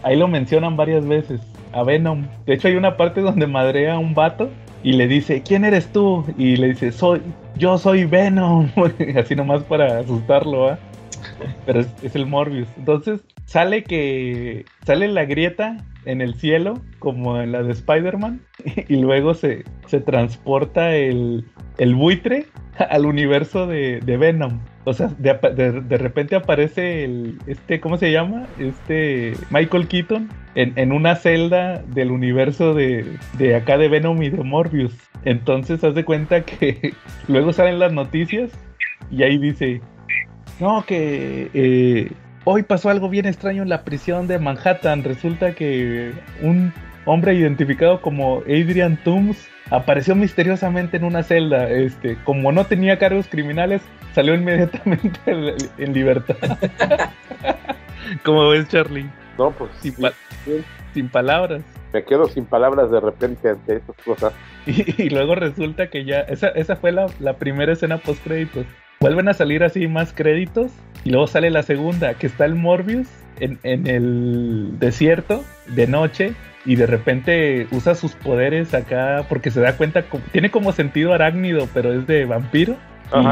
Ahí 0.04 0.16
lo 0.18 0.28
mencionan 0.28 0.76
varias 0.76 1.06
veces. 1.08 1.40
A 1.72 1.84
Venom. 1.84 2.26
De 2.46 2.56
hecho, 2.56 2.68
hay 2.68 2.76
una 2.76 2.98
parte 2.98 3.22
donde 3.22 3.46
madrea 3.48 3.94
a 3.94 4.00
un 4.00 4.14
vato 4.16 4.50
y 4.84 4.94
le 4.94 5.08
dice, 5.08 5.44
¿quién 5.44 5.64
eres 5.66 5.88
tú? 5.92 6.26
Y 6.38 6.56
le 6.56 6.70
dice, 6.70 6.92
soy, 6.92 7.22
yo 7.56 7.78
soy 7.78 8.06
Venom. 8.06 8.70
Así 9.18 9.36
nomás 9.36 9.64
para 9.64 10.00
asustarlo, 10.00 10.68
¿ah? 10.70 10.80
Pero 11.66 11.80
es, 11.82 12.16
el 12.16 12.26
Morbius. 12.26 12.68
Entonces, 12.78 13.22
sale 13.46 13.84
que. 13.84 14.66
Sale 14.86 15.08
la 15.08 15.26
grieta 15.26 15.78
en 16.06 16.22
el 16.22 16.36
cielo, 16.36 16.82
como 17.00 17.40
en 17.42 17.52
la 17.52 17.64
de 17.64 17.72
Spider-Man. 17.74 18.42
Y 18.88 18.96
luego 18.98 19.34
se, 19.34 19.64
se 19.88 20.00
transporta 20.02 20.96
el, 20.96 21.46
el 21.78 21.96
buitre 21.96 22.48
al 22.90 23.06
universo 23.06 23.68
de, 23.68 24.00
de 24.00 24.18
Venom. 24.18 24.60
O 24.86 24.94
sea, 24.94 25.08
de, 25.20 25.34
de- 25.56 25.82
de 25.82 25.98
repente 25.98 26.36
aparece 26.36 27.04
el. 27.04 27.38
Este, 27.48 27.80
¿cómo 27.80 27.98
se 27.98 28.12
llama? 28.12 28.48
Este. 28.60 29.34
Michael 29.50 29.88
Keaton. 29.88 30.30
En, 30.56 30.74
en 30.78 30.92
una 30.92 31.16
celda 31.16 31.84
del 31.94 32.10
universo 32.12 32.74
de, 32.74 33.06
de 33.38 33.56
acá 33.56 33.78
de 33.78 33.88
Venom 33.88 34.22
y 34.24 34.30
de 34.30 34.44
Morbius. 34.44 34.94
Entonces, 35.24 35.84
haz 35.84 35.94
de 35.96 36.04
cuenta 36.04 36.42
que 36.42 36.94
luego 37.28 37.54
salen 37.54 37.78
las 37.80 37.94
noticias 37.94 38.52
y 39.12 39.24
ahí 39.24 39.38
dice. 39.38 39.82
No, 40.60 40.84
que 40.86 41.50
eh, 41.54 42.12
hoy 42.44 42.64
pasó 42.64 42.90
algo 42.90 43.10
bien 43.10 43.26
extraño 43.26 43.64
en 43.64 43.70
la 43.70 43.84
prisión 43.84 44.28
de 44.28 44.40
Manhattan. 44.40 45.04
Resulta 45.04 45.54
que 45.56 46.12
un 46.42 46.74
hombre 47.06 47.34
identificado 47.34 48.02
como 48.02 48.40
Adrian 48.42 48.98
Toomes 49.04 49.48
apareció 49.70 50.16
misteriosamente 50.16 50.98
en 50.98 51.06
una 51.06 51.24
celda. 51.24 51.70
Este, 51.70 52.18
como 52.26 52.52
no 52.52 52.66
tenía 52.66 52.98
cargos 53.00 53.28
criminales, 53.30 53.82
salió 54.14 54.34
inmediatamente 54.36 55.20
en, 55.78 55.94
libertad. 55.94 56.36
como 58.26 58.50
ves, 58.50 58.68
Charlie, 58.68 59.10
No, 59.38 59.52
pues 59.52 59.72
sin, 59.80 59.94
sí, 59.96 60.02
pa- 60.02 60.14
sí. 60.44 60.62
sin 60.94 61.08
palabras. 61.10 61.62
me 61.94 62.04
quedo 62.04 62.28
sin 62.28 62.46
palabras 62.46 62.92
de 62.92 63.00
repente 63.00 63.50
ante 63.50 63.78
esas 63.78 63.96
cosas. 64.04 64.34
Y, 64.68 65.04
y 65.04 65.10
luego 65.10 65.34
resulta 65.36 65.90
que 65.90 66.04
ya, 66.04 66.20
esa, 66.20 66.50
esa 66.50 66.76
fue 66.76 66.92
la, 66.92 67.08
la 67.20 67.38
primera 67.38 67.72
escena 67.74 67.98
post 67.98 68.22
créditos. 68.24 68.66
Vuelven 69.00 69.30
a 69.30 69.34
salir 69.34 69.64
así 69.64 69.88
más 69.88 70.12
créditos 70.14 70.72
y 71.06 71.12
luego 71.12 71.28
sale 71.28 71.50
la 71.50 71.64
segunda, 71.64 72.16
que 72.16 72.28
está 72.28 72.46
el 72.46 72.56
Morbius 72.56 73.08
en, 73.40 73.58
en 73.64 73.88
el 73.88 74.78
desierto 74.78 75.44
de 75.68 75.88
noche 75.88 76.34
y 76.66 76.76
de 76.76 76.86
repente 76.86 77.68
usa 77.72 77.96
sus 77.96 78.14
poderes 78.14 78.74
acá 78.74 79.26
porque 79.30 79.52
se 79.52 79.62
da 79.62 79.78
cuenta, 79.78 80.04
tiene 80.32 80.52
como 80.52 80.74
sentido 80.74 81.14
arácnido, 81.14 81.70
pero 81.74 81.94
es 81.94 82.06
de 82.08 82.26
vampiro. 82.26 82.76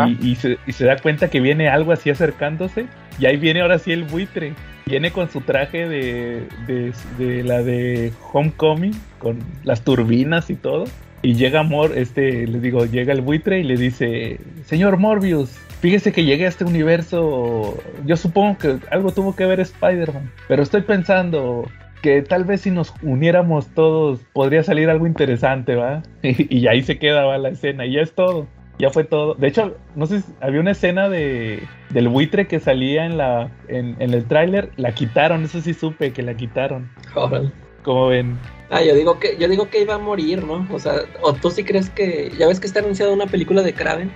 Y, 0.08 0.32
y 0.32 0.36
se, 0.36 0.58
y 0.66 0.72
se 0.72 0.86
da 0.86 0.98
cuenta 0.98 1.30
que 1.30 1.40
viene 1.40 1.70
algo 1.70 1.92
así 1.92 2.10
acercándose. 2.10 2.88
Y 3.20 3.28
ahí 3.28 3.38
viene 3.38 3.62
ahora 3.62 3.78
sí 3.78 3.92
el 3.92 4.06
buitre. 4.06 4.54
Viene 4.88 5.12
con 5.12 5.30
su 5.30 5.42
traje 5.42 5.88
de, 5.88 6.48
de, 6.66 6.94
de 7.20 7.44
la 7.44 7.62
de 7.62 8.12
Homecoming, 8.34 8.96
con 9.20 9.38
las 9.64 9.84
turbinas 9.84 10.50
y 10.50 10.56
todo. 10.56 10.86
Y 11.22 11.34
llega 11.34 11.64
Mor, 11.64 11.98
este, 11.98 12.46
les 12.48 12.62
digo, 12.62 12.86
llega 12.86 13.14
el 13.14 13.22
buitre 13.22 13.60
y 13.60 13.64
le 13.64 13.76
dice, 13.76 14.40
señor 14.66 14.98
Morbius, 14.98 15.50
fíjese 15.82 16.12
que 16.12 16.24
llegué 16.24 16.46
a 16.46 16.50
este 16.50 16.64
universo. 16.64 17.78
Yo 18.06 18.18
supongo 18.18 18.58
que 18.58 18.78
algo 18.92 19.12
tuvo 19.12 19.36
que 19.36 19.46
ver 19.46 19.60
Spider-Man. 19.60 20.32
Pero 20.48 20.64
estoy 20.64 20.82
pensando 20.82 21.68
que 22.02 22.22
tal 22.22 22.44
vez 22.44 22.62
si 22.62 22.72
nos 22.72 22.94
uniéramos 23.02 23.68
todos 23.68 24.20
podría 24.34 24.64
salir 24.64 24.90
algo 24.90 25.08
interesante, 25.08 25.76
¿va? 25.76 26.04
Y, 26.22 26.68
ahí 26.68 26.84
se 26.84 27.00
queda 27.00 27.26
¿va? 27.26 27.38
la 27.38 27.50
escena 27.50 27.86
y 27.86 27.94
ya 27.94 28.02
es 28.02 28.14
todo. 28.14 28.48
Ya 28.80 28.92
fue 28.92 29.04
todo. 29.04 29.34
De 29.34 29.48
hecho, 29.48 29.76
no 29.96 30.06
sé 30.06 30.22
si 30.22 30.32
había 30.40 30.60
una 30.60 30.72
escena 30.72 31.10
de 31.10 31.64
del 31.90 32.10
buitre 32.10 32.46
que 32.46 32.60
salía 32.60 33.06
en 33.06 33.18
la 33.18 33.50
en, 33.68 33.96
en 33.98 34.14
el 34.14 34.26
tráiler, 34.26 34.70
la 34.76 34.92
quitaron, 34.92 35.44
eso 35.44 35.62
sí 35.62 35.74
supe 35.74 36.14
que 36.14 36.22
la 36.22 36.36
quitaron. 36.36 36.88
Como 37.82 38.08
ven, 38.08 38.38
Ah, 38.70 38.82
yo 38.84 38.94
digo 38.96 39.18
que 39.20 39.38
yo 39.38 39.48
digo 39.48 39.70
que 39.70 39.82
iba 39.82 39.96
a 39.96 39.98
morir, 40.00 40.44
¿no? 40.44 40.68
O 40.72 40.80
sea, 40.80 40.96
o 41.22 41.34
tú 41.34 41.50
sí 41.52 41.64
crees 41.64 41.90
que 41.90 42.32
ya 42.38 42.48
ves 42.48 42.60
que 42.60 42.68
está 42.68 42.80
anunciada 42.80 43.14
una 43.14 43.28
película 43.28 43.62
de 43.62 43.74
Kraven. 43.74 44.12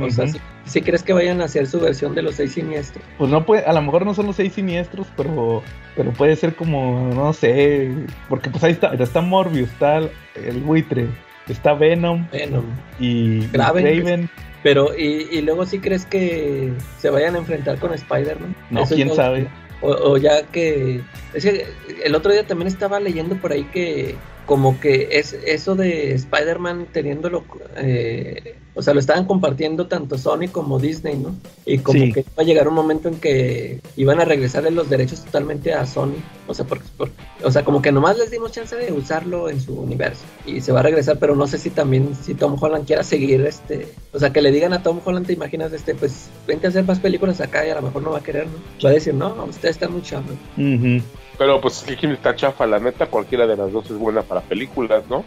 O 0.00 0.08
sea, 0.10 0.28
sí, 0.28 0.38
sí 0.66 0.82
crees 0.82 1.02
que 1.02 1.12
vayan 1.12 1.40
a 1.40 1.46
hacer 1.46 1.66
su 1.66 1.80
versión 1.80 2.14
de 2.14 2.22
los 2.22 2.36
seis 2.36 2.52
siniestros. 2.52 3.04
pues 3.18 3.30
no 3.30 3.44
puede, 3.44 3.64
a 3.64 3.72
lo 3.72 3.82
mejor 3.82 4.06
no 4.06 4.14
son 4.14 4.26
los 4.26 4.36
seis 4.36 4.52
siniestros, 4.52 5.06
pero 5.16 5.62
pero 5.96 6.12
puede 6.12 6.36
ser 6.36 6.54
como 6.54 7.10
no 7.14 7.32
sé, 7.32 7.90
porque 8.28 8.50
pues 8.50 8.62
ahí 8.64 8.72
está, 8.72 8.94
está 8.94 9.20
Morbius, 9.20 9.68
está 9.70 9.98
el, 9.98 10.10
el 10.36 10.60
buitre, 10.60 11.08
está 11.48 11.74
Venom 11.74 12.26
Bueno, 12.30 12.62
y 13.00 13.40
Kraven, 13.46 13.84
Raven. 13.84 14.30
pero 14.62 14.96
y, 14.96 15.26
y 15.32 15.42
luego 15.42 15.66
sí 15.66 15.80
crees 15.80 16.06
que 16.06 16.72
se 16.98 17.10
vayan 17.10 17.34
a 17.34 17.38
enfrentar 17.38 17.78
con 17.78 17.92
Spider-Man. 17.92 18.54
No, 18.70 18.82
Eso 18.82 18.94
quién 18.94 19.12
sabe. 19.14 19.48
O, 19.82 20.12
o 20.12 20.16
ya 20.18 20.42
que 20.46 21.00
es 21.32 21.44
que 21.44 21.66
el 22.04 22.14
otro 22.14 22.32
día 22.32 22.46
también 22.46 22.68
estaba 22.68 23.00
leyendo 23.00 23.36
por 23.36 23.52
ahí 23.52 23.64
que 23.64 24.16
como 24.50 24.80
que 24.80 25.10
es 25.12 25.32
eso 25.46 25.76
de 25.76 26.12
Spider-Man 26.14 26.88
teniéndolo, 26.92 27.44
eh, 27.76 28.56
o 28.74 28.82
sea, 28.82 28.94
lo 28.94 28.98
estaban 28.98 29.24
compartiendo 29.24 29.86
tanto 29.86 30.18
Sony 30.18 30.48
como 30.50 30.80
Disney, 30.80 31.16
¿no? 31.16 31.36
Y 31.64 31.78
como 31.78 32.00
Sí. 32.00 32.12
que 32.12 32.20
iba 32.20 32.28
a 32.36 32.42
llegar 32.42 32.66
un 32.66 32.74
momento 32.74 33.08
en 33.08 33.14
que 33.20 33.78
iban 33.96 34.18
a 34.18 34.24
regresarle 34.24 34.72
los 34.72 34.90
derechos 34.90 35.24
totalmente 35.24 35.72
a 35.72 35.86
Sony, 35.86 36.16
o 36.48 36.54
sea, 36.54 36.64
porque, 36.64 36.84
por- 36.96 37.10
o 37.44 37.50
sea, 37.52 37.64
como 37.64 37.80
que 37.80 37.92
nomás 37.92 38.18
les 38.18 38.32
dimos 38.32 38.50
chance 38.50 38.74
de 38.74 38.90
usarlo 38.92 39.48
en 39.50 39.60
su 39.60 39.72
universo 39.78 40.22
y 40.44 40.60
se 40.60 40.72
va 40.72 40.80
a 40.80 40.82
regresar, 40.82 41.20
pero 41.20 41.36
no 41.36 41.46
sé 41.46 41.56
si 41.56 41.70
también 41.70 42.16
si 42.20 42.34
Tom 42.34 42.56
Holland 42.60 42.86
quiera 42.88 43.04
seguir 43.04 43.42
este, 43.42 43.86
o 44.12 44.18
sea, 44.18 44.32
que 44.32 44.42
le 44.42 44.50
digan 44.50 44.72
a 44.72 44.82
Tom 44.82 44.98
Holland, 45.04 45.26
te 45.28 45.32
imaginas 45.34 45.72
este, 45.72 45.94
pues 45.94 46.28
vente 46.48 46.66
a 46.66 46.70
hacer 46.70 46.82
más 46.84 46.98
películas 46.98 47.40
acá 47.40 47.64
y 47.64 47.70
a 47.70 47.76
lo 47.76 47.82
mejor 47.82 48.02
no 48.02 48.10
va 48.10 48.18
a 48.18 48.22
querer, 48.24 48.46
¿no? 48.48 48.54
Va 48.84 48.90
a 48.90 48.94
decir, 48.94 49.14
no, 49.14 49.44
usted 49.48 49.68
está 49.68 49.88
muy 49.88 50.02
chavo. 50.02 50.24
Ujú. 50.56 51.00
Pero 51.40 51.58
pues 51.58 51.78
es 51.78 51.84
que 51.84 51.96
quien 51.96 52.12
está 52.12 52.36
chafa, 52.36 52.66
la 52.66 52.78
neta, 52.78 53.06
cualquiera 53.06 53.46
de 53.46 53.56
las 53.56 53.72
dos 53.72 53.86
es 53.86 53.96
buena 53.96 54.20
para 54.20 54.42
películas, 54.42 55.04
¿no? 55.08 55.24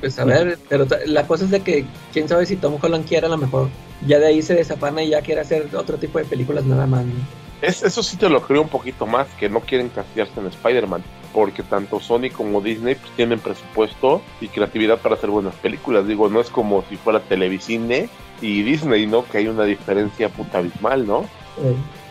Pues 0.00 0.18
a 0.18 0.24
ver, 0.24 0.58
pero 0.68 0.84
la 1.06 1.28
cosa 1.28 1.44
es 1.44 1.52
de 1.52 1.60
que 1.60 1.84
quién 2.12 2.28
sabe 2.28 2.44
si 2.44 2.56
Tom 2.56 2.76
Holland 2.82 3.06
quiera 3.06 3.28
a 3.28 3.30
lo 3.30 3.36
mejor 3.36 3.68
ya 4.04 4.18
de 4.18 4.26
ahí 4.26 4.42
se 4.42 4.56
desapana 4.56 5.00
y 5.04 5.10
ya 5.10 5.22
quiere 5.22 5.42
hacer 5.42 5.68
otro 5.76 5.96
tipo 5.96 6.18
de 6.18 6.24
películas 6.24 6.64
nada 6.64 6.88
más. 6.88 7.04
¿no? 7.04 7.12
Es, 7.60 7.84
eso 7.84 8.02
sí 8.02 8.16
te 8.16 8.28
lo 8.28 8.42
creo 8.42 8.62
un 8.62 8.68
poquito 8.68 9.06
más, 9.06 9.28
que 9.38 9.48
no 9.48 9.60
quieren 9.60 9.90
castigarse 9.90 10.40
en 10.40 10.48
Spider-Man, 10.48 11.04
porque 11.32 11.62
tanto 11.62 12.00
Sony 12.00 12.28
como 12.36 12.60
Disney 12.60 12.96
pues, 12.96 13.12
tienen 13.14 13.38
presupuesto 13.38 14.22
y 14.40 14.48
creatividad 14.48 14.98
para 14.98 15.14
hacer 15.14 15.30
buenas 15.30 15.54
películas. 15.54 16.04
Digo, 16.04 16.28
no 16.30 16.40
es 16.40 16.50
como 16.50 16.82
si 16.88 16.96
fuera 16.96 17.20
televisine, 17.20 18.08
y 18.40 18.64
Disney, 18.64 19.06
¿no? 19.06 19.24
Que 19.24 19.38
hay 19.38 19.46
una 19.46 19.62
diferencia 19.66 20.30
puta 20.30 20.58
abismal, 20.58 21.06
¿no? 21.06 21.26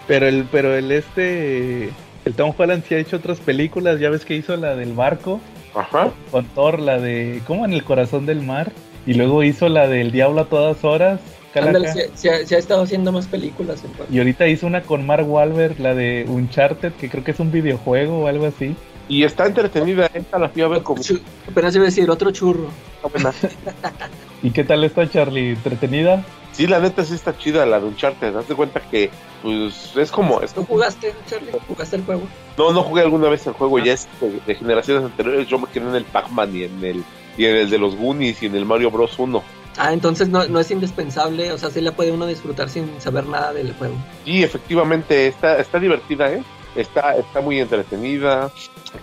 Pero 0.08 0.30
el, 0.30 0.46
pero 0.46 0.74
el 0.74 0.94
este, 0.94 1.92
el 2.26 2.34
Tom 2.34 2.54
Holland 2.58 2.84
sí 2.88 2.96
ha 2.96 3.00
hecho 3.00 3.18
otras 3.18 3.40
películas, 3.40 4.00
ya 4.00 4.10
ves 4.10 4.26
que 4.26 4.36
hizo 4.36 4.56
la 4.58 4.76
del 4.76 4.94
barco, 4.94 5.40
Ajá. 5.76 6.12
con 6.32 6.46
Thor, 6.46 6.80
la 6.80 7.00
de, 7.00 7.42
¿cómo? 7.48 7.66
En 7.66 7.74
el 7.74 7.84
corazón 7.84 8.26
del 8.26 8.42
mar, 8.42 8.72
y 9.06 9.14
luego 9.16 9.44
hizo 9.44 9.70
la 9.70 9.88
del 9.88 10.12
diablo 10.12 10.42
a 10.42 10.46
todas 10.46 10.84
horas, 10.84 11.20
ándale, 11.56 11.92
se, 11.92 12.10
se 12.16 12.30
ha- 12.30 12.46
se 12.46 12.56
ha 12.56 12.60
estado 12.60 12.84
haciendo 12.84 13.12
más 13.12 13.28
películas. 13.28 13.84
en 13.84 14.16
y 14.16 14.20
ahorita 14.20 14.48
hizo 14.48 14.68
una 14.68 14.82
con 14.84 15.06
Mark 15.06 15.28
Wahlberg, 15.30 15.80
la 15.80 15.94
de 15.96 16.26
Uncharted, 16.28 16.94
que 16.94 17.10
creo 17.10 17.24
que 17.24 17.32
es 17.32 17.40
un 17.40 17.52
videojuego 17.52 18.20
o 18.20 18.28
algo 18.28 18.46
así. 18.46 18.76
Y 19.10 19.24
está 19.24 19.46
entretenida, 19.48 20.10
esta 20.14 20.40
la 20.40 20.48
fui 20.48 20.62
a 20.62 20.68
ver 20.70 20.84
como 20.84 21.02
Apenas 21.50 21.76
iba 21.76 21.84
a 21.84 21.88
decir 21.88 22.10
otro 22.10 22.32
churro. 22.32 22.68
¿Y 24.44 24.52
qué 24.52 24.64
tal 24.64 24.84
está 24.84 25.10
Charlie? 25.10 25.50
¿Entretenida? 25.50 26.24
Sí, 26.54 26.68
la 26.68 26.80
neta 26.80 27.06
sí 27.06 27.14
está 27.14 27.38
chida 27.38 27.66
la 27.66 27.80
de 27.80 27.88
Uncharted. 27.88 28.36
Haz 28.36 28.48
de 28.48 28.56
cuenta 28.56 28.82
que, 28.82 29.10
pues, 29.42 29.96
es 29.96 30.12
como. 30.12 30.42
Es 30.42 30.54
¿Tú 30.54 30.66
jugaste, 30.66 31.14
Charlie? 31.28 31.52
¿Jugaste 31.68 31.96
el 31.96 32.04
juego? 32.04 32.24
No, 32.58 32.74
no 32.74 32.84
jugué 32.84 33.02
alguna 33.02 33.30
vez 33.30 33.48
el 33.48 33.54
juego, 33.54 33.80
ya 33.80 33.94
es 33.94 34.08
de, 34.20 34.40
de 34.46 34.56
generaciones 34.56 35.06
anteriores. 35.06 35.48
Yo 35.48 35.60
me 35.60 35.68
quedé 35.68 35.88
en 35.88 35.96
el 35.96 36.06
Pac-Man 36.06 36.56
y 36.56 36.64
en 36.64 36.84
el, 36.84 37.04
y 37.38 37.46
en 37.46 37.56
el 37.56 37.70
de 37.70 37.78
los 37.78 37.96
Goonies 37.96 38.44
y 38.44 38.48
en 38.48 38.56
el 38.56 38.66
Mario 38.66 38.92
Bros. 38.92 39.18
1. 39.18 39.42
Ah, 39.78 39.94
entonces 39.94 40.28
no, 40.28 40.46
no 40.48 40.60
es 40.60 40.70
indispensable, 40.70 41.52
o 41.54 41.58
sea, 41.58 41.70
sí 41.70 41.80
la 41.80 41.94
puede 41.94 42.12
uno 42.12 42.28
disfrutar 42.28 42.70
sin 42.70 43.00
saber 43.00 43.26
nada 43.26 43.54
del 43.54 43.74
juego. 43.74 43.96
Y 44.26 44.44
efectivamente 44.44 45.28
está, 45.28 45.58
está 45.60 45.80
divertida, 45.80 46.32
¿eh? 46.32 46.44
Está, 46.76 47.16
está 47.16 47.40
muy 47.40 47.60
entretenida. 47.60 48.52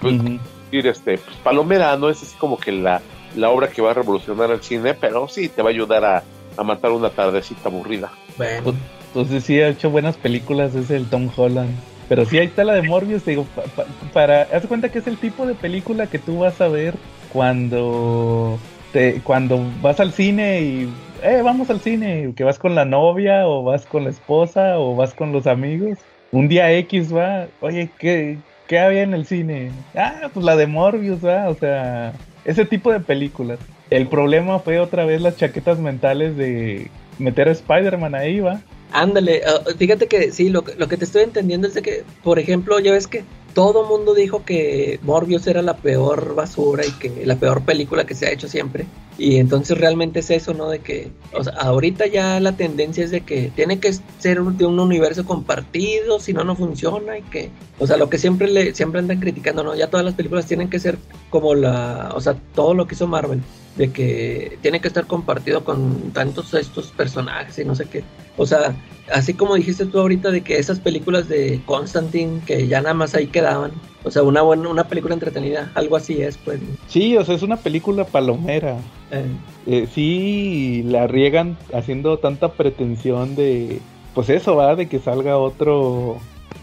Pues, 0.01 0.23
decir, 0.23 0.87
este, 0.87 1.19
pues, 1.19 1.37
Palomera 1.39 1.97
no 1.97 2.11
es 2.11 2.23
así 2.23 2.37
como 2.37 2.59
que 2.59 2.73
la, 2.73 3.01
la 3.35 3.49
obra 3.49 3.71
que 3.71 3.81
va 3.81 3.93
a 3.93 3.95
revolucionar 3.95 4.51
el 4.51 4.63
cine, 4.63 4.93
pero 4.93 5.27
sí 5.27 5.49
te 5.49 5.63
va 5.63 5.71
a 5.71 5.73
ayudar 5.73 6.05
a, 6.05 6.23
a 6.59 6.63
matar 6.65 6.91
una 6.91 7.11
tardecita 7.11 7.69
aburrida. 7.69 8.11
Bueno, 8.37 8.75
Entonces 9.09 9.45
sí 9.45 9.61
ha 9.61 9.69
hecho 9.69 9.91
buenas 9.91 10.17
películas, 10.17 10.75
es 10.75 10.91
el 10.91 11.09
Tom 11.09 11.31
Holland. 11.35 11.75
Pero 12.09 12.25
sí, 12.25 12.39
ahí 12.39 12.47
está 12.47 12.65
la 12.65 12.75
de 12.75 12.83
Morbius, 12.83 13.23
te 13.23 13.31
digo, 13.33 13.45
pa- 13.55 13.63
pa- 13.63 13.87
para... 14.13 14.43
Haz 14.43 14.67
cuenta 14.67 14.89
que 14.91 14.99
es 14.99 15.07
el 15.07 15.19
tipo 15.19 15.47
de 15.47 15.55
película 15.55 16.07
que 16.07 16.19
tú 16.19 16.39
vas 16.39 16.61
a 16.61 16.69
ver 16.69 16.95
cuando... 17.29 18.59
Te, 18.93 19.21
cuando 19.23 19.61
vas 19.83 20.01
al 20.01 20.13
cine 20.13 20.63
y... 20.63 20.95
Eh, 21.23 21.43
vamos 21.43 21.69
al 21.69 21.81
cine, 21.81 22.33
que 22.35 22.45
vas 22.45 22.59
con 22.59 22.75
la 22.75 22.85
novia 22.85 23.47
o 23.47 23.63
vas 23.63 23.85
con 23.87 24.05
la 24.05 24.11
esposa 24.11 24.79
o 24.79 24.97
vas 24.97 25.13
con 25.15 25.33
los 25.33 25.47
amigos. 25.47 25.99
Un 26.31 26.49
día 26.49 26.73
X 26.73 27.15
va, 27.15 27.49
oye, 27.61 27.93
¿qué, 27.99 28.41
qué 28.67 28.79
había 28.79 29.03
en 29.03 29.13
el 29.15 29.27
cine? 29.27 29.73
Ah, 29.95 30.31
pues 30.33 30.45
la 30.47 30.57
de 30.57 30.67
Morbius, 30.67 31.25
va, 31.25 31.49
o 31.51 31.55
sea, 31.57 32.15
ese 32.45 32.65
tipo 32.65 32.93
de 32.93 33.01
películas. 33.01 33.59
El 33.91 34.09
problema 34.09 34.59
fue 34.59 34.81
otra 34.81 35.05
vez 35.05 35.21
las 35.21 35.37
chaquetas 35.37 35.79
mentales 35.79 36.37
de 36.37 36.91
meter 37.19 37.49
a 37.49 37.53
Spider-Man 37.53 38.15
ahí, 38.15 38.41
va. 38.41 38.61
ándale, 38.93 39.43
ah, 39.47 39.63
fíjate 39.77 40.07
que 40.07 40.31
sí, 40.33 40.51
lo, 40.51 40.65
lo 40.77 40.89
que 40.89 40.97
te 40.97 41.05
estoy 41.05 41.23
entendiendo 41.23 41.67
es 41.67 41.75
de 41.75 41.83
que, 41.83 42.05
por 42.23 42.39
ejemplo, 42.39 42.79
ya 42.79 42.93
ves 42.93 43.07
que 43.07 43.25
todo 43.59 43.85
mundo 43.85 44.15
dijo 44.15 44.45
que 44.45 45.01
Morbius 45.03 45.49
era 45.49 45.63
la 45.63 45.79
peor 45.79 46.37
basura 46.37 46.87
y 46.87 46.93
que 46.93 47.27
la 47.27 47.35
peor 47.35 47.65
película 47.65 48.07
que 48.07 48.15
se 48.15 48.29
ha 48.29 48.31
hecho 48.31 48.47
siempre. 48.47 48.87
Y 49.19 49.39
entonces 49.39 49.77
realmente 49.77 50.21
es 50.21 50.31
eso, 50.31 50.55
¿no? 50.55 50.71
De 50.71 50.79
que, 50.79 51.11
o 51.33 51.43
sea, 51.43 51.55
ahorita 51.55 52.07
ya 52.07 52.39
la 52.39 52.53
tendencia 52.53 53.03
es 53.05 53.11
de 53.11 53.23
que 53.23 53.51
tiene 53.57 53.81
que 53.81 53.93
ser 54.21 54.41
de 54.41 54.65
un 54.65 54.79
universo 54.79 55.25
compartido, 55.25 56.21
si 56.21 56.33
no, 56.33 56.45
no 56.45 56.55
funciona 56.55 57.19
y 57.19 57.23
que, 57.23 57.51
o 57.81 57.87
sea, 57.89 57.97
lo 57.97 58.09
que 58.09 58.19
siempre 58.19 58.47
le, 58.47 58.77
siempre 58.77 59.01
andan 59.01 59.19
criticando, 59.19 59.65
¿no? 59.65 59.75
Ya 59.75 59.91
todas 59.91 60.07
las 60.07 60.15
películas 60.15 60.47
tienen 60.47 60.71
que 60.71 60.79
ser 60.79 60.97
como 61.29 61.57
la, 61.57 62.13
o 62.15 62.21
sea, 62.21 62.37
todo 62.55 62.75
lo 62.75 62.87
que 62.87 62.95
hizo 62.95 63.09
Marvel, 63.09 63.43
de 63.79 63.93
que 63.93 64.59
tiene 64.61 64.81
que 64.81 64.89
estar 64.89 65.07
compartido 65.07 65.65
con 65.65 66.11
tantos 66.13 66.53
estos 66.53 66.89
personajes 66.89 67.59
y 67.59 67.65
no 67.65 67.75
sé 67.75 67.87
qué. 67.87 68.03
O 68.37 68.45
sea, 68.45 68.75
así 69.13 69.35
como 69.35 69.55
dijiste 69.55 69.87
tú 69.87 70.01
ahorita 70.01 70.31
de 70.31 70.43
que 70.43 70.59
esas 70.59 70.81
películas 70.81 71.29
de 71.29 71.63
Constantine 71.65 72.41
que 72.45 72.67
ya 72.67 72.81
nada 72.83 72.95
más 72.95 73.15
ahí 73.15 73.29
quedaban, 73.29 73.71
o 74.05 74.11
sea, 74.11 74.23
una 74.25 74.43
buena 74.43 74.69
una 74.69 74.89
película 74.89 75.15
entretenida, 75.15 75.71
algo 75.75 75.97
así 75.97 76.21
es, 76.21 76.37
pues. 76.39 76.61
Sí, 76.89 77.17
o 77.17 77.25
sea, 77.25 77.37
es 77.37 77.43
una 77.43 77.57
película 77.57 78.05
palomera. 78.05 78.77
Eh, 79.11 79.25
Eh, 79.67 79.87
sí, 79.95 80.83
la 80.87 81.07
riegan 81.07 81.59
haciendo 81.75 82.19
tanta 82.19 82.53
pretensión 82.53 83.37
de, 83.37 83.81
pues 84.15 84.31
eso 84.31 84.57
va, 84.57 84.75
de 84.75 84.89
que 84.89 84.99
salga 84.99 85.37
otro, 85.37 86.19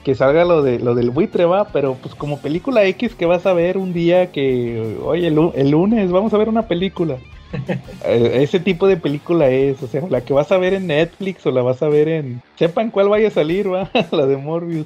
que 0.05 0.15
salga 0.15 0.45
lo 0.45 0.61
de 0.61 0.79
lo 0.79 0.95
del 0.95 1.09
buitre 1.09 1.43
va, 1.45 1.67
pero 1.69 1.95
pues 1.95 2.15
como 2.15 2.39
película 2.39 2.85
X 2.85 3.15
que 3.15 3.25
vas 3.25 3.45
a 3.45 3.53
ver 3.53 3.77
un 3.77 3.91
día 3.91 4.31
que, 4.31 4.95
oye, 5.03 5.27
el, 5.27 5.35
lu- 5.35 5.51
el 5.55 5.71
lunes 5.71 6.11
vamos 6.11 6.33
a 6.33 6.37
ver 6.37 6.47
una 6.47 6.67
película. 6.67 7.17
Eh, 8.07 8.43
ese 8.43 8.59
tipo 8.59 8.87
de 8.87 8.97
película 8.97 9.49
es, 9.49 9.81
o 9.81 9.87
sea, 9.87 10.01
la 10.09 10.21
que 10.21 10.33
vas 10.33 10.51
a 10.51 10.57
ver 10.59 10.73
en 10.75 10.85
Netflix 10.87 11.43
o 11.47 11.51
la 11.51 11.63
vas 11.63 11.81
a 11.81 11.87
ver 11.89 12.07
en, 12.07 12.41
sepan 12.59 12.91
cuál 12.91 13.09
vaya 13.09 13.29
a 13.29 13.31
salir, 13.31 13.71
va, 13.73 13.89
la 14.11 14.27
de 14.27 14.37
Morbius. 14.37 14.85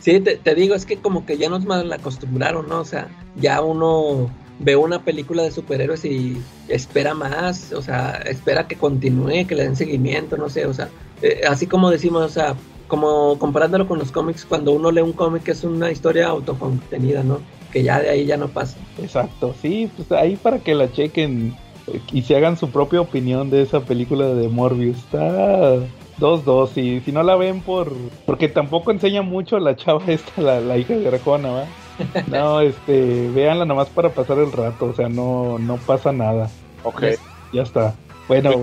Sí, 0.00 0.18
te, 0.18 0.36
te 0.36 0.54
digo, 0.56 0.74
es 0.74 0.84
que 0.84 0.96
como 0.96 1.24
que 1.26 1.36
ya 1.38 1.48
nos 1.48 1.64
mal 1.64 1.92
acostumbraron, 1.92 2.68
¿no? 2.68 2.80
O 2.80 2.84
sea, 2.84 3.06
ya 3.40 3.60
uno 3.60 4.28
ve 4.58 4.74
una 4.74 5.02
película 5.02 5.42
de 5.44 5.52
superhéroes 5.52 6.04
y 6.04 6.38
espera 6.68 7.14
más, 7.14 7.72
o 7.72 7.82
sea, 7.82 8.20
espera 8.26 8.66
que 8.66 8.74
continúe, 8.76 9.46
que 9.46 9.54
le 9.54 9.62
den 9.64 9.76
seguimiento, 9.76 10.36
no 10.36 10.48
sé, 10.48 10.66
o 10.66 10.74
sea, 10.74 10.88
eh, 11.22 11.42
así 11.48 11.66
como 11.66 11.90
decimos, 11.90 12.22
o 12.24 12.28
sea, 12.30 12.56
como 12.90 13.38
comparándolo 13.38 13.86
con 13.86 14.00
los 14.00 14.10
cómics, 14.10 14.44
cuando 14.44 14.72
uno 14.72 14.90
lee 14.90 15.00
un 15.00 15.12
cómic 15.12 15.48
es 15.48 15.62
una 15.62 15.90
historia 15.92 16.26
autocontenida, 16.26 17.22
¿no? 17.22 17.38
Que 17.72 17.84
ya 17.84 18.00
de 18.00 18.10
ahí 18.10 18.26
ya 18.26 18.36
no 18.36 18.48
pasa. 18.48 18.76
Exacto, 19.00 19.54
sí, 19.62 19.88
pues 19.96 20.10
ahí 20.10 20.34
para 20.36 20.58
que 20.58 20.74
la 20.74 20.92
chequen 20.92 21.54
eh, 21.86 22.00
y 22.12 22.22
se 22.22 22.36
hagan 22.36 22.56
su 22.58 22.68
propia 22.70 23.00
opinión 23.00 23.48
de 23.48 23.62
esa 23.62 23.80
película 23.80 24.26
de 24.26 24.48
Morbius. 24.48 24.98
Está 24.98 25.76
2-2 26.18 26.76
y 26.78 27.00
si 27.00 27.12
no 27.12 27.22
la 27.22 27.36
ven 27.36 27.60
por... 27.60 27.92
Porque 28.26 28.48
tampoco 28.48 28.90
enseña 28.90 29.22
mucho 29.22 29.56
a 29.56 29.60
la 29.60 29.76
chava 29.76 30.02
esta, 30.08 30.42
la, 30.42 30.60
la 30.60 30.76
hija 30.76 30.94
de 30.94 31.08
Arjona, 31.08 31.50
¿va? 31.50 31.64
No, 32.26 32.60
este, 32.60 33.28
véanla 33.30 33.66
nomás 33.66 33.88
para 33.88 34.08
pasar 34.10 34.38
el 34.38 34.50
rato, 34.50 34.86
o 34.86 34.92
sea, 34.94 35.08
no, 35.08 35.58
no 35.58 35.76
pasa 35.76 36.12
nada, 36.12 36.50
Ok. 36.82 37.04
ya 37.52 37.62
está. 37.62 37.94
Bueno, 38.26 38.62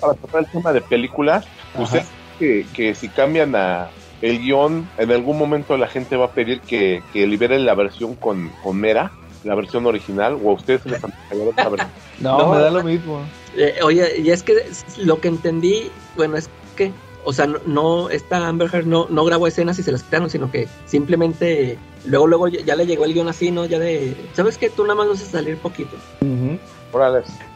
Para 0.00 0.14
tratar 0.14 0.40
el 0.40 0.50
tema 0.50 0.72
de 0.72 0.80
películas, 0.82 1.46
Ajá. 1.74 1.82
¿usted 1.82 2.02
que, 2.38 2.66
que 2.72 2.94
si 2.94 3.08
cambian 3.08 3.54
a 3.56 3.90
el 4.20 4.38
guion, 4.38 4.88
en 4.96 5.12
algún 5.12 5.38
momento 5.38 5.76
la 5.76 5.88
gente 5.88 6.16
va 6.16 6.26
a 6.26 6.32
pedir 6.32 6.60
que, 6.60 7.02
que 7.12 7.26
liberen 7.26 7.66
la 7.66 7.74
versión 7.74 8.14
con, 8.14 8.50
con 8.62 8.76
Mera, 8.76 9.12
la 9.44 9.54
versión 9.54 9.86
original, 9.86 10.38
o 10.42 10.50
a 10.50 10.54
ustedes 10.54 10.82
se 10.82 10.90
les 10.90 11.04
antojaría 11.04 11.44
otra 11.44 11.68
versión? 11.68 11.92
no, 12.18 12.38
No, 12.38 12.52
me 12.52 12.58
da 12.58 12.70
lo 12.70 12.82
mismo. 12.82 13.26
Eh, 13.56 13.76
oye, 13.82 14.20
y 14.20 14.30
es 14.30 14.42
que 14.42 14.54
lo 14.98 15.20
que 15.20 15.28
entendí, 15.28 15.90
bueno, 16.16 16.36
es 16.36 16.50
que, 16.76 16.92
o 17.24 17.32
sea, 17.32 17.46
no, 17.46 17.58
no 17.66 18.10
esta 18.10 18.46
Amber 18.46 18.70
Heard 18.72 18.86
no, 18.86 19.06
no 19.10 19.24
grabó 19.24 19.46
escenas 19.46 19.78
y 19.78 19.82
se 19.82 19.92
las 19.92 20.02
quitaron, 20.02 20.30
sino 20.30 20.50
que 20.50 20.68
simplemente 20.86 21.78
luego, 22.06 22.26
luego 22.26 22.48
ya 22.48 22.60
ya 22.60 22.76
le 22.76 22.86
llegó 22.86 23.04
el 23.04 23.14
guion 23.14 23.28
así, 23.28 23.50
¿no? 23.50 23.66
Ya 23.66 23.78
de, 23.78 24.16
¿sabes 24.32 24.58
qué? 24.58 24.70
Tú 24.70 24.82
nada 24.82 24.94
más 24.94 25.08
vas 25.08 25.22
a 25.22 25.26
salir 25.26 25.58
poquito. 25.58 25.96
Ujú. 26.20 26.58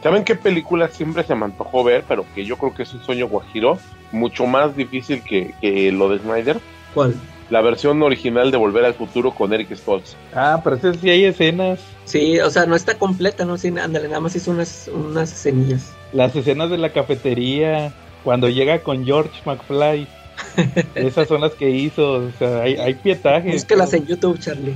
¿Saben 0.03 0.23
qué 0.23 0.35
película 0.35 0.87
siempre 0.89 1.23
se 1.23 1.35
me 1.35 1.45
antojó 1.45 1.83
ver, 1.83 2.03
pero 2.07 2.25
que 2.35 2.45
yo 2.45 2.57
creo 2.57 2.73
que 2.73 2.83
es 2.83 2.93
un 2.93 3.03
sueño 3.03 3.27
guajiro? 3.27 3.77
Mucho 4.11 4.45
más 4.45 4.75
difícil 4.75 5.23
que, 5.23 5.53
que 5.61 5.91
lo 5.91 6.09
de 6.09 6.19
Snyder. 6.19 6.59
¿Cuál? 6.93 7.15
La 7.49 7.61
versión 7.61 8.01
original 8.01 8.51
de 8.51 8.57
Volver 8.57 8.85
al 8.85 8.93
Futuro 8.93 9.31
con 9.31 9.51
Eric 9.53 9.73
Stoltz. 9.75 10.15
Ah, 10.33 10.61
pero 10.63 10.77
ese 10.77 10.93
sí 10.95 11.09
hay 11.09 11.25
escenas, 11.25 11.79
Sí, 12.05 12.39
o 12.39 12.49
sea, 12.49 12.65
no 12.65 12.75
está 12.75 12.95
completa, 12.97 13.45
¿no? 13.45 13.57
Sí, 13.57 13.69
ándale, 13.69 14.07
nada 14.07 14.19
más 14.19 14.35
hizo 14.35 14.51
unas, 14.51 14.89
unas 14.93 15.29
semillas. 15.29 15.93
las 16.11 16.35
escenas 16.35 16.69
de 16.69 16.77
la 16.77 16.91
cafetería, 16.91 17.93
cuando 18.23 18.49
llega 18.49 18.79
con 18.79 19.05
George 19.05 19.41
McFly. 19.45 20.07
Esas 20.95 21.27
son 21.27 21.41
las 21.41 21.53
que 21.53 21.69
hizo, 21.69 22.13
o 22.13 22.31
sea, 22.37 22.63
hay, 22.63 22.75
hay 22.75 22.95
pietaje. 22.95 23.51
Búsquelas 23.51 23.93
en 23.93 24.07
YouTube, 24.07 24.39
Charlie. 24.39 24.75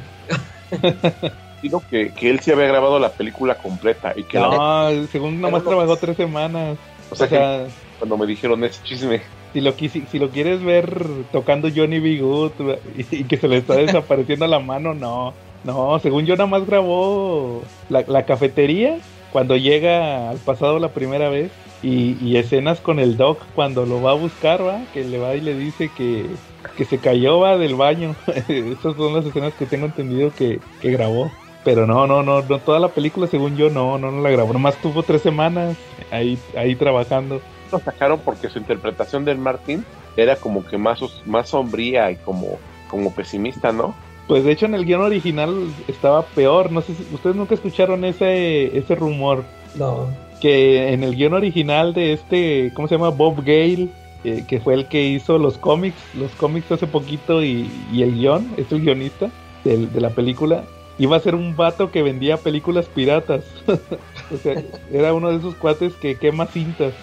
Que, 1.89 2.11
que 2.13 2.29
él 2.29 2.39
sí 2.39 2.51
había 2.51 2.67
grabado 2.67 2.99
la 2.99 3.09
película 3.09 3.55
completa 3.55 4.13
y 4.15 4.23
que 4.23 4.39
la- 4.39 4.47
No, 4.49 5.07
según 5.07 5.39
nomás 5.41 5.63
no- 5.63 5.69
trabajó 5.69 5.95
tres 5.97 6.17
semanas. 6.17 6.77
o 7.09 7.13
O 7.13 7.15
sea, 7.15 7.27
que 7.27 7.67
cuando 7.99 8.17
me 8.17 8.25
dijeron 8.25 8.63
ese 8.63 8.81
chisme. 8.83 9.21
si 9.53 9.61
lo, 9.61 9.75
quisi- 9.75 10.05
si 10.07 10.19
lo 10.19 10.29
quieres 10.29 10.63
ver 10.63 11.01
tocando 11.31 11.69
Johnny 11.73 11.99
B. 11.99 12.17
Good 12.19 12.51
y, 12.97 13.15
y 13.21 13.23
que 13.25 13.37
se 13.37 13.47
le 13.47 13.57
está 13.57 13.75
desapareciendo 13.75 14.47
la 14.47 14.59
mano, 14.59 14.93
no. 14.93 15.33
No, 15.63 15.97
según 15.99 16.25
yo 16.25 16.35
nada 16.35 16.47
más 16.47 16.65
grabó 16.65 17.63
la, 17.89 18.03
la 18.07 18.25
cafetería 18.25 18.97
cuando 19.31 19.57
llega 19.57 20.29
al 20.29 20.37
pasado 20.37 20.77
la 20.79 20.89
primera 20.89 21.29
vez 21.29 21.51
y, 21.81 22.13
y 22.23 22.37
escenas 22.37 22.79
con 22.81 22.99
el 22.99 23.17
doc 23.17 23.43
cuando 23.53 23.85
lo 23.85 24.01
va 24.01 24.11
a 24.11 24.15
buscar, 24.15 24.65
va, 24.65 24.81
que 24.93 25.03
le 25.03 25.17
va 25.17 25.35
y 25.35 25.41
le 25.41 25.55
dice 25.55 25.89
que, 25.89 26.35
que 26.77 26.85
se 26.85 26.99
cayó, 26.99 27.39
va, 27.39 27.57
del 27.57 27.75
baño. 27.75 28.15
Esas 28.47 28.95
son 28.95 29.13
las 29.15 29.25
escenas 29.25 29.53
que 29.55 29.65
tengo 29.65 29.85
entendido 29.87 30.31
que, 30.33 30.59
que 30.79 30.91
grabó. 30.91 31.31
Pero 31.65 31.85
no, 31.85 32.07
no, 32.07 32.23
no, 32.23 32.41
no, 32.41 32.59
toda 32.59 32.79
la 32.79 32.89
película 32.89 33.27
según 33.27 33.57
yo 33.57 33.69
no, 33.69 33.97
no, 33.97 34.11
no 34.11 34.21
la 34.21 34.29
grabó. 34.29 34.53
Nomás 34.53 34.77
tuvo 34.77 35.03
tres 35.03 35.21
semanas 35.21 35.75
ahí, 36.11 36.37
ahí 36.55 36.75
trabajando. 36.75 37.41
Lo 37.71 37.79
sacaron 37.79 38.19
porque 38.23 38.47
su 38.49 38.59
interpretación 38.59 39.25
del 39.25 39.37
Martin 39.39 39.83
era 40.15 40.37
como 40.37 40.63
que 40.65 40.77
más, 40.77 41.01
os- 41.01 41.21
más 41.25 41.49
sombría 41.49 42.11
y 42.11 42.15
como, 42.17 42.59
como 42.89 43.13
pesimista, 43.13 43.71
¿no? 43.73 43.93
Pues 44.27 44.43
de 44.43 44.51
hecho 44.53 44.65
en 44.67 44.75
el 44.75 44.85
guion 44.85 45.01
original 45.01 45.67
estaba 45.87 46.21
peor. 46.23 46.71
No 46.71 46.81
sé 46.81 46.93
si 46.95 47.03
ustedes 47.13 47.35
nunca 47.35 47.55
escucharon 47.55 48.05
ese, 48.05 48.77
ese 48.77 48.95
rumor. 48.95 49.43
No. 49.75 50.07
que 50.39 50.93
en 50.93 51.03
el 51.03 51.15
guion 51.15 51.33
original 51.33 51.93
de 51.93 52.13
este, 52.13 52.71
¿cómo 52.75 52.87
se 52.87 52.95
llama? 52.95 53.09
Bob 53.09 53.37
Gale, 53.39 53.89
eh, 54.23 54.43
que 54.47 54.59
fue 54.59 54.75
el 54.75 54.85
que 54.87 55.03
hizo 55.03 55.37
los 55.39 55.57
cómics, 55.57 55.97
los 56.13 56.31
cómics 56.35 56.71
hace 56.71 56.85
poquito 56.87 57.43
y, 57.43 57.69
y 57.91 58.03
el 58.03 58.13
guion, 58.15 58.51
es 58.55 58.71
el 58.71 58.81
guionista 58.81 59.29
del- 59.63 59.91
de 59.91 59.99
la 60.01 60.11
película, 60.11 60.63
iba 60.97 61.17
a 61.17 61.19
ser 61.19 61.35
un 61.35 61.55
vato 61.55 61.91
que 61.91 62.01
vendía 62.03 62.37
películas 62.37 62.85
piratas. 62.87 63.43
o 63.67 64.37
sea, 64.37 64.61
era 64.91 65.13
uno 65.13 65.29
de 65.29 65.37
esos 65.37 65.55
cuates 65.55 65.93
que 65.95 66.15
quema 66.15 66.45
cintas, 66.47 66.93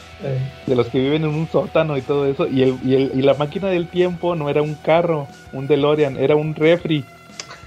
de 0.66 0.76
los 0.76 0.86
que 0.88 0.98
viven 1.00 1.24
en 1.24 1.30
un 1.30 1.48
sótano 1.48 1.96
y 1.96 2.02
todo 2.02 2.26
eso. 2.26 2.46
Y, 2.48 2.62
el, 2.62 2.76
y, 2.84 2.94
el- 2.94 3.12
y 3.14 3.22
la 3.22 3.34
máquina 3.34 3.68
del 3.68 3.88
tiempo 3.88 4.34
no 4.34 4.48
era 4.48 4.62
un 4.62 4.74
carro, 4.74 5.26
un 5.52 5.66
DeLorean, 5.66 6.16
era 6.16 6.36
un 6.36 6.54
refri. 6.54 7.04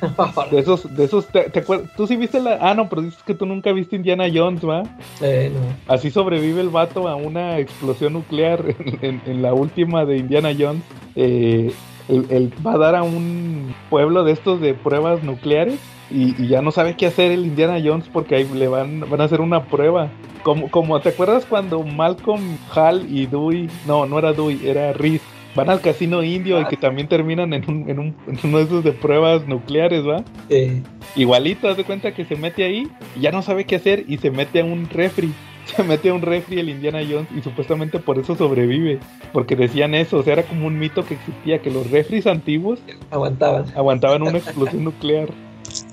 De 0.52 0.60
esos, 0.60 0.94
de 0.96 1.06
esos, 1.06 1.26
¿te, 1.28 1.50
te 1.50 1.60
acuerdas? 1.60 1.90
Tú 1.96 2.06
sí 2.06 2.16
viste 2.18 2.40
la... 2.42 2.58
Ah, 2.62 2.74
no, 2.74 2.90
pero 2.90 3.02
dices 3.02 3.24
que 3.26 3.34
tú 3.34 3.46
nunca 3.46 3.72
viste 3.72 3.96
Indiana 3.96 4.26
Jones, 4.32 4.64
¿va? 4.68 4.84
eh, 5.22 5.52
no. 5.54 5.94
Así 5.94 6.12
sobrevive 6.12 6.60
el 6.62 6.70
vato 6.70 7.08
a 7.08 7.16
una 7.16 7.60
explosión 7.60 8.14
nuclear 8.14 8.64
en, 8.80 9.00
en- 9.02 9.22
en 9.26 9.42
la 9.42 9.54
última 9.54 10.06
de 10.06 10.18
Indiana 10.18 10.52
Jones. 10.58 10.84
Eh, 11.16 11.72
él 12.10 12.54
va 12.66 12.74
a 12.74 12.78
dar 12.78 12.96
a 12.96 13.04
un 13.04 13.74
pueblo 13.90 14.24
de 14.26 14.34
estos 14.34 14.60
de 14.62 14.74
pruebas 14.76 15.24
nucleares 15.24 15.80
y, 16.10 16.41
y 16.41 16.48
ya 16.48 16.61
no 16.61 16.72
sabe 16.72 16.95
qué 16.95 17.07
hacer 17.07 17.32
el 17.32 17.45
Indiana 17.45 17.80
Jones 17.84 18.06
porque 18.11 18.36
ahí 18.36 18.48
le 18.53 18.68
van, 18.68 19.02
van 19.10 19.22
a 19.22 19.26
hacer 19.26 19.41
una 19.41 19.65
prueba. 19.65 20.10
Como, 20.44 20.69
como 20.69 20.99
te 20.99 21.10
acuerdas 21.10 21.45
cuando 21.45 21.82
Malcolm, 21.84 22.57
Hal 22.73 23.07
y 23.10 23.26
Dewey, 23.26 23.68
no, 23.88 24.06
no 24.06 24.19
era 24.19 24.32
Dewey, 24.32 24.68
era 24.68 24.94
Reese, 24.94 25.26
van 25.56 25.69
al 25.69 25.82
casino 25.82 26.22
indio 26.22 26.61
y 26.61 26.65
que 26.65 26.77
también 26.77 27.07
terminan 27.07 27.53
en, 27.53 27.64
un, 27.68 27.90
en, 27.90 27.99
un, 27.99 28.15
en 28.27 28.38
uno 28.44 28.57
de 28.60 28.64
esos 28.65 28.84
de 28.84 28.91
pruebas 28.91 29.48
nucleares, 29.48 30.06
¿va? 30.06 30.23
Eh, 30.49 30.84
Igualito, 31.15 31.69
haz 31.69 31.77
de 31.77 31.84
cuenta 31.84 32.14
que 32.14 32.26
se 32.26 32.36
mete 32.36 32.64
ahí 32.64 32.88
y 33.15 33.22
ya 33.22 33.32
no 33.32 33.41
sabe 33.41 33.65
qué 33.65 33.77
hacer 33.77 34.03
y 34.07 34.18
se 34.18 34.30
mete 34.30 34.60
a 34.61 34.65
un 34.65 34.90
refri. 34.90 35.34
Se 35.65 35.82
mete 35.82 36.10
a 36.10 36.14
un 36.14 36.22
refri 36.22 36.60
el 36.60 36.69
Indiana 36.69 36.99
Jones 36.99 37.27
y 37.36 37.41
supuestamente 37.41 37.98
por 37.98 38.19
eso 38.19 38.36
sobrevive. 38.36 38.99
Porque 39.34 39.56
decían 39.56 39.95
eso, 39.95 40.18
o 40.18 40.23
sea, 40.23 40.34
era 40.34 40.44
como 40.44 40.68
un 40.68 40.77
mito 40.77 41.03
que 41.03 41.15
existía, 41.15 41.60
que 41.60 41.72
los 41.72 41.90
refris 41.90 42.27
antiguos 42.27 42.80
aguantaban. 43.10 43.65
aguantaban 43.76 44.22
una 44.22 44.38
explosión 44.38 44.84
nuclear. 44.84 45.30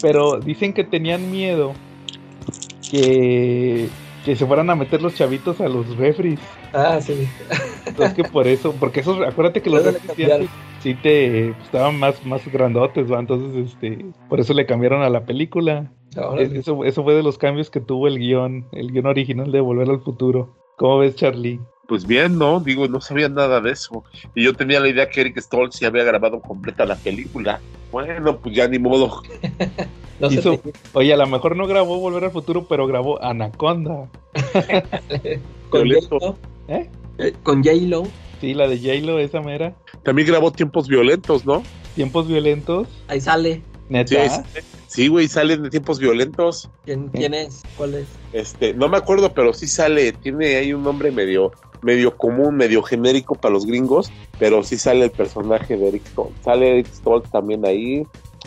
Pero 0.03 0.41
dicen 0.41 0.74
que 0.74 0.85
tenían 0.85 1.31
miedo 1.31 1.73
que, 2.91 3.89
que 4.24 4.37
se 4.37 4.47
fueran 4.47 4.69
a 4.70 4.77
meter 4.77 5.01
los 5.01 5.15
chavitos 5.15 5.61
a 5.61 5.69
los 5.69 5.97
refris. 5.97 6.41
Ah, 6.73 7.01
sí. 7.01 7.27
Entonces 7.87 8.15
que 8.15 8.24
por 8.24 8.47
eso, 8.47 8.73
porque 8.79 9.01
esos, 9.01 9.20
acuérdate 9.27 9.62
que 9.62 9.70
los 9.70 9.87
antes 9.87 10.51
sí 10.81 10.95
te 10.95 11.53
pues, 11.53 11.66
estaban 11.66 11.99
más, 11.99 12.24
más 12.27 12.47
grandotes, 12.53 13.11
¿va? 13.11 13.20
Entonces, 13.20 13.70
este, 13.73 14.07
por 14.29 14.41
eso 14.41 14.53
le 14.55 14.66
cambiaron 14.66 15.03
a 15.03 15.11
la 15.11 15.24
película. 15.24 15.93
Ahora 16.16 16.43
Es- 16.43 16.53
Eso, 16.53 16.85
eso 16.85 17.03
fue 17.05 17.15
de 17.15 17.23
los 17.23 17.39
cambios 17.39 17.70
que 17.70 17.81
tuvo 17.81 18.09
el 18.09 18.19
guion, 18.19 18.66
el 18.73 18.93
guion 18.93 19.07
original 19.07 19.51
de 19.53 19.61
Volver 19.61 19.89
al 19.89 20.01
Futuro. 20.01 20.57
¿Cómo 20.77 20.99
ves, 20.99 21.16
Charlie? 21.16 21.61
Pues 21.93 22.06
bien, 22.06 22.39
¿no? 22.39 22.59
Digo, 22.59 22.89
no 22.89 23.02
sabía 23.02 23.28
nada 23.28 23.60
de 23.60 23.73
eso. 23.73 24.02
Y 24.35 24.44
yo 24.44 24.55
tenía 24.55 24.81
la 24.81 24.89
idea 24.89 25.10
que 25.10 25.20
Eric 25.20 25.39
Stoltz 25.39 25.78
ya 25.78 25.89
había 25.89 26.05
grabado 26.05 26.40
completa 26.40 26.86
la 26.86 26.97
película. 26.97 27.60
Bueno, 27.90 28.39
pues 28.39 28.56
ya 28.56 28.66
ni 28.66 28.78
modo. 28.78 29.20
no 30.19 30.31
hizo- 30.32 30.56
te- 30.56 30.73
Oye, 30.94 31.12
a 31.12 31.19
lo 31.19 31.27
mejor 31.27 31.55
no 31.55 31.66
grabó 31.66 31.98
Volver 31.98 32.24
al 32.24 32.31
Futuro, 32.31 32.66
pero 32.66 32.86
grabó 32.86 33.23
Anaconda. 33.23 34.09
con. 35.69 35.86
J-Lo. 35.86 36.39
¿Eh? 36.69 36.89
Eh, 37.19 37.35
con 37.43 37.62
J-Lo. 37.62 38.05
Sí, 38.40 38.55
la 38.55 38.69
de 38.69 38.78
J-Lo, 38.78 39.19
esa 39.19 39.43
mera. 39.43 39.74
También 40.02 40.28
grabó 40.28 40.51
Tiempos 40.51 40.89
Violentos, 40.89 41.44
¿no? 41.44 41.62
Tiempos 41.94 42.27
violentos. 42.27 42.89
Ahí 43.06 43.20
sale. 43.20 43.56
Sí, 43.56 43.62
Neta. 43.90 44.24
es- 44.24 44.40
sí, 44.86 45.09
güey, 45.09 45.28
salen 45.28 45.62
de 45.64 45.69
Tiempos 45.69 45.98
Violentos. 45.98 46.70
¿Quién, 46.86 47.09
quién 47.09 47.35
es? 47.35 47.62
¿Cuál 47.77 47.97
es? 47.97 48.06
Este, 48.32 48.73
no 48.73 48.89
me 48.89 48.97
acuerdo, 48.97 49.35
pero 49.35 49.52
sí 49.52 49.66
sale. 49.69 50.12
Tiene 50.12 50.56
ahí 50.56 50.73
un 50.73 50.82
nombre 50.82 51.10
medio, 51.10 51.52
medio 51.83 52.17
común, 52.17 52.57
medio 52.57 52.83
genérico 52.83 53.35
para 53.35 53.53
los 53.55 53.67
gringos, 53.67 54.11
pero 54.39 54.63
sí 54.63 54.77
sale 54.79 55.05
el 55.05 55.11
personaje 55.11 55.77
de 55.77 55.89
Eric 55.89 56.07
Stoltz. 56.07 56.35
Sale 56.43 56.71
Eric 56.71 56.87
Stoltz 56.93 57.31
también 57.31 57.65
ahí. 57.67 58.07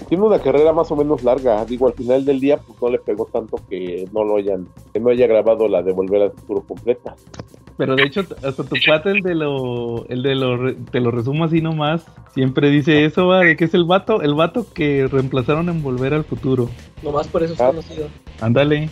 Tiene 0.09 0.23
una 0.25 0.39
carrera 0.39 0.73
más 0.73 0.91
o 0.91 0.95
menos 0.95 1.23
larga. 1.23 1.63
Digo, 1.65 1.87
al 1.87 1.93
final 1.93 2.25
del 2.25 2.39
día, 2.41 2.57
pues 2.57 2.81
no 2.81 2.89
le 2.89 2.99
pegó 2.99 3.25
tanto 3.31 3.61
que 3.69 4.07
no 4.11 4.23
lo 4.25 4.37
hayan, 4.37 4.67
que 4.93 4.99
no 4.99 5.09
haya 5.09 5.25
grabado 5.27 5.67
la 5.69 5.81
de 5.83 5.93
Volver 5.93 6.23
al 6.23 6.31
Futuro 6.31 6.61
completa. 6.67 7.15
Pero 7.77 7.95
de 7.95 8.03
hecho, 8.03 8.21
hasta 8.21 8.63
tu 8.63 8.75
cuate, 8.85 9.11
el 9.11 9.21
de 9.21 9.35
lo, 9.35 10.05
el 10.07 10.21
de 10.23 10.35
lo, 10.35 10.55
re- 10.57 10.75
te 10.91 10.99
lo 11.01 11.11
resumo 11.11 11.43
así 11.45 11.61
nomás, 11.61 12.05
siempre 12.33 12.69
dice 12.69 13.03
eso, 13.05 13.27
va, 13.27 13.39
de 13.41 13.57
que 13.57 13.65
es 13.65 13.73
el 13.73 13.83
vato, 13.83 14.21
el 14.21 14.33
vato 14.33 14.65
que 14.73 15.07
reemplazaron 15.07 15.67
en 15.69 15.81
Volver 15.83 16.13
al 16.13 16.23
Futuro. 16.23 16.69
Nomás 17.03 17.27
por 17.27 17.43
eso 17.43 17.53
es 17.53 17.59
Ah. 17.61 17.67
conocido. 17.67 18.07
Ándale. 18.39 18.89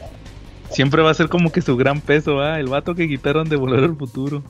Siempre 0.74 1.02
va 1.02 1.12
a 1.12 1.14
ser 1.14 1.30
como 1.30 1.52
que 1.52 1.62
su 1.62 1.78
gran 1.78 2.02
peso, 2.02 2.36
va, 2.36 2.60
el 2.60 2.68
vato 2.68 2.96
que 2.96 3.08
quitaron 3.08 3.48
de 3.48 3.56
Volver 3.56 3.84
al 3.84 3.96
Futuro. 3.96 4.44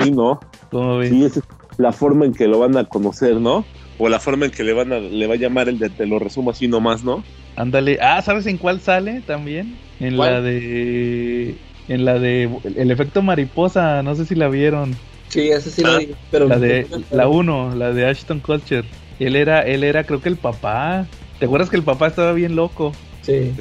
Sí, 0.00 0.10
¿no? 0.10 0.40
¿Cómo 0.70 0.98
ves? 0.98 1.10
Sí, 1.10 1.24
esa 1.24 1.40
es 1.40 1.78
la 1.78 1.92
forma 1.92 2.26
en 2.26 2.34
que 2.34 2.46
lo 2.46 2.58
van 2.58 2.76
a 2.76 2.84
conocer, 2.84 3.36
¿no? 3.36 3.64
O 3.98 4.08
la 4.08 4.20
forma 4.20 4.46
en 4.46 4.50
que 4.50 4.64
le 4.64 4.72
van 4.72 4.92
a, 4.92 4.98
le 4.98 5.26
va 5.26 5.34
a 5.34 5.38
llamar 5.38 5.68
el 5.68 5.78
de 5.78 5.90
te 5.90 6.06
lo 6.06 6.18
resumo 6.18 6.50
así 6.50 6.68
nomás, 6.68 7.02
¿no? 7.04 7.24
Ándale. 7.56 7.98
Ah, 8.00 8.22
¿sabes 8.22 8.46
en 8.46 8.56
cuál 8.58 8.80
sale 8.80 9.22
también? 9.22 9.76
En 9.98 10.16
¿Cuál? 10.16 10.32
la 10.34 10.40
de... 10.42 11.56
En 11.88 12.04
la 12.04 12.18
de... 12.18 12.48
El 12.76 12.90
efecto 12.90 13.20
mariposa, 13.22 14.02
no 14.02 14.14
sé 14.14 14.24
si 14.26 14.34
la 14.34 14.48
vieron. 14.48 14.94
Sí, 15.28 15.48
ese 15.48 15.70
sí 15.70 15.82
lo 15.82 15.92
Ah, 15.92 15.98
digo. 15.98 16.14
Pero 16.30 16.48
La 16.48 16.58
de... 16.58 16.86
La 17.10 17.28
1, 17.28 17.74
la 17.76 17.92
de 17.92 18.06
Ashton 18.06 18.40
Kutcher. 18.40 18.84
Él 19.18 19.36
era, 19.36 19.62
él 19.62 19.84
era 19.84 20.04
creo 20.04 20.20
que 20.22 20.28
el 20.28 20.36
papá. 20.36 21.06
¿Te 21.38 21.46
acuerdas 21.46 21.68
que 21.70 21.76
el 21.76 21.82
papá 21.82 22.06
estaba 22.06 22.32
bien 22.32 22.56
loco? 22.56 22.92
Sí. 23.22 23.52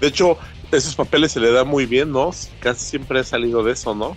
De 0.00 0.06
hecho, 0.06 0.36
esos 0.72 0.94
papeles 0.94 1.32
se 1.32 1.40
le 1.40 1.50
da 1.50 1.64
muy 1.64 1.86
bien, 1.86 2.12
¿no? 2.12 2.30
Casi 2.60 2.84
siempre 2.84 3.20
ha 3.20 3.24
salido 3.24 3.62
de 3.62 3.72
eso, 3.72 3.94
¿no? 3.94 4.16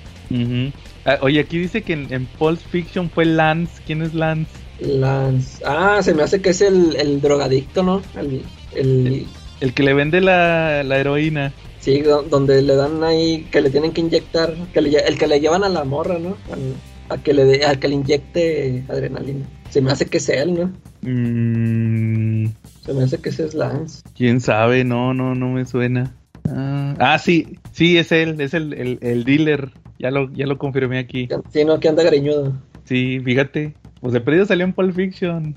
Ah, 1.06 1.18
oye, 1.22 1.40
aquí 1.40 1.58
dice 1.58 1.82
que 1.82 1.94
en, 1.94 2.14
en 2.14 2.26
Pulp 2.26 2.60
Fiction 2.60 3.10
fue 3.10 3.26
Lance. 3.26 3.82
¿Quién 3.86 4.02
es 4.02 4.14
Lance? 4.14 4.52
Lance. 4.80 5.62
Ah, 5.66 6.00
se 6.02 6.14
me 6.14 6.24
hace 6.24 6.42
que 6.42 6.50
es 6.52 6.62
el, 6.62 6.96
el 6.96 7.22
drogadicto, 7.22 7.84
¿no? 7.84 8.02
El, 8.18 8.42
el- 8.76 9.26
El 9.60 9.74
que 9.74 9.84
le 9.84 9.94
vende 9.94 10.22
la, 10.22 10.84
la 10.84 10.98
heroína. 11.00 11.54
sí, 11.80 12.02
do- 12.02 12.24
donde 12.24 12.62
le 12.62 12.76
dan 12.76 13.04
ahí, 13.04 13.46
que 13.52 13.62
le 13.62 13.70
tienen 13.70 13.92
que 13.92 14.02
inyectar, 14.02 14.54
que 14.74 14.82
le 14.82 14.98
el 14.98 15.18
que 15.18 15.28
le 15.28 15.40
llevan 15.40 15.64
a 15.64 15.70
la 15.70 15.84
morra, 15.84 16.20
¿no? 16.20 16.38
Al- 16.52 16.76
a 17.10 17.22
que 17.22 17.34
le 17.34 17.46
de- 17.46 17.66
a 17.66 17.76
que 17.80 17.88
le 17.88 17.96
inyecte 17.96 18.84
adrenalina. 18.90 19.46
Se 19.70 19.82
me 19.82 19.92
hace 19.92 20.06
que 20.06 20.18
es 20.18 20.30
él, 20.30 20.54
¿no? 20.54 20.72
Mm, 21.02 22.48
Se 22.86 22.94
me 22.94 23.04
hace 23.04 23.18
que 23.20 23.30
ese 23.30 23.46
es 23.46 23.54
Lance. 23.54 24.02
¿Quién 24.16 24.40
sabe? 24.42 24.84
No, 24.84 25.14
no, 25.14 25.36
no 25.36 25.50
me 25.50 25.66
suena. 25.66 26.14
Ah, 26.50 26.96
ah, 27.00 27.20
sí, 27.20 27.58
sí, 27.72 27.98
es 27.98 28.12
él, 28.12 28.40
es 28.42 28.54
el, 28.54 28.74
el, 28.74 29.00
el 29.02 29.24
dealer. 29.24 29.70
Ya 30.00 30.12
lo, 30.12 30.30
ya 30.34 30.46
lo 30.46 30.58
confirmé 30.58 31.00
aquí. 31.00 31.30
Sí, 31.52 31.64
no, 31.64 31.80
que 31.80 31.88
anda 31.88 32.04
greñudo. 32.04 32.54
Sí, 32.86 33.20
fíjate. 33.24 33.74
Pues 34.02 34.12
de 34.14 34.20
perdido 34.20 34.46
salió 34.46 34.66
en 34.66 34.74
Pulp 34.74 34.94
Fiction. 34.94 35.56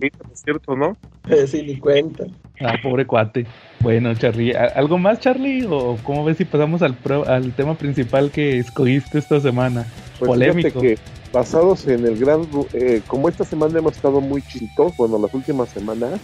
Sí, 0.00 0.08
es 0.32 0.40
cierto, 0.44 0.74
¿no? 0.76 0.96
Sí, 1.46 1.62
ni 1.62 1.76
cuenta. 1.78 2.24
Ah, 2.60 2.74
pobre 2.82 3.06
cuate. 3.06 3.46
Bueno, 3.80 4.12
Charlie, 4.14 4.52
¿a- 4.54 4.66
¿algo 4.74 4.98
más, 4.98 5.20
Charlie? 5.20 5.64
¿O 5.68 5.96
cómo 6.02 6.24
ves 6.24 6.36
si 6.38 6.44
pasamos 6.44 6.82
al, 6.82 6.94
pro- 6.94 7.26
al 7.28 7.52
tema 7.52 7.76
principal 7.76 8.30
que 8.30 8.58
escogiste 8.58 9.18
esta 9.18 9.40
semana? 9.40 9.86
Pues 10.18 10.28
Polémico. 10.28 10.80
fíjate 10.80 10.96
que 10.96 10.98
basados 11.32 11.86
en 11.86 12.04
el 12.04 12.18
gran, 12.18 12.46
eh, 12.72 13.00
como 13.06 13.28
esta 13.28 13.44
semana 13.44 13.78
hemos 13.78 13.94
estado 13.96 14.20
muy 14.20 14.42
chiquitos, 14.42 14.96
bueno, 14.96 15.18
las 15.18 15.32
últimas 15.32 15.68
semanas, 15.70 16.20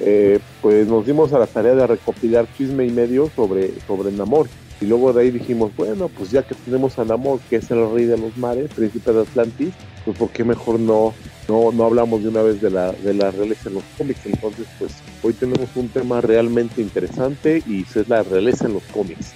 eh, 0.00 0.38
pues 0.60 0.86
nos 0.88 1.06
dimos 1.06 1.32
a 1.32 1.38
la 1.38 1.46
tarea 1.46 1.74
de 1.74 1.86
recopilar 1.86 2.46
chisme 2.56 2.86
y 2.86 2.90
medio 2.90 3.30
sobre, 3.34 3.70
sobre 3.86 4.12
Namor. 4.12 4.48
Y 4.80 4.86
luego 4.86 5.12
de 5.12 5.22
ahí 5.22 5.30
dijimos, 5.30 5.70
bueno, 5.76 6.08
pues 6.08 6.30
ya 6.32 6.42
que 6.42 6.54
tenemos 6.56 6.98
a 6.98 7.04
Namor, 7.04 7.38
que 7.48 7.56
es 7.56 7.70
el 7.70 7.88
rey 7.92 8.04
de 8.06 8.18
los 8.18 8.36
mares, 8.36 8.68
príncipe 8.74 9.12
de 9.12 9.20
Atlantis, 9.22 9.68
pues 10.04 10.16
por 10.18 10.30
qué 10.30 10.42
mejor 10.42 10.80
no, 10.80 11.14
no, 11.48 11.70
no 11.70 11.84
hablamos 11.84 12.22
de 12.24 12.28
una 12.30 12.42
vez 12.42 12.60
de 12.60 12.70
la, 12.70 12.90
de 12.90 13.14
la 13.14 13.30
realeza 13.30 13.68
en 13.68 13.76
los 13.76 13.84
cómics. 13.96 14.20
Entonces, 14.26 14.66
pues 14.80 14.92
hoy 15.22 15.34
tenemos 15.34 15.68
un 15.76 15.88
tema 15.88 16.20
realmente 16.20 16.80
interesante 16.82 17.62
y 17.66 17.82
es 17.82 18.08
la 18.08 18.24
realeza 18.24 18.66
en 18.66 18.74
los 18.74 18.82
cómics. 18.84 19.32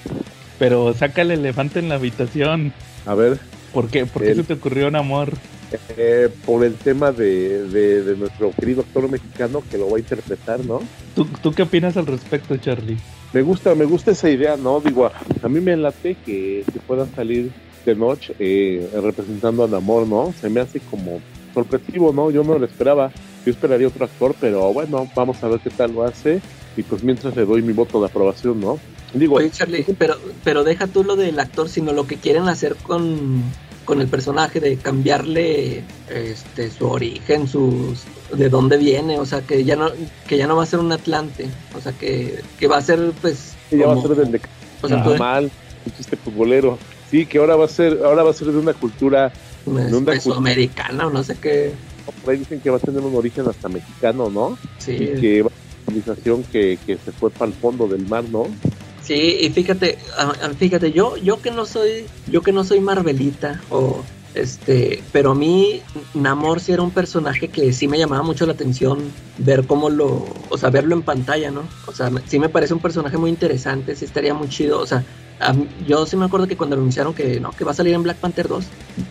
Pero 0.58 0.92
saca 0.94 1.22
el 1.22 1.30
elefante 1.30 1.78
en 1.78 1.90
la 1.90 1.94
habitación. 1.96 2.72
A 3.04 3.14
ver, 3.14 3.38
¿Por 3.72 3.88
qué? 3.88 4.06
¿Por 4.06 4.22
qué 4.22 4.30
El- 4.30 4.36
se 4.38 4.42
te 4.44 4.54
ocurrió 4.54 4.88
un 4.88 4.96
amor? 4.96 5.32
Eh, 5.96 6.28
por 6.44 6.64
el 6.64 6.74
tema 6.74 7.10
de, 7.12 7.64
de- 7.68 8.02
de 8.04 8.16
nuestro 8.16 8.52
querido 8.52 8.82
actor 8.82 9.10
mexicano 9.10 9.62
que 9.70 9.78
lo 9.78 9.90
va 9.90 9.96
a 9.96 10.00
interpretar, 10.00 10.64
¿no? 10.64 10.80
¿Tú, 11.14 11.26
¿Tú 11.42 11.52
qué 11.52 11.62
opinas 11.62 11.96
al 11.96 12.06
respecto, 12.06 12.56
Charlie? 12.56 12.96
Me 13.32 13.42
gusta, 13.42 13.74
me 13.74 13.84
gusta 13.84 14.12
esa 14.12 14.30
idea, 14.30 14.56
¿no? 14.56 14.80
Digo, 14.80 15.06
a, 15.06 15.12
a 15.42 15.48
mí 15.48 15.60
me 15.60 15.76
late 15.76 16.16
que, 16.24 16.64
que 16.72 16.78
pueda 16.80 17.06
salir 17.14 17.50
de 17.84 17.94
noche 17.96 18.34
eh, 18.38 18.88
representando 19.02 19.64
a 19.64 19.68
Namor, 19.68 20.06
¿no? 20.06 20.32
Se 20.40 20.48
me 20.48 20.60
hace 20.60 20.78
como 20.80 21.20
sorpresivo, 21.52 22.12
¿no? 22.12 22.30
Yo 22.30 22.44
no 22.44 22.58
lo 22.58 22.64
esperaba. 22.66 23.10
Yo 23.44 23.50
esperaría 23.52 23.88
otro 23.88 24.04
actor, 24.04 24.34
pero 24.40 24.72
bueno, 24.72 25.08
vamos 25.14 25.42
a 25.42 25.48
ver 25.48 25.60
qué 25.60 25.70
tal 25.70 25.92
lo 25.94 26.04
hace. 26.04 26.40
Y 26.76 26.82
pues 26.82 27.02
mientras 27.02 27.34
le 27.36 27.44
doy 27.44 27.62
mi 27.62 27.72
voto 27.72 28.00
de 28.00 28.06
aprobación, 28.06 28.60
¿no? 28.60 28.78
Digo, 29.14 29.36
Oye, 29.36 29.50
Charlie, 29.50 29.84
pero, 29.98 30.16
pero 30.44 30.62
deja 30.64 30.86
tú 30.88 31.02
lo 31.04 31.16
del 31.16 31.38
actor, 31.38 31.68
sino 31.68 31.92
lo 31.92 32.06
que 32.06 32.16
quieren 32.16 32.48
hacer 32.48 32.74
con, 32.76 33.42
con 33.86 34.02
el 34.02 34.08
personaje, 34.08 34.60
de 34.60 34.76
cambiarle 34.76 35.82
este 36.10 36.70
su 36.70 36.86
origen, 36.86 37.48
sus 37.48 38.04
de 38.34 38.50
dónde 38.50 38.76
viene, 38.76 39.18
o 39.18 39.24
sea, 39.24 39.40
que 39.40 39.64
ya 39.64 39.76
no, 39.76 39.88
que 40.28 40.36
ya 40.36 40.46
no 40.46 40.56
va 40.56 40.64
a 40.64 40.66
ser 40.66 40.80
un 40.80 40.92
Atlante, 40.92 41.48
o 41.74 41.80
sea, 41.80 41.92
que, 41.92 42.42
que 42.58 42.66
va 42.66 42.76
a 42.76 42.82
ser, 42.82 43.12
pues, 43.22 43.54
ya 43.70 43.86
va 43.86 43.94
a 43.94 44.02
ser 44.02 44.10
del 44.10 44.32
de 44.32 44.40
O 44.82 44.88
sea, 44.88 45.02
tú 45.02 45.14
mal, 45.16 45.44
un 45.44 45.92
chiste 45.96 46.16
futbolero. 46.16 46.78
Sí, 47.10 47.24
que 47.24 47.38
ahora 47.38 47.56
va 47.56 47.64
a 47.64 47.68
ser, 47.68 48.00
ahora 48.04 48.24
va 48.24 48.30
a 48.30 48.34
ser 48.34 48.48
de 48.48 48.58
una 48.58 48.74
cultura, 48.74 49.32
pues, 49.64 49.90
¿dónde 49.90 50.12
mesoamericana 50.12 51.06
o 51.06 51.10
no 51.10 51.22
sé 51.22 51.36
qué. 51.40 51.72
por 52.22 52.32
ahí 52.34 52.40
dicen 52.40 52.60
que 52.60 52.68
va 52.68 52.76
a 52.76 52.80
tener 52.80 53.00
un 53.00 53.14
origen 53.14 53.48
hasta 53.48 53.68
mexicano, 53.68 54.28
¿no? 54.28 54.58
Sí, 54.78 54.92
Y 54.92 55.20
que 55.20 55.42
va 55.42 55.48
a 55.48 55.50
ser 55.50 55.62
una 55.62 55.86
civilización 55.86 56.42
que, 56.44 56.78
que 56.84 56.98
se 56.98 57.12
fue 57.12 57.30
para 57.30 57.46
el 57.46 57.56
fondo 57.56 57.86
del 57.86 58.06
mar, 58.08 58.24
¿no? 58.24 58.48
Sí, 59.06 59.38
y 59.40 59.50
fíjate, 59.50 59.98
fíjate, 60.58 60.90
yo, 60.90 61.16
yo 61.16 61.40
que 61.40 61.52
no 61.52 61.64
soy, 61.64 62.06
yo 62.28 62.42
que 62.42 62.50
no 62.50 62.64
soy 62.64 62.80
Marvelita, 62.80 63.60
o 63.70 64.02
este, 64.34 65.00
pero 65.12 65.30
a 65.30 65.34
mí 65.36 65.80
Namor 66.12 66.58
sí 66.58 66.72
era 66.72 66.82
un 66.82 66.90
personaje 66.90 67.46
que 67.46 67.72
sí 67.72 67.86
me 67.86 67.98
llamaba 67.98 68.24
mucho 68.24 68.46
la 68.46 68.54
atención 68.54 68.98
ver 69.38 69.64
cómo 69.64 69.90
lo, 69.90 70.26
o 70.48 70.58
sea, 70.58 70.70
verlo 70.70 70.96
en 70.96 71.02
pantalla, 71.02 71.52
¿no? 71.52 71.62
O 71.86 71.92
sea, 71.92 72.10
sí 72.26 72.40
me 72.40 72.48
parece 72.48 72.74
un 72.74 72.80
personaje 72.80 73.16
muy 73.16 73.30
interesante, 73.30 73.94
sí 73.94 74.04
estaría 74.04 74.34
muy 74.34 74.48
chido, 74.48 74.80
o 74.80 74.86
sea, 74.86 75.04
yo 75.86 76.04
sí 76.04 76.16
me 76.16 76.24
acuerdo 76.24 76.48
que 76.48 76.56
cuando 76.56 76.74
anunciaron 76.74 77.14
que 77.14 77.38
no, 77.38 77.52
que 77.52 77.64
va 77.64 77.70
a 77.70 77.74
salir 77.74 77.94
en 77.94 78.02
Black 78.02 78.16
Panther 78.16 78.48
2, 78.48 78.66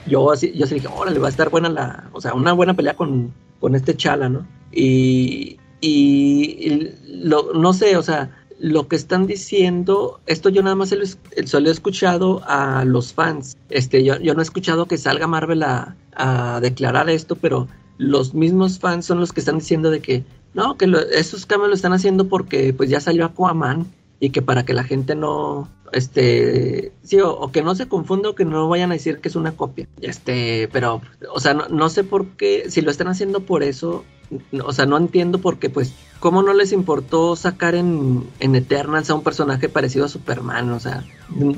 yo 0.07 0.29
así, 0.29 0.51
yo 0.53 0.67
sí 0.67 0.75
dije, 0.75 0.89
órale, 0.93 1.19
va 1.19 1.27
a 1.27 1.31
estar 1.31 1.49
buena 1.49 1.69
la, 1.69 2.09
o 2.11 2.19
sea, 2.19 2.33
una 2.33 2.51
buena 2.51 2.73
pelea 2.73 2.97
con, 2.97 3.33
con 3.61 3.75
este 3.75 3.95
Chala, 3.95 4.27
¿no? 4.27 4.45
Y, 4.73 5.57
y 5.79 6.91
lo, 7.07 7.53
no 7.53 7.71
sé, 7.71 7.95
o 7.95 8.03
sea, 8.03 8.29
lo 8.59 8.87
que 8.87 8.95
están 8.95 9.27
diciendo, 9.27 10.21
esto 10.27 10.49
yo 10.49 10.63
nada 10.63 10.75
más 10.75 10.89
se 10.89 10.95
lo, 10.95 11.03
he 11.03 11.71
escuchado 11.71 12.41
a 12.45 12.85
los 12.85 13.13
fans. 13.13 13.57
Este, 13.69 14.03
yo, 14.03 14.17
yo 14.19 14.33
no 14.33 14.39
he 14.39 14.43
escuchado 14.43 14.85
que 14.87 14.97
salga 14.97 15.27
Marvel 15.27 15.63
a, 15.63 15.95
a 16.15 16.59
declarar 16.61 17.09
esto, 17.09 17.35
pero 17.35 17.67
los 17.97 18.33
mismos 18.33 18.79
fans 18.79 19.05
son 19.05 19.19
los 19.19 19.33
que 19.33 19.39
están 19.41 19.57
diciendo 19.59 19.89
de 19.91 19.99
que 19.99 20.23
no, 20.53 20.77
que 20.77 20.87
lo- 20.87 20.99
esos 20.99 21.45
cambios 21.45 21.69
lo 21.69 21.75
están 21.75 21.93
haciendo 21.93 22.27
porque 22.27 22.73
pues 22.73 22.89
ya 22.89 22.99
salió 23.01 23.25
Aquaman 23.25 23.87
y 24.19 24.29
que 24.29 24.41
para 24.41 24.63
que 24.63 24.73
la 24.73 24.83
gente 24.85 25.15
no, 25.15 25.69
este, 25.91 26.93
sí, 27.03 27.19
o, 27.19 27.31
o 27.31 27.51
que 27.51 27.61
no 27.61 27.75
se 27.75 27.87
confunda 27.87 28.29
o 28.29 28.35
que 28.35 28.45
no 28.45 28.69
vayan 28.69 28.91
a 28.91 28.95
decir 28.95 29.19
que 29.19 29.27
es 29.27 29.35
una 29.35 29.51
copia. 29.57 29.87
Este, 30.01 30.69
pero, 30.71 31.01
o 31.33 31.39
sea, 31.39 31.53
no, 31.53 31.67
no 31.67 31.89
sé 31.89 32.03
por 32.05 32.27
qué, 32.37 32.69
si 32.69 32.81
lo 32.81 32.91
están 32.91 33.07
haciendo 33.09 33.41
por 33.41 33.63
eso, 33.63 34.05
o 34.63 34.73
sea, 34.73 34.85
no 34.85 34.97
entiendo 34.97 35.39
por 35.39 35.59
qué, 35.59 35.69
pues, 35.69 35.93
¿cómo 36.19 36.41
no 36.41 36.53
les 36.53 36.71
importó 36.71 37.35
sacar 37.35 37.75
en, 37.75 38.23
en 38.39 38.55
Eternals 38.55 39.09
a 39.09 39.15
un 39.15 39.23
personaje 39.23 39.69
parecido 39.69 40.05
a 40.05 40.09
Superman? 40.09 40.71
O 40.71 40.79
sea, 40.79 41.03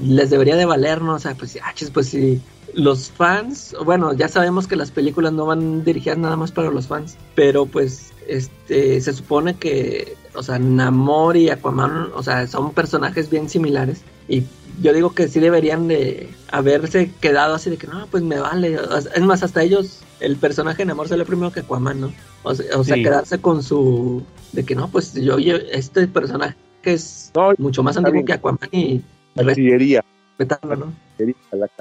les 0.03 0.29
debería 0.29 0.55
de 0.55 0.65
valer, 0.65 1.01
¿no? 1.01 1.15
O 1.15 1.19
sea, 1.19 1.35
pues, 1.35 1.57
ah, 1.63 1.73
pues 1.93 2.07
si 2.09 2.41
los 2.73 3.09
fans, 3.09 3.75
bueno, 3.85 4.13
ya 4.13 4.27
sabemos 4.27 4.67
que 4.67 4.75
las 4.75 4.91
películas 4.91 5.33
no 5.33 5.45
van 5.45 5.83
dirigidas 5.83 6.17
nada 6.17 6.35
más 6.35 6.51
para 6.51 6.69
los 6.69 6.87
fans, 6.87 7.17
pero 7.35 7.65
pues, 7.65 8.11
este, 8.27 8.99
se 9.01 9.13
supone 9.13 9.55
que, 9.55 10.15
o 10.37 10.43
sea, 10.43 10.59
Namor 10.59 11.35
y 11.35 11.49
Aquaman, 11.49 12.09
o 12.15 12.23
sea, 12.23 12.45
son 12.47 12.73
personajes 12.73 13.29
bien 13.29 13.49
similares 13.49 14.01
y 14.27 14.43
yo 14.81 14.93
digo 14.93 15.13
que 15.13 15.27
sí 15.27 15.39
deberían 15.39 15.87
de 15.87 16.29
haberse 16.51 17.11
quedado 17.19 17.55
así 17.55 17.69
de 17.71 17.77
que 17.77 17.87
no, 17.87 18.05
pues 18.11 18.21
me 18.23 18.39
vale. 18.39 18.77
Es 19.15 19.21
más, 19.23 19.41
hasta 19.41 19.63
ellos, 19.63 20.03
el 20.19 20.35
personaje 20.35 20.77
de 20.83 20.85
Namor 20.85 21.07
sale 21.07 21.25
primero 21.25 21.51
que 21.51 21.61
Aquaman, 21.61 21.99
¿no? 21.99 22.13
O 22.43 22.53
sea, 22.53 22.77
o 22.77 22.83
sea, 22.83 22.95
Sí. 22.95 23.03
quedarse 23.03 23.39
con 23.39 23.63
su. 23.63 24.23
de 24.53 24.63
que 24.65 24.75
no, 24.75 24.87
pues 24.89 25.13
yo, 25.13 25.39
yo 25.39 25.55
este 25.71 26.07
personaje 26.07 26.55
es 26.83 27.31
No, 27.35 27.53
mucho 27.57 27.83
más 27.83 27.97
antiguo 27.97 28.23
que 28.23 28.33
Aquaman 28.33 28.69
y 28.71 29.01
Artillería. 29.35 30.03
respetarlo, 30.37 30.75
¿no? 30.75 30.93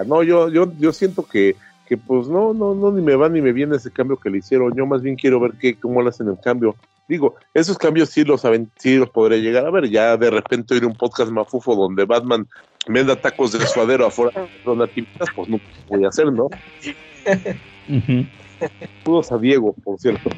No, 0.06 0.22
yo, 0.22 0.48
yo, 0.48 0.72
yo 0.78 0.92
siento 0.92 1.22
que, 1.22 1.56
que 1.86 1.96
pues 1.96 2.28
no, 2.28 2.54
no, 2.54 2.74
no, 2.74 2.90
ni 2.90 3.02
me 3.02 3.14
va 3.14 3.28
ni 3.28 3.40
me 3.42 3.52
viene 3.52 3.76
ese 3.76 3.90
cambio 3.90 4.16
que 4.16 4.30
le 4.30 4.38
hicieron. 4.38 4.74
Yo 4.74 4.86
más 4.86 5.02
bien 5.02 5.16
quiero 5.16 5.38
ver 5.38 5.52
qué, 5.60 5.78
cómo 5.78 6.02
le 6.02 6.08
hacen 6.08 6.28
el 6.28 6.38
cambio. 6.42 6.74
Digo, 7.08 7.36
esos 7.54 7.78
cambios 7.78 8.10
sí 8.10 8.24
los 8.24 8.40
saben, 8.40 8.70
sí 8.76 8.96
los 8.96 9.10
podré 9.10 9.40
llegar 9.40 9.66
a 9.66 9.70
ver. 9.70 9.88
Ya 9.88 10.16
de 10.16 10.30
repente 10.30 10.74
oír 10.74 10.84
un 10.84 10.96
podcast 10.96 11.30
mafufo 11.30 11.76
donde 11.76 12.04
Batman 12.04 12.48
venda 12.88 13.16
tacos 13.16 13.52
de 13.52 13.66
suadero 13.66 14.06
afuera 14.06 14.42
de 14.42 15.06
pues 15.34 15.48
no 15.48 15.60
voy 15.88 16.04
a 16.04 16.08
hacer, 16.08 16.32
¿no? 16.32 16.48
Saludos 19.04 19.32
a 19.32 19.38
Diego, 19.38 19.74
por 19.84 19.98
cierto. 19.98 20.30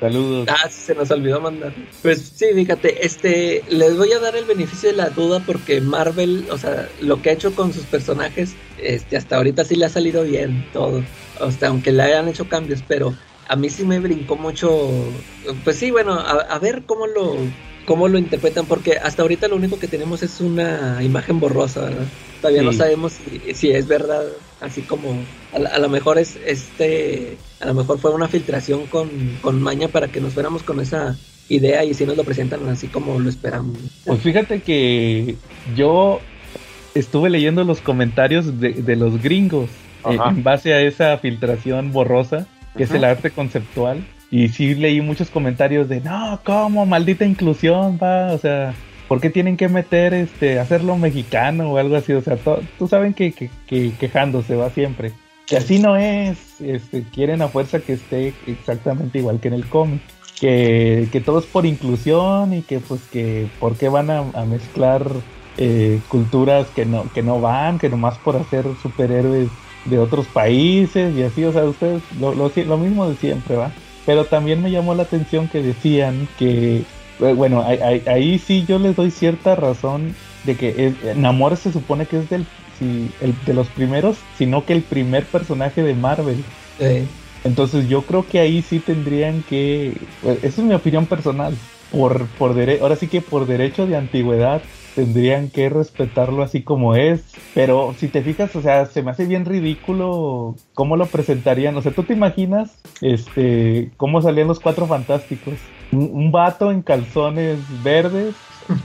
Saludos. 0.00 0.48
Ah, 0.50 0.68
sí, 0.68 0.80
se 0.80 0.94
nos 0.96 1.10
olvidó 1.12 1.40
mandar. 1.40 1.72
Pues 2.02 2.20
sí, 2.34 2.46
fíjate, 2.52 3.06
este, 3.06 3.62
les 3.68 3.96
voy 3.96 4.10
a 4.12 4.18
dar 4.18 4.34
el 4.34 4.44
beneficio 4.44 4.90
de 4.90 4.96
la 4.96 5.10
duda 5.10 5.40
porque 5.46 5.80
Marvel, 5.80 6.46
o 6.50 6.58
sea, 6.58 6.88
lo 7.00 7.22
que 7.22 7.30
ha 7.30 7.34
hecho 7.34 7.54
con 7.54 7.72
sus 7.72 7.84
personajes, 7.84 8.56
este, 8.78 9.16
hasta 9.16 9.36
ahorita 9.36 9.62
sí 9.64 9.76
le 9.76 9.84
ha 9.84 9.88
salido 9.88 10.24
bien 10.24 10.66
todo. 10.72 11.04
O 11.40 11.52
sea, 11.52 11.68
aunque 11.68 11.92
le 11.92 12.02
hayan 12.02 12.26
hecho 12.26 12.48
cambios, 12.48 12.82
pero 12.86 13.14
a 13.48 13.56
mí 13.56 13.68
sí 13.70 13.84
me 13.84 13.98
brincó 13.98 14.36
mucho. 14.36 14.90
Pues 15.64 15.76
sí, 15.76 15.90
bueno, 15.90 16.14
a, 16.14 16.32
a 16.40 16.58
ver 16.58 16.82
cómo 16.86 17.06
lo, 17.06 17.36
cómo 17.84 18.08
lo 18.08 18.18
interpretan, 18.18 18.66
porque 18.66 18.98
hasta 18.98 19.22
ahorita 19.22 19.48
lo 19.48 19.56
único 19.56 19.78
que 19.78 19.88
tenemos 19.88 20.22
es 20.22 20.40
una 20.40 21.02
imagen 21.02 21.40
borrosa, 21.40 21.84
¿verdad? 21.84 22.06
Todavía 22.40 22.62
no 22.62 22.72
sabemos 22.72 23.12
si, 23.12 23.54
si 23.54 23.70
es 23.70 23.86
verdad, 23.86 24.24
así 24.60 24.82
como 24.82 25.14
a, 25.52 25.78
lo 25.78 25.88
mejor 25.88 26.18
es 26.18 26.36
este, 26.44 27.36
a 27.60 27.66
lo 27.66 27.74
mejor 27.74 27.98
fue 27.98 28.12
una 28.12 28.26
filtración 28.26 28.86
con, 28.86 29.08
con 29.40 29.62
maña 29.62 29.88
para 29.88 30.08
que 30.08 30.20
nos 30.20 30.32
fuéramos 30.32 30.64
con 30.64 30.80
esa 30.80 31.16
idea 31.48 31.84
y 31.84 31.94
si 31.94 32.04
nos 32.04 32.16
lo 32.16 32.24
presentan 32.24 32.68
así 32.68 32.88
como 32.88 33.20
lo 33.20 33.28
esperamos. 33.28 33.78
Pues 34.04 34.20
fíjate 34.20 34.60
que 34.60 35.36
yo 35.76 36.20
estuve 36.94 37.30
leyendo 37.30 37.62
los 37.62 37.80
comentarios 37.80 38.58
de, 38.58 38.72
de 38.72 38.96
los 38.96 39.22
gringos 39.22 39.70
eh, 40.04 40.18
en 40.28 40.42
base 40.42 40.74
a 40.74 40.80
esa 40.80 41.16
filtración 41.18 41.92
borrosa, 41.92 42.48
que 42.76 42.84
es 42.84 42.90
el 42.90 43.04
arte 43.04 43.30
conceptual. 43.30 44.04
Y 44.30 44.48
sí 44.48 44.74
leí 44.74 45.00
muchos 45.00 45.30
comentarios 45.30 45.88
de, 45.88 46.00
no, 46.00 46.40
¿cómo? 46.44 46.86
Maldita 46.86 47.24
inclusión, 47.24 47.98
va. 48.02 48.32
O 48.32 48.38
sea, 48.38 48.74
¿por 49.08 49.20
qué 49.20 49.28
tienen 49.28 49.56
que 49.56 49.68
meter, 49.68 50.14
este, 50.14 50.58
hacerlo 50.58 50.96
mexicano 50.96 51.72
o 51.72 51.78
algo 51.78 51.96
así? 51.96 52.12
O 52.14 52.22
sea, 52.22 52.38
tú 52.78 52.88
saben 52.88 53.12
que, 53.12 53.32
que, 53.32 53.50
que 53.66 53.92
quejándose 54.00 54.56
va 54.56 54.70
siempre. 54.70 55.12
Que 55.46 55.58
así 55.58 55.78
no 55.78 55.96
es, 55.96 56.60
este, 56.60 57.02
quieren 57.02 57.42
a 57.42 57.48
fuerza 57.48 57.80
que 57.80 57.94
esté 57.94 58.32
exactamente 58.46 59.18
igual 59.18 59.38
que 59.38 59.48
en 59.48 59.54
el 59.54 59.66
cómic. 59.66 60.00
Que, 60.40 61.08
que 61.12 61.20
todo 61.20 61.38
es 61.38 61.46
por 61.46 61.66
inclusión 61.66 62.52
y 62.52 62.62
que 62.62 62.80
pues 62.80 63.02
que 63.12 63.46
por 63.60 63.76
qué 63.76 63.88
van 63.88 64.10
a, 64.10 64.24
a 64.34 64.44
mezclar 64.44 65.06
eh, 65.58 66.00
culturas 66.08 66.66
que 66.68 66.86
no, 66.86 67.04
que 67.12 67.22
no 67.22 67.40
van, 67.40 67.78
que 67.78 67.88
nomás 67.88 68.16
por 68.18 68.36
hacer 68.36 68.64
superhéroes 68.82 69.48
de 69.84 69.98
otros 69.98 70.26
países 70.28 71.16
y 71.16 71.22
así, 71.22 71.44
o 71.44 71.52
sea, 71.52 71.64
ustedes 71.64 72.02
lo, 72.18 72.34
lo, 72.34 72.50
lo 72.54 72.78
mismo 72.78 73.08
de 73.08 73.16
siempre, 73.16 73.56
¿va? 73.56 73.72
Pero 74.06 74.24
también 74.26 74.62
me 74.62 74.70
llamó 74.70 74.94
la 74.94 75.04
atención 75.04 75.48
que 75.48 75.62
decían 75.62 76.28
que, 76.38 76.78
eh, 77.20 77.32
bueno, 77.34 77.62
ahí, 77.64 78.38
sí 78.38 78.64
yo 78.66 78.78
les 78.78 78.96
doy 78.96 79.10
cierta 79.10 79.54
razón 79.54 80.14
de 80.44 80.56
que 80.56 80.96
es, 81.02 81.16
Namor 81.16 81.56
se 81.56 81.72
supone 81.72 82.06
que 82.06 82.18
es 82.18 82.28
del, 82.30 82.44
si, 82.78 83.10
el, 83.20 83.34
de 83.44 83.54
los 83.54 83.68
primeros, 83.68 84.18
sino 84.36 84.64
que 84.64 84.72
el 84.72 84.82
primer 84.82 85.24
personaje 85.26 85.82
de 85.82 85.94
Marvel. 85.94 86.44
Entonces 87.44 87.88
yo 87.88 88.02
creo 88.02 88.26
que 88.26 88.38
ahí 88.40 88.62
sí 88.62 88.78
tendrían 88.80 89.42
que, 89.42 89.94
pues, 90.20 90.38
esa 90.44 90.60
es 90.62 90.66
mi 90.66 90.74
opinión 90.74 91.06
personal, 91.06 91.56
por, 91.90 92.26
por 92.38 92.54
dere- 92.54 92.80
ahora 92.80 92.96
sí 92.96 93.08
que 93.08 93.20
por 93.20 93.46
derecho 93.46 93.86
de 93.86 93.96
antigüedad 93.96 94.62
tendrían 94.94 95.48
que 95.50 95.68
respetarlo 95.68 96.42
así 96.42 96.62
como 96.62 96.94
es, 96.94 97.24
pero 97.54 97.94
si 97.98 98.08
te 98.08 98.22
fijas, 98.22 98.54
o 98.56 98.62
sea, 98.62 98.86
se 98.86 99.02
me 99.02 99.10
hace 99.10 99.24
bien 99.26 99.44
ridículo 99.44 100.54
cómo 100.74 100.96
lo 100.96 101.06
presentarían, 101.06 101.76
o 101.76 101.82
sea, 101.82 101.92
tú 101.92 102.02
te 102.02 102.12
imaginas, 102.12 102.80
este, 103.00 103.90
cómo 103.96 104.20
salían 104.22 104.48
los 104.48 104.60
cuatro 104.60 104.86
fantásticos, 104.86 105.54
un, 105.92 106.10
un 106.12 106.32
vato 106.32 106.70
en 106.70 106.82
calzones 106.82 107.58
verdes, 107.82 108.34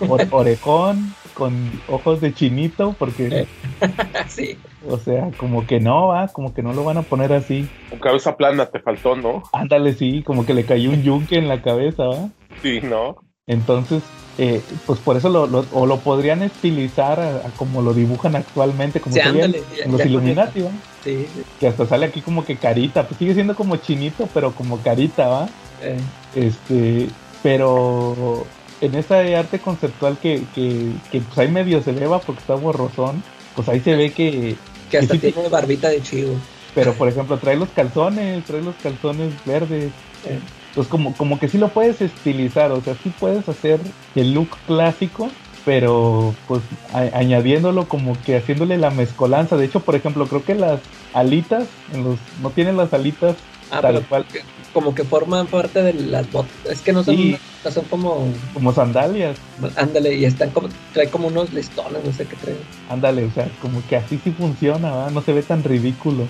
ore- 0.01 0.27
orejón, 0.31 1.13
con 1.33 1.53
ojos 1.89 2.19
de 2.21 2.33
chinito, 2.33 2.95
porque, 2.97 3.45
sí, 4.27 4.57
o 4.89 4.97
sea, 4.97 5.29
como 5.37 5.65
que 5.67 5.79
no 5.79 6.07
va, 6.07 6.27
como 6.29 6.53
que 6.53 6.63
no 6.63 6.73
lo 6.73 6.83
van 6.83 6.97
a 6.97 7.01
poner 7.03 7.33
así. 7.33 7.67
Con 7.89 7.99
cabeza 7.99 8.37
plana 8.37 8.65
te 8.67 8.79
faltó, 8.79 9.15
¿no? 9.15 9.43
Ándale, 9.53 9.93
sí, 9.93 10.23
como 10.23 10.45
que 10.45 10.53
le 10.53 10.65
cayó 10.65 10.89
un 10.91 11.03
yunque 11.03 11.37
en 11.37 11.47
la 11.47 11.61
cabeza, 11.61 12.05
¿va? 12.05 12.29
Sí, 12.61 12.79
¿no? 12.81 13.17
Entonces, 13.47 14.03
eh, 14.37 14.61
pues 14.85 14.99
por 14.99 15.17
eso 15.17 15.29
lo, 15.29 15.47
lo- 15.47 15.65
o 15.71 15.85
lo 15.85 15.97
podrían 15.99 16.43
estilizar 16.43 17.19
a, 17.19 17.37
a 17.37 17.49
como 17.57 17.81
lo 17.81 17.93
dibujan 17.93 18.35
actualmente, 18.35 18.99
como 18.99 19.15
Sí, 19.15 19.21
ándale, 19.21 19.63
ya- 19.75 19.87
los 19.87 19.99
ya 19.99 20.05
Illuminati, 20.05 20.61
¿va? 20.61 20.71
sí, 21.03 21.25
Que 21.59 21.67
hasta 21.67 21.87
sale 21.87 22.05
aquí 22.05 22.21
como 22.21 22.45
que 22.45 22.57
carita, 22.57 23.07
pues 23.07 23.17
sigue 23.17 23.33
siendo 23.33 23.55
como 23.55 23.77
chinito, 23.77 24.27
pero 24.33 24.53
como 24.53 24.77
carita, 24.83 25.27
¿va? 25.27 25.49
eh, 25.81 25.97
Este, 26.35 27.07
pero 27.41 28.45
en 28.81 28.95
ese 28.95 29.35
arte 29.35 29.59
conceptual 29.59 30.17
que, 30.17 30.41
que, 30.53 30.91
que 31.11 31.21
pues 31.21 31.37
ahí 31.39 31.47
medio 31.49 31.81
se 31.81 31.93
ve, 31.93 32.07
porque 32.25 32.41
está 32.41 32.55
borrosón, 32.55 33.23
pues 33.55 33.69
ahí 33.69 33.79
se 33.79 33.95
ve 33.95 34.11
que, 34.11 34.57
que 34.91 34.97
hasta 34.97 35.13
sí. 35.13 35.19
tiene 35.19 35.47
barbita 35.49 35.89
de 35.89 36.01
chivo. 36.03 36.35
pero 36.75 36.93
por 36.93 37.07
ejemplo, 37.07 37.37
trae 37.37 37.55
los 37.55 37.69
calzones, 37.69 38.43
trae 38.45 38.61
los 38.61 38.75
calzones 38.75 39.31
verdes. 39.45 39.91
Eh, 40.25 40.39
Pues 40.77 40.87
como, 40.89 41.17
como 41.17 41.39
que 41.39 41.47
sí 41.47 41.57
lo 41.57 41.69
puedes 41.69 41.99
estilizar, 42.01 42.71
o 42.71 42.79
sea, 42.81 42.93
sí 43.01 43.09
puedes 43.19 43.49
hacer 43.49 43.81
el 44.13 44.33
look 44.35 44.57
clásico, 44.67 45.27
pero 45.65 46.35
pues 46.47 46.61
a- 46.93 47.17
añadiéndolo 47.17 47.87
como 47.87 48.15
que 48.23 48.37
haciéndole 48.37 48.77
la 48.77 48.91
mezcolanza. 48.91 49.57
De 49.57 49.65
hecho, 49.65 49.79
por 49.79 49.95
ejemplo, 49.95 50.27
creo 50.27 50.45
que 50.45 50.53
las 50.53 50.79
alitas, 51.13 51.67
en 51.91 52.03
los, 52.03 52.19
no 52.39 52.51
tienen 52.51 52.77
las 52.77 52.93
alitas 52.93 53.35
Ah, 53.71 53.81
Tal 53.81 53.95
pero 53.95 54.07
cual. 54.07 54.25
que- 54.31 54.41
como 54.71 54.93
que 54.93 55.03
forman 55.03 55.47
parte 55.47 55.81
de 55.81 55.93
las 55.93 56.31
botas. 56.31 56.53
Es 56.65 56.81
que 56.83 56.93
no 56.93 57.03
son, 57.03 57.15
Sí. 57.15 57.39
botas, 57.57 57.73
son 57.73 57.85
como, 57.85 58.31
Como 58.53 58.71
sandalias. 58.71 59.35
ándale, 59.77 60.13
y 60.15 60.25
están 60.25 60.51
como, 60.51 60.69
trae 60.93 61.09
como 61.09 61.27
unos 61.27 61.51
listones, 61.51 62.03
no 62.05 62.13
sé 62.13 62.27
qué 62.27 62.35
trae. 62.35 62.55
Ándale, 62.87 63.25
o 63.25 63.31
sea, 63.31 63.49
como 63.59 63.81
que 63.87 63.95
así 63.97 64.19
sí 64.23 64.29
funciona, 64.31 64.93
¿verdad? 64.95 65.09
No 65.11 65.21
se 65.21 65.33
ve 65.33 65.41
tan 65.41 65.63
ridículo. 65.63 66.27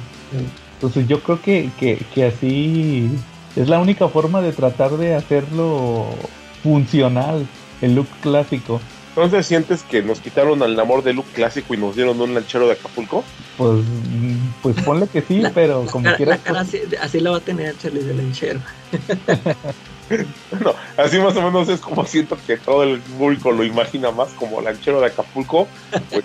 Entonces 0.76 1.06
yo 1.08 1.22
creo 1.22 1.42
que, 1.42 1.70
que, 1.78 1.98
que 2.16 2.26
así 2.26 3.12
es 3.58 3.70
la 3.70 3.80
única 3.80 4.08
forma 4.08 4.42
de 4.42 4.52
tratar 4.54 4.92
de 4.98 5.16
hacerlo 5.16 6.06
funcional, 6.64 7.46
el 7.82 7.96
look 7.96 8.08
clásico. 8.22 8.80
Entonces, 9.10 9.48
¿sientes 9.48 9.82
que 9.84 10.04
nos 10.04 10.20
quitaron 10.20 10.62
al 10.62 10.80
amor 10.80 11.02
de 11.04 11.14
look 11.14 11.26
clásico 11.34 11.74
y 11.74 11.78
nos 11.78 11.96
dieron 11.96 12.22
un 12.22 12.36
lanchero 12.36 12.68
de 12.68 12.74
Acapulco? 12.74 13.24
Pues, 13.58 13.80
pues 14.62 14.76
ponle 14.84 15.08
que 15.08 15.22
sí, 15.24 15.40
La- 15.42 15.50
pero 15.52 15.84
La 15.86 15.92
como 15.92 16.04
cara, 16.04 16.18
quieras. 16.18 16.38
la 16.38 16.44
cara 16.44 16.60
así, 16.62 16.82
así 17.02 17.20
la 17.20 17.32
va 17.32 17.38
a 17.38 17.42
tener 17.42 17.76
Charlie 17.78 18.04
de 18.04 18.14
lanchero. 18.14 18.60
No, 20.62 20.74
así 20.96 21.20
más 21.20 21.36
o 21.36 21.42
menos 21.42 21.68
es 21.68 21.82
como 21.82 22.06
siento 22.06 22.38
que 22.48 22.56
todo 22.56 22.84
el 22.84 23.02
público 23.02 23.52
lo 23.52 23.66
imagina 23.66 24.10
más 24.10 24.30
como 24.30 24.62
lanchero 24.62 25.02
de 25.02 25.08
Acapulco, 25.08 25.68
pues, 26.10 26.24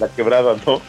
la 0.00 0.08
quebrada, 0.08 0.56
¿no? 0.66 0.82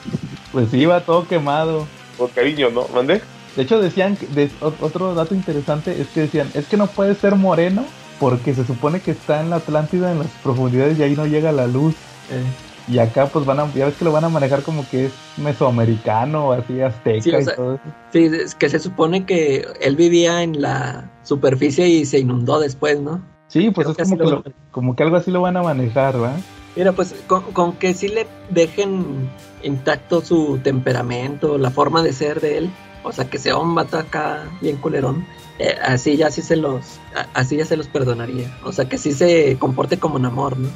Pues 0.52 0.72
sí, 0.72 0.80
iba 0.80 1.02
todo 1.06 1.28
quemado. 1.28 1.88
Con 2.18 2.30
cariño, 2.30 2.72
¿no? 2.72 2.88
¿Mande? 2.88 3.22
De 3.56 3.64
hecho 3.64 3.82
decían, 3.82 4.16
que- 4.16 4.28
de- 4.28 4.50
ot- 4.62 4.76
otro 4.82 5.14
dato 5.14 5.36
interesante 5.36 6.00
es 6.02 6.08
que 6.10 6.22
decían, 6.22 6.50
es 6.54 6.66
que 6.68 6.78
no 6.78 6.88
puede 6.88 7.16
ser 7.16 7.36
moreno 7.36 7.84
porque 8.20 8.54
se 8.54 8.66
supone 8.66 9.00
que 9.02 9.12
está 9.12 9.42
en 9.42 9.50
la 9.50 9.58
Atlántida 9.58 10.12
en 10.12 10.20
las 10.20 10.28
profundidades 10.44 10.98
y 11.00 11.04
ahí 11.04 11.16
no 11.16 11.26
llega 11.26 11.52
la 11.52 11.68
luz. 11.68 11.96
Eh, 12.32 12.44
Y 12.88 12.98
acá 12.98 13.28
pues 13.28 13.46
van 13.46 13.60
a, 13.60 13.72
ya 13.76 13.86
ves 13.86 13.96
que 13.96 14.04
lo 14.06 14.12
van 14.12 14.24
a 14.26 14.30
manejar 14.30 14.64
como 14.64 14.84
que 14.90 15.06
es 15.06 15.12
mesoamericano, 15.38 16.52
así 16.52 16.82
azteca 16.82 17.22
Sí, 17.24 17.32
o 17.32 17.40
y 17.42 17.46
todo 17.56 17.74
eso. 17.76 17.84
Sí, 18.12 18.26
es 18.26 18.56
que 18.56 18.70
se 18.70 18.80
supone 18.80 19.26
que 19.26 19.66
él 19.82 19.96
vivía 19.96 20.42
en 20.44 20.62
la 20.62 21.10
superficie 21.24 21.88
y 21.88 22.06
se 22.06 22.20
inundó 22.20 22.60
después, 22.60 23.00
¿no? 23.00 23.22
Sí, 23.48 23.70
pues 23.70 23.86
Creo 23.86 23.92
es 23.92 23.98
que 23.98 24.04
como 24.04 24.18
que, 24.18 24.32
lo 24.32 24.44
como 24.72 24.96
que 24.96 25.04
algo 25.04 25.16
así 25.18 25.30
lo 25.32 25.42
van 25.42 25.58
a 25.58 25.64
manejar, 25.64 26.22
¿va? 26.22 26.34
Mira, 26.76 26.92
pues 26.94 27.16
con, 27.28 27.44
con 27.54 27.74
que 27.74 27.94
sí 27.94 28.08
le 28.08 28.26
dejen 28.50 29.30
intacto 29.64 30.22
su 30.22 30.60
temperamento, 30.64 31.58
la 31.58 31.70
forma 31.70 32.02
de 32.02 32.14
ser 32.14 32.42
de 32.42 32.58
él, 32.58 32.70
o 33.04 33.12
sea, 33.12 33.30
que 33.30 33.38
sea 33.40 33.58
un 33.58 33.74
vato 33.76 33.98
acá 33.98 34.44
bien 34.62 34.78
culerón, 34.78 35.26
eh, 35.60 35.76
así 35.84 36.18
ya 36.18 36.30
sí 36.32 36.42
se 36.42 36.56
los, 36.56 37.00
así 37.34 37.58
ya 37.58 37.66
se 37.66 37.78
los 37.78 37.88
perdonaría. 37.88 38.56
O 38.64 38.72
sea, 38.72 38.86
que 38.86 38.98
sí 38.98 39.12
se 39.14 39.58
comporte 39.60 39.98
como 39.98 40.16
un 40.16 40.26
amor, 40.26 40.56
¿no? 40.58 40.70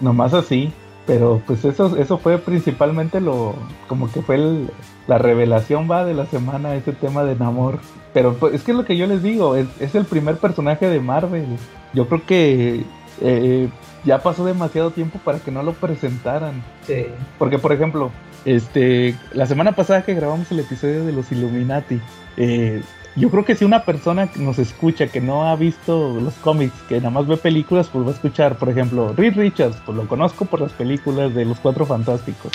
Nomás 0.00 0.34
así. 0.34 0.72
Pero 1.06 1.42
pues 1.46 1.64
eso, 1.64 1.96
eso 1.96 2.18
fue 2.18 2.38
principalmente 2.38 3.20
lo, 3.20 3.54
como 3.88 4.12
que 4.12 4.22
fue 4.22 4.36
el- 4.36 4.70
la 5.08 5.18
revelación 5.18 5.90
va 5.90 6.04
de 6.04 6.14
la 6.14 6.26
semana, 6.26 6.74
ese 6.76 6.92
tema 6.92 7.24
de 7.24 7.34
Namor. 7.34 7.80
Pero 8.12 8.34
pues, 8.34 8.54
es 8.54 8.62
que 8.62 8.70
es 8.72 8.76
lo 8.76 8.84
que 8.84 8.96
yo 8.96 9.06
les 9.08 9.20
digo, 9.22 9.56
es, 9.56 9.66
es 9.80 9.94
el 9.96 10.04
primer 10.04 10.36
personaje 10.36 10.86
de 10.88 11.00
Marvel. 11.00 11.46
Yo 11.94 12.06
creo 12.06 12.24
que 12.26 12.84
eh, 13.22 13.68
ya 14.04 14.22
pasó 14.22 14.44
demasiado 14.44 14.92
tiempo 14.92 15.18
para 15.24 15.40
que 15.40 15.50
no 15.50 15.62
lo 15.64 15.72
presentaran. 15.72 16.62
Sí. 16.86 17.06
Porque, 17.38 17.58
por 17.58 17.72
ejemplo, 17.72 18.10
este, 18.44 19.14
la 19.32 19.46
semana 19.46 19.72
pasada 19.72 20.02
que 20.02 20.14
grabamos 20.14 20.50
el 20.52 20.60
episodio 20.60 21.04
de 21.04 21.12
los 21.12 21.30
Illuminati, 21.32 22.00
eh, 22.36 22.82
yo 23.16 23.30
creo 23.30 23.44
que 23.44 23.56
si 23.56 23.64
una 23.64 23.84
persona 23.84 24.28
que 24.28 24.40
nos 24.40 24.58
escucha 24.58 25.08
que 25.08 25.20
no 25.20 25.48
ha 25.48 25.56
visto 25.56 26.18
los 26.20 26.34
cómics, 26.34 26.74
que 26.88 26.96
nada 26.96 27.10
más 27.10 27.26
ve 27.26 27.36
películas, 27.36 27.88
pues 27.88 28.04
va 28.04 28.10
a 28.10 28.14
escuchar, 28.14 28.56
por 28.56 28.68
ejemplo, 28.68 29.12
Reed 29.16 29.36
Richards, 29.36 29.76
pues 29.84 29.96
lo 29.96 30.06
conozco 30.06 30.44
por 30.44 30.60
las 30.60 30.72
películas 30.72 31.34
de 31.34 31.44
los 31.44 31.58
Cuatro 31.58 31.84
Fantásticos. 31.86 32.52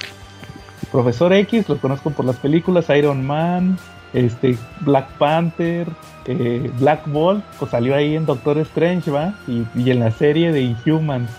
Profesor 0.91 1.33
X, 1.33 1.67
lo 1.67 1.77
conozco 1.77 2.11
por 2.11 2.25
las 2.25 2.37
películas 2.37 2.89
Iron 2.89 3.25
Man, 3.25 3.77
este, 4.13 4.57
Black 4.81 5.09
Panther, 5.17 5.87
eh, 6.25 6.71
Black 6.79 7.05
Bolt, 7.07 7.43
pues 7.59 7.71
salió 7.71 7.93
ahí 7.95 8.15
en 8.15 8.25
Doctor 8.25 8.57
Strange, 8.59 9.11
¿va? 9.11 9.33
Y, 9.47 9.65
y 9.75 9.91
en 9.91 9.99
la 9.99 10.11
serie 10.11 10.53
de 10.53 10.61
Inhumans. 10.61 11.29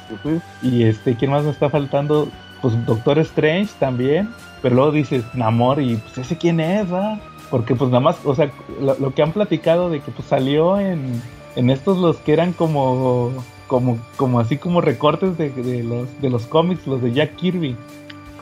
Y 0.63 0.83
este, 0.83 1.17
¿quién 1.17 1.31
más 1.31 1.43
me 1.43 1.51
está 1.51 1.71
faltando? 1.71 2.29
Pues 2.63 2.87
Doctor 2.87 3.19
Strange 3.21 3.73
también. 3.79 4.29
Pero 4.63 4.75
luego 4.75 4.93
dices, 4.93 5.25
Namor, 5.35 5.81
y 5.81 5.97
pues 5.97 6.19
ese 6.19 6.37
quién 6.37 6.61
es, 6.61 6.93
va? 6.93 7.21
Porque 7.51 7.75
pues 7.75 7.91
nada 7.91 8.01
más, 8.01 8.17
o 8.25 8.35
sea, 8.35 8.51
lo, 8.81 8.99
lo 8.99 9.15
que 9.15 9.23
han 9.23 9.33
platicado 9.33 9.91
de 9.91 10.01
que 10.01 10.11
pues 10.11 10.27
salió 10.27 10.79
en, 10.81 11.23
en 11.55 11.71
estos 11.71 11.99
los 11.99 12.17
que 12.17 12.33
eran 12.33 12.53
como, 12.53 13.33
como, 13.67 13.99
como 14.17 14.41
así 14.41 14.57
como 14.57 14.81
recortes 14.81 15.39
de, 15.39 15.51
de 15.51 15.85
los, 15.85 16.21
de 16.21 16.31
los 16.31 16.47
cómics, 16.47 16.87
los 16.87 17.03
de 17.03 17.13
Jack 17.13 17.37
Kirby. 17.37 17.77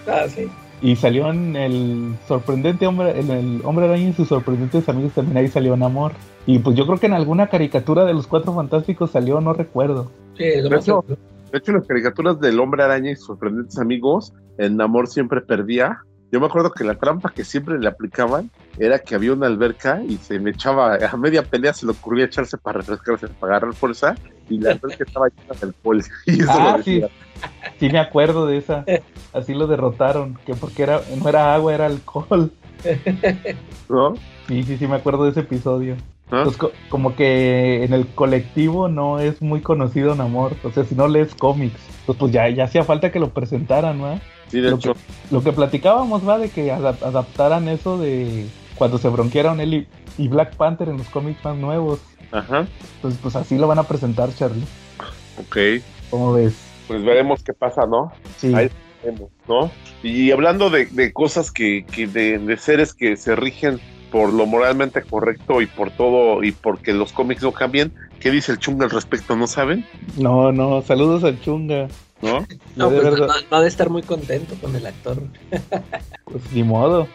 Ah, 0.06 0.24
sí. 0.28 0.48
Y 0.80 0.96
salió 0.96 1.30
en 1.30 1.56
el 1.56 2.14
sorprendente 2.28 2.86
hombre, 2.86 3.18
en 3.18 3.30
el 3.30 3.60
hombre 3.64 3.86
araña 3.86 4.08
y 4.08 4.12
sus 4.12 4.28
sorprendentes 4.28 4.88
amigos 4.88 5.12
también 5.12 5.36
ahí 5.36 5.48
salió 5.48 5.76
Namor. 5.76 6.12
Y 6.46 6.58
pues 6.58 6.76
yo 6.76 6.86
creo 6.86 6.98
que 6.98 7.06
en 7.06 7.14
alguna 7.14 7.48
caricatura 7.48 8.04
de 8.04 8.12
los 8.14 8.26
cuatro 8.26 8.54
fantásticos 8.54 9.10
salió, 9.10 9.40
no 9.40 9.52
recuerdo. 9.52 10.10
Sí, 10.36 10.44
lo 10.60 10.70
más. 10.70 10.86
De 11.54 11.58
hecho, 11.58 11.70
las 11.70 11.86
caricaturas 11.86 12.40
del 12.40 12.58
Hombre 12.58 12.82
Araña 12.82 13.12
y 13.12 13.14
sus 13.14 13.26
sorprendentes 13.26 13.78
amigos, 13.78 14.32
el 14.58 14.76
Namor 14.76 15.06
siempre 15.06 15.40
perdía. 15.40 16.00
Yo 16.32 16.40
me 16.40 16.46
acuerdo 16.46 16.72
que 16.72 16.82
la 16.82 16.96
trampa 16.96 17.30
que 17.30 17.44
siempre 17.44 17.78
le 17.78 17.86
aplicaban 17.86 18.50
era 18.76 18.98
que 18.98 19.14
había 19.14 19.34
una 19.34 19.46
alberca 19.46 20.02
y 20.02 20.16
se 20.16 20.40
me 20.40 20.50
echaba 20.50 20.96
a 20.96 21.16
media 21.16 21.44
pelea, 21.44 21.72
se 21.72 21.86
le 21.86 21.92
ocurría 21.92 22.24
echarse 22.24 22.58
para 22.58 22.80
refrescarse, 22.80 23.28
para 23.28 23.58
agarrar 23.58 23.72
fuerza, 23.72 24.16
y 24.48 24.58
la 24.58 24.72
alberca 24.72 25.04
estaba 25.04 25.28
llena 25.28 25.60
de 25.60 25.66
alcohol. 25.68 26.02
Y 26.26 26.40
eso 26.42 26.50
Ah, 26.52 26.74
lo 26.76 26.82
sí. 26.82 27.04
Sí 27.78 27.88
me 27.88 28.00
acuerdo 28.00 28.46
de 28.48 28.56
esa. 28.56 28.84
Así 29.32 29.54
lo 29.54 29.68
derrotaron, 29.68 30.36
que 30.44 30.56
porque 30.56 30.82
era 30.82 31.02
no 31.22 31.28
era 31.28 31.54
agua, 31.54 31.72
era 31.72 31.86
alcohol. 31.86 32.50
¿no? 33.88 34.14
Sí, 34.48 34.64
sí, 34.64 34.76
sí 34.76 34.88
me 34.88 34.96
acuerdo 34.96 35.22
de 35.22 35.30
ese 35.30 35.40
episodio. 35.40 35.94
¿Ah? 36.30 36.42
Pues 36.44 36.56
co- 36.56 36.72
como 36.88 37.14
que 37.14 37.84
en 37.84 37.92
el 37.92 38.06
colectivo 38.08 38.88
no 38.88 39.18
es 39.20 39.40
muy 39.42 39.60
conocido 39.60 40.14
Namor, 40.14 40.56
o 40.64 40.70
sea, 40.72 40.84
si 40.84 40.94
no 40.94 41.06
lees 41.06 41.34
cómics, 41.34 41.78
pues, 42.06 42.18
pues 42.18 42.32
ya, 42.32 42.48
ya 42.48 42.64
hacía 42.64 42.82
falta 42.84 43.12
que 43.12 43.20
lo 43.20 43.30
presentaran, 43.30 43.98
¿no? 43.98 44.20
Sí, 44.50 44.60
de 44.60 44.70
Lo 44.70 44.76
hecho. 44.76 44.94
Lo 45.30 45.42
que 45.42 45.52
platicábamos 45.52 46.26
va 46.26 46.38
de 46.38 46.48
que 46.50 46.72
adap- 46.72 47.02
adaptaran 47.02 47.68
eso 47.68 47.98
de 47.98 48.46
cuando 48.74 48.98
se 48.98 49.08
bronquearon 49.08 49.60
él 49.60 49.74
y, 49.74 49.88
y 50.18 50.28
Black 50.28 50.54
Panther 50.56 50.88
en 50.88 50.96
los 50.98 51.08
cómics 51.08 51.44
más 51.44 51.56
nuevos. 51.56 52.00
Ajá, 52.32 52.66
Pues, 53.02 53.16
pues 53.22 53.36
así 53.36 53.56
lo 53.58 53.66
van 53.68 53.78
a 53.78 53.84
presentar, 53.84 54.34
Charlie. 54.34 54.64
ok. 55.38 55.56
¿Cómo 56.10 56.32
ves? 56.32 56.54
Pues 56.88 57.02
veremos 57.04 57.42
qué 57.42 57.52
pasa, 57.52 57.86
¿no? 57.86 58.12
Sí. 58.38 58.52
Ahí 58.54 58.68
vemos, 59.04 59.30
¿no? 59.48 59.70
Y 60.02 60.30
hablando 60.32 60.68
de, 60.70 60.86
de 60.86 61.12
cosas 61.12 61.50
que, 61.50 61.84
que 61.90 62.06
de, 62.06 62.38
de 62.38 62.56
seres 62.56 62.92
que 62.94 63.16
se 63.16 63.36
rigen 63.36 63.80
por 64.14 64.32
lo 64.32 64.46
moralmente 64.46 65.02
correcto 65.02 65.60
y 65.60 65.66
por 65.66 65.90
todo 65.90 66.44
y 66.44 66.52
porque 66.52 66.92
los 66.92 67.12
cómics 67.12 67.42
no 67.42 67.50
cambian, 67.50 67.90
¿qué 68.20 68.30
dice 68.30 68.52
el 68.52 68.58
chunga 68.60 68.84
al 68.84 68.92
respecto? 68.92 69.34
¿No 69.34 69.48
saben? 69.48 69.84
No, 70.16 70.52
no, 70.52 70.82
saludos 70.82 71.24
al 71.24 71.40
Chunga. 71.40 71.88
¿No? 72.22 72.46
No, 72.76 72.90
de 72.90 73.00
pues 73.00 73.10
verdad. 73.10 73.26
no, 73.26 73.34
no 73.50 73.56
ha 73.56 73.60
de 73.60 73.66
estar 73.66 73.90
muy 73.90 74.02
contento 74.02 74.54
con 74.60 74.76
el 74.76 74.86
actor. 74.86 75.20
Pues 76.26 76.44
ni 76.52 76.62
modo. 76.62 77.08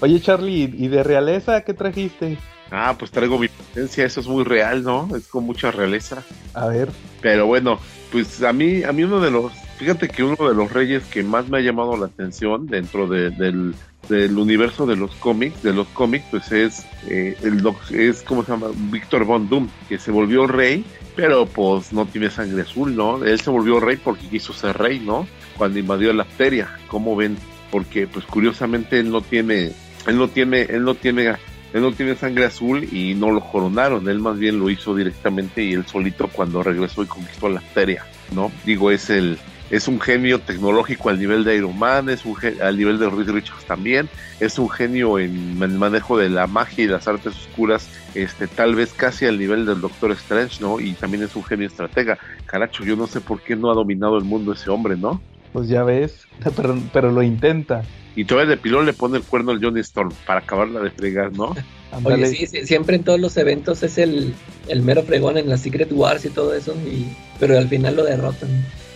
Oye, 0.00 0.20
Charlie, 0.20 0.72
¿y 0.72 0.86
de 0.86 1.02
realeza 1.02 1.62
qué 1.62 1.74
trajiste? 1.74 2.38
Ah, 2.70 2.94
pues 2.96 3.10
traigo 3.10 3.36
mi 3.36 3.48
presencia, 3.48 4.04
eso 4.06 4.20
es 4.20 4.28
muy 4.28 4.44
real, 4.44 4.84
¿no? 4.84 5.08
Es 5.16 5.26
con 5.26 5.42
mucha 5.42 5.72
realeza. 5.72 6.22
A 6.54 6.68
ver. 6.68 6.90
Pero 7.20 7.46
bueno, 7.46 7.80
pues 8.12 8.40
a 8.44 8.52
mí, 8.52 8.84
a 8.84 8.92
mí 8.92 9.02
uno 9.02 9.18
de 9.18 9.32
los, 9.32 9.52
fíjate 9.78 10.06
que 10.08 10.22
uno 10.22 10.48
de 10.48 10.54
los 10.54 10.72
reyes 10.72 11.02
que 11.06 11.24
más 11.24 11.48
me 11.48 11.58
ha 11.58 11.60
llamado 11.60 11.96
la 11.96 12.06
atención 12.06 12.68
dentro 12.68 13.08
de- 13.08 13.30
del, 13.30 13.74
del 14.08 14.38
universo 14.38 14.86
de 14.86 14.96
los 14.96 15.14
cómics, 15.16 15.62
de 15.62 15.72
los 15.72 15.86
cómics, 15.88 16.24
pues 16.30 16.50
es 16.52 16.86
eh, 17.08 17.36
el 17.42 17.62
es 17.92 18.22
como 18.22 18.44
se 18.44 18.52
llama 18.52 18.68
Víctor 18.90 19.24
Von 19.24 19.48
Doom, 19.48 19.68
que 19.88 19.98
se 19.98 20.10
volvió 20.10 20.46
rey, 20.46 20.84
pero 21.14 21.46
pues 21.46 21.92
no 21.92 22.06
tiene 22.06 22.30
sangre 22.30 22.62
azul, 22.62 22.94
¿no? 22.96 23.24
Él 23.24 23.40
se 23.40 23.50
volvió 23.50 23.80
rey 23.80 23.96
porque 23.96 24.28
quiso 24.28 24.52
ser 24.52 24.76
rey, 24.78 25.00
¿no? 25.00 25.26
Cuando 25.56 25.78
invadió 25.78 26.12
la 26.12 26.24
Pteria, 26.24 26.68
¿cómo 26.88 27.16
ven? 27.16 27.36
Porque 27.70 28.06
pues 28.06 28.24
curiosamente 28.24 28.98
él 28.98 29.10
no 29.10 29.20
tiene, 29.20 29.72
él 30.06 30.16
no 30.16 30.28
tiene, 30.28 30.62
él 30.62 30.84
no 30.84 30.94
tiene 30.94 31.36
él 31.72 31.82
no 31.82 31.92
tiene 31.92 32.16
sangre 32.16 32.46
azul 32.46 32.84
y 32.90 33.14
no 33.14 33.30
lo 33.30 33.40
coronaron, 33.40 34.08
él 34.08 34.20
más 34.20 34.38
bien 34.38 34.58
lo 34.58 34.70
hizo 34.70 34.94
directamente 34.94 35.62
y 35.62 35.74
él 35.74 35.84
solito 35.86 36.28
cuando 36.28 36.62
regresó 36.62 37.02
y 37.02 37.06
conquistó 37.06 37.48
la 37.48 37.60
Pteria, 37.60 38.06
¿no? 38.34 38.50
Digo, 38.64 38.90
es 38.90 39.10
el 39.10 39.38
es 39.70 39.88
un 39.88 40.00
genio 40.00 40.40
tecnológico 40.40 41.10
al 41.10 41.18
nivel 41.18 41.44
de 41.44 41.56
Iron 41.56 41.78
Man, 41.78 42.08
es 42.08 42.24
un 42.24 42.36
al 42.62 42.76
nivel 42.76 42.98
de 42.98 43.10
Reed 43.10 43.30
Richards 43.30 43.64
también, 43.64 44.08
es 44.40 44.58
un 44.58 44.70
genio 44.70 45.18
en 45.18 45.60
el 45.62 45.70
manejo 45.70 46.16
de 46.16 46.30
la 46.30 46.46
magia 46.46 46.84
y 46.84 46.88
las 46.88 47.06
artes 47.06 47.34
oscuras, 47.36 47.88
este 48.14 48.46
tal 48.46 48.74
vez 48.74 48.92
casi 48.92 49.26
al 49.26 49.38
nivel 49.38 49.66
del 49.66 49.80
Doctor 49.80 50.12
Strange, 50.12 50.60
¿no? 50.60 50.80
Y 50.80 50.92
también 50.92 51.22
es 51.22 51.36
un 51.36 51.44
genio 51.44 51.66
estratega. 51.66 52.18
Caracho, 52.46 52.84
yo 52.84 52.96
no 52.96 53.06
sé 53.06 53.20
por 53.20 53.42
qué 53.42 53.56
no 53.56 53.70
ha 53.70 53.74
dominado 53.74 54.16
el 54.16 54.24
mundo 54.24 54.52
ese 54.52 54.70
hombre, 54.70 54.96
¿no? 54.96 55.20
Pues 55.52 55.68
ya 55.68 55.82
ves, 55.84 56.26
pero, 56.56 56.78
pero 56.92 57.12
lo 57.12 57.22
intenta. 57.22 57.82
Y 58.16 58.24
todavía 58.24 58.50
de 58.50 58.56
pilón 58.56 58.84
le 58.84 58.92
pone 58.94 59.18
el 59.18 59.22
cuerno 59.22 59.52
al 59.52 59.62
Johnny 59.62 59.80
Storm 59.80 60.12
para 60.26 60.40
acabarla 60.40 60.80
de 60.80 60.90
fregar, 60.90 61.32
¿no? 61.32 61.54
Oye, 62.04 62.26
sí, 62.26 62.46
sí, 62.46 62.66
siempre 62.66 62.96
en 62.96 63.04
todos 63.04 63.18
los 63.18 63.36
eventos 63.36 63.82
es 63.82 63.96
el, 63.96 64.34
el 64.68 64.82
mero 64.82 65.02
fregón 65.02 65.38
en 65.38 65.48
las 65.48 65.60
Secret 65.60 65.90
Wars 65.92 66.24
y 66.24 66.30
todo 66.30 66.54
eso, 66.54 66.74
y, 66.86 67.06
pero 67.38 67.56
al 67.56 67.68
final 67.68 67.96
lo 67.96 68.04
derrotan. 68.04 68.50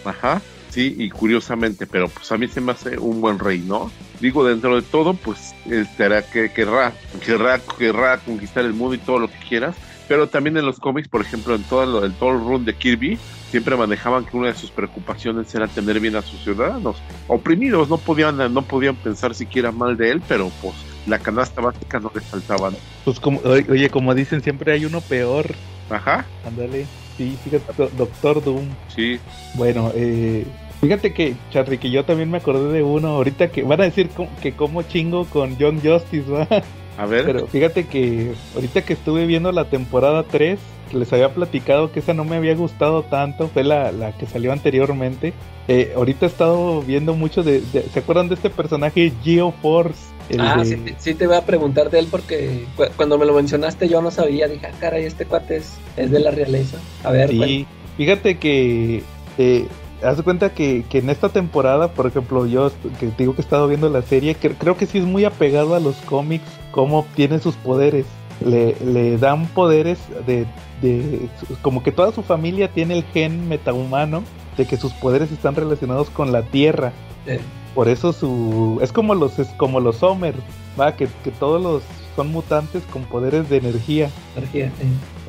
Ajá. 0.04 0.42
Sí, 0.72 0.94
y 0.96 1.10
curiosamente, 1.10 1.86
pero 1.86 2.08
pues 2.08 2.32
a 2.32 2.38
mí 2.38 2.48
se 2.48 2.62
me 2.62 2.72
hace 2.72 2.98
un 2.98 3.20
buen 3.20 3.38
rey, 3.38 3.62
¿no? 3.62 3.92
Digo, 4.18 4.42
dentro 4.42 4.74
de 4.74 4.82
todo, 4.88 5.18
pues 5.18 5.54
estará 5.66 6.22
que 6.30 6.50
querrá, 6.50 6.96
querrá, 7.20 7.62
querrá 7.78 8.22
conquistar 8.22 8.64
el 8.64 8.72
mundo 8.72 8.94
y 8.94 9.04
todo 9.04 9.18
lo 9.18 9.28
que 9.28 9.38
quieras, 9.46 9.76
pero 10.08 10.30
también 10.30 10.56
en 10.56 10.64
los 10.64 10.80
cómics, 10.80 11.08
por 11.08 11.20
ejemplo, 11.20 11.54
en 11.54 11.64
todo 11.64 11.82
el, 12.04 12.04
en 12.12 12.16
todo 12.16 12.30
el 12.30 12.38
run 12.38 12.64
de 12.64 12.74
Kirby, 12.74 13.20
siempre 13.50 13.76
manejaban 13.76 14.24
que 14.24 14.34
una 14.34 14.48
de 14.48 14.54
sus 14.54 14.72
preocupaciones 14.72 15.54
era 15.54 15.68
tener 15.68 16.00
bien 16.00 16.16
a 16.16 16.22
sus 16.22 16.42
ciudadanos. 16.42 17.04
Oprimidos, 17.26 17.90
no 17.90 17.98
podían, 17.98 18.38
no 18.38 18.66
podían 18.66 18.96
pensar 18.96 19.34
siquiera 19.34 19.72
mal 19.72 19.98
de 19.98 20.10
él, 20.10 20.22
pero 20.26 20.50
pues 20.62 20.86
la 21.04 21.18
canasta 21.18 21.60
básica 21.60 22.00
no 22.00 22.10
les 22.14 22.26
faltaba. 22.30 22.70
¿no? 22.70 22.78
Pues 23.04 23.20
como, 23.20 23.40
oye, 23.40 23.90
como 23.90 24.14
dicen, 24.14 24.40
siempre 24.42 24.72
hay 24.72 24.86
uno 24.86 25.02
peor. 25.02 25.54
Ajá, 25.90 26.30
Ándale. 26.44 26.86
Sí, 27.18 27.36
fíjate, 27.44 27.66
Do- 27.76 27.90
Doctor 27.90 28.42
Doom. 28.42 28.70
sí. 28.86 29.20
Bueno, 29.54 29.92
eh, 29.94 30.46
fíjate 30.82 31.12
que, 31.14 31.34
Charly, 31.50 31.78
que 31.78 31.90
yo 31.90 32.04
también 32.04 32.30
me 32.30 32.38
acordé 32.38 32.72
de 32.72 32.82
uno 32.82 33.08
ahorita 33.08 33.48
que 33.50 33.62
van 33.62 33.80
a 33.80 33.84
decir 33.84 34.10
que 34.42 34.52
como 34.52 34.82
chingo 34.82 35.24
con 35.26 35.56
John 35.58 35.80
Justice, 35.82 36.28
¿va? 36.30 36.46
A 36.98 37.06
ver, 37.06 37.24
Pero 37.24 37.46
fíjate 37.46 37.86
que 37.86 38.32
ahorita 38.54 38.82
que 38.82 38.92
estuve 38.92 39.24
viendo 39.26 39.50
la 39.52 39.64
temporada 39.70 40.24
3, 40.24 40.58
que 40.90 40.98
les 40.98 41.10
había 41.12 41.32
platicado 41.32 41.90
que 41.90 42.00
esa 42.00 42.12
no 42.12 42.24
me 42.24 42.36
había 42.36 42.54
gustado 42.54 43.02
tanto, 43.04 43.48
fue 43.48 43.64
la, 43.64 43.92
la 43.92 44.12
que 44.12 44.26
salió 44.26 44.52
anteriormente. 44.52 45.32
Eh, 45.68 45.92
ahorita 45.96 46.26
he 46.26 46.28
estado 46.28 46.82
viendo 46.82 47.14
mucho 47.14 47.42
de, 47.42 47.60
de- 47.72 47.82
¿Se 47.94 48.00
acuerdan 48.00 48.28
de 48.28 48.34
este 48.34 48.50
personaje 48.50 49.10
Geoforce? 49.24 50.02
El 50.28 50.40
Ah, 50.40 50.56
de- 50.58 50.64
sí, 50.66 50.76
te- 50.76 50.94
sí 50.98 51.14
te 51.14 51.26
voy 51.26 51.36
a 51.36 51.46
preguntar 51.46 51.88
de 51.90 52.00
él 52.00 52.08
porque 52.10 52.66
cu- 52.76 52.84
cuando 52.96 53.16
me 53.18 53.24
lo 53.24 53.32
mencionaste 53.34 53.88
yo 53.88 54.02
no 54.02 54.10
sabía. 54.10 54.46
Dije, 54.48 54.66
ah, 54.66 54.72
caray, 54.78 55.04
este 55.04 55.24
cuate 55.24 55.56
es, 55.56 55.72
es 55.96 56.10
de 56.10 56.20
la 56.20 56.30
realeza. 56.30 56.76
A 57.04 57.10
ver, 57.12 57.30
Sí, 57.30 57.66
fíjate 57.96 58.36
que 58.38 59.02
eh, 59.38 59.66
haz 60.04 60.16
de 60.16 60.22
cuenta 60.22 60.52
que, 60.54 60.84
que 60.88 60.98
en 60.98 61.10
esta 61.10 61.28
temporada, 61.28 61.88
por 61.92 62.06
ejemplo, 62.06 62.46
yo 62.46 62.70
que 63.00 63.10
digo 63.18 63.34
que 63.34 63.40
he 63.42 63.44
estado 63.44 63.68
viendo 63.68 63.88
la 63.88 64.02
serie, 64.02 64.36
cre- 64.38 64.54
creo 64.58 64.76
que 64.76 64.86
sí 64.86 64.98
es 64.98 65.04
muy 65.04 65.24
apegado 65.24 65.74
a 65.74 65.80
los 65.80 65.96
cómics, 65.96 66.44
cómo 66.70 66.98
obtiene 67.00 67.38
sus 67.38 67.54
poderes. 67.56 68.06
Le, 68.44 68.74
le 68.84 69.18
dan 69.18 69.46
poderes 69.46 69.98
de, 70.26 70.46
de- 70.80 71.28
como 71.62 71.82
que 71.82 71.92
toda 71.92 72.10
su 72.12 72.22
familia 72.22 72.68
tiene 72.72 72.94
el 72.94 73.04
gen 73.04 73.48
metahumano 73.48 74.24
de 74.56 74.66
que 74.66 74.76
sus 74.76 74.92
poderes 74.94 75.30
están 75.30 75.54
relacionados 75.54 76.10
con 76.10 76.32
la 76.32 76.42
tierra. 76.42 76.92
eh, 77.26 77.40
Por 77.74 77.88
eso 77.88 78.12
su 78.12 78.78
es 78.82 78.92
como 78.92 79.14
los 79.14 79.38
es 79.38 79.48
como 79.56 79.78
los 79.80 79.96
Somers, 79.96 80.38
va 80.80 80.96
que, 80.96 81.06
que 81.22 81.30
todos 81.30 81.62
los 81.62 81.82
son 82.16 82.32
mutantes 82.32 82.82
con 82.92 83.04
poderes 83.04 83.48
de 83.48 83.58
energía. 83.58 84.10
energía, 84.36 84.66
eh. 84.66 84.70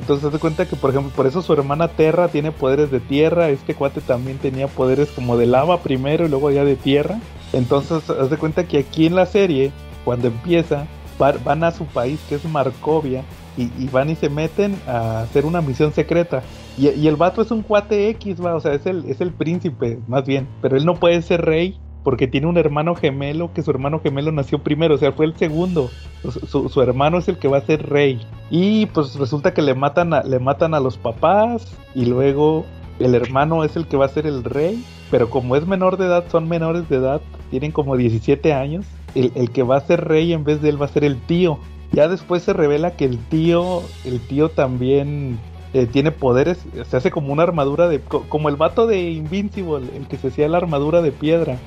Entonces, 0.04 0.26
haz 0.26 0.32
de 0.34 0.38
cuenta 0.38 0.66
que, 0.68 0.76
por 0.76 0.90
ejemplo, 0.90 1.10
por 1.16 1.26
eso 1.26 1.40
su 1.40 1.54
hermana 1.54 1.88
Terra 1.88 2.28
tiene 2.28 2.52
poderes 2.52 2.90
de 2.90 3.00
tierra. 3.00 3.48
Este 3.48 3.74
cuate 3.74 4.02
también 4.02 4.36
tenía 4.36 4.68
poderes 4.68 5.08
como 5.08 5.38
de 5.38 5.46
lava 5.46 5.80
primero 5.80 6.26
y 6.26 6.28
luego 6.28 6.50
ya 6.50 6.62
de 6.62 6.76
tierra. 6.76 7.20
Entonces, 7.54 8.10
haz 8.10 8.28
de 8.28 8.36
cuenta 8.36 8.68
que 8.68 8.76
aquí 8.76 9.06
en 9.06 9.14
la 9.14 9.24
serie, 9.24 9.72
cuando 10.04 10.28
empieza, 10.28 10.86
va- 11.20 11.32
van 11.42 11.64
a 11.64 11.70
su 11.70 11.86
país 11.86 12.20
que 12.28 12.34
es 12.34 12.44
Markovia 12.44 13.24
y, 13.56 13.70
y 13.82 13.88
van 13.88 14.10
y 14.10 14.14
se 14.14 14.28
meten 14.28 14.78
a 14.86 15.22
hacer 15.22 15.46
una 15.46 15.62
misión 15.62 15.94
secreta. 15.94 16.42
Y, 16.76 16.90
y 16.90 17.08
el 17.08 17.16
vato 17.16 17.40
es 17.40 17.50
un 17.50 17.62
cuate 17.62 18.10
X, 18.10 18.44
va, 18.44 18.54
o 18.56 18.60
sea, 18.60 18.74
es 18.74 18.84
el, 18.84 19.06
es 19.06 19.22
el 19.22 19.32
príncipe, 19.32 20.00
más 20.06 20.26
bien. 20.26 20.50
Pero 20.60 20.76
él 20.76 20.84
no 20.84 20.96
puede 20.96 21.22
ser 21.22 21.40
rey 21.46 21.80
porque 22.04 22.28
tiene 22.28 22.46
un 22.46 22.56
hermano 22.58 22.94
gemelo 22.94 23.52
que 23.52 23.62
su 23.62 23.70
hermano 23.70 23.98
gemelo 24.00 24.30
nació 24.30 24.60
primero, 24.60 24.94
o 24.94 24.98
sea, 24.98 25.10
fue 25.12 25.26
el 25.26 25.34
segundo. 25.34 25.90
Su, 26.22 26.68
su- 26.68 26.82
hermano 26.82 27.18
es 27.18 27.26
el 27.28 27.38
que 27.38 27.48
va 27.48 27.58
a 27.58 27.62
ser 27.62 27.88
rey. 27.88 28.20
Y 28.50 28.86
pues 28.86 29.16
resulta 29.16 29.52
que 29.54 29.62
le 29.62 29.74
matan 29.74 30.14
a, 30.14 30.22
le 30.22 30.38
matan 30.38 30.74
a 30.74 30.80
los 30.80 30.96
papás 30.98 31.74
y 31.94 32.04
luego 32.04 32.64
el 33.00 33.14
hermano 33.14 33.64
es 33.64 33.74
el 33.74 33.86
que 33.86 33.96
va 33.96 34.04
a 34.04 34.08
ser 34.08 34.26
el 34.26 34.44
rey. 34.44 34.84
Pero 35.10 35.30
como 35.30 35.56
es 35.56 35.66
menor 35.66 35.96
de 35.96 36.06
edad, 36.06 36.24
son 36.30 36.48
menores 36.48 36.88
de 36.88 36.96
edad, 36.96 37.20
tienen 37.50 37.72
como 37.72 37.96
17 37.96 38.52
años. 38.52 38.84
El, 39.14 39.32
el 39.34 39.50
que 39.50 39.62
va 39.62 39.76
a 39.76 39.80
ser 39.80 40.04
rey 40.04 40.32
en 40.32 40.44
vez 40.44 40.60
de 40.60 40.68
él 40.68 40.80
va 40.80 40.86
a 40.86 40.90
ser 40.90 41.04
el 41.04 41.20
tío. 41.22 41.58
Ya 41.92 42.08
después 42.08 42.42
se 42.42 42.52
revela 42.52 42.96
que 42.96 43.04
el 43.04 43.18
tío, 43.18 43.82
el 44.04 44.20
tío 44.20 44.48
también 44.50 45.38
eh, 45.74 45.86
tiene 45.86 46.10
poderes, 46.12 46.58
se 46.88 46.96
hace 46.96 47.10
como 47.10 47.32
una 47.32 47.42
armadura 47.42 47.88
de, 47.88 48.00
co- 48.00 48.24
como 48.28 48.48
el 48.48 48.56
vato 48.56 48.86
de 48.86 49.10
Invincible, 49.10 49.88
el 49.96 50.06
que 50.06 50.16
se 50.16 50.28
hacía 50.28 50.48
la 50.48 50.56
armadura 50.58 51.02
de 51.02 51.12
piedra. 51.12 51.58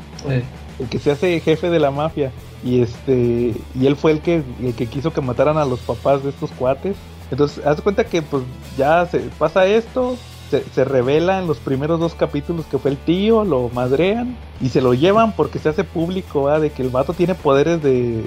El 0.79 0.87
que 0.87 0.97
se 0.99 1.11
hace 1.11 1.39
jefe 1.39 1.69
de 1.69 1.79
la 1.79 1.91
mafia. 1.91 2.31
Y 2.63 2.81
este 2.81 3.53
y 3.79 3.85
él 3.85 3.95
fue 3.95 4.11
el 4.11 4.21
que 4.21 4.41
el 4.63 4.73
que 4.73 4.87
quiso 4.87 5.13
que 5.13 5.21
mataran 5.21 5.57
a 5.57 5.65
los 5.65 5.79
papás 5.81 6.23
de 6.23 6.29
estos 6.31 6.49
cuates. 6.51 6.95
Entonces 7.29 7.63
haz 7.65 7.81
cuenta 7.81 8.05
que 8.05 8.21
pues 8.23 8.41
ya 8.77 9.05
se 9.05 9.19
pasa 9.37 9.65
esto 9.67 10.15
se, 10.49 10.63
se 10.63 10.85
revela 10.85 11.39
en 11.39 11.45
los 11.47 11.57
primeros 11.57 11.99
dos 11.99 12.15
capítulos 12.15 12.65
que 12.65 12.77
fue 12.77 12.91
el 12.91 12.97
tío 12.97 13.43
lo 13.43 13.69
madrean 13.73 14.37
y 14.61 14.69
se 14.69 14.79
lo 14.81 14.93
llevan 14.93 15.33
porque 15.33 15.59
se 15.59 15.67
hace 15.67 15.83
público 15.83 16.49
de 16.59 16.69
que 16.69 16.81
el 16.83 16.89
vato 16.89 17.11
tiene 17.13 17.35
poderes 17.35 17.83
de 17.83 18.23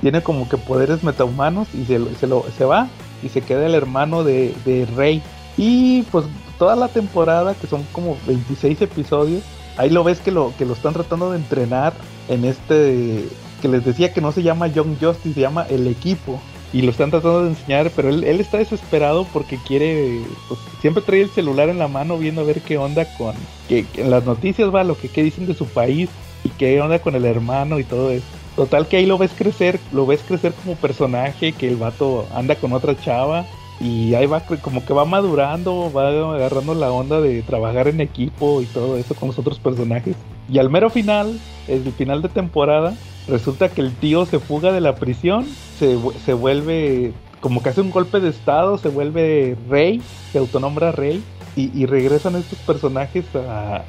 tiene 0.00 0.22
como 0.22 0.48
que 0.48 0.56
poderes 0.56 1.04
metahumanos 1.04 1.68
y 1.74 1.84
se, 1.84 1.98
lo- 1.98 2.08
se 2.18 2.26
lo 2.26 2.44
se 2.56 2.64
va 2.64 2.88
y 3.22 3.28
se 3.28 3.42
queda 3.42 3.66
el 3.66 3.74
hermano 3.74 4.24
de, 4.24 4.54
de 4.64 4.86
Rey 4.96 5.22
y 5.56 6.02
pues 6.04 6.24
toda 6.58 6.76
la 6.76 6.88
temporada 6.88 7.54
que 7.54 7.66
son 7.66 7.84
como 7.92 8.16
26 8.26 8.82
episodios 8.82 9.42
ahí 9.76 9.90
lo 9.90 10.04
ves 10.04 10.20
que 10.20 10.30
lo 10.30 10.52
que 10.56 10.64
lo 10.64 10.74
están 10.74 10.92
tratando 10.92 11.30
de 11.30 11.38
entrenar 11.38 11.92
en 12.28 12.44
este 12.44 13.26
que 13.60 13.68
les 13.68 13.84
decía 13.84 14.12
que 14.12 14.20
no 14.20 14.32
se 14.32 14.42
llama 14.42 14.66
Young 14.66 14.96
Justice, 15.00 15.34
se 15.34 15.40
llama 15.40 15.66
el 15.70 15.86
equipo 15.86 16.40
y 16.72 16.82
lo 16.82 16.90
están 16.90 17.10
tratando 17.10 17.44
de 17.44 17.50
enseñar, 17.50 17.90
pero 17.94 18.08
él, 18.08 18.24
él 18.24 18.40
está 18.40 18.58
desesperado 18.58 19.26
porque 19.32 19.58
quiere, 19.66 20.20
pues 20.48 20.58
siempre 20.80 21.02
trae 21.02 21.22
el 21.22 21.30
celular 21.30 21.68
en 21.68 21.78
la 21.78 21.86
mano 21.86 22.18
viendo 22.18 22.40
a 22.40 22.44
ver 22.44 22.62
qué 22.62 22.78
onda 22.78 23.04
con, 23.16 23.34
que, 23.68 23.84
que 23.84 24.02
en 24.02 24.10
las 24.10 24.24
noticias 24.24 24.74
va 24.74 24.82
lo 24.82 24.96
que, 24.96 25.08
qué 25.08 25.22
dicen 25.22 25.46
de 25.46 25.54
su 25.54 25.66
país 25.66 26.08
y 26.44 26.48
qué 26.48 26.80
onda 26.80 26.98
con 26.98 27.14
el 27.14 27.26
hermano 27.26 27.78
y 27.78 27.84
todo 27.84 28.10
eso. 28.10 28.24
Total 28.56 28.86
que 28.86 28.98
ahí 28.98 29.06
lo 29.06 29.16
ves 29.16 29.32
crecer, 29.36 29.80
lo 29.92 30.04
ves 30.04 30.22
crecer 30.22 30.52
como 30.52 30.76
personaje, 30.76 31.52
que 31.52 31.68
el 31.68 31.76
vato 31.76 32.26
anda 32.34 32.54
con 32.56 32.72
otra 32.72 32.98
chava 32.98 33.46
y 33.80 34.14
ahí 34.14 34.26
va 34.26 34.40
como 34.40 34.84
que 34.84 34.92
va 34.92 35.04
madurando, 35.04 35.90
va 35.92 36.08
agarrando 36.08 36.74
la 36.74 36.92
onda 36.92 37.20
de 37.20 37.42
trabajar 37.42 37.88
en 37.88 38.00
equipo 38.00 38.60
y 38.60 38.66
todo 38.66 38.96
eso 38.96 39.14
con 39.14 39.28
los 39.28 39.38
otros 39.38 39.58
personajes. 39.58 40.16
Y 40.50 40.58
al 40.58 40.70
mero 40.70 40.90
final, 40.90 41.40
el 41.66 41.92
final 41.92 42.20
de 42.20 42.28
temporada, 42.28 42.94
resulta 43.26 43.70
que 43.70 43.80
el 43.80 43.92
tío 43.94 44.26
se 44.26 44.38
fuga 44.38 44.70
de 44.70 44.80
la 44.80 44.96
prisión, 44.96 45.46
se, 45.78 45.98
se 46.24 46.34
vuelve 46.34 47.12
como 47.40 47.62
que 47.62 47.70
hace 47.70 47.80
un 47.80 47.90
golpe 47.90 48.20
de 48.20 48.28
estado, 48.28 48.78
se 48.78 48.88
vuelve 48.88 49.56
rey, 49.68 50.00
se 50.30 50.38
autonombra 50.38 50.92
rey 50.92 51.24
y, 51.56 51.76
y 51.76 51.86
regresan 51.86 52.36
estos 52.36 52.58
personajes 52.60 53.24
a 53.34 53.82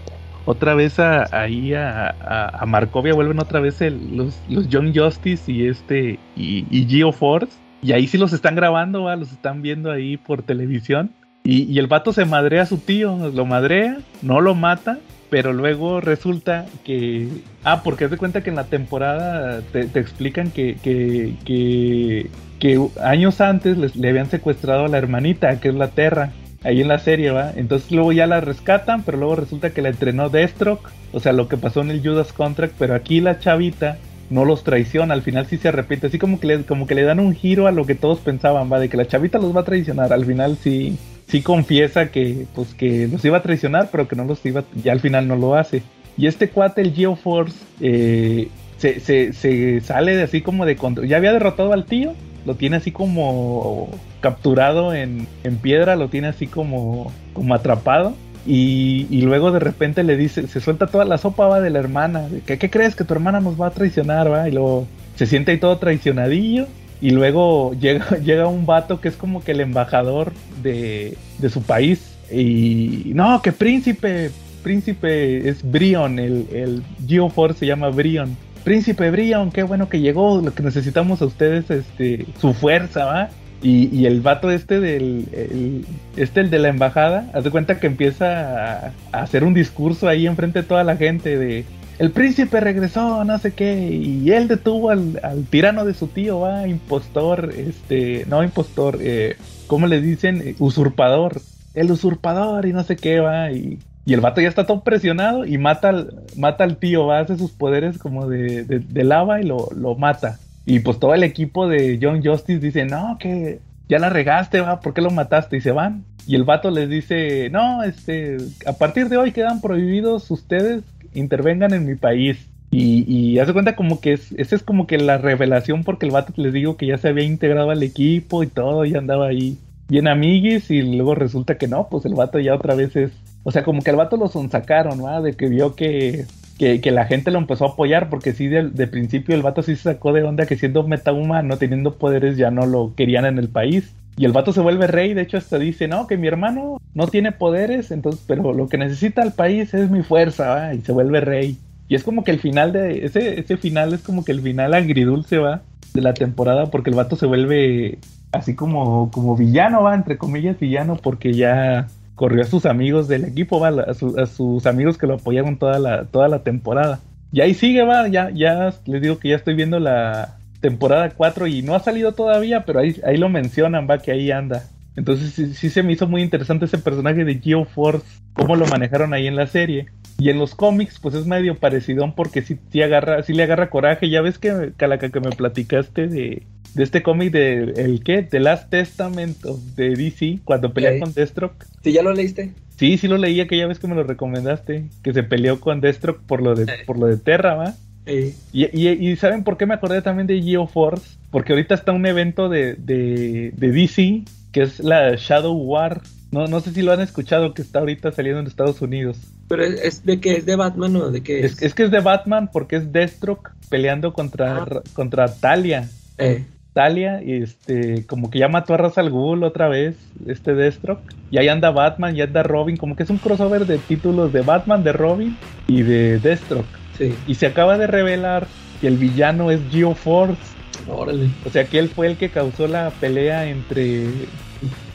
otra 0.45 0.75
vez 0.75 0.99
a, 0.99 1.27
ahí 1.31 1.73
a, 1.73 2.09
a, 2.09 2.65
Markovia, 2.65 3.13
vuelven 3.13 3.39
otra 3.39 3.59
vez 3.59 3.79
los, 3.81 4.39
los 4.49 4.67
Justice 4.67 5.51
y 5.51 5.67
este 5.67 6.19
y, 6.35 6.65
y 6.69 6.85
Geoforce. 6.87 7.53
Y 7.81 7.91
ahí 7.91 8.07
sí 8.07 8.17
los 8.17 8.33
están 8.33 8.55
grabando, 8.55 9.13
los 9.15 9.31
están 9.31 9.61
viendo 9.61 9.91
ahí 9.91 10.17
por 10.17 10.41
televisión. 10.41 11.11
Y, 11.43 11.63
y 11.63 11.79
el 11.79 11.87
vato 11.87 12.13
se 12.13 12.23
madrea 12.23 12.63
a 12.63 12.65
su 12.65 12.77
tío, 12.77 13.29
lo 13.33 13.45
madrea, 13.45 13.97
no 14.21 14.39
lo 14.39 14.55
mata, 14.55 14.99
pero 15.29 15.51
luego 15.51 15.99
resulta 15.99 16.65
que. 16.85 17.27
Ah, 17.63 17.81
porque 17.83 18.05
haz 18.05 18.11
de 18.11 18.17
cuenta 18.17 18.41
que 18.41 18.49
en 18.49 18.55
la 18.55 18.65
temporada 18.65 19.61
te, 19.73 19.85
te 19.85 19.99
explican 19.99 20.51
que, 20.51 20.75
que, 20.75 21.35
que, 21.43 22.29
que 22.59 22.87
años 23.03 23.41
antes 23.41 23.77
les, 23.77 23.95
le 23.95 24.09
habían 24.09 24.29
secuestrado 24.29 24.85
a 24.85 24.87
la 24.87 24.97
hermanita, 24.97 25.59
que 25.59 25.69
es 25.69 25.75
la 25.75 25.89
Terra, 25.89 26.31
ahí 26.63 26.81
en 26.81 26.87
la 26.87 26.99
serie, 26.99 27.31
¿va? 27.31 27.51
Entonces 27.55 27.91
luego 27.91 28.11
ya 28.11 28.27
la 28.27 28.41
rescatan, 28.41 29.03
pero 29.03 29.17
luego 29.17 29.35
resulta 29.35 29.71
que 29.71 29.81
la 29.81 29.89
entrenó 29.89 30.29
Deathstroke, 30.29 30.89
o 31.11 31.19
sea, 31.19 31.33
lo 31.33 31.47
que 31.47 31.57
pasó 31.57 31.81
en 31.81 31.91
el 31.91 32.01
Judas 32.01 32.33
Contract, 32.33 32.75
pero 32.77 32.95
aquí 32.95 33.21
la 33.21 33.39
chavita 33.39 33.97
no 34.29 34.45
los 34.45 34.63
traiciona, 34.63 35.13
al 35.13 35.21
final 35.21 35.45
sí 35.45 35.57
se 35.57 35.67
arrepiente, 35.67 36.07
así 36.07 36.17
como 36.17 36.39
que 36.39 36.47
le, 36.47 36.63
como 36.63 36.87
que 36.87 36.95
le 36.95 37.03
dan 37.03 37.19
un 37.19 37.35
giro 37.35 37.67
a 37.67 37.71
lo 37.71 37.85
que 37.85 37.95
todos 37.95 38.19
pensaban, 38.19 38.71
va, 38.71 38.79
de 38.79 38.89
que 38.89 38.97
la 38.97 39.07
chavita 39.07 39.37
los 39.37 39.55
va 39.55 39.61
a 39.61 39.65
traicionar, 39.65 40.13
al 40.13 40.25
final 40.25 40.57
sí, 40.57 40.97
sí 41.27 41.41
confiesa 41.41 42.09
que, 42.09 42.47
pues 42.55 42.73
que 42.73 43.07
los 43.07 43.23
iba 43.25 43.37
a 43.37 43.43
traicionar, 43.43 43.89
pero 43.91 44.07
que 44.07 44.15
no 44.15 44.23
los 44.23 44.43
iba, 44.45 44.63
ya 44.83 44.91
al 44.91 45.01
final 45.01 45.27
no 45.27 45.35
lo 45.35 45.55
hace. 45.55 45.83
Y 46.17 46.27
este 46.27 46.49
cuate, 46.49 46.81
el 46.81 46.93
Geoforce, 46.93 47.57
eh, 47.81 48.47
se, 48.77 48.99
se, 48.99 49.33
se 49.33 49.81
sale 49.81 50.15
de 50.15 50.23
así 50.23 50.41
como 50.41 50.65
de 50.65 50.75
control, 50.75 51.07
ya 51.07 51.17
había 51.17 51.33
derrotado 51.33 51.73
al 51.73 51.85
tío, 51.85 52.13
lo 52.45 52.55
tiene 52.55 52.77
así 52.77 52.91
como 52.91 53.89
capturado 54.23 54.93
en, 54.93 55.27
en 55.43 55.57
piedra, 55.57 55.97
lo 55.97 56.07
tiene 56.07 56.29
así 56.29 56.47
como, 56.47 57.11
como 57.33 57.53
atrapado. 57.53 58.15
Y, 58.47 59.05
y 59.09 59.21
luego 59.21 59.51
de 59.51 59.59
repente 59.59 60.01
le 60.03 60.15
dice, 60.15 60.47
se 60.47 60.61
suelta 60.61 60.87
toda 60.87 61.03
la 61.03 61.17
sopa 61.17 61.47
va 61.47 61.59
de 61.59 61.69
la 61.69 61.79
hermana. 61.79 62.27
¿Qué 62.45 62.69
crees 62.69 62.95
que 62.95 63.03
tu 63.03 63.13
hermana 63.13 63.41
nos 63.41 63.59
va 63.59 63.67
a 63.67 63.71
traicionar? 63.71 64.31
va? 64.31 64.47
Y 64.47 64.53
luego 64.53 64.87
se 65.17 65.25
siente 65.25 65.51
ahí 65.51 65.57
todo 65.57 65.77
traicionadillo. 65.77 66.67
Y 67.01 67.09
luego 67.09 67.73
llega, 67.73 68.17
llega 68.23 68.47
un 68.47 68.65
vato 68.65 69.01
que 69.01 69.09
es 69.09 69.17
como 69.17 69.43
que 69.43 69.51
el 69.51 69.59
embajador 69.59 70.31
de, 70.61 71.17
de 71.39 71.49
su 71.49 71.61
país. 71.61 72.15
Y 72.31 73.11
no, 73.13 73.41
que 73.41 73.51
príncipe, 73.51 74.31
príncipe 74.63 75.49
es 75.49 75.69
Brion, 75.69 76.17
el, 76.17 76.47
el 76.53 76.83
Geoforce 77.05 77.59
se 77.59 77.65
llama 77.65 77.89
Brion. 77.89 78.37
Príncipe 78.63 79.11
Brion, 79.11 79.51
qué 79.51 79.63
bueno 79.63 79.89
que 79.89 79.99
llegó, 79.99 80.39
lo 80.41 80.53
que 80.53 80.63
necesitamos 80.63 81.21
a 81.21 81.25
ustedes, 81.25 81.69
este, 81.69 82.25
su 82.39 82.53
fuerza, 82.53 83.03
¿va? 83.03 83.29
Y, 83.63 83.87
y 83.97 84.05
el 84.07 84.19
vato 84.21 84.51
este 84.51 84.81
del 84.81 85.29
el- 85.31 85.85
este 86.17 86.41
el 86.41 86.49
de 86.49 86.59
la 86.59 86.67
embajada, 86.67 87.31
haz 87.33 87.45
de 87.45 87.49
cuenta 87.51 87.79
que 87.79 87.87
empieza 87.87 88.87
a, 88.87 88.93
hacer 89.13 89.45
un 89.45 89.53
discurso 89.53 90.07
ahí 90.09 90.27
enfrente 90.27 90.61
de 90.61 90.67
toda 90.67 90.83
la 90.83 90.97
gente 90.97 91.37
de 91.37 91.65
el 91.99 92.11
príncipe 92.11 92.59
regresó, 92.59 93.23
no 93.23 93.37
sé 93.37 93.53
qué, 93.53 93.87
y 93.91 94.29
él 94.31 94.47
detuvo 94.47 94.89
al, 94.89 95.19
tirano 95.49 95.85
de 95.85 95.93
su 95.93 96.07
tío, 96.07 96.39
va, 96.39 96.67
impostor, 96.67 97.53
este, 97.55 98.25
no 98.27 98.43
impostor, 98.43 98.97
eh, 98.99 99.37
¿cómo 99.67 99.87
le 99.87 100.01
dicen? 100.01 100.55
Usurpador, 100.59 101.41
el 101.75 101.91
usurpador 101.91 102.65
y 102.65 102.73
no 102.73 102.83
sé 102.83 102.97
qué, 102.97 103.19
va, 103.19 103.51
y, 103.51 103.79
y 104.05 104.13
el 104.13 104.21
vato 104.21 104.41
ya 104.41 104.49
está 104.49 104.65
todo 104.65 104.83
presionado 104.83 105.45
y 105.45 105.57
mata 105.59 105.89
al, 105.89 106.23
mata 106.35 106.63
al 106.63 106.77
tío, 106.77 107.05
va, 107.05 107.19
hace 107.19 107.37
sus 107.37 107.51
poderes 107.51 107.99
como 107.99 108.27
de, 108.27 108.63
de, 108.65 108.79
de 108.79 109.03
lava 109.03 109.39
y 109.39 109.45
lo, 109.45 109.69
lo 109.75 109.95
mata. 109.95 110.39
Y 110.65 110.79
pues 110.79 110.99
todo 110.99 111.13
el 111.13 111.23
equipo 111.23 111.67
de 111.67 111.99
John 112.01 112.23
Justice 112.23 112.59
dice, 112.59 112.85
no, 112.85 113.17
que 113.19 113.59
ya 113.89 113.99
la 113.99 114.09
regaste, 114.09 114.61
va, 114.61 114.79
¿por 114.79 114.93
qué 114.93 115.01
lo 115.01 115.11
mataste? 115.11 115.57
Y 115.57 115.61
se 115.61 115.71
van. 115.71 116.05
Y 116.25 116.35
el 116.35 116.43
vato 116.43 116.71
les 116.71 116.89
dice, 116.89 117.49
no, 117.49 117.83
este, 117.83 118.37
a 118.65 118.73
partir 118.73 119.09
de 119.09 119.17
hoy 119.17 119.31
quedan 119.31 119.59
prohibidos 119.61 120.31
ustedes 120.31 120.83
intervengan 121.13 121.73
en 121.73 121.85
mi 121.85 121.95
país. 121.95 122.49
Y, 122.71 123.05
y 123.07 123.37
hace 123.39 123.53
cuenta 123.53 123.75
como 123.75 124.01
que 124.01 124.13
es, 124.13 124.31
esa 124.31 124.55
es 124.55 124.63
como 124.63 124.87
que 124.87 124.97
la 124.97 125.19
revelación 125.19 125.83
porque 125.83 126.07
el 126.07 126.11
vato 126.11 126.33
les 126.37 126.53
digo 126.53 126.75
que 126.75 126.87
ya 126.87 126.97
se 126.97 127.09
había 127.09 127.23
integrado 127.23 127.69
al 127.69 127.83
equipo 127.83 128.41
y 128.41 128.47
todo, 128.47 128.83
y 128.85 128.95
andaba 128.95 129.27
ahí 129.27 129.59
bien 129.87 130.07
amiguis 130.07 130.71
y 130.71 130.81
luego 130.81 131.13
resulta 131.13 131.57
que 131.57 131.67
no, 131.67 131.87
pues 131.87 132.05
el 132.05 132.15
vato 132.15 132.39
ya 132.39 132.55
otra 132.55 132.73
vez 132.73 132.95
es, 132.95 133.11
o 133.43 133.51
sea, 133.51 133.63
como 133.63 133.83
que 133.83 133.91
el 133.91 133.95
vato 133.95 134.17
lo 134.17 134.27
sonsacaron, 134.27 135.05
¿va? 135.05 135.21
De 135.21 135.33
que 135.33 135.49
vio 135.49 135.75
que, 135.75 136.25
que, 136.57 136.81
que 136.81 136.91
la 136.91 137.05
gente 137.05 137.31
lo 137.31 137.39
empezó 137.39 137.65
a 137.65 137.69
apoyar 137.69 138.09
porque 138.09 138.33
sí, 138.33 138.47
de, 138.47 138.87
principio 138.87 139.35
el 139.35 139.41
vato 139.41 139.63
sí 139.63 139.75
se 139.75 139.83
sacó 139.83 140.13
de 140.13 140.23
onda 140.23 140.45
que 140.45 140.57
siendo 140.57 140.83
metahumano, 140.83 141.57
teniendo 141.57 141.95
poderes, 141.95 142.37
ya 142.37 142.51
no 142.51 142.65
lo 142.65 142.93
querían 142.95 143.25
en 143.25 143.39
el 143.39 143.49
país. 143.49 143.93
Y 144.15 144.25
el 144.25 144.31
vato 144.31 144.53
se 144.53 144.61
vuelve 144.61 144.85
rey, 144.85 145.15
de 145.15 145.23
hecho 145.23 145.37
hasta 145.37 145.57
dice, 145.57 145.87
no, 145.87 146.05
que 146.05 146.17
mi 146.17 146.27
hermano 146.27 146.79
no 146.93 147.07
tiene 147.07 147.31
poderes, 147.31 147.89
entonces, 147.89 148.23
pero 148.27 148.53
lo 148.53 148.69
que 148.69 148.77
necesita 148.77 149.23
el 149.23 149.31
país 149.31 149.73
es 149.73 149.89
mi 149.89 150.03
fuerza, 150.03 150.49
¿va? 150.49 150.73
y 150.75 150.81
se 150.81 150.91
vuelve 150.91 151.19
rey. 151.19 151.57
Y 151.87 151.95
es 151.95 152.03
como 152.03 152.23
que 152.23 152.31
el 152.31 152.39
final 152.39 152.71
de, 152.71 153.05
ese, 153.05 153.39
ese 153.39 153.57
final 153.57 153.93
es 153.93 154.01
como 154.01 154.23
que 154.23 154.31
el 154.31 154.41
final 154.41 154.75
agridulce, 154.75 155.39
va, 155.39 155.61
de 155.95 156.01
la 156.01 156.13
temporada, 156.13 156.67
porque 156.67 156.91
el 156.91 156.95
vato 156.95 157.15
se 157.15 157.25
vuelve 157.25 157.97
así 158.31 158.55
como, 158.55 159.09
como 159.11 159.35
villano, 159.35 159.81
va, 159.83 159.95
entre 159.95 160.17
comillas, 160.17 160.59
villano, 160.59 160.97
porque 160.97 161.33
ya 161.33 161.87
corrió 162.15 162.41
a 162.43 162.45
sus 162.45 162.65
amigos 162.65 163.07
del 163.07 163.25
equipo, 163.25 163.59
va, 163.59 163.69
a, 163.69 163.93
su- 163.93 164.17
a 164.19 164.25
sus 164.25 164.65
amigos 164.65 164.97
que 164.97 165.07
lo 165.07 165.15
apoyaron 165.15 165.57
toda 165.57 165.79
la, 165.79 166.05
toda 166.05 166.27
la 166.27 166.43
temporada. 166.43 166.99
Y 167.31 167.41
ahí 167.41 167.53
sigue, 167.53 167.83
va, 167.83 168.07
ya, 168.07 168.29
ya 168.31 168.73
les 168.85 169.01
digo 169.01 169.17
que 169.19 169.29
ya 169.29 169.35
estoy 169.37 169.55
viendo 169.55 169.79
la 169.79 170.37
temporada 170.61 171.09
4 171.15 171.47
y 171.47 171.61
no 171.61 171.75
ha 171.75 171.79
salido 171.79 172.13
todavía, 172.13 172.63
pero 172.65 172.79
ahí, 172.79 172.95
ahí 173.05 173.17
lo 173.17 173.29
mencionan, 173.29 173.87
va, 173.89 173.97
que 173.99 174.11
ahí 174.11 174.31
anda. 174.31 174.63
Entonces 174.95 175.33
sí, 175.33 175.53
sí 175.53 175.69
se 175.69 175.83
me 175.83 175.93
hizo 175.93 176.07
muy 176.07 176.21
interesante 176.21 176.65
ese 176.65 176.77
personaje 176.77 177.25
de 177.25 177.39
GeoForce, 177.39 178.05
cómo 178.33 178.55
lo 178.55 178.67
manejaron 178.67 179.13
ahí 179.13 179.27
en 179.27 179.35
la 179.35 179.47
serie. 179.47 179.87
Y 180.19 180.29
en 180.29 180.37
los 180.37 180.53
cómics, 180.53 180.99
pues 181.01 181.15
es 181.15 181.25
medio 181.25 181.55
parecido 181.55 182.13
porque 182.15 182.43
sí, 182.43 182.57
sí 182.71 182.81
agarra, 182.81 183.23
sí 183.23 183.33
le 183.33 183.43
agarra 183.43 183.69
coraje. 183.69 184.09
Ya 184.09 184.21
ves 184.21 184.37
que, 184.37 184.71
Calaca, 184.77 185.09
que 185.09 185.19
me 185.19 185.31
platicaste 185.31 186.07
de, 186.07 186.43
de 186.75 186.83
este 186.83 187.01
cómic 187.01 187.31
de 187.31 187.73
el 187.77 188.03
qué, 188.03 188.21
The 188.21 188.39
Last 188.39 188.69
Testament 188.69 189.43
of 189.45 189.59
the 189.75 189.89
DC, 189.95 190.39
cuando 190.43 190.71
pelea 190.73 190.99
con 190.99 191.13
Deathstroke. 191.13 191.65
¿Sí 191.83 191.91
ya 191.91 192.03
lo 192.03 192.13
leíste? 192.13 192.51
Sí, 192.77 192.97
sí 192.97 193.07
lo 193.07 193.17
leí 193.17 193.39
aquella 193.41 193.65
vez 193.67 193.79
que 193.79 193.87
me 193.87 193.95
lo 193.95 194.03
recomendaste, 194.03 194.85
que 195.03 195.13
se 195.13 195.23
peleó 195.23 195.59
con 195.59 195.81
Deathstroke 195.81 196.21
por 196.27 196.41
lo 196.41 196.53
de, 196.55 196.71
por 196.85 196.99
lo 196.99 197.07
de 197.07 197.17
Terra, 197.17 197.55
¿va? 197.55 197.73
Sí. 198.05 198.35
Y, 198.51 198.65
y- 198.87 199.09
y 199.11 199.15
¿saben 199.15 199.43
por 199.43 199.57
qué 199.57 199.65
me 199.65 199.73
acordé 199.73 200.01
también 200.01 200.27
de 200.27 200.41
GeoForce? 200.41 201.17
Porque 201.31 201.53
ahorita 201.53 201.73
está 201.73 201.91
un 201.91 202.05
evento 202.05 202.49
de, 202.49 202.75
de, 202.75 203.51
de 203.55 203.71
DC, 203.71 204.23
que 204.53 204.61
es 204.61 204.79
la 204.79 205.15
Shadow 205.17 205.53
War. 205.53 206.01
No, 206.31 206.47
no 206.47 206.61
sé 206.61 206.71
si 206.71 206.81
lo 206.81 206.93
han 206.93 207.01
escuchado, 207.01 207.53
que 207.53 207.61
está 207.61 207.79
ahorita 207.79 208.11
saliendo 208.13 208.39
en 208.39 208.47
Estados 208.47 208.81
Unidos. 208.81 209.17
Pero 209.49 209.63
es, 209.65 209.79
es 209.81 210.05
de 210.05 210.19
que 210.21 210.37
es 210.37 210.45
de 210.45 210.55
Batman 210.55 210.95
o 210.95 211.11
de 211.11 211.21
qué 211.21 211.41
es. 211.41 211.53
Es, 211.57 211.61
es 211.61 211.73
que 211.75 211.83
es 211.83 211.91
de 211.91 211.99
Batman 211.99 212.49
porque 212.51 212.77
es 212.77 212.91
Deathstroke 212.91 213.51
peleando 213.69 214.13
contra, 214.13 214.63
Ah. 214.63 214.81
contra 214.93 215.27
Talia. 215.27 215.89
Eh, 216.17 216.45
Talia, 216.73 217.21
y 217.23 217.43
este, 217.43 218.03
como 218.07 218.31
que 218.31 218.39
ya 218.39 218.47
mató 218.47 218.73
a 218.73 218.77
Ra's 218.77 218.97
al 218.97 219.11
Ghul 219.11 219.43
otra 219.43 219.67
vez, 219.67 219.95
este 220.25 220.55
Deathstroke. 220.55 221.03
Y 221.29 221.37
ahí 221.37 221.47
anda 221.49 221.69
Batman, 221.69 222.15
y 222.15 222.21
anda 222.21 222.41
Robin, 222.41 222.77
como 222.77 222.95
que 222.95 223.03
es 223.03 223.11
un 223.11 223.19
crossover 223.19 223.67
de 223.67 223.77
títulos 223.77 224.33
de 224.33 224.41
Batman, 224.41 224.83
de 224.83 224.91
Robin 224.93 225.37
y 225.67 225.83
de 225.83 226.17
Deathstroke. 226.17 226.65
sí. 226.97 227.13
Y 227.27 227.35
se 227.35 227.45
acaba 227.45 227.77
de 227.77 227.85
revelar 227.85 228.47
que 228.81 228.87
el 228.87 228.97
villano 228.97 229.51
es 229.51 229.59
GeoForce. 229.71 230.52
Órale. 230.87 231.29
O 231.45 231.49
sea 231.49 231.65
que 231.65 231.79
él 231.79 231.89
fue 231.89 232.07
el 232.07 232.17
que 232.17 232.29
causó 232.29 232.67
la 232.67 232.89
pelea 232.91 233.45
entre. 233.47 234.05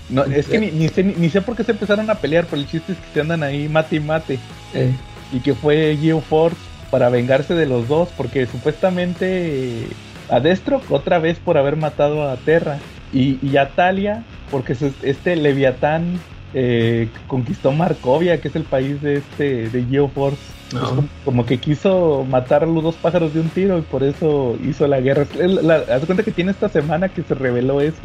No, 0.08 0.24
es 0.24 0.46
que 0.46 0.58
ni, 0.58 0.70
ni 0.70 0.88
sé, 0.88 1.02
ni, 1.04 1.14
ni 1.14 1.28
sé 1.28 1.42
por 1.42 1.54
qué 1.56 1.64
se 1.64 1.72
empezaron 1.72 2.08
a 2.10 2.14
pelear, 2.16 2.46
pero 2.46 2.60
el 2.62 2.68
chiste 2.68 2.92
es 2.92 2.98
que 2.98 3.12
se 3.14 3.20
andan 3.20 3.42
ahí 3.42 3.68
mate 3.68 3.96
y 3.96 4.00
mate. 4.00 4.38
Eh, 4.74 4.92
Y 5.32 5.40
que 5.40 5.54
fue 5.54 5.96
GeoForce 6.00 6.56
para 6.90 7.10
vengarse 7.10 7.54
de 7.54 7.66
los 7.66 7.86
dos, 7.88 8.08
porque 8.16 8.46
supuestamente 8.46 9.86
a 10.30 10.40
Deathstroke 10.40 10.90
otra 10.90 11.18
vez 11.18 11.38
por 11.38 11.58
haber 11.58 11.76
matado 11.76 12.28
a 12.28 12.36
Terra. 12.36 12.78
Y, 13.12 13.38
y 13.46 13.56
a 13.56 13.70
Talia, 13.70 14.24
porque 14.50 14.74
su- 14.74 14.92
este 15.02 15.34
Leviatán 15.36 16.18
eh, 16.54 17.08
conquistó 17.26 17.72
Markovia, 17.72 18.40
que 18.40 18.48
es 18.48 18.56
el 18.56 18.64
país 18.64 19.00
de 19.02 19.16
este 19.18 19.68
de 19.70 19.84
GeoForce. 19.84 20.38
No. 20.72 20.80
Es 20.82 20.88
como, 20.88 21.08
como 21.24 21.46
que 21.46 21.58
quiso 21.58 22.26
matar 22.28 22.62
a 22.62 22.66
los 22.66 22.82
dos 22.82 22.94
pájaros 22.96 23.32
de 23.34 23.40
un 23.40 23.48
tiro 23.48 23.78
y 23.78 23.82
por 23.82 24.02
eso 24.04 24.56
hizo 24.62 24.86
la 24.86 25.00
guerra. 25.00 25.26
La- 25.38 25.76
haz 25.94 26.04
cuenta 26.04 26.22
que 26.22 26.32
tiene 26.32 26.50
esta 26.50 26.68
semana 26.68 27.08
que 27.08 27.22
se 27.22 27.34
reveló 27.34 27.80
eso. 27.80 27.96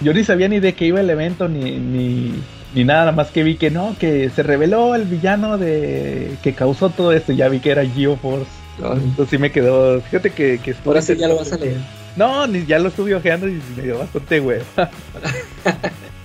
Yo 0.00 0.14
ni 0.14 0.24
sabía 0.24 0.48
ni 0.48 0.60
de 0.60 0.74
qué 0.74 0.86
iba 0.86 1.00
el 1.00 1.10
evento 1.10 1.48
ni, 1.48 1.72
ni, 1.78 2.32
ni 2.74 2.84
nada, 2.84 3.00
nada 3.00 3.12
más 3.12 3.30
que 3.30 3.42
vi 3.42 3.56
que 3.56 3.70
no, 3.70 3.94
que 3.98 4.30
se 4.30 4.42
reveló 4.42 4.94
el 4.94 5.04
villano 5.04 5.58
de 5.58 6.32
que 6.42 6.54
causó 6.54 6.90
todo 6.90 7.12
esto. 7.12 7.32
Ya 7.32 7.48
vi 7.48 7.58
que 7.60 7.70
era 7.70 7.84
GeoForce. 7.84 8.46
órale. 8.80 9.02
Entonces 9.02 9.30
sí 9.30 9.38
me 9.38 9.50
quedó. 9.52 10.00
Fíjate 10.00 10.30
que, 10.30 10.58
que 10.58 10.74
Ahora 10.86 11.02
sí 11.02 11.16
ya 11.16 11.28
lo 11.28 11.36
vas 11.36 11.52
a 11.52 11.58
leer. 11.58 11.76
No, 12.16 12.46
ni, 12.46 12.64
ya 12.66 12.78
lo 12.78 12.88
estuve 12.88 13.14
ojeando 13.14 13.48
y 13.48 13.60
me 13.76 13.82
dio 13.82 13.98
bastante 13.98 14.40
hueva. 14.40 14.64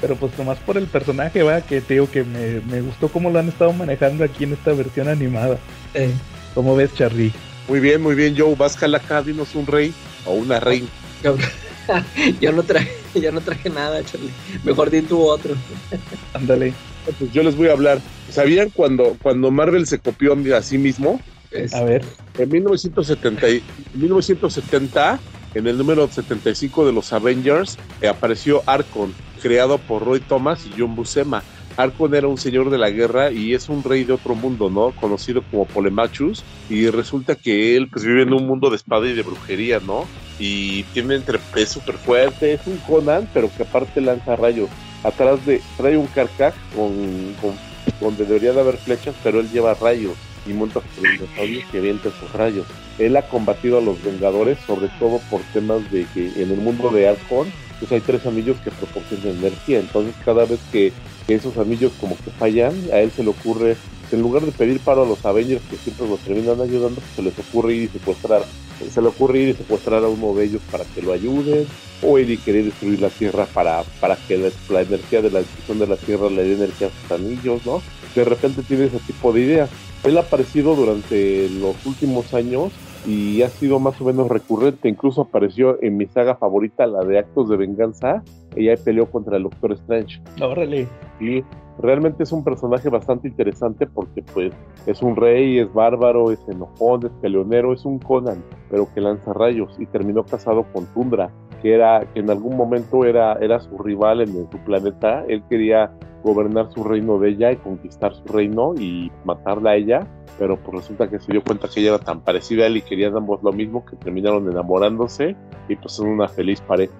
Pero 0.02 0.15
pues 0.15 0.38
nomás 0.38 0.57
por 0.60 0.78
el 0.78 0.86
personaje, 0.86 1.41
va, 1.44 1.61
que 1.61 1.82
te 1.82 1.95
digo 1.95 2.10
que 2.10 2.24
me, 2.24 2.61
me 2.72 2.82
gustó 2.82 3.07
cómo 3.10 3.30
lo 3.30 3.40
han 3.40 3.49
estado 3.49 3.74
manejando 3.74 4.24
aquí 4.24 4.44
en 4.44 4.53
esta 4.53 4.74
versión 4.74 5.07
animada. 5.07 5.57
Eh, 5.94 6.11
¿Cómo 6.53 6.76
ves, 6.76 6.94
Charlie? 6.94 7.32
Muy 7.68 7.80
bien, 7.80 8.02
muy 8.02 8.15
bien, 8.15 8.36
Joe. 8.38 8.56
Vas 8.56 8.82
acá, 8.82 9.22
dinos 9.22 9.56
un 9.56 9.65
rey 9.65 9.94
o 10.26 10.34
una 10.34 10.60
reina. 10.60 10.88
yo 12.41 12.52
no 12.52 12.64
traje, 12.64 12.91
yo 13.15 13.32
no 13.32 13.41
traje 13.41 13.69
nada, 13.69 14.03
Charlie. 14.03 14.30
Mejor 14.64 14.90
di 14.90 15.02
tú 15.02 15.22
otro. 15.22 15.56
Ándale. 16.34 16.74
Pues 17.18 17.32
yo 17.32 17.41
les 17.44 17.56
voy 17.56 17.69
a 17.69 17.72
hablar. 17.74 17.99
¿Sabían 18.30 18.69
cuando, 18.69 19.18
cuando 19.22 19.49
Marvel 19.52 19.88
se 19.88 19.98
copió 19.99 20.38
a 20.56 20.61
sí 20.61 20.78
mismo? 20.78 21.19
Es- 21.52 21.74
A 21.74 21.84
ver. 21.84 22.03
En 22.38 22.49
1970, 22.49 23.49
y- 23.49 23.64
1970 23.95 25.19
en 25.53 25.68
el 25.68 25.78
número 25.78 26.07
75 26.07 26.86
de 26.86 26.91
los 26.94 27.11
Avengers, 27.14 27.78
eh, 28.02 28.07
apareció 28.07 28.61
Arcon, 28.65 29.14
creado 29.38 29.78
por 29.78 30.04
Roy 30.04 30.20
Thomas 30.20 30.66
y 30.66 30.72
John 30.78 30.96
Buscema. 30.96 31.44
Arcon 31.78 32.16
era 32.16 32.28
un 32.28 32.40
señor 32.40 32.72
de 32.72 32.80
la 32.80 32.90
guerra 32.90 33.32
y 33.32 33.54
es 33.54 33.70
un 33.70 33.84
rey 33.84 34.04
de 34.04 34.14
otro 34.14 34.34
mundo, 34.34 34.70
¿no? 34.70 34.92
Conocido 35.00 35.44
como 35.44 35.66
Polemachus. 35.66 36.44
Y 36.70 36.90
resulta 36.90 37.36
que 37.36 37.78
él 37.78 37.88
pues 37.88 38.04
vive 38.04 38.24
en 38.24 38.34
un 38.34 38.48
mundo 38.48 38.72
de 38.72 38.78
espada 38.78 39.08
y 39.08 39.14
de 39.14 39.22
brujería, 39.22 39.80
¿no? 39.80 40.06
Y 40.40 40.84
tiene 40.86 41.16
entre 41.16 41.40
es 41.56 41.70
súper 41.70 41.96
fuerte, 41.96 42.54
es 42.54 42.62
un 42.66 42.78
Conan, 42.78 43.30
pero 43.32 43.50
que 43.56 43.64
aparte 43.64 44.02
lanza 44.02 44.36
rayos. 44.36 44.70
Atrás 45.04 45.46
de 45.46 45.62
trae 45.78 45.98
un 45.98 46.08
carcaj 46.08 46.56
con, 46.76 46.92
con 47.40 47.54
donde 48.02 48.26
debería 48.26 48.54
de 48.54 48.62
haber 48.62 48.78
flechas, 48.78 49.16
pero 49.24 49.40
él 49.40 49.50
lleva 49.52 49.76
rayos 49.76 50.16
y 50.48 50.54
monta 50.54 50.82
sobre 50.96 51.12
dinosaurios 51.12 51.66
que 51.72 51.78
avienta 51.78 52.10
esos 52.10 52.32
rayos. 52.34 52.66
Él 52.98 53.16
ha 53.18 53.24
combatido 53.24 53.78
a 53.78 53.82
los 53.82 54.02
Vengadores, 54.04 54.58
sobre 54.66 54.88
todo 55.00 55.20
por 55.30 55.42
temas 55.54 55.90
de 55.92 56.06
que 56.14 56.42
en 56.42 56.52
el 56.52 56.58
mundo 56.58 56.90
de 56.90 57.08
Arcon, 57.08 57.52
pues 57.80 57.91
hay 57.91 58.02
tres 58.02 58.26
anillos 58.26 58.58
que 58.64 58.72
proporcionan 58.72 59.38
energía. 59.38 59.80
Entonces, 59.80 60.16
cada 60.24 60.45
vez 60.45 60.60
que, 60.72 60.91
esos 61.28 61.58
anillos 61.58 61.91
como 61.99 62.16
que 62.16 62.32
fallan, 62.32 62.74
a 62.94 62.99
él 62.99 63.12
se 63.12 63.22
le 63.22 63.30
ocurre, 63.30 63.76
en 64.12 64.22
lugar 64.22 64.44
de 64.44 64.54
pedir 64.54 64.80
paro 64.80 65.04
a 65.04 65.06
los 65.06 65.26
Avengers 65.26 65.62
que 65.70 65.76
siempre 65.76 66.08
los 66.08 66.20
terminan 66.22 66.62
ayudando, 66.62 67.02
pues 67.02 67.12
se 67.16 67.22
les 67.22 67.38
ocurre 67.38 67.74
ir 67.74 67.84
y 67.84 67.88
secuestrar. 67.90 68.45
Se 68.94 69.02
le 69.02 69.08
ocurre 69.08 69.40
ir 69.40 69.49
y 69.49 69.54
secuestrar 69.54 70.04
a 70.04 70.08
uno 70.08 70.34
de 70.34 70.45
ellos 70.45 70.62
para 70.72 70.86
que 70.86 71.02
lo 71.02 71.12
ayuden, 71.12 71.68
o 72.02 72.18
ir 72.18 72.30
y 72.30 72.38
querer 72.38 72.66
destruir 72.66 73.02
la 73.02 73.10
Tierra 73.10 73.45
para, 73.54 73.84
para 73.99 74.16
que 74.16 74.38
la, 74.38 74.49
la 74.70 74.82
energía 74.82 75.22
de 75.22 75.32
la 75.32 75.40
destrucción 75.40 75.80
de 75.80 75.88
la 75.88 75.98
Tierra 75.98 76.30
le 76.30 76.44
dé 76.44 76.54
energía 76.54 76.88
a 76.88 76.91
sus 76.91 77.12
anillos, 77.12 77.66
¿no? 77.66 77.82
De 78.16 78.24
repente 78.24 78.64
tiene 78.64 78.86
ese 78.86 78.99
tipo 78.99 79.34
de 79.34 79.41
ideas. 79.41 79.70
Él 80.04 80.18
ha 80.18 80.22
aparecido 80.22 80.76
durante 80.76 81.49
los 81.49 81.76
últimos 81.86 82.34
años 82.34 82.72
y 83.06 83.41
ha 83.41 83.49
sido 83.49 83.80
más 83.80 83.99
o 84.02 84.06
menos 84.06 84.28
recurrente. 84.28 84.90
Incluso 84.90 85.22
apareció 85.22 85.82
en 85.82 85.98
mi 85.98 86.06
saga 86.07 86.36
favorita, 86.36 86.86
la 86.88 87.03
de 87.03 87.19
Actos 87.19 87.49
de 87.49 87.57
Venganza. 87.57 88.24
Ella 88.56 88.76
peleó 88.84 89.10
contra 89.10 89.38
el 89.38 89.44
Doctor 89.44 89.74
Strange. 89.74 90.22
Órale. 90.41 90.88
Y 91.19 91.44
realmente 91.80 92.24
es 92.24 92.32
un 92.32 92.44
personaje 92.44 92.90
bastante 92.90 93.28
interesante 93.28 93.86
porque 93.88 94.24
pues 94.34 94.52
es 94.86 95.02
un 95.02 95.15
rey, 95.15 95.60
es 95.60 95.72
bárbaro, 95.74 96.32
es 96.32 96.40
enojón, 96.48 97.06
es 97.06 97.11
peleonero, 97.22 97.74
es 97.74 97.86
un 97.86 97.99
Conan, 97.99 98.44
pero 98.69 98.88
que 98.94 99.02
lanza 99.02 99.34
rayos 99.34 99.76
y 99.80 99.86
terminó 99.86 100.24
casado 100.24 100.65
con 100.74 100.86
Tundra. 100.94 101.30
que 101.61 101.74
era 101.74 102.06
que 102.14 102.19
en 102.19 102.30
algún 102.30 102.56
momento 102.56 103.06
era, 103.06 103.34
era 103.34 103.60
su 103.60 103.78
rival 103.78 104.22
en, 104.22 104.30
en 104.30 104.52
su 104.52 104.57
planeta. 104.60 105.24
Él 105.28 105.44
quería 105.49 105.91
gobernar 106.23 106.72
su 106.72 106.84
reino 106.84 107.19
de 107.19 107.30
ella 107.30 107.52
y 107.52 107.57
conquistar 107.57 108.14
su 108.14 108.23
reino 108.26 108.73
y 108.76 109.11
matarla 109.23 109.72
a 109.72 109.76
ella, 109.76 110.07
pero 110.38 110.57
pues 110.57 110.77
resulta 110.77 111.10
que 111.10 111.19
se 111.19 111.31
dio 111.31 111.44
cuenta 111.44 111.68
que 111.68 111.80
ella 111.80 111.95
era 111.95 111.99
tan 111.99 112.22
parecida 112.22 112.64
a 112.64 112.68
él 112.68 112.77
y 112.77 112.81
querían 112.81 113.15
ambos 113.15 113.41
lo 113.44 113.52
mismo 113.52 113.85
que 113.85 113.95
terminaron 113.95 114.49
enamorándose 114.49 115.35
y 115.68 115.76
pues 115.76 115.94
son 115.94 116.10
una 116.10 116.27
feliz 116.27 116.61
pareja. 116.61 116.94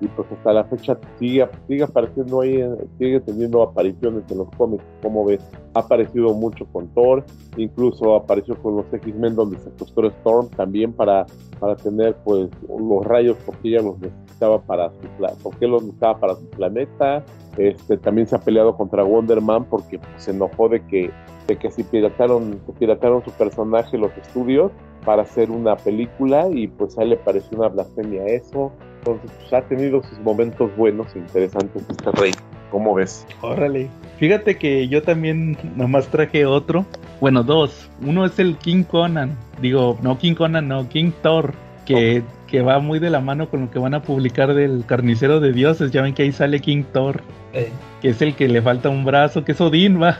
Y 0.00 0.06
pues 0.06 0.30
hasta 0.30 0.52
la 0.52 0.64
fecha 0.64 0.96
sigue, 1.18 1.46
sigue 1.66 1.82
apareciendo 1.82 2.40
ahí, 2.40 2.62
sigue 2.98 3.20
teniendo 3.20 3.62
apariciones 3.62 4.22
en 4.30 4.38
los 4.38 4.48
cómics, 4.56 4.84
como 5.02 5.24
ves, 5.24 5.44
ha 5.74 5.80
aparecido 5.80 6.32
mucho 6.34 6.66
con 6.66 6.86
Thor, 6.94 7.24
incluso 7.56 8.14
apareció 8.14 8.54
con 8.62 8.76
los 8.76 8.86
X-Men 8.92 9.34
donde 9.34 9.58
se 9.58 9.68
acostó 9.68 10.06
Storm 10.06 10.48
también 10.50 10.92
para, 10.92 11.26
para 11.58 11.76
tener 11.76 12.14
pues 12.24 12.48
los 12.68 13.04
rayos 13.04 13.36
porque 13.44 13.70
ella 13.70 13.82
los 13.82 13.98
necesitaba 13.98 14.60
para 14.62 14.90
su 14.90 15.08
porque 15.42 15.66
los 15.66 15.82
necesitaba 15.82 16.20
para 16.20 16.34
su 16.36 16.48
planeta, 16.50 17.24
este 17.58 17.96
también 17.98 18.26
se 18.26 18.36
ha 18.36 18.40
peleado 18.40 18.76
contra 18.76 19.02
Wonder 19.02 19.40
Man 19.40 19.64
porque 19.64 19.98
pues, 19.98 20.10
se 20.16 20.30
enojó 20.30 20.68
de 20.68 20.84
que 20.86 21.10
de 21.48 21.56
que 21.56 21.70
si 21.70 21.82
pirataron, 21.82 22.60
que 22.66 22.72
pirataron 22.72 23.24
su 23.24 23.30
personaje 23.32 23.96
los 23.96 24.14
estudios 24.18 24.70
para 25.04 25.22
hacer 25.22 25.50
una 25.50 25.76
película 25.76 26.46
y 26.52 26.68
pues 26.68 26.98
a 26.98 27.02
él 27.02 27.10
le 27.10 27.16
pareció 27.16 27.58
una 27.58 27.68
blasfemia 27.68 28.26
eso. 28.26 28.70
Entonces 28.98 29.30
pues, 29.38 29.52
ha 29.54 29.62
tenido 29.62 30.02
sus 30.02 30.18
momentos 30.20 30.70
buenos 30.76 31.14
e 31.16 31.18
interesantes 31.18 31.82
este 31.88 32.10
rey. 32.12 32.32
¿Cómo 32.70 32.94
ves? 32.94 33.26
Órale. 33.40 33.88
Fíjate 34.18 34.58
que 34.58 34.88
yo 34.88 35.02
también 35.02 35.56
nomás 35.74 36.08
traje 36.08 36.44
otro. 36.44 36.84
Bueno, 37.18 37.42
dos. 37.42 37.88
Uno 38.06 38.26
es 38.26 38.38
el 38.38 38.58
King 38.58 38.82
Conan. 38.82 39.34
Digo, 39.62 39.96
no 40.02 40.18
King 40.18 40.34
Conan, 40.34 40.68
no, 40.68 40.86
King 40.90 41.12
Thor. 41.22 41.54
Que, 41.86 42.22
que 42.50 42.62
va 42.62 42.80
muy 42.80 42.98
de 42.98 43.10
la 43.10 43.20
mano 43.20 43.48
con 43.48 43.60
lo 43.62 43.70
que 43.70 43.78
van 43.78 43.94
a 43.94 44.02
publicar 44.02 44.54
del 44.54 44.84
Carnicero 44.86 45.38
de 45.38 45.52
Dioses. 45.52 45.92
Ya 45.92 46.02
ven 46.02 46.14
que 46.14 46.22
ahí 46.24 46.32
sale 46.32 46.60
King 46.60 46.84
Thor. 46.92 47.22
Eh, 47.52 47.70
Que 48.02 48.08
es 48.08 48.22
el 48.22 48.34
que 48.34 48.48
le 48.48 48.60
falta 48.62 48.88
un 48.88 49.04
brazo, 49.04 49.44
que 49.44 49.52
es 49.52 49.60
Odín, 49.60 50.02
va. 50.02 50.16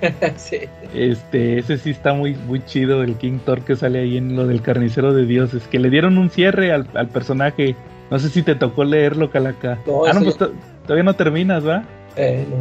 sí. 0.36 0.58
Este, 0.94 1.58
ese 1.58 1.78
sí 1.78 1.90
está 1.90 2.12
muy, 2.12 2.34
muy 2.34 2.64
chido, 2.64 3.02
el 3.02 3.16
King 3.16 3.38
Thor 3.44 3.62
que 3.62 3.76
sale 3.76 4.00
ahí 4.00 4.16
en 4.16 4.36
lo 4.36 4.46
del 4.46 4.62
Carnicero 4.62 5.12
de 5.12 5.26
Dioses. 5.26 5.66
Que 5.68 5.78
le 5.78 5.90
dieron 5.90 6.18
un 6.18 6.30
cierre 6.30 6.72
al, 6.72 6.86
al 6.94 7.08
personaje. 7.08 7.74
No 8.10 8.18
sé 8.18 8.28
si 8.28 8.42
te 8.42 8.54
tocó 8.54 8.84
leerlo, 8.84 9.30
Calaca. 9.30 9.78
No, 9.86 10.04
ah, 10.04 10.12
no, 10.12 10.20
pues 10.22 10.36
todavía 10.36 11.04
no 11.04 11.14
terminas, 11.14 11.66
¿va? 11.66 11.84
Eh, 12.16 12.44
no. 12.50 12.56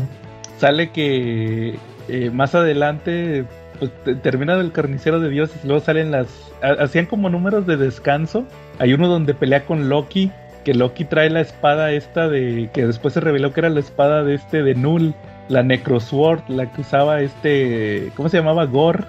sale 0.60 0.92
que 0.92 1.76
eh, 2.08 2.30
más 2.32 2.54
adelante 2.56 3.46
pues, 3.80 3.92
te- 4.04 4.16
termina 4.16 4.58
del 4.58 4.72
carnicero 4.72 5.20
de 5.20 5.30
dioses 5.30 5.60
y 5.64 5.68
luego 5.68 5.82
salen 5.84 6.12
las 6.12 6.28
ha- 6.62 6.84
hacían 6.84 7.06
como 7.06 7.30
números 7.30 7.66
de 7.66 7.78
descanso. 7.78 8.46
Hay 8.80 8.94
uno 8.94 9.08
donde 9.08 9.34
pelea 9.34 9.66
con 9.66 9.90
Loki 9.90 10.32
que 10.66 10.74
Loki 10.74 11.06
trae 11.06 11.30
la 11.30 11.40
espada 11.42 11.92
esta 11.94 12.28
de 12.28 12.70
que 12.74 12.86
después 12.86 13.14
se 13.14 13.22
reveló 13.22 13.54
que 13.54 13.62
era 13.62 13.70
la 13.70 13.80
espada 13.80 14.24
de 14.24 14.36
este 14.36 14.62
de 14.62 14.76
Null 14.76 15.14
la 15.48 15.64
Necrosword 15.64 16.42
la 16.50 16.72
que 16.72 16.82
usaba 16.82 17.22
este 17.22 18.12
cómo 18.16 18.28
se 18.30 18.38
llamaba 18.38 18.66
Gore 18.66 19.06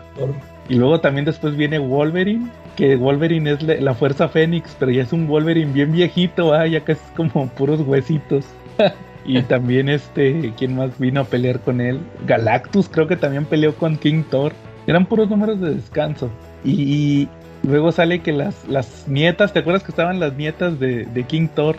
y 0.69 0.77
luego 0.77 1.01
también 1.01 1.25
después 1.25 1.57
viene 1.57 1.79
Wolverine 1.81 2.49
que 2.77 2.95
Wolverine 2.97 3.51
es 3.51 3.63
la, 3.63 3.95
fuerza 3.95 4.29
Fénix 4.29 4.77
pero 4.79 4.93
ya 4.93 5.03
es 5.03 5.13
un 5.13 5.27
Wolverine 5.27 5.73
bien 5.73 5.91
viejito 5.93 6.55
ah, 6.55 6.67
ya 6.69 6.81
que 6.81 6.93
es 6.93 7.01
como 7.17 7.49
puros 7.49 7.81
huesitos 7.81 8.47
y 9.25 9.43
también 9.49 9.89
este, 9.89 10.53
¿quién 10.57 10.77
más 10.77 10.99
vino 10.99 11.21
a 11.21 11.25
pelear 11.25 11.61
con 11.61 11.81
él? 11.81 12.01
Galactus 12.27 12.89
creo 12.89 13.07
que 13.07 13.17
también 13.17 13.45
peleó 13.45 13.75
con 13.75 13.97
King 13.97 14.23
Thor. 14.31 14.53
Eran 14.87 15.07
puros 15.07 15.29
números 15.29 15.61
de 15.61 15.75
descanso. 15.75 16.31
Y, 16.65 17.29
luego 17.63 17.93
sale 17.93 18.21
que 18.21 18.33
las, 18.33 18.67
las 18.69 19.07
nietas, 19.07 19.53
¿te 19.53 19.61
acuerdas 19.61 19.83
que 19.83 19.93
estaban 19.93 20.19
las 20.19 20.35
nietas 20.35 20.81
de, 20.81 21.05
de 21.05 21.25
King 21.25 21.49
Thor? 21.55 21.77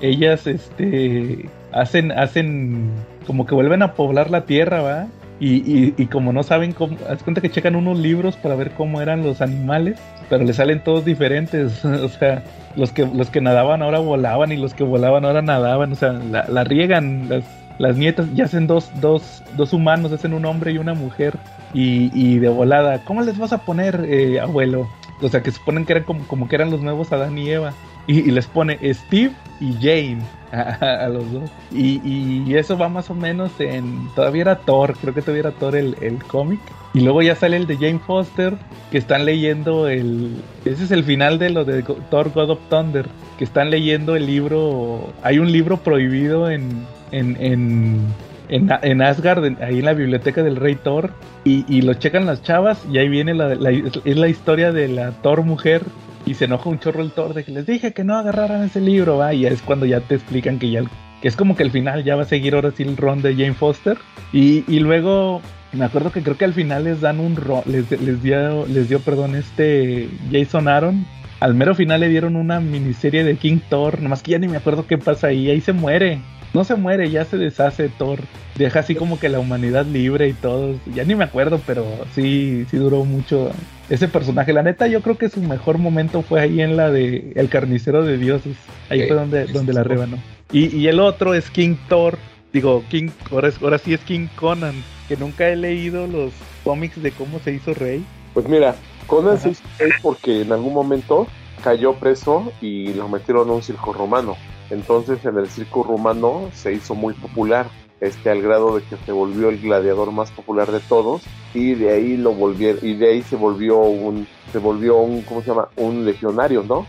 Ellas 0.00 0.46
este 0.46 1.48
hacen, 1.72 2.12
hacen 2.12 2.90
como 3.26 3.46
que 3.46 3.54
vuelven 3.54 3.82
a 3.82 3.94
poblar 3.94 4.30
la 4.30 4.44
tierra, 4.44 4.82
¿va? 4.82 5.06
Y, 5.40 5.56
y, 5.70 5.94
y 5.96 6.06
como 6.06 6.32
no 6.32 6.42
saben 6.42 6.72
cómo, 6.72 6.96
haz 7.08 7.22
cuenta 7.22 7.40
que 7.40 7.50
checan 7.50 7.76
unos 7.76 7.98
libros 7.98 8.36
para 8.36 8.54
ver 8.54 8.70
cómo 8.72 9.02
eran 9.02 9.22
los 9.22 9.42
animales, 9.42 9.98
pero 10.28 10.44
le 10.44 10.52
salen 10.52 10.80
todos 10.80 11.04
diferentes. 11.04 11.84
o 11.84 12.08
sea, 12.08 12.42
los 12.76 12.92
que, 12.92 13.06
los 13.06 13.30
que 13.30 13.40
nadaban 13.40 13.82
ahora 13.82 13.98
volaban 13.98 14.52
y 14.52 14.56
los 14.56 14.74
que 14.74 14.84
volaban 14.84 15.24
ahora 15.24 15.42
nadaban. 15.42 15.92
O 15.92 15.96
sea, 15.96 16.12
la, 16.12 16.46
la 16.48 16.64
riegan 16.64 17.28
las, 17.28 17.44
las 17.78 17.96
nietas 17.96 18.28
y 18.34 18.40
hacen 18.42 18.66
dos, 18.66 18.90
dos, 19.00 19.42
dos 19.56 19.72
humanos, 19.72 20.12
hacen 20.12 20.34
un 20.34 20.44
hombre 20.44 20.72
y 20.72 20.78
una 20.78 20.94
mujer. 20.94 21.34
Y, 21.74 22.10
y 22.14 22.38
de 22.38 22.48
volada, 22.48 23.04
¿cómo 23.04 23.22
les 23.22 23.38
vas 23.38 23.52
a 23.52 23.58
poner, 23.58 24.06
eh, 24.08 24.40
abuelo? 24.40 24.88
O 25.20 25.28
sea, 25.28 25.42
que 25.42 25.50
suponen 25.50 25.84
que 25.84 25.92
eran 25.94 26.04
como, 26.04 26.26
como 26.26 26.48
que 26.48 26.56
eran 26.56 26.70
los 26.70 26.80
nuevos 26.80 27.12
Adán 27.12 27.36
y 27.38 27.50
Eva. 27.50 27.72
Y, 28.06 28.30
les 28.30 28.46
pone 28.46 28.78
Steve 28.94 29.32
y 29.60 29.72
Jane 29.74 30.18
a, 30.52 31.08
los 31.08 31.30
dos. 31.32 31.50
Y, 31.72 32.00
y 32.04 32.54
eso 32.54 32.78
va 32.78 32.88
más 32.88 33.10
o 33.10 33.14
menos 33.14 33.50
en. 33.58 34.08
Todavía 34.14 34.42
era 34.42 34.56
Thor, 34.58 34.96
creo 35.00 35.12
que 35.14 35.22
todavía 35.22 35.40
era 35.40 35.50
Thor 35.52 35.76
el, 35.76 35.96
el 36.00 36.22
cómic. 36.24 36.60
Y 36.94 37.00
luego 37.00 37.20
ya 37.20 37.34
sale 37.34 37.56
el 37.56 37.66
de 37.66 37.76
Jane 37.76 37.98
Foster, 37.98 38.54
que 38.90 38.98
están 38.98 39.24
leyendo 39.24 39.88
el. 39.88 40.36
Ese 40.64 40.84
es 40.84 40.90
el 40.90 41.04
final 41.04 41.38
de 41.38 41.50
lo 41.50 41.64
de 41.64 41.82
Thor 42.10 42.30
God 42.32 42.50
of 42.50 42.58
Thunder. 42.70 43.06
Que 43.38 43.44
están 43.44 43.70
leyendo 43.70 44.16
el 44.16 44.26
libro. 44.26 45.12
Hay 45.22 45.38
un 45.38 45.50
libro 45.50 45.78
prohibido 45.78 46.48
en. 46.50 46.86
en, 47.10 47.36
en 47.40 48.00
en, 48.48 49.02
Asgard, 49.02 49.60
ahí 49.60 49.80
en 49.80 49.84
la 49.84 49.92
biblioteca 49.92 50.42
del 50.42 50.54
rey 50.54 50.76
Thor, 50.76 51.10
y, 51.44 51.64
y 51.68 51.82
lo 51.82 51.94
checan 51.94 52.26
las 52.26 52.44
chavas, 52.44 52.80
y 52.90 52.98
ahí 52.98 53.08
viene 53.08 53.34
la- 53.34 53.52
es 53.52 54.16
la 54.16 54.28
historia 54.28 54.70
de 54.70 54.86
la 54.86 55.10
Thor 55.10 55.42
mujer, 55.42 55.82
y 56.26 56.34
se 56.34 56.44
enoja 56.44 56.68
un 56.68 56.78
chorro 56.78 57.02
el 57.02 57.12
Thor 57.12 57.32
de 57.32 57.44
que 57.44 57.52
les 57.52 57.66
dije 57.66 57.92
que 57.92 58.04
no 58.04 58.16
agarraran 58.16 58.64
ese 58.64 58.80
libro, 58.80 59.16
va, 59.16 59.32
y 59.32 59.46
es 59.46 59.62
cuando 59.62 59.86
ya 59.86 60.00
te 60.00 60.16
explican 60.16 60.58
que 60.58 60.70
ya, 60.70 60.82
que 61.22 61.28
es 61.28 61.36
como 61.36 61.56
que 61.56 61.62
el 61.62 61.70
final 61.70 62.04
ya 62.04 62.16
va 62.16 62.22
a 62.22 62.26
seguir 62.26 62.54
ahora 62.54 62.72
sí 62.72 62.82
el 62.82 62.96
ron 62.96 63.22
de 63.22 63.34
Jane 63.34 63.54
Foster, 63.54 63.96
y, 64.32 64.64
y 64.68 64.80
luego 64.80 65.40
me 65.72 65.84
acuerdo 65.84 66.10
que 66.10 66.22
creo 66.22 66.36
que 66.36 66.44
al 66.44 66.52
final 66.52 66.84
les 66.84 67.00
dan 67.00 67.20
un 67.20 67.36
ron, 67.36 67.62
les, 67.66 67.90
les 68.00 68.22
dio, 68.22 68.66
les 68.66 68.88
dio, 68.88 69.00
perdón, 69.00 69.36
este 69.36 70.08
Jason 70.32 70.68
Aaron, 70.68 71.06
al 71.38 71.54
mero 71.54 71.74
final 71.74 72.00
le 72.00 72.08
dieron 72.08 72.34
una 72.34 72.60
miniserie 72.60 73.22
de 73.22 73.36
King 73.36 73.58
Thor, 73.68 74.02
nomás 74.02 74.22
que 74.22 74.32
ya 74.32 74.38
ni 74.38 74.48
me 74.48 74.56
acuerdo 74.56 74.86
qué 74.86 74.98
pasa 74.98 75.28
ahí, 75.28 75.50
ahí 75.50 75.60
se 75.60 75.72
muere. 75.72 76.20
No 76.54 76.64
se 76.64 76.76
muere, 76.76 77.10
ya 77.10 77.26
se 77.26 77.36
deshace 77.36 77.90
Thor. 77.90 78.20
Deja 78.54 78.80
así 78.80 78.94
como 78.94 79.18
que 79.18 79.28
la 79.28 79.38
humanidad 79.38 79.84
libre 79.84 80.28
y 80.28 80.32
todo. 80.32 80.76
Ya 80.94 81.04
ni 81.04 81.14
me 81.14 81.24
acuerdo, 81.24 81.60
pero 81.66 81.84
sí, 82.14 82.64
sí 82.70 82.78
duró 82.78 83.04
mucho 83.04 83.50
ese 83.88 84.08
personaje. 84.08 84.52
La 84.52 84.62
neta, 84.62 84.86
yo 84.86 85.00
creo 85.02 85.16
que 85.18 85.28
su 85.28 85.40
mejor 85.40 85.78
momento 85.78 86.22
fue 86.22 86.40
ahí 86.40 86.60
en 86.60 86.76
la 86.76 86.90
de 86.90 87.32
El 87.36 87.48
Carnicero 87.48 88.04
de 88.04 88.18
Dioses. 88.18 88.56
Ahí 88.90 89.06
fue 89.06 89.16
donde, 89.16 89.46
donde 89.46 89.72
la 89.72 89.82
rebanó. 89.84 90.18
Y, 90.52 90.74
y 90.76 90.88
el 90.88 91.00
otro 91.00 91.34
es 91.34 91.50
King 91.50 91.76
Thor. 91.88 92.18
Digo, 92.52 92.82
King, 92.88 93.10
ahora, 93.30 93.48
es- 93.48 93.60
ahora 93.62 93.78
sí 93.78 93.94
es 93.94 94.00
King 94.00 94.28
Conan. 94.36 94.74
Que 95.08 95.16
nunca 95.16 95.48
he 95.48 95.56
leído 95.56 96.06
los 96.06 96.32
cómics 96.64 97.00
de 97.00 97.12
cómo 97.12 97.38
se 97.40 97.52
hizo 97.52 97.74
rey. 97.74 98.04
Pues 98.34 98.48
mira, 98.48 98.74
Conan 99.06 99.38
se 99.38 99.50
hizo 99.50 99.62
rey 99.78 99.90
porque 100.02 100.42
en 100.42 100.52
algún 100.52 100.74
momento 100.74 101.26
cayó 101.62 101.94
preso 101.94 102.52
y 102.60 102.92
lo 102.94 103.08
metieron 103.08 103.48
a 103.48 103.52
un 103.52 103.62
circo 103.62 103.92
romano. 103.92 104.36
Entonces 104.70 105.24
en 105.24 105.38
el 105.38 105.46
circo 105.48 105.84
romano 105.84 106.50
se 106.52 106.72
hizo 106.72 106.94
muy 106.96 107.14
popular, 107.14 107.66
este 108.00 108.30
al 108.30 108.42
grado 108.42 108.76
de 108.76 108.82
que 108.82 108.96
se 109.04 109.12
volvió 109.12 109.48
el 109.48 109.58
gladiador 109.60 110.12
más 110.12 110.30
popular 110.30 110.70
de 110.70 110.80
todos 110.80 111.22
y 111.54 111.74
de 111.74 111.92
ahí 111.92 112.16
lo 112.16 112.32
volvieron 112.32 112.78
y 112.86 112.94
de 112.94 113.08
ahí 113.10 113.22
se 113.22 113.36
volvió 113.36 113.78
un 113.78 114.26
se 114.52 114.58
volvió 114.58 114.96
un 114.98 115.22
¿cómo 115.22 115.40
se 115.42 115.48
llama? 115.48 115.68
un 115.76 116.04
legionario, 116.04 116.62
¿no? 116.62 116.86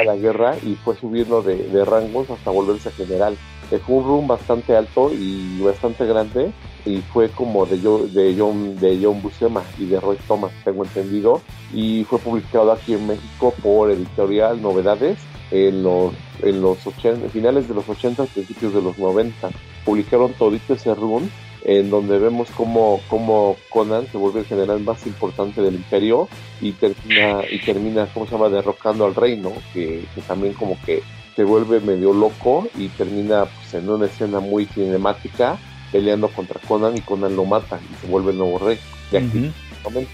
a 0.00 0.04
la 0.04 0.14
guerra 0.16 0.54
y 0.64 0.76
fue 0.76 0.94
subiendo 0.96 1.42
de, 1.42 1.56
de 1.56 1.84
rangos 1.84 2.30
hasta 2.30 2.50
volverse 2.52 2.90
general. 2.92 3.36
Fue 3.84 3.96
un 3.96 4.04
room 4.04 4.26
bastante 4.28 4.76
alto 4.76 5.10
y 5.12 5.60
bastante 5.60 6.06
grande 6.06 6.52
y 6.86 6.98
fue 6.98 7.28
como 7.30 7.66
de, 7.66 7.80
Jo- 7.82 8.06
de 8.06 8.36
John 8.38 8.78
de 8.78 9.00
John 9.02 9.20
Buscema 9.20 9.64
y 9.78 9.86
de 9.86 9.98
Roy 9.98 10.16
Thomas, 10.28 10.52
tengo 10.64 10.84
entendido, 10.84 11.40
y 11.72 12.04
fue 12.04 12.18
publicado 12.20 12.70
aquí 12.70 12.92
en 12.92 13.06
México 13.08 13.52
por 13.62 13.90
Editorial 13.90 14.62
Novedades 14.62 15.18
en 15.50 15.82
los 15.82 16.12
en 16.42 16.60
los 16.62 16.86
80, 16.86 17.28
finales 17.30 17.66
de 17.66 17.74
los 17.74 17.88
80, 17.88 18.26
principios 18.26 18.74
de 18.74 18.82
los 18.82 18.96
90. 18.98 19.48
Publicaron 19.84 20.32
todito 20.34 20.74
ese 20.74 20.94
run 20.94 21.30
en 21.64 21.88
donde 21.90 22.18
vemos 22.18 22.48
cómo, 22.56 23.00
cómo 23.08 23.56
Conan 23.70 24.06
se 24.12 24.18
vuelve 24.18 24.40
el 24.40 24.46
general 24.46 24.80
más 24.80 25.06
importante 25.06 25.62
del 25.62 25.74
imperio 25.76 26.28
y 26.60 26.72
termina, 26.72 27.40
y 27.50 27.58
termina, 27.60 28.06
¿cómo 28.12 28.26
se 28.26 28.32
llama?, 28.32 28.50
derrocando 28.50 29.06
al 29.06 29.14
reino, 29.14 29.52
que, 29.72 30.04
que 30.14 30.20
también 30.22 30.52
como 30.52 30.78
que 30.84 31.02
se 31.34 31.42
vuelve 31.44 31.80
medio 31.80 32.12
loco 32.12 32.68
y 32.78 32.88
termina 32.88 33.46
pues, 33.46 33.74
en 33.74 33.88
una 33.88 34.06
escena 34.06 34.40
muy 34.40 34.66
cinemática 34.66 35.56
peleando 35.90 36.28
contra 36.28 36.60
Conan 36.68 36.96
y 36.96 37.00
Conan 37.00 37.34
lo 37.34 37.44
mata 37.44 37.78
y 37.80 38.00
se 38.04 38.10
vuelve 38.10 38.32
el 38.32 38.38
nuevo 38.38 38.58
rey. 38.58 38.78
De 39.10 39.18
aquí, 39.18 39.50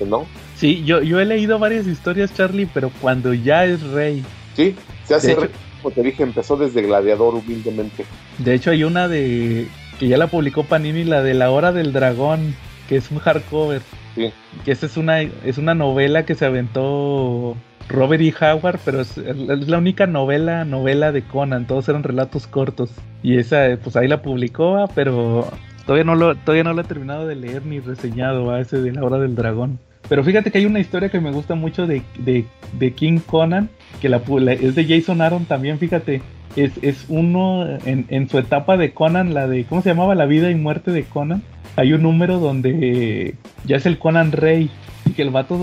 ¿no? 0.07 0.27
Sí, 0.57 0.85
yo, 0.85 1.01
yo 1.03 1.21
he 1.21 1.25
leído 1.25 1.59
varias 1.59 1.87
historias, 1.87 2.35
Charlie, 2.35 2.69
pero 2.73 2.91
cuando 3.01 3.33
ya 3.35 3.65
es 3.65 3.83
rey. 3.83 4.23
Sí, 4.55 4.75
se 5.05 5.15
hace 5.15 5.27
De 5.29 5.33
hecho- 5.33 5.41
rey, 5.43 5.51
como 5.83 5.95
te 5.95 6.03
dije, 6.03 6.23
empezó 6.23 6.57
desde 6.57 6.83
gladiador 6.83 7.35
humildemente. 7.35 8.05
De 8.39 8.55
hecho, 8.55 8.71
hay 8.71 8.85
una 8.85 9.09
de 9.09 9.67
que 9.99 10.09
ya 10.09 10.17
la 10.17 10.29
publicó 10.29 10.65
Panini, 10.65 11.05
la 11.05 11.23
de 11.23 11.35
La 11.35 11.51
Hora 11.51 11.73
del 11.73 11.93
Dragón, 11.93 12.55
que 12.89 12.97
es 12.97 13.11
un 13.11 13.19
hardcover. 13.19 13.83
Sí. 14.15 14.33
Que 14.65 14.73
esa 14.73 14.87
es 14.87 14.97
una, 14.97 15.21
es 15.21 15.59
una 15.59 15.75
novela 15.75 16.25
que 16.25 16.35
se 16.35 16.47
aventó 16.47 17.57
Robert 17.89 18.23
E. 18.23 18.35
Howard, 18.41 18.81
pero 18.85 19.01
es, 19.01 19.19
es 19.19 19.37
la 19.37 19.79
única 19.79 20.07
novela, 20.07 20.65
novela 20.65 21.13
de 21.13 21.23
Conan, 21.23 21.67
todos 21.67 21.89
eran 21.89 22.03
relatos 22.03 22.47
cortos. 22.47 22.91
Y 23.23 23.39
esa, 23.39 23.77
pues 23.83 23.97
ahí 23.97 24.09
la 24.09 24.23
publicó, 24.23 24.73
¿va? 24.73 24.87
pero 24.89 25.49
todavía 25.87 26.05
no 26.05 26.15
lo, 26.15 26.35
todavía 26.37 26.65
no 26.65 26.73
lo 26.73 26.83
he 26.83 26.85
terminado 26.85 27.27
de 27.27 27.35
leer 27.35 27.67
ni 27.67 27.81
reseñado, 27.81 28.51
a 28.51 28.61
ese 28.61 28.81
de 28.81 28.93
la 28.93 29.05
hora 29.05 29.19
del 29.19 29.35
dragón. 29.35 29.79
Pero 30.09 30.25
fíjate 30.25 30.51
que 30.51 30.59
hay 30.59 30.67
una 30.67 30.81
historia 30.81 31.09
que 31.09 31.21
me 31.21 31.31
gusta 31.31 31.55
mucho 31.55 31.87
de, 31.87 32.03
de, 32.19 32.45
de 32.79 32.93
King 32.93 33.19
Conan, 33.25 33.69
que 34.01 34.09
la, 34.09 34.21
la- 34.39 34.53
es 34.53 34.75
de 34.75 34.85
Jason 34.87 35.21
Aaron 35.21 35.45
también, 35.45 35.79
fíjate. 35.79 36.23
Es, 36.57 36.73
es 36.83 37.05
uno 37.09 37.65
en, 37.87 38.07
en 38.09 38.29
su 38.29 38.37
etapa 38.39 38.77
de 38.77 38.93
Conan, 38.93 39.35
la 39.35 39.47
de, 39.47 39.65
¿cómo 39.65 39.83
se 39.83 39.91
llamaba? 39.91 40.17
La 40.17 40.27
vida 40.27 40.51
y 40.51 40.57
muerte 40.57 40.91
de 40.91 41.05
Conan. 41.05 41.43
Hay 41.77 41.93
un 41.93 42.03
número 42.03 42.41
donde 42.41 43.37
ya 43.65 43.77
es 43.77 43.87
el 43.87 43.99
Conan 43.99 44.33
Rey 44.33 44.69
y 45.07 45.11
que 45.13 45.23
el 45.23 45.31
vato 45.31 45.57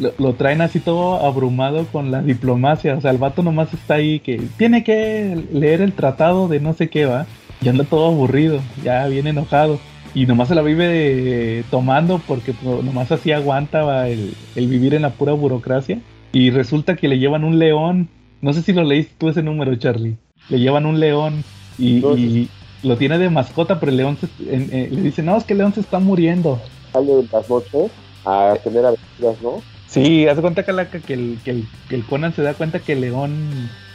lo, 0.00 0.12
lo 0.18 0.32
traen 0.34 0.62
así 0.62 0.80
todo 0.80 1.24
abrumado 1.26 1.84
con 1.92 2.10
la 2.10 2.22
diplomacia. 2.22 2.94
O 2.94 3.00
sea, 3.02 3.10
el 3.10 3.18
vato 3.18 3.42
nomás 3.42 3.74
está 3.74 3.94
ahí 3.94 4.20
que 4.20 4.40
tiene 4.56 4.82
que 4.84 5.36
leer 5.52 5.82
el 5.82 5.92
tratado 5.92 6.48
de 6.48 6.60
no 6.60 6.72
sé 6.72 6.88
qué 6.88 7.04
va. 7.04 7.26
Y 7.60 7.68
anda 7.68 7.84
todo 7.84 8.06
aburrido, 8.06 8.60
ya 8.84 9.06
bien 9.08 9.26
enojado. 9.26 9.78
Y 10.14 10.24
nomás 10.24 10.48
se 10.48 10.54
la 10.54 10.62
vive 10.62 11.62
tomando 11.70 12.22
porque 12.26 12.54
pues, 12.54 12.82
nomás 12.82 13.12
así 13.12 13.32
aguanta 13.32 13.82
va, 13.82 14.08
el, 14.08 14.32
el 14.54 14.66
vivir 14.66 14.94
en 14.94 15.02
la 15.02 15.10
pura 15.10 15.34
burocracia. 15.34 15.98
Y 16.32 16.50
resulta 16.50 16.96
que 16.96 17.08
le 17.08 17.18
llevan 17.18 17.44
un 17.44 17.58
león. 17.58 18.08
No 18.40 18.52
sé 18.52 18.62
si 18.62 18.72
lo 18.72 18.84
leíste 18.84 19.14
tú 19.18 19.28
ese 19.28 19.42
número, 19.42 19.74
Charlie. 19.76 20.16
Le 20.48 20.58
llevan 20.60 20.86
un 20.86 21.00
león 21.00 21.42
y, 21.78 22.48
lo 22.82 22.96
tiene 22.96 23.18
de 23.18 23.30
mascota, 23.30 23.80
pero 23.80 23.90
el 23.90 23.96
león 23.96 24.18
se- 24.20 24.54
en- 24.54 24.68
eh, 24.72 24.88
le 24.90 25.00
dice, 25.00 25.22
no, 25.22 25.36
es 25.36 25.44
que 25.44 25.54
el 25.54 25.58
león 25.58 25.72
se 25.74 25.80
está 25.80 25.98
muriendo. 25.98 26.60
Sale 26.92 27.12
en 27.12 27.28
las 27.32 27.48
noches 27.50 27.90
a 28.24 28.54
tener 28.62 28.84
aventuras, 28.84 29.42
¿no? 29.42 29.62
Sí, 29.88 30.26
hace 30.28 30.40
cuenta 30.40 30.64
Calaca 30.64 30.98
que 31.00 31.14
el, 31.14 31.38
que, 31.44 31.50
el, 31.52 31.64
que 31.88 31.94
el 31.96 32.04
Conan 32.04 32.34
se 32.34 32.42
da 32.42 32.54
cuenta 32.54 32.80
que 32.80 32.92
el 32.92 33.00
león 33.00 33.34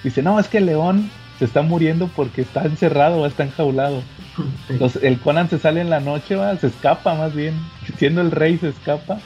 dice, 0.04 0.22
no, 0.24 0.40
es 0.40 0.48
que 0.48 0.58
el 0.58 0.66
león 0.66 1.10
se 1.38 1.46
está 1.46 1.62
muriendo 1.62 2.10
porque 2.16 2.42
está 2.42 2.64
encerrado, 2.64 3.26
está 3.26 3.44
enjaulado. 3.44 4.02
Entonces 4.70 5.04
el 5.04 5.20
Conan 5.20 5.50
se 5.50 5.60
sale 5.60 5.82
en 5.82 5.90
la 5.90 6.00
noche, 6.00 6.36
va, 6.36 6.58
se 6.58 6.68
escapa 6.68 7.14
más 7.16 7.36
bien, 7.36 7.54
siendo 7.98 8.22
el 8.22 8.32
rey 8.32 8.58
se 8.58 8.70
escapa, 8.70 9.20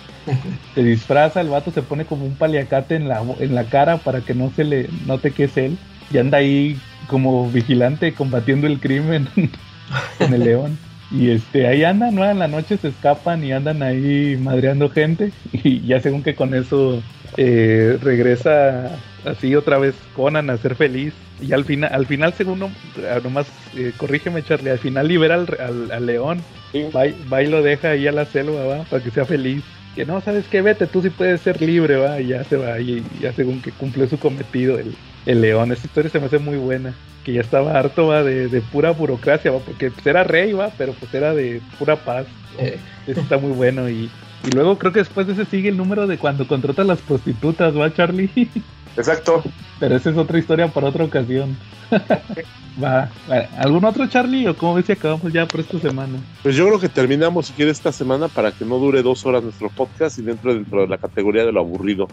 se 0.74 0.84
disfraza, 0.84 1.42
el 1.42 1.50
vato 1.50 1.72
se 1.72 1.82
pone 1.82 2.06
como 2.06 2.26
un 2.26 2.36
paliacate 2.36 2.96
en 2.96 3.08
la, 3.08 3.22
en 3.40 3.54
la 3.56 3.66
cara 3.66 3.98
para 3.98 4.22
que 4.22 4.34
no 4.34 4.52
se 4.56 4.64
le 4.64 4.90
note 5.06 5.32
que 5.32 5.46
es 5.46 5.58
él 5.58 5.78
y 6.12 6.18
anda 6.18 6.38
ahí 6.40 6.78
como 7.08 7.50
vigilante 7.52 8.14
combatiendo 8.14 8.68
el 8.68 8.80
crimen 8.80 9.28
con 10.18 10.34
el 10.34 10.44
león. 10.44 10.78
Y 11.12 11.30
este, 11.30 11.68
ahí 11.68 11.84
andan, 11.84 12.16
¿no? 12.16 12.30
En 12.30 12.40
la 12.40 12.48
noche 12.48 12.78
se 12.78 12.88
escapan 12.88 13.44
y 13.44 13.52
andan 13.54 13.84
ahí 13.84 14.38
madreando 14.42 14.90
gente. 14.90 15.32
Y 15.64 15.82
ya 15.86 16.00
según 16.00 16.24
que 16.24 16.36
con 16.36 16.54
eso 16.56 17.02
eh, 17.38 17.98
regresa 18.02 18.90
así 19.26 19.56
otra 19.56 19.78
vez 19.78 19.96
Conan 20.16 20.50
a 20.50 20.58
ser 20.58 20.76
feliz. 20.76 21.14
Y 21.42 21.54
al 21.54 21.64
final, 21.66 21.92
al 21.94 22.06
final 22.08 22.34
según 22.34 22.60
no- 22.60 22.72
ah, 23.10 23.20
nomás, 23.24 23.46
eh, 23.76 23.92
corrígeme 23.98 24.44
Charlie, 24.44 24.72
al 24.72 24.80
final 24.80 25.08
libera 25.08 25.36
al, 25.36 25.48
al- 25.60 25.92
al 25.92 26.06
león. 26.06 26.40
Sí. 26.72 26.86
Va, 26.96 27.06
y- 27.08 27.16
va 27.32 27.44
y 27.44 27.48
lo 27.48 27.62
deja 27.62 27.90
ahí 27.92 28.08
a 28.08 28.12
la 28.12 28.26
selva, 28.26 28.64
va, 28.66 28.84
para 28.86 29.04
que 29.04 29.12
sea 29.12 29.26
feliz. 29.26 29.64
Que 29.96 30.06
no, 30.06 30.20
¿sabes 30.22 30.48
qué? 30.50 30.62
Vete, 30.62 30.88
tú 30.88 31.02
sí 31.02 31.10
puedes 31.10 31.42
ser 31.42 31.62
libre, 31.62 31.96
va, 31.96 32.20
y 32.20 32.28
ya 32.28 32.44
se 32.44 32.58
va, 32.58 32.80
y 32.82 33.08
ya 33.22 33.32
según 33.34 33.62
que 33.62 33.72
cumple 33.72 34.08
su 34.08 34.20
cometido 34.20 34.78
el, 34.78 35.00
el 35.26 35.42
león. 35.42 35.72
Esa 35.72 35.88
historia 35.88 36.12
se 36.12 36.20
me 36.20 36.26
hace 36.26 36.40
muy 36.40 36.58
buena. 36.58 36.94
Que 37.24 37.34
ya 37.34 37.42
estaba 37.42 37.80
harto, 37.80 38.08
va, 38.08 38.24
de, 38.24 38.50
de 38.50 38.62
pura 38.62 38.92
burocracia, 38.92 39.52
va, 39.52 39.60
porque 39.60 39.92
pues, 39.92 40.06
era 40.06 40.24
rey, 40.24 40.54
va, 40.54 40.70
pero 40.78 40.94
pues 40.94 41.14
era 41.14 41.34
de 41.34 41.62
pura 41.80 41.96
paz. 42.04 42.28
Eh, 42.58 42.84
Eso 43.08 43.22
está 43.22 43.38
muy 43.38 43.52
bueno. 43.54 43.90
Y, 43.90 44.12
y 44.44 44.52
luego 44.52 44.78
creo 44.78 44.92
que 44.92 45.00
después 45.00 45.28
de 45.28 45.34
ese 45.34 45.46
sigue 45.46 45.70
el 45.70 45.78
número 45.78 46.08
de 46.08 46.18
cuando 46.20 46.46
contrata 46.48 46.82
a 46.82 46.86
las 46.86 47.02
prostitutas, 47.02 47.76
¿va, 47.78 47.94
Charlie? 47.94 48.30
Exacto. 48.98 49.44
Pero 49.80 49.96
esa 49.96 50.10
es 50.10 50.18
otra 50.18 50.38
historia 50.40 50.68
para 50.70 50.88
otra 50.88 51.04
ocasión. 51.04 51.58
va. 52.84 53.10
¿Algún 53.58 53.84
otro, 53.86 54.08
Charlie? 54.08 54.48
¿O 54.48 54.56
cómo 54.56 54.76
ves 54.76 54.86
si 54.86 54.94
acabamos 54.94 55.32
ya 55.32 55.46
por 55.46 55.60
esta 55.60 55.80
semana? 55.80 56.18
Pues 56.44 56.56
yo 56.56 56.66
creo 56.68 56.80
que 56.80 56.90
terminamos, 56.90 57.48
si 57.48 57.54
quieres, 57.54 57.78
esta 57.78 57.92
semana 57.92 58.28
para 58.28 58.52
que 58.52 58.66
no 58.66 58.78
dure 58.78 59.02
dos 59.04 59.26
horas 59.26 59.44
nuestro 59.44 59.70
podcast 59.70 60.18
y 60.20 60.22
dentro, 60.22 60.54
dentro 60.54 60.82
de 60.82 60.88
la 60.88 60.98
categoría 60.98 61.46
de 61.46 61.52
lo 61.52 61.60
aburrido. 61.60 62.08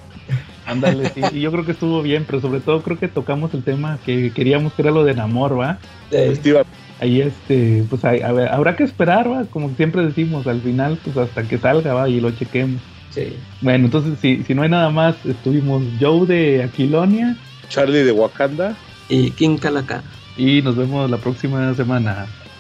Ándale, 0.67 1.09
sí. 1.11 1.21
Y 1.33 1.41
yo 1.41 1.51
creo 1.53 1.65
que 1.65 1.73
estuvo 1.73 2.03
bien, 2.03 2.25
pero 2.27 2.41
sobre 2.41 2.61
todo 2.61 2.83
creo 2.83 2.99
que 2.99 3.09
tocamos 3.09 3.53
el 3.55 3.63
tema 3.65 3.99
que 4.05 4.33
queríamos, 4.33 4.73
que 4.73 4.83
era 4.83 4.91
lo 4.91 5.05
de 5.05 5.15
Namor, 5.15 5.59
¿va? 5.59 5.79
Efectivamente. 6.11 6.71
Ahí, 7.01 7.21
este, 7.21 7.85
pues 7.91 8.05
hay- 8.05 8.21
a 8.21 8.31
ver, 8.33 8.49
habrá 8.49 8.77
que 8.77 8.85
esperar, 8.85 9.29
¿va? 9.31 9.45
Como 9.51 9.71
siempre 9.75 10.05
decimos, 10.07 10.47
al 10.47 10.61
final, 10.61 10.99
pues 11.03 11.17
hasta 11.17 11.43
que 11.45 11.59
salga, 11.59 11.95
¿va? 11.95 12.09
Y 12.09 12.21
lo 12.21 12.31
chequemos. 12.31 12.81
Sí. 13.15 13.37
Bueno, 13.61 13.87
entonces, 13.87 14.19
si, 14.21 14.43
si 14.43 14.55
no 14.55 14.63
hay 14.63 14.69
nada 14.69 14.91
más, 14.91 15.15
estuvimos 15.25 15.83
Joe 16.01 16.27
de 16.27 16.63
Aquilonia 16.65 17.37
Charlie 17.69 18.05
de 18.05 18.13
Wakanda. 18.13 18.77
Y 19.09 19.31
King 19.31 19.57
Calaca. 19.57 20.03
y 20.37 20.61
nos 20.63 20.77
vemos 20.77 21.11
la 21.11 21.17
próxima 21.17 21.75
semana. 21.75 22.27